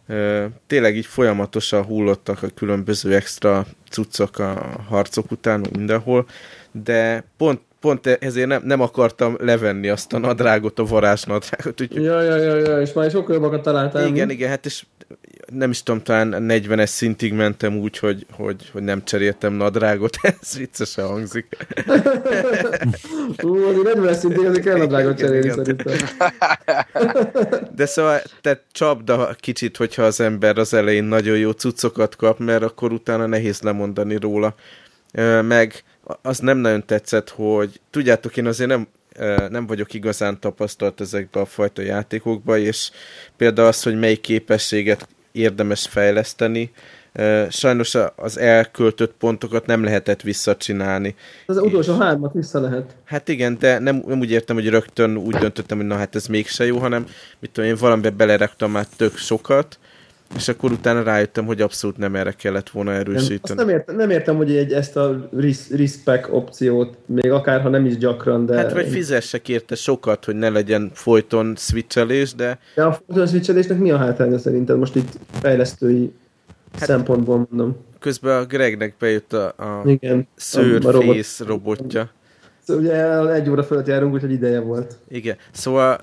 ö, 0.06 0.46
tényleg 0.66 0.96
így 0.96 1.06
folyamatosan 1.06 1.84
hullottak 1.84 2.42
a 2.42 2.48
különböző 2.48 3.14
extra 3.14 3.66
cuccok 3.90 4.38
a 4.38 4.80
harcok 4.88 5.30
után, 5.30 5.66
mindenhol, 5.72 6.26
de 6.72 7.24
pont 7.36 7.60
pont 7.80 8.06
ezért 8.06 8.46
nem, 8.46 8.62
nem 8.64 8.80
akartam 8.80 9.36
levenni 9.38 9.88
azt 9.88 10.12
a 10.12 10.18
nadrágot, 10.18 10.78
a 10.78 10.84
varázsnadrágot. 10.84 11.80
Úgyhogy... 11.80 12.02
Ja, 12.02 12.22
ja, 12.22 12.36
ja, 12.36 12.56
ja, 12.56 12.80
és 12.80 12.92
már 12.92 13.10
sokkal 13.10 13.34
jobbakat 13.34 13.62
találtál. 13.62 14.06
Igen, 14.06 14.26
mi? 14.26 14.32
igen, 14.32 14.48
hát 14.48 14.66
és 14.66 14.84
nem 15.52 15.70
is 15.70 15.82
tudom, 15.82 16.02
talán 16.02 16.34
40-es 16.38 16.86
szintig 16.86 17.32
mentem 17.32 17.76
úgy, 17.76 17.98
hogy, 17.98 18.26
hogy, 18.32 18.70
hogy 18.72 18.82
nem 18.82 19.04
cseréltem 19.04 19.52
nadrágot, 19.52 20.16
ez 20.40 20.56
viccesen 20.56 21.06
hangzik. 21.06 21.56
Ú, 23.42 23.64
azért 23.64 23.96
40-es 23.96 24.12
szintig 24.12 24.46
azért 24.46 24.64
kell 24.64 24.76
nadrágot 24.76 25.18
cserélni 25.18 25.44
igen, 25.44 25.56
szerintem. 25.56 25.94
De 27.76 27.86
szóval, 27.86 28.20
te 28.40 28.62
csapda 28.72 29.34
kicsit, 29.40 29.76
hogyha 29.76 30.02
az 30.02 30.20
ember 30.20 30.58
az 30.58 30.74
elején 30.74 31.04
nagyon 31.04 31.36
jó 31.36 31.50
cuccokat 31.50 32.16
kap, 32.16 32.38
mert 32.38 32.62
akkor 32.62 32.92
utána 32.92 33.26
nehéz 33.26 33.60
lemondani 33.60 34.16
róla. 34.16 34.54
Meg 35.42 35.82
az 36.22 36.38
nem 36.38 36.58
nagyon 36.58 36.86
tetszett, 36.86 37.28
hogy 37.28 37.80
tudjátok, 37.90 38.36
én 38.36 38.46
azért 38.46 38.70
nem 38.70 38.88
nem 39.48 39.66
vagyok 39.66 39.94
igazán 39.94 40.40
tapasztalt 40.40 41.00
ezekbe 41.00 41.40
a 41.40 41.44
fajta 41.44 41.82
játékokba, 41.82 42.58
és 42.58 42.90
például 43.36 43.68
az, 43.68 43.82
hogy 43.82 43.98
melyik 43.98 44.20
képességet 44.20 45.08
érdemes 45.32 45.86
fejleszteni, 45.88 46.72
sajnos 47.50 47.96
az 48.16 48.38
elköltött 48.38 49.14
pontokat 49.18 49.66
nem 49.66 49.84
lehetett 49.84 50.22
visszacsinálni. 50.22 51.14
Az 51.46 51.56
és... 51.56 51.62
utolsó 51.62 51.98
hármat 51.98 52.32
vissza 52.32 52.60
lehet. 52.60 52.96
Hát 53.04 53.28
igen, 53.28 53.56
de 53.58 53.78
nem, 53.78 54.02
nem 54.06 54.18
úgy 54.18 54.30
értem, 54.30 54.56
hogy 54.56 54.68
rögtön 54.68 55.16
úgy 55.16 55.34
döntöttem, 55.34 55.76
hogy 55.76 55.86
na 55.86 55.96
hát 55.96 56.14
ez 56.14 56.26
mégse 56.26 56.66
jó, 56.66 56.78
hanem 56.78 57.06
mit 57.38 57.50
tudom 57.50 57.70
én, 57.70 57.76
valamiben 57.76 58.16
beleraktam 58.16 58.70
már 58.70 58.86
tök 58.96 59.16
sokat, 59.16 59.78
és 60.36 60.48
akkor 60.48 60.72
utána 60.72 61.02
rájöttem, 61.02 61.46
hogy 61.46 61.60
abszolút 61.60 61.96
nem 61.96 62.16
erre 62.16 62.32
kellett 62.32 62.70
volna 62.70 62.92
erősíteni. 62.92 63.54
Nem, 63.54 63.66
nem, 63.66 63.68
értem, 63.68 63.96
nem 63.96 64.10
értem, 64.10 64.36
hogy 64.36 64.56
egy, 64.56 64.72
ezt 64.72 64.96
a 64.96 65.28
respect 65.70 66.28
opciót, 66.30 66.96
még 67.06 67.30
akár 67.30 67.60
ha 67.60 67.68
nem 67.68 67.86
is 67.86 67.96
gyakran, 67.96 68.46
de... 68.46 68.56
Hát 68.56 68.72
vagy 68.72 68.88
fizessek 68.88 69.48
érte 69.48 69.74
sokat, 69.74 70.24
hogy 70.24 70.34
ne 70.34 70.48
legyen 70.48 70.90
folyton 70.94 71.54
switchelés, 71.56 72.34
de... 72.34 72.58
De 72.74 72.84
a 72.84 72.92
folyton 73.06 73.26
switchelésnek 73.26 73.78
mi 73.78 73.90
a 73.90 73.96
hátránya 73.96 74.38
szerinted? 74.38 74.78
Most 74.78 74.96
itt 74.96 75.18
fejlesztői 75.40 76.12
hát, 76.78 76.88
szempontból 76.88 77.46
mondom. 77.50 77.76
Közben 77.98 78.38
a 78.38 78.44
Gregnek 78.44 78.94
bejött 78.98 79.32
a, 79.32 79.46
a 79.46 79.82
Igen, 79.84 80.28
szőrfész 80.36 81.38
robot. 81.38 81.78
robotja. 81.78 82.10
Szóval 82.62 82.82
ugye 82.82 83.32
egy 83.32 83.50
óra 83.50 83.62
fölött 83.62 83.86
járunk, 83.86 84.14
úgyhogy 84.14 84.32
ideje 84.32 84.60
volt. 84.60 84.96
Igen, 85.08 85.36
szóval 85.50 86.00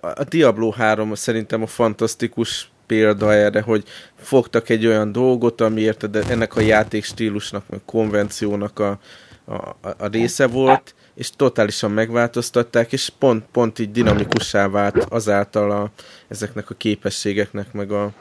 a 0.00 0.24
Diablo 0.28 0.70
3 0.70 1.14
szerintem 1.14 1.62
a 1.62 1.66
fantasztikus 1.66 2.70
példa 2.88 3.32
erre, 3.32 3.60
hogy 3.60 3.84
fogtak 4.16 4.68
egy 4.68 4.86
olyan 4.86 5.12
dolgot, 5.12 5.60
ami 5.60 5.80
érted, 5.80 6.16
ennek 6.16 6.56
a 6.56 6.60
játékstílusnak, 6.60 7.62
meg 7.68 7.80
konvenciónak 7.84 8.78
a, 8.78 8.98
a, 9.44 9.76
a 9.98 10.06
része 10.06 10.46
volt, 10.46 10.94
és 11.14 11.30
totálisan 11.36 11.90
megváltoztatták, 11.90 12.92
és 12.92 13.12
pont, 13.18 13.44
pont 13.52 13.78
így 13.78 13.90
dinamikussá 13.90 14.68
vált 14.68 15.06
azáltal 15.08 15.70
a, 15.70 15.90
ezeknek 16.28 16.70
a 16.70 16.74
képességeknek, 16.74 17.72
meg 17.72 17.92
a 17.92 18.12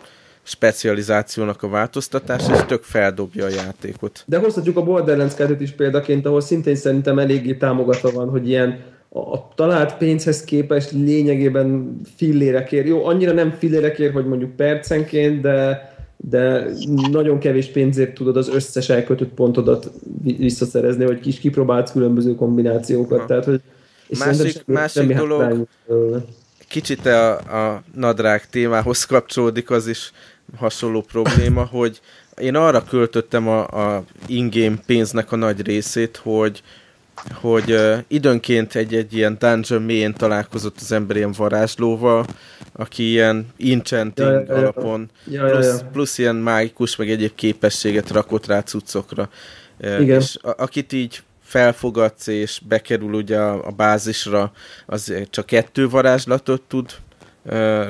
specializációnak 0.43 1.63
a 1.63 1.70
változtatása, 1.70 2.53
és 2.53 2.61
tök 2.68 2.84
feldobja 2.84 3.45
a 3.45 3.49
játékot. 3.49 4.24
De 4.26 4.38
hozhatjuk 4.38 4.78
a 4.78 4.84
Borderlands 4.84 5.34
2 5.36 5.57
is 5.59 5.72
példaként, 5.72 6.26
ahol 6.26 6.41
szintén 6.41 6.76
szerintem 6.76 7.20
eléggé 7.20 7.53
támogatva 7.53 8.11
van, 8.11 8.30
hogy 8.30 8.47
ilyen 8.47 8.84
a 9.10 9.47
talált 9.55 9.97
pénzhez 9.97 10.43
képest 10.43 10.91
lényegében 10.91 11.99
fillérekért. 12.16 12.88
Jó, 12.88 13.05
annyira 13.05 13.32
nem 13.32 13.51
fillérekért, 13.51 14.14
hogy 14.14 14.26
mondjuk 14.26 14.55
percenként, 14.55 15.41
de, 15.41 15.91
de 16.18 16.68
nagyon 17.12 17.39
kevés 17.39 17.68
pénzért 17.68 18.14
tudod 18.14 18.38
az 18.38 18.49
összes 18.49 18.89
elkötött 18.89 19.34
pontodat 19.34 19.91
visszaszerezni, 20.24 21.05
vagy 21.05 21.20
kis 21.20 21.39
kipróbálsz 21.39 21.91
különböző 21.91 22.36
kombinációkat. 22.36 23.20
Ha. 23.20 23.26
Tehát, 23.26 23.45
hogy, 23.45 23.62
és 24.08 24.20
másik 24.20 24.66
másik 24.66 25.14
dolog, 25.14 25.68
kicsit 26.68 27.05
a, 27.05 27.36
a 27.38 27.84
nadrág 27.95 28.49
témához 28.49 29.05
kapcsolódik, 29.05 29.70
az 29.70 29.88
is 29.88 30.12
hasonló 30.58 31.01
probléma, 31.01 31.66
hogy 31.66 32.01
én 32.38 32.55
arra 32.55 32.84
költöttem 32.84 33.47
a, 33.47 33.68
a 33.95 34.03
in-game 34.28 34.76
pénznek 34.86 35.32
a 35.32 35.36
nagy 35.36 35.62
részét, 35.62 36.18
hogy 36.18 36.64
hogy 37.34 37.72
uh, 37.72 37.97
időnként 38.07 38.76
egy-egy 38.76 39.13
ilyen 39.13 39.38
dungeon 39.39 39.82
mélyén 39.82 40.13
találkozott 40.13 40.78
az 40.80 40.91
ember 40.91 41.15
ilyen 41.15 41.34
varázslóval, 41.38 42.26
aki 42.74 43.09
ilyen 43.09 43.47
enchanting 43.59 44.30
ja, 44.30 44.39
ja, 44.39 44.45
ja, 44.47 44.55
alapon, 44.55 45.09
ja, 45.26 45.45
plusz, 45.45 45.65
ja, 45.65 45.74
ja. 45.74 45.89
plusz 45.91 46.18
ilyen 46.18 46.36
mágikus, 46.36 46.95
meg 46.95 47.09
egyéb 47.09 47.36
képességet 47.36 48.11
rakott 48.11 48.45
rá 48.45 48.61
cuccokra. 48.61 49.30
Uh, 49.80 50.01
Igen. 50.01 50.20
És 50.20 50.38
a, 50.41 50.53
akit 50.57 50.93
így 50.93 51.22
felfogadsz 51.43 52.28
és 52.28 52.61
bekerül 52.68 53.13
ugye 53.13 53.38
a, 53.38 53.68
a 53.68 53.72
bázisra, 53.72 54.51
az 54.86 55.13
csak 55.30 55.45
kettő 55.45 55.89
varázslatot 55.89 56.61
tud 56.61 56.91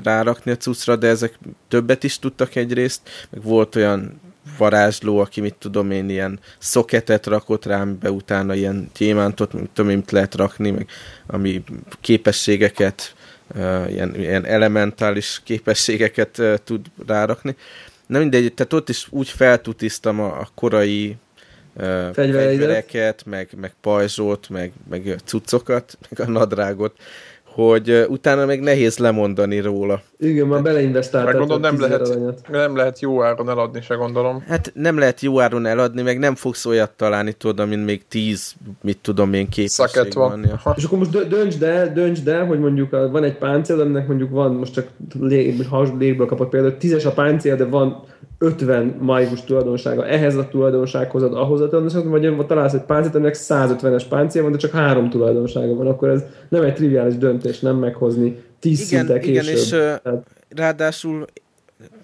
rárakni 0.03 0.51
a 0.51 0.57
cuccra, 0.57 0.95
de 0.95 1.07
ezek 1.07 1.39
többet 1.67 2.03
is 2.03 2.19
tudtak 2.19 2.55
egyrészt, 2.55 3.09
meg 3.29 3.43
volt 3.43 3.75
olyan 3.75 4.21
varázsló, 4.57 5.19
aki 5.19 5.41
mit 5.41 5.55
tudom 5.55 5.91
én, 5.91 6.09
ilyen 6.09 6.39
szoketet 6.57 7.25
rakott 7.25 7.65
rám 7.65 7.97
be 7.99 8.11
utána 8.11 8.53
ilyen 8.55 8.89
gyémántot, 8.97 9.53
mit 9.53 9.69
tudom 9.73 9.91
én, 9.91 9.97
mit 9.97 10.11
lehet 10.11 10.35
rakni, 10.35 10.71
meg 10.71 10.87
ami 11.27 11.63
képességeket, 12.01 13.15
uh, 13.55 13.91
ilyen, 13.91 14.15
ilyen 14.15 14.45
elementális 14.45 15.41
képességeket 15.43 16.37
uh, 16.37 16.53
tud 16.63 16.85
rárakni. 17.07 17.55
Na 18.05 18.19
mindegy, 18.19 18.53
tehát 18.53 18.73
ott 18.73 18.89
is 18.89 19.07
úgy 19.09 19.29
feltutisztam 19.29 20.19
a, 20.19 20.39
a 20.39 20.49
korai 20.55 21.15
uh, 21.73 22.13
fegyvereket, 22.13 23.25
meg, 23.25 23.49
meg 23.55 23.73
pajzsot, 23.81 24.49
meg, 24.49 24.71
meg 24.89 25.15
cuccokat, 25.25 25.97
meg 26.09 26.27
a 26.27 26.31
nadrágot, 26.31 26.95
hogy 27.57 28.05
utána 28.09 28.45
meg 28.45 28.59
nehéz 28.59 28.97
lemondani 28.97 29.59
róla. 29.59 30.01
Igen, 30.19 30.47
már 30.47 30.61
beleinvestáltál. 30.61 31.31
Meg 31.31 31.47
gondolom, 31.47 31.61
nem 31.61 31.89
lehet, 31.89 32.41
nem 32.49 32.75
lehet 32.75 32.99
jó 32.99 33.23
áron 33.23 33.49
eladni, 33.49 33.81
se 33.81 33.95
gondolom. 33.95 34.43
Hát 34.47 34.71
nem 34.75 34.97
lehet 34.97 35.21
jó 35.21 35.39
áron 35.39 35.65
eladni, 35.65 36.01
meg 36.01 36.19
nem 36.19 36.35
fogsz 36.35 36.65
olyat 36.65 36.91
találni, 36.91 37.31
tudod, 37.31 37.59
amin 37.59 37.79
még 37.79 38.07
tíz, 38.07 38.53
mit 38.81 38.97
tudom 39.01 39.33
én, 39.33 39.49
képesség 39.49 40.13
van. 40.13 40.29
van. 40.29 40.59
Ja. 40.63 40.73
És 40.75 40.83
akkor 40.83 40.97
most 40.97 41.27
döntsd 41.27 41.63
el, 41.63 41.93
döntsd 41.93 42.27
el, 42.27 42.45
hogy 42.45 42.59
mondjuk 42.59 42.89
van 42.89 43.23
egy 43.23 43.37
páncél, 43.37 43.81
aminek 43.81 44.07
mondjuk 44.07 44.29
van, 44.29 44.53
most 44.53 44.73
csak 44.73 44.87
légből 45.19 46.27
kapott 46.27 46.49
például, 46.49 46.77
tízes 46.77 47.05
a 47.05 47.11
páncél, 47.11 47.55
de 47.55 47.65
van 47.65 48.03
50 48.39 48.85
május 48.85 49.43
tulajdonsága 49.43 50.07
ehhez 50.07 50.35
a 50.35 50.47
tulajdonsághoz, 50.47 51.23
ahhoz 51.23 51.61
a 51.61 51.67
tulajdonsághoz, 51.67 52.11
vagy 52.11 52.45
találsz 52.45 52.73
egy 52.73 52.81
páncélt, 52.81 53.15
aminek 53.15 53.35
150-es 53.39 54.03
páncél 54.09 54.41
van, 54.41 54.51
de 54.51 54.57
csak 54.57 54.71
három 54.71 55.09
tulajdonsága 55.09 55.75
van, 55.75 55.87
akkor 55.87 56.09
ez 56.09 56.23
nem 56.49 56.63
egy 56.63 56.73
triviális 56.73 57.17
döntés, 57.17 57.46
nem 57.61 57.75
meghozni 57.75 58.43
tíz 58.59 58.91
igen, 58.91 59.05
szinten 59.05 59.29
Igen, 59.29 59.45
és 59.45 59.71
uh, 59.71 59.95
ráadásul 60.49 61.27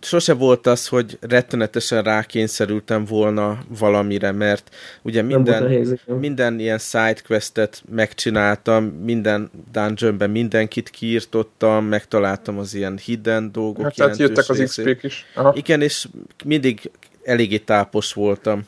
sose 0.02 0.34
volt 0.34 0.68
az, 0.68 0.88
hogy 0.88 1.18
rettenetesen 1.22 2.04
rákényszerültem 2.04 3.06
volna 3.06 3.60
valamire, 3.80 4.32
mert 4.32 4.76
ugye 5.02 5.22
minden, 5.22 5.64
nehéz, 5.64 5.96
minden 6.20 6.60
ilyen 6.60 6.78
sidequestet 6.78 7.84
megcsináltam, 7.90 8.84
minden 8.84 9.50
dungeonben 9.72 10.30
mindenkit 10.30 10.90
kiírtottam, 10.90 11.86
megtaláltam 11.86 12.58
az 12.58 12.74
ilyen 12.74 12.98
hidden 12.98 13.52
dolgok. 13.52 13.84
Hát 13.84 13.96
tehát 13.96 14.18
jelentős 14.18 14.48
jöttek 14.48 14.66
az. 14.66 14.76
XP-k 14.76 15.04
is. 15.04 15.26
Aha. 15.36 15.54
Igen, 15.56 15.82
és 15.82 16.08
mindig 16.46 16.92
eléggé 17.24 17.58
tápos 17.58 18.14
voltam. 18.14 18.62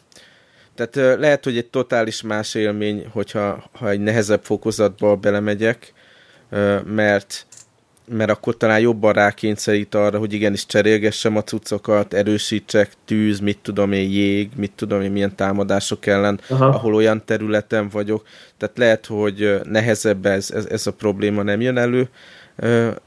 Tehát 0.75 1.19
lehet, 1.19 1.43
hogy 1.43 1.57
egy 1.57 1.67
totális 1.67 2.21
más 2.21 2.55
élmény, 2.55 3.05
hogyha 3.11 3.69
ha 3.71 3.89
egy 3.89 3.99
nehezebb 3.99 4.43
fokozatba 4.43 5.15
belemegyek, 5.15 5.93
mert 6.85 7.45
mert 8.07 8.29
akkor 8.29 8.57
talán 8.57 8.79
jobban 8.79 9.13
rákényszerít 9.13 9.95
arra, 9.95 10.17
hogy 10.17 10.33
igenis 10.33 10.65
cserélgessem 10.65 11.37
a 11.37 11.43
cuccokat, 11.43 12.13
erősítsek, 12.13 12.91
tűz, 13.05 13.39
mit 13.39 13.57
tudom 13.61 13.91
én, 13.91 14.11
jég, 14.11 14.49
mit 14.55 14.71
tudom 14.75 15.01
én, 15.01 15.11
milyen 15.11 15.35
támadások 15.35 16.05
ellen, 16.05 16.39
Aha. 16.49 16.65
ahol 16.65 16.93
olyan 16.93 17.25
területen 17.25 17.89
vagyok. 17.89 18.25
Tehát 18.57 18.77
lehet, 18.77 19.05
hogy 19.05 19.61
nehezebb 19.63 20.25
ez, 20.25 20.51
ez, 20.51 20.65
ez 20.65 20.87
a 20.87 20.93
probléma 20.93 21.43
nem 21.43 21.61
jön 21.61 21.77
elő. 21.77 22.09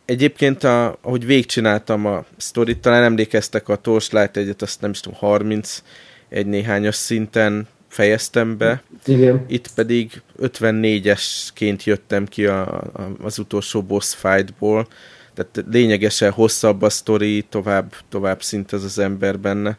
Egyébként, 0.05 0.65
a, 0.65 0.99
ahogy 1.03 1.27
végigcsináltam 1.27 2.07
a 2.07 2.25
sztorit, 2.37 2.79
talán 2.79 3.03
emlékeztek 3.03 3.69
a 3.69 3.77
Torchlight 3.77 4.37
egyet, 4.37 4.63
azt 4.63 4.81
nem 4.81 4.91
is 4.91 5.01
tudom, 5.01 5.19
30 5.19 5.83
egy 6.29 6.47
néhányas 6.47 6.95
szinten 6.95 7.67
fejeztem 7.89 8.57
be, 8.57 8.83
Igen. 9.05 9.45
itt 9.47 9.75
pedig 9.75 10.23
54-esként 10.43 11.85
jöttem 11.85 12.27
ki 12.27 12.47
a, 12.47 12.61
a, 12.79 13.11
az 13.23 13.39
utolsó 13.39 13.83
boss 13.83 14.15
fightból, 14.15 14.87
tehát 15.35 15.69
lényegesen 15.71 16.31
hosszabb 16.31 16.83
a 16.83 16.91
sztori, 16.91 17.43
tovább, 17.49 17.95
tovább 18.09 18.43
szint 18.43 18.73
az 18.73 18.85
az 18.85 18.99
ember 18.99 19.39
benne. 19.39 19.79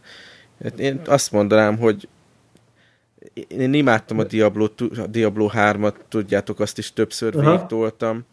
Hát 0.63 0.79
Én 0.79 1.01
azt 1.05 1.31
mondanám, 1.31 1.77
hogy 1.77 2.07
én 3.47 3.73
imádtam 3.73 4.19
a 4.19 4.23
Diablo, 4.23 4.67
a 4.97 5.07
Diablo 5.07 5.49
3-at, 5.53 5.93
tudjátok, 6.09 6.59
azt 6.59 6.77
is 6.77 6.93
többször 6.93 7.39
végigtoltam, 7.39 8.25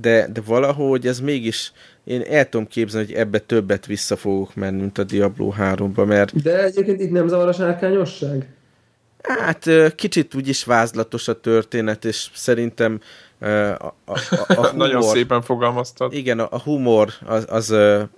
de, 0.00 0.28
de 0.32 0.40
valahogy 0.46 1.06
ez 1.06 1.20
mégis, 1.20 1.72
én 2.04 2.22
el 2.30 2.48
tudom 2.48 2.66
képzelni, 2.66 3.06
hogy 3.06 3.16
ebbe 3.16 3.38
többet 3.38 3.86
vissza 3.86 4.16
fogok 4.16 4.54
menni, 4.54 4.80
mint 4.80 4.98
a 4.98 5.04
Diablo 5.04 5.52
3-ba, 5.58 6.06
mert 6.06 6.42
De 6.42 6.62
egyébként 6.62 7.00
itt 7.00 7.10
nem 7.10 7.28
zavar 7.28 7.48
a 7.48 7.52
sárkányosság? 7.52 8.48
Hát 9.22 9.94
kicsit 9.94 10.34
úgyis 10.34 10.64
vázlatos 10.64 11.28
a 11.28 11.40
történet, 11.40 12.04
és 12.04 12.28
szerintem 12.34 13.00
a, 13.38 13.44
a, 13.44 13.94
a, 14.04 14.18
humor, 14.54 14.74
Nagyon 14.74 15.02
szépen 15.02 15.42
fogalmaztad. 15.42 16.12
igen, 16.12 16.38
a, 16.38 16.48
a 16.50 16.58
humor 16.60 17.12
az, 17.26 17.46
az 17.48 17.74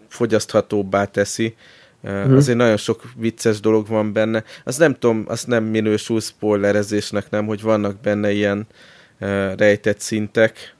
fogyaszthatóbbá 0.08 1.04
teszi. 1.04 1.54
Mhm. 2.00 2.36
Azért 2.36 2.58
nagyon 2.58 2.76
sok 2.76 3.02
vicces 3.16 3.60
dolog 3.60 3.86
van 3.86 4.12
benne. 4.12 4.44
Azt 4.64 4.78
nem 4.78 4.94
tudom, 4.94 5.24
azt 5.28 5.46
nem 5.46 5.64
minősül 5.64 6.20
spoilerezésnek, 6.20 7.30
nem, 7.30 7.46
hogy 7.46 7.62
vannak 7.62 8.00
benne 8.00 8.30
ilyen 8.30 8.66
uh, 9.20 9.54
rejtett 9.56 10.00
szintek. 10.00 10.74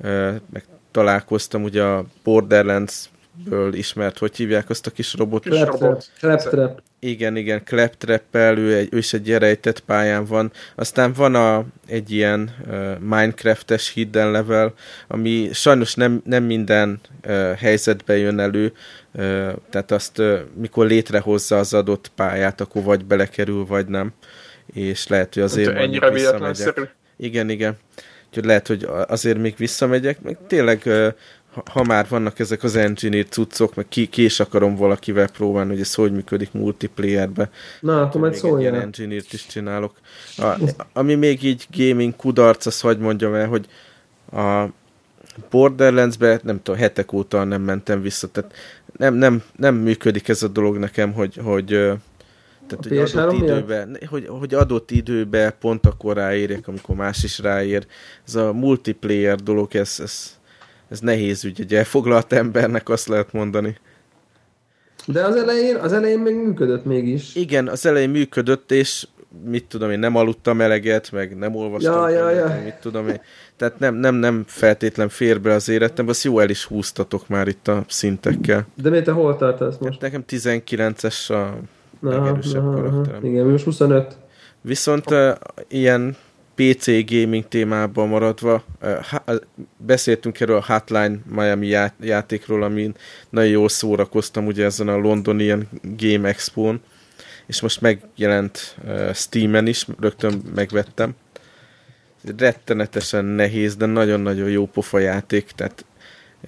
Uh, 0.00 0.34
meg 0.52 0.64
találkoztam 0.90 1.62
ugye 1.62 1.82
a 1.82 2.04
Borderlands-ből 2.24 3.74
ismert, 3.74 4.18
hogy 4.18 4.36
hívják 4.36 4.70
azt 4.70 4.86
a 4.86 4.90
kis 4.90 5.10
Claptrap. 5.10 5.80
robot. 5.80 6.10
Claptrap. 6.18 6.80
Igen, 7.00 7.36
igen, 7.36 7.64
Claptrap-el, 7.64 8.58
ő, 8.58 8.74
egy, 8.74 8.88
ő 8.90 8.98
is 8.98 9.12
egy 9.12 9.30
rejtett 9.30 9.80
pályán 9.80 10.24
van. 10.24 10.52
Aztán 10.74 11.12
van 11.12 11.34
a, 11.34 11.64
egy 11.86 12.10
ilyen 12.12 12.54
uh, 12.66 12.98
Minecraft-es 12.98 13.92
hidden 13.92 14.30
level, 14.30 14.72
ami 15.08 15.50
sajnos 15.52 15.94
nem, 15.94 16.22
nem 16.24 16.44
minden 16.44 17.00
uh, 17.26 17.52
helyzetben 17.52 18.16
jön 18.18 18.38
elő, 18.38 18.72
uh, 19.12 19.52
tehát 19.70 19.90
azt, 19.90 20.18
uh, 20.18 20.38
mikor 20.54 20.86
létrehozza 20.86 21.58
az 21.58 21.74
adott 21.74 22.10
pályát, 22.14 22.60
akkor 22.60 22.82
vagy 22.82 23.04
belekerül, 23.04 23.66
vagy 23.66 23.86
nem. 23.86 24.12
És 24.72 25.06
lehet, 25.06 25.34
hogy 25.34 25.42
azért 25.42 25.68
Ennyire 25.68 25.80
mondjuk 25.80 26.02
visszamegyek. 26.12 26.38
véletlenszerű. 26.40 26.82
Igen, 27.16 27.50
igen. 27.50 27.76
Úgyhogy 28.28 28.44
lehet, 28.44 28.66
hogy 28.66 28.88
azért 29.08 29.38
még 29.38 29.54
visszamegyek. 29.56 30.20
Meg 30.20 30.38
tényleg, 30.46 30.82
ha- 31.64 31.84
már 31.84 32.06
vannak 32.08 32.38
ezek 32.38 32.62
az 32.62 32.76
engineer 32.76 33.26
cuccok, 33.28 33.74
meg 33.74 33.88
ki, 33.88 34.06
ki 34.06 34.24
is 34.24 34.40
akarom 34.40 34.76
valakivel 34.76 35.28
próbálni, 35.30 35.70
hogy 35.70 35.80
ez 35.80 35.94
hogy 35.94 36.12
működik 36.12 36.52
multiplayerbe. 36.52 37.50
Na, 37.80 38.02
akkor 38.02 38.20
majd 38.20 38.34
egy 38.34 38.42
ilyen 38.42 38.54
szóljál. 38.54 38.80
engineer-t 38.80 39.32
is 39.32 39.46
csinálok. 39.46 39.92
A, 40.36 40.54
ami 40.92 41.14
még 41.14 41.42
így 41.42 41.66
gaming 41.76 42.16
kudarc, 42.16 42.66
az 42.66 42.80
hogy 42.80 42.98
mondjam 42.98 43.34
el, 43.34 43.46
hogy 43.46 43.66
a 44.32 44.64
Borderlands-be, 45.50 46.40
nem 46.42 46.62
tudom, 46.62 46.80
hetek 46.80 47.12
óta 47.12 47.44
nem 47.44 47.62
mentem 47.62 48.02
vissza, 48.02 48.28
tehát 48.28 48.54
nem, 48.96 49.14
nem, 49.14 49.42
nem 49.56 49.74
működik 49.74 50.28
ez 50.28 50.42
a 50.42 50.48
dolog 50.48 50.78
nekem, 50.78 51.12
hogy, 51.12 51.40
hogy 51.42 51.90
tehát, 52.68 52.86
A 52.86 52.88
hogy 52.88 52.98
PS3 52.98 53.16
adott 53.16 53.40
miatt? 53.40 53.42
időben, 53.58 53.98
hogy, 54.08 54.26
hogy 54.26 54.54
adott 54.54 54.90
időben 54.90 55.52
pont 55.60 55.86
akkor 55.86 56.16
ráérjek, 56.16 56.68
amikor 56.68 56.96
más 56.96 57.22
is 57.24 57.38
ráér. 57.38 57.86
Ez 58.26 58.34
a 58.34 58.52
multiplayer 58.52 59.36
dolog, 59.36 59.74
ez, 59.74 59.96
ez, 60.02 60.38
ez 60.88 61.00
nehéz 61.00 61.44
ügy, 61.44 61.60
egy 61.60 61.74
elfoglalt 61.74 62.32
embernek 62.32 62.88
azt 62.88 63.08
lehet 63.08 63.32
mondani. 63.32 63.76
De 65.06 65.24
az 65.24 65.36
elején, 65.36 65.76
az 65.76 65.92
elején 65.92 66.18
még 66.18 66.34
működött 66.34 66.84
mégis. 66.84 67.34
Igen, 67.34 67.68
az 67.68 67.86
elején 67.86 68.10
működött, 68.10 68.70
és 68.72 69.06
mit 69.44 69.64
tudom 69.64 69.90
én, 69.90 69.98
nem 69.98 70.16
aludtam 70.16 70.60
eleget, 70.60 71.12
meg 71.12 71.36
nem 71.36 71.54
olvastam, 71.54 71.92
Ja, 71.94 72.08
ja, 72.08 72.26
könyvet, 72.26 72.36
ja. 72.36 72.46
meg 72.54 72.64
mit 72.64 72.74
tudom 72.74 73.08
én. 73.08 73.20
Tehát 73.56 73.78
nem, 73.78 73.94
nem, 73.94 74.14
nem 74.14 74.44
feltétlen 74.46 75.08
fér 75.08 75.40
be 75.40 75.52
az 75.52 75.68
életembe, 75.68 76.10
azt 76.10 76.24
jó 76.24 76.38
el 76.38 76.48
is 76.48 76.64
húztatok 76.64 77.28
már 77.28 77.48
itt 77.48 77.68
a 77.68 77.84
szintekkel. 77.88 78.66
De 78.82 78.90
miért 78.90 79.04
te 79.04 79.10
hol 79.12 79.36
tartasz 79.36 79.76
most? 79.78 80.00
Nekem 80.00 80.24
19-es 80.28 81.30
a 81.30 81.58
legerősebb 82.00 82.66
aha, 82.66 82.74
karakterem. 82.74 83.24
Igen, 83.24 83.46
most 83.46 83.64
25. 83.64 84.16
Viszont 84.60 85.10
uh, 85.10 85.30
ilyen 85.68 86.16
PC 86.54 87.10
gaming 87.10 87.48
témában 87.48 88.08
maradva, 88.08 88.62
uh, 88.82 89.34
beszéltünk 89.76 90.40
erről 90.40 90.56
a 90.56 90.64
Hotline 90.72 91.18
Miami 91.30 91.66
já- 91.66 91.94
játékról, 92.00 92.62
amin 92.62 92.94
nagyon 93.30 93.50
jól 93.50 93.68
szórakoztam 93.68 94.46
ugye 94.46 94.64
ezen 94.64 94.88
a 94.88 94.96
londoni 94.96 95.42
ilyen 95.42 95.68
Game 95.82 96.28
Expo-n, 96.28 96.80
és 97.46 97.60
most 97.60 97.80
megjelent 97.80 98.76
uh, 98.84 99.12
Steam-en 99.14 99.66
is, 99.66 99.86
rögtön 100.00 100.42
megvettem. 100.54 101.14
Rettenetesen 102.36 103.24
nehéz, 103.24 103.76
de 103.76 103.86
nagyon-nagyon 103.86 104.48
jó 104.48 104.66
pofa 104.66 104.98
játék, 104.98 105.50
tehát 105.54 105.84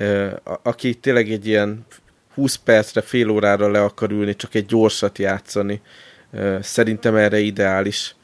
uh, 0.01 0.32
aki 0.62 0.94
tényleg 0.94 1.31
egy 1.31 1.47
ilyen 1.47 1.86
20 2.35 2.55
percre, 2.55 3.01
fél 3.01 3.28
órára 3.28 3.70
le 3.70 3.82
akar 3.82 4.11
ülni, 4.11 4.36
csak 4.36 4.55
egy 4.55 4.66
gyorsat 4.66 5.19
játszani, 5.19 5.81
szerintem 6.61 7.16
erre 7.16 7.39
ideális. 7.39 8.15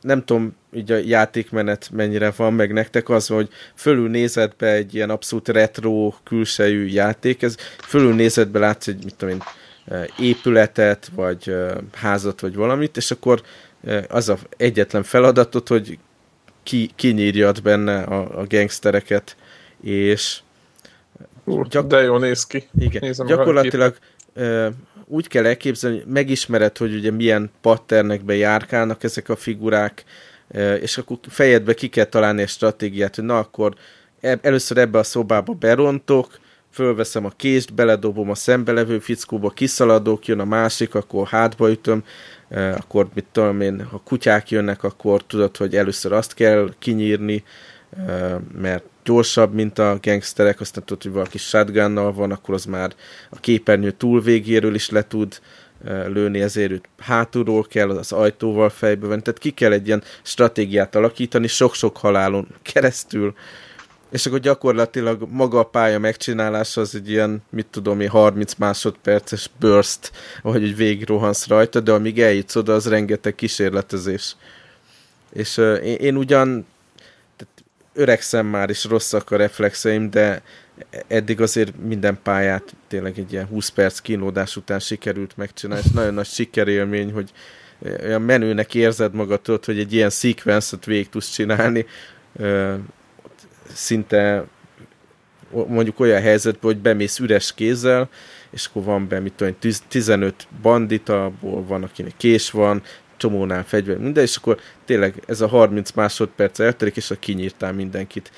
Nem 0.00 0.24
tudom, 0.24 0.56
így 0.72 0.92
a 0.92 0.96
játékmenet 0.96 1.90
mennyire 1.92 2.32
van 2.36 2.54
meg 2.54 2.72
nektek, 2.72 3.08
az, 3.08 3.26
hogy 3.26 3.48
fölül 3.74 4.08
nézed 4.08 4.52
be 4.58 4.72
egy 4.72 4.94
ilyen 4.94 5.10
abszolút 5.10 5.48
retro 5.48 6.12
külsejű 6.24 6.86
játék, 6.86 7.42
ez 7.42 7.56
fölül 7.86 8.14
nézed 8.14 8.48
be, 8.48 8.58
látsz 8.58 8.86
egy, 8.86 9.04
mit 9.04 9.14
tudom 9.14 9.34
én, 9.34 9.42
épületet, 10.18 11.10
vagy 11.14 11.54
házat, 11.92 12.40
vagy 12.40 12.54
valamit, 12.54 12.96
és 12.96 13.10
akkor 13.10 13.42
az 14.08 14.28
a 14.28 14.38
egyetlen 14.56 15.02
feladatot, 15.02 15.68
hogy 15.68 15.98
ki, 16.62 16.90
kinyírjad 16.96 17.62
benne 17.62 18.02
a, 18.02 18.40
a 18.40 18.46
gangstereket, 18.48 19.36
és 19.82 20.38
Ú, 21.50 21.62
Gyak- 21.62 21.86
De 21.86 22.00
jó 22.02 22.18
néz 22.18 22.46
ki. 22.46 22.68
igen, 22.78 23.00
Nézem 23.04 23.26
a 23.26 23.28
gyakorlatilag 23.28 23.96
ö, 24.34 24.68
úgy 25.06 25.28
kell 25.28 25.46
elképzelni, 25.46 25.96
hogy 25.96 26.06
megismered, 26.12 26.76
hogy 26.76 26.94
ugye 26.94 27.10
milyen 27.10 27.50
patternekbe 27.60 28.34
járkálnak 28.36 29.02
ezek 29.02 29.28
a 29.28 29.36
figurák, 29.36 30.04
ö, 30.50 30.74
és 30.74 30.98
akkor 30.98 31.16
fejedbe 31.28 31.74
ki 31.74 31.88
kell 31.88 32.04
találni 32.04 32.42
egy 32.42 32.48
stratégiát, 32.48 33.14
hogy 33.14 33.24
na 33.24 33.38
akkor 33.38 33.74
e- 34.20 34.38
először 34.42 34.78
ebbe 34.78 34.98
a 34.98 35.02
szobába 35.02 35.52
berontok, 35.52 36.38
fölveszem 36.72 37.24
a 37.24 37.32
kést, 37.36 37.74
beledobom 37.74 38.30
a 38.30 38.34
szembelevő 38.34 38.98
fickóba, 38.98 39.50
kiszaladok, 39.50 40.26
jön 40.26 40.38
a 40.40 40.44
másik, 40.44 40.94
akkor 40.94 41.26
hátba 41.26 41.70
ütöm, 41.70 42.04
akkor 42.76 43.08
mit 43.14 43.24
tudom 43.32 43.60
én, 43.60 43.84
ha 43.90 44.00
kutyák 44.04 44.50
jönnek, 44.50 44.82
akkor 44.84 45.22
tudod, 45.22 45.56
hogy 45.56 45.76
először 45.76 46.12
azt 46.12 46.34
kell 46.34 46.72
kinyírni, 46.78 47.44
mert 48.60 48.84
gyorsabb, 49.04 49.54
mint 49.54 49.78
a 49.78 49.98
gangsterek, 50.02 50.60
aztán 50.60 50.84
tudod, 50.84 51.02
hogy 51.02 51.12
valaki 51.12 51.38
shotgunnal 51.38 52.12
van, 52.12 52.30
akkor 52.30 52.54
az 52.54 52.64
már 52.64 52.94
a 53.30 53.40
képernyő 53.40 53.90
túl 53.90 54.20
végéről 54.20 54.74
is 54.74 54.90
le 54.90 55.06
tud 55.06 55.40
ö, 55.84 56.08
lőni, 56.08 56.40
ezért 56.40 56.70
őt 56.70 56.88
hátulról 56.98 57.64
kell, 57.64 57.90
az 57.90 58.12
ajtóval 58.12 58.68
fejbe 58.68 59.06
venni, 59.06 59.22
tehát 59.22 59.40
ki 59.40 59.50
kell 59.50 59.72
egy 59.72 59.86
ilyen 59.86 60.02
stratégiát 60.22 60.94
alakítani, 60.94 61.46
sok-sok 61.46 61.96
halálon 61.96 62.46
keresztül, 62.62 63.34
és 64.10 64.26
akkor 64.26 64.38
gyakorlatilag 64.38 65.28
maga 65.30 65.58
a 65.58 65.64
pálya 65.64 65.98
megcsinálása 65.98 66.80
az 66.80 66.94
egy 66.94 67.10
ilyen, 67.10 67.42
mit 67.50 67.66
tudom 67.70 68.00
én, 68.00 68.08
30 68.08 68.54
másodperces 68.54 69.50
burst, 69.60 70.12
ahogy 70.42 70.62
úgy 70.62 70.76
végig 70.76 71.08
rohansz 71.08 71.46
rajta, 71.46 71.80
de 71.80 71.92
amíg 71.92 72.20
eljutsz 72.20 72.56
oda, 72.56 72.74
az 72.74 72.88
rengeteg 72.88 73.34
kísérletezés. 73.34 74.36
És 75.32 75.56
uh, 75.56 75.80
én, 75.84 75.96
én 75.96 76.16
ugyan 76.16 76.66
öregszem 77.92 78.46
már, 78.46 78.70
és 78.70 78.84
rosszak 78.84 79.30
a 79.30 79.36
reflexeim, 79.36 80.10
de 80.10 80.42
eddig 81.06 81.40
azért 81.40 81.72
minden 81.78 82.18
pályát 82.22 82.74
tényleg 82.88 83.18
egy 83.18 83.32
ilyen 83.32 83.46
20 83.46 83.68
perc 83.68 83.98
kínlódás 83.98 84.56
után 84.56 84.78
sikerült 84.78 85.36
megcsinálni, 85.36 85.84
és 85.86 85.90
nagyon 85.90 86.14
nagy 86.14 86.26
sikerélmény, 86.26 87.12
hogy 87.12 87.30
olyan 88.02 88.22
menőnek 88.22 88.74
érzed 88.74 89.14
magadot, 89.14 89.64
hogy 89.64 89.78
egy 89.78 89.92
ilyen 89.92 90.10
szekvencet 90.10 90.84
végig 90.84 91.08
tudsz 91.08 91.30
csinálni, 91.30 91.86
szinte 93.72 94.44
mondjuk 95.50 96.00
olyan 96.00 96.20
helyzetben, 96.20 96.72
hogy 96.72 96.78
bemész 96.78 97.18
üres 97.18 97.54
kézzel, 97.54 98.08
és 98.50 98.66
akkor 98.66 98.84
van 98.84 99.08
be, 99.08 99.20
mit 99.20 99.32
tudom, 99.32 99.56
15 99.88 100.46
bandita, 100.62 101.24
abból 101.24 101.64
van, 101.64 101.82
akinek 101.82 102.12
kés 102.16 102.50
van, 102.50 102.82
csomónál 103.20 103.64
fegyver, 103.64 103.98
minden, 103.98 104.22
és 104.22 104.36
akkor 104.36 104.58
tényleg 104.84 105.22
ez 105.26 105.40
a 105.40 105.46
30 105.46 105.92
másodperc 105.92 106.58
eltelik, 106.58 106.96
és 106.96 107.10
a 107.10 107.18
kinyírtál 107.18 107.72
mindenkit. 107.72 108.30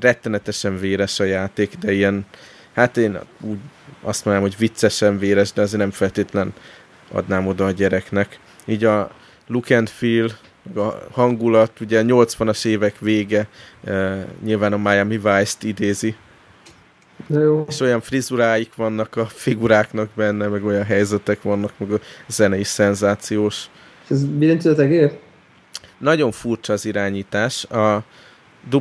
Rettenetesen 0.00 0.78
véres 0.78 1.20
a 1.20 1.24
játék, 1.24 1.76
de 1.76 1.92
ilyen, 1.92 2.26
hát 2.72 2.96
én 2.96 3.18
úgy 3.40 3.58
azt 4.02 4.24
mondanám, 4.24 4.48
hogy 4.48 4.58
viccesen 4.58 5.18
véres, 5.18 5.52
de 5.52 5.62
azért 5.62 5.80
nem 5.80 5.90
feltétlen 5.90 6.54
adnám 7.12 7.46
oda 7.46 7.66
a 7.66 7.70
gyereknek. 7.70 8.38
Így 8.64 8.84
a 8.84 9.10
look 9.46 9.70
and 9.70 9.88
feel, 9.88 10.30
a 10.74 10.94
hangulat, 11.12 11.80
ugye 11.80 12.02
80-as 12.06 12.64
évek 12.64 12.98
vége, 12.98 13.48
e, 13.84 14.26
nyilván 14.44 14.72
a 14.72 14.76
Miami 14.76 15.16
Vice-t 15.16 15.62
idézi, 15.62 16.14
jó. 17.26 17.64
és 17.68 17.80
olyan 17.80 18.00
frizuráik 18.00 18.74
vannak 18.74 19.16
a 19.16 19.26
figuráknak 19.26 20.08
benne, 20.14 20.46
meg 20.46 20.64
olyan 20.64 20.84
helyzetek 20.84 21.42
vannak, 21.42 21.72
meg 21.76 21.92
a 21.92 22.00
zene 22.26 22.58
is 22.58 22.66
szenzációs. 22.66 23.66
És 24.04 24.10
ez 24.10 24.24
billentyűzetek 24.24 24.90
ér? 24.90 25.18
Nagyon 25.98 26.30
furcsa 26.30 26.72
az 26.72 26.84
irányítás. 26.84 27.64
A 27.64 28.04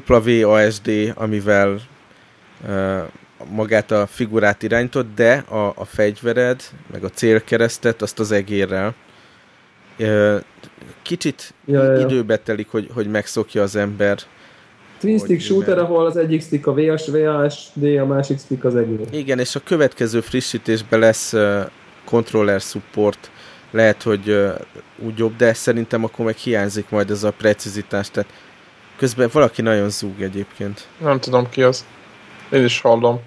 WASD, 0.07 1.13
amivel 1.15 1.79
uh, 2.67 3.01
magát 3.51 3.91
a 3.91 4.07
figurát 4.07 4.63
irányított, 4.63 5.15
de 5.15 5.33
a, 5.33 5.73
a 5.75 5.85
fegyvered, 5.85 6.61
meg 6.91 7.03
a 7.03 7.09
célkeresztet, 7.09 8.01
azt 8.01 8.19
az 8.19 8.31
egérrel. 8.31 8.95
Uh, 9.99 10.41
kicsit 11.01 11.53
Ja, 11.65 11.83
ja, 11.83 11.91
ja. 11.91 11.99
időbe 11.99 12.37
telik, 12.37 12.67
hogy, 12.67 12.89
hogy 12.93 13.07
megszokja 13.07 13.61
az 13.61 13.75
ember. 13.75 14.17
Twin 14.99 15.19
stick 15.19 15.41
shooter, 15.41 15.67
mivel- 15.67 15.83
ahol 15.83 16.05
az 16.05 16.17
egyik 16.17 16.41
stick 16.41 16.67
a 16.67 16.73
VS, 16.73 17.07
VASD, 17.07 17.83
a 17.83 18.05
másik 18.05 18.39
stick 18.39 18.63
az 18.63 18.75
egész. 18.75 19.07
Igen, 19.11 19.39
és 19.39 19.55
a 19.55 19.59
következő 19.63 20.21
frissítésben 20.21 20.99
lesz 20.99 21.33
uh, 21.33 21.61
controller 22.05 22.61
support, 22.61 23.31
lehet, 23.73 24.03
hogy 24.03 24.29
uh, 24.29 24.53
úgy 24.97 25.17
jobb, 25.17 25.35
de 25.35 25.53
szerintem 25.53 26.03
akkor 26.03 26.25
meg 26.25 26.35
hiányzik 26.35 26.89
majd 26.89 27.09
ez 27.09 27.23
a 27.23 27.31
precizitás, 27.31 28.09
tehát 28.11 28.29
közben 28.97 29.29
valaki 29.33 29.61
nagyon 29.61 29.89
zúg 29.89 30.21
egyébként. 30.21 30.87
Nem 30.97 31.19
tudom 31.19 31.49
ki 31.49 31.63
az. 31.63 31.85
Én 32.51 32.63
is 32.63 32.81
hallom. 32.81 33.19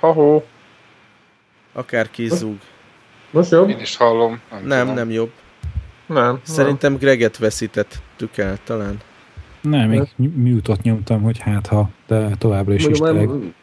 Ha-hó. 0.00 0.44
Akárki 1.72 2.28
zúg. 2.28 2.56
Most 3.30 3.50
jobb? 3.50 3.68
Én 3.68 3.80
is 3.80 3.96
hallom. 3.96 4.40
Nem, 4.50 4.66
Nem, 4.66 4.78
tudom. 4.80 4.94
nem 4.94 5.10
jobb. 5.10 5.30
Nem. 6.06 6.40
Szerintem 6.42 6.96
Greget 6.96 7.38
veszítettük 7.38 8.36
el 8.36 8.58
talán. 8.64 9.00
Nem, 9.60 9.88
még 9.88 10.02
mute-ot 10.34 10.82
nyomtam, 10.82 11.22
hogy 11.22 11.38
hát 11.38 11.66
ha, 11.66 11.90
de 12.06 12.28
továbbra 12.38 12.74
is 12.74 12.86
is 12.86 12.98
Mondom, 12.98 13.18
tényleg. 13.18 13.28
nem- 13.38 13.54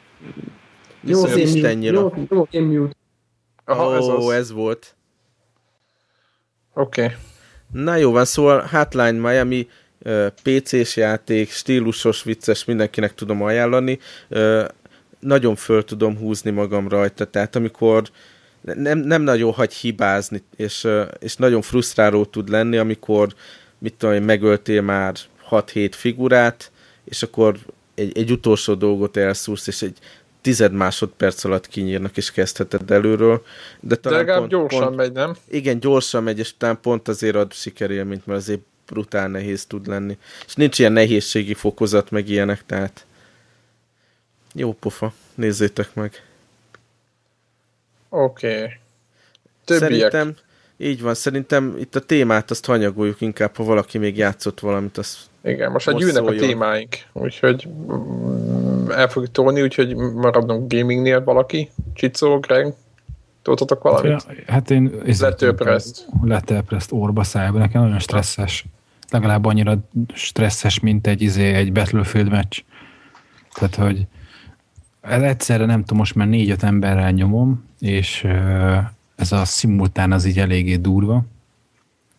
Jó, 1.01 1.25
én 1.25 1.47
mute. 1.47 2.59
mute. 2.59 2.93
Aha, 3.65 3.95
ez 3.95 4.03
Ó, 4.07 4.27
az. 4.27 4.29
ez 4.33 4.51
volt. 4.51 4.95
Oké. 6.79 7.03
Okay. 7.03 7.15
Na 7.71 7.95
jó 7.95 8.11
van, 8.11 8.25
szóval 8.25 8.61
Hotline 8.61 9.11
Miami 9.31 9.67
PC-s 10.43 10.95
játék, 10.95 11.51
stílusos, 11.51 12.23
vicces, 12.23 12.65
mindenkinek 12.65 13.13
tudom 13.13 13.41
ajánlani. 13.41 13.99
Nagyon 15.19 15.55
föl 15.55 15.83
tudom 15.83 16.17
húzni 16.17 16.51
magam 16.51 16.87
rajta, 16.87 17.25
tehát 17.25 17.55
amikor 17.55 18.09
nem, 18.61 18.97
nem 18.97 19.21
nagyon 19.21 19.51
hagy 19.51 19.73
hibázni, 19.73 20.43
és, 20.55 20.87
és 21.19 21.35
nagyon 21.35 21.61
frusztráló 21.61 22.25
tud 22.25 22.49
lenni, 22.49 22.77
amikor 22.77 23.33
mit 23.77 23.93
tudom 23.93 24.15
én, 24.15 24.21
megöltél 24.21 24.81
már 24.81 25.15
6-7 25.49 25.91
figurát, 25.95 26.71
és 27.03 27.23
akkor 27.23 27.57
egy, 27.95 28.17
egy 28.17 28.31
utolsó 28.31 28.73
dolgot 28.73 29.17
elszúrsz, 29.17 29.67
és 29.67 29.81
egy 29.81 29.97
tized 30.41 30.71
másodperc 30.71 31.43
alatt 31.43 31.67
kinyírnak, 31.67 32.17
és 32.17 32.31
kezdheted 32.31 32.91
előről. 32.91 33.43
De 33.79 33.87
De 33.87 33.95
talán 33.95 34.19
legalább 34.19 34.39
pont, 34.39 34.51
gyorsan 34.51 34.83
pont, 34.83 34.95
megy, 34.95 35.11
nem? 35.11 35.35
igen, 35.49 35.79
gyorsan 35.79 36.23
megy, 36.23 36.39
és 36.39 36.57
talán 36.57 36.79
pont 36.81 37.07
azért 37.07 37.35
ad 37.35 37.53
sikerélményt, 37.53 38.25
mert 38.25 38.39
azért 38.39 38.61
brutál 38.85 39.27
nehéz 39.27 39.65
tud 39.65 39.87
lenni. 39.87 40.17
És 40.45 40.55
nincs 40.55 40.79
ilyen 40.79 40.91
nehézségi 40.91 41.53
fokozat, 41.53 42.11
meg 42.11 42.29
ilyenek, 42.29 42.65
tehát 42.65 43.05
jó 44.53 44.73
pofa, 44.73 45.13
nézzétek 45.35 45.93
meg. 45.93 46.23
Oké. 48.09 48.55
Okay. 48.55 48.69
Többiek. 49.65 49.89
Szerintem, 49.89 50.35
így 50.77 51.01
van, 51.01 51.13
szerintem 51.13 51.75
itt 51.79 51.95
a 51.95 51.99
témát 51.99 52.51
azt 52.51 52.65
hanyagoljuk 52.65 53.21
inkább, 53.21 53.55
ha 53.55 53.63
valaki 53.63 53.97
még 53.97 54.17
játszott 54.17 54.59
valamit, 54.59 54.97
az 54.97 55.17
Igen, 55.43 55.71
most, 55.71 55.85
Most 55.85 55.97
egy 55.97 56.05
gyűlnek 56.05 56.29
a 56.29 56.35
témáink, 56.45 56.95
úgyhogy 57.13 57.67
el 58.91 59.07
fogjuk 59.07 59.31
tolni, 59.31 59.61
úgyhogy 59.61 59.95
maradunk 59.95 60.73
gamingnél 60.73 61.23
valaki. 61.23 61.69
Csicó, 61.93 62.39
Greg, 62.39 62.73
tudtatok 63.41 63.83
valamit? 63.83 64.25
Hát 64.47 64.71
én... 64.71 64.91
Letölpreszt. 65.19 66.07
Letölpreszt 66.23 66.91
orba 66.91 67.23
szájba. 67.23 67.57
Nekem 67.57 67.81
nagyon 67.81 67.99
stresszes. 67.99 68.65
Legalább 69.09 69.45
annyira 69.45 69.77
stresszes, 70.13 70.79
mint 70.79 71.07
egy, 71.07 71.21
izé, 71.21 71.53
egy 71.53 71.71
Battlefield 71.71 72.29
meccs. 72.29 72.59
Tehát, 73.53 73.75
hogy 73.75 74.07
egyszerre 75.01 75.65
nem 75.65 75.79
tudom, 75.79 75.97
most 75.97 76.15
már 76.15 76.27
négy-öt 76.27 76.63
emberrel 76.63 77.11
nyomom, 77.11 77.65
és 77.79 78.27
ez 79.15 79.31
a 79.31 79.45
szimultán 79.45 80.11
az 80.11 80.25
így 80.25 80.39
eléggé 80.39 80.75
durva. 80.75 81.23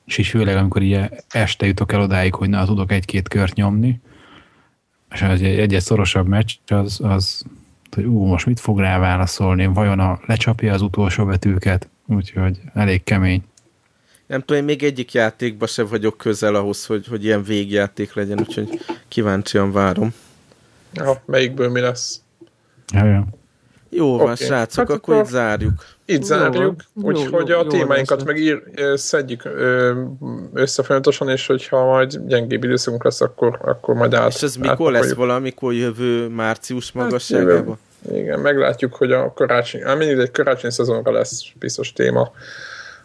És 0.05 0.19
így 0.19 0.27
főleg, 0.27 0.57
amikor 0.57 0.83
így 0.83 0.99
este 1.29 1.67
jutok 1.67 1.93
el 1.93 2.01
odáig, 2.01 2.35
hogy 2.35 2.49
na, 2.49 2.65
tudok 2.65 2.93
egy-két 2.93 3.29
kört 3.29 3.55
nyomni, 3.55 4.01
és 5.13 5.23
egy, 5.23 5.45
egy-egy 5.45 5.83
szorosabb 5.83 6.27
meccs, 6.27 6.55
az, 6.67 7.01
az 7.03 7.43
hogy 7.95 8.05
ú, 8.05 8.25
most 8.25 8.47
mit 8.47 8.61
fog 8.61 8.79
rá 8.79 8.99
válaszolni, 8.99 9.67
vajon 9.67 9.99
a, 9.99 10.21
lecsapja 10.27 10.73
az 10.73 10.83
utolsó 10.83 11.25
betűket, 11.25 11.89
úgyhogy 12.07 12.61
elég 12.75 13.05
kemény. 13.05 13.43
nem 14.27 14.41
tudom, 14.41 14.57
én 14.57 14.65
még 14.65 14.83
egyik 14.83 15.13
játékba 15.13 15.67
se 15.67 15.83
vagyok 15.83 16.17
közel 16.17 16.55
ahhoz, 16.55 16.87
hogy, 16.87 17.07
hogy 17.07 17.25
ilyen 17.25 17.43
végjáték 17.43 18.15
legyen, 18.15 18.39
úgyhogy 18.41 18.69
kíváncsian 19.09 19.73
várom. 19.73 20.15
Ja, 20.93 21.23
melyikből 21.27 21.69
mi 21.71 21.81
lesz? 21.81 22.23
Ja, 22.93 23.05
ja. 23.05 23.27
Jó 23.89 24.17
van, 24.17 24.31
Oké. 24.31 24.45
srácok, 24.45 24.89
Hát 24.89 24.97
akkor 24.97 25.15
akkor- 25.15 25.27
itt 25.27 25.31
zárjuk. 25.33 25.85
Itt 26.11 26.21
Jó 26.21 26.27
zárjuk, 26.27 26.83
úgyhogy 26.95 27.51
a 27.51 27.57
jó 27.57 27.63
témáinkat 27.63 28.25
meg 28.25 28.37
ír, 28.37 28.63
szedjük 28.95 29.43
össze 30.53 30.83
folyamatosan, 30.83 31.29
és 31.29 31.47
hogyha 31.47 31.85
majd 31.85 32.21
gyengébb 32.27 32.65
időszakunk 32.65 33.05
lesz, 33.05 33.21
akkor, 33.21 33.59
akkor 33.63 33.95
majd 33.95 34.15
át. 34.15 34.29
És 34.35 34.43
ez 34.43 34.55
mikor 34.57 34.71
átpakoljuk. 34.71 35.03
lesz 35.03 35.15
valamikor 35.15 35.73
jövő 35.73 36.29
március 36.29 36.93
Hát, 36.95 37.03
magasságában? 37.03 37.79
Igen, 38.13 38.41
meglátjuk, 38.41 38.95
hogy 38.95 39.13
a 39.13 39.33
karácsony, 39.33 39.83
hát 39.83 39.99
mindig 39.99 40.19
egy 40.19 40.31
karácsony 40.31 40.71
szezonra 40.71 41.13
lesz 41.13 41.45
biztos 41.59 41.93
téma. 41.93 42.31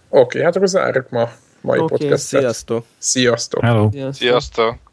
Oké, 0.09 0.43
hát 0.43 0.55
akkor 0.55 0.67
zárjuk 0.67 1.09
ma 1.09 1.29
mai 1.61 1.79
Oké, 1.79 1.95
podcastet. 1.95 2.39
Sziasztok! 2.39 2.85
Sziasztok! 2.97 3.63
Hello! 3.63 3.89
Sziasztok. 3.91 4.13
Sziasztok! 4.13 4.84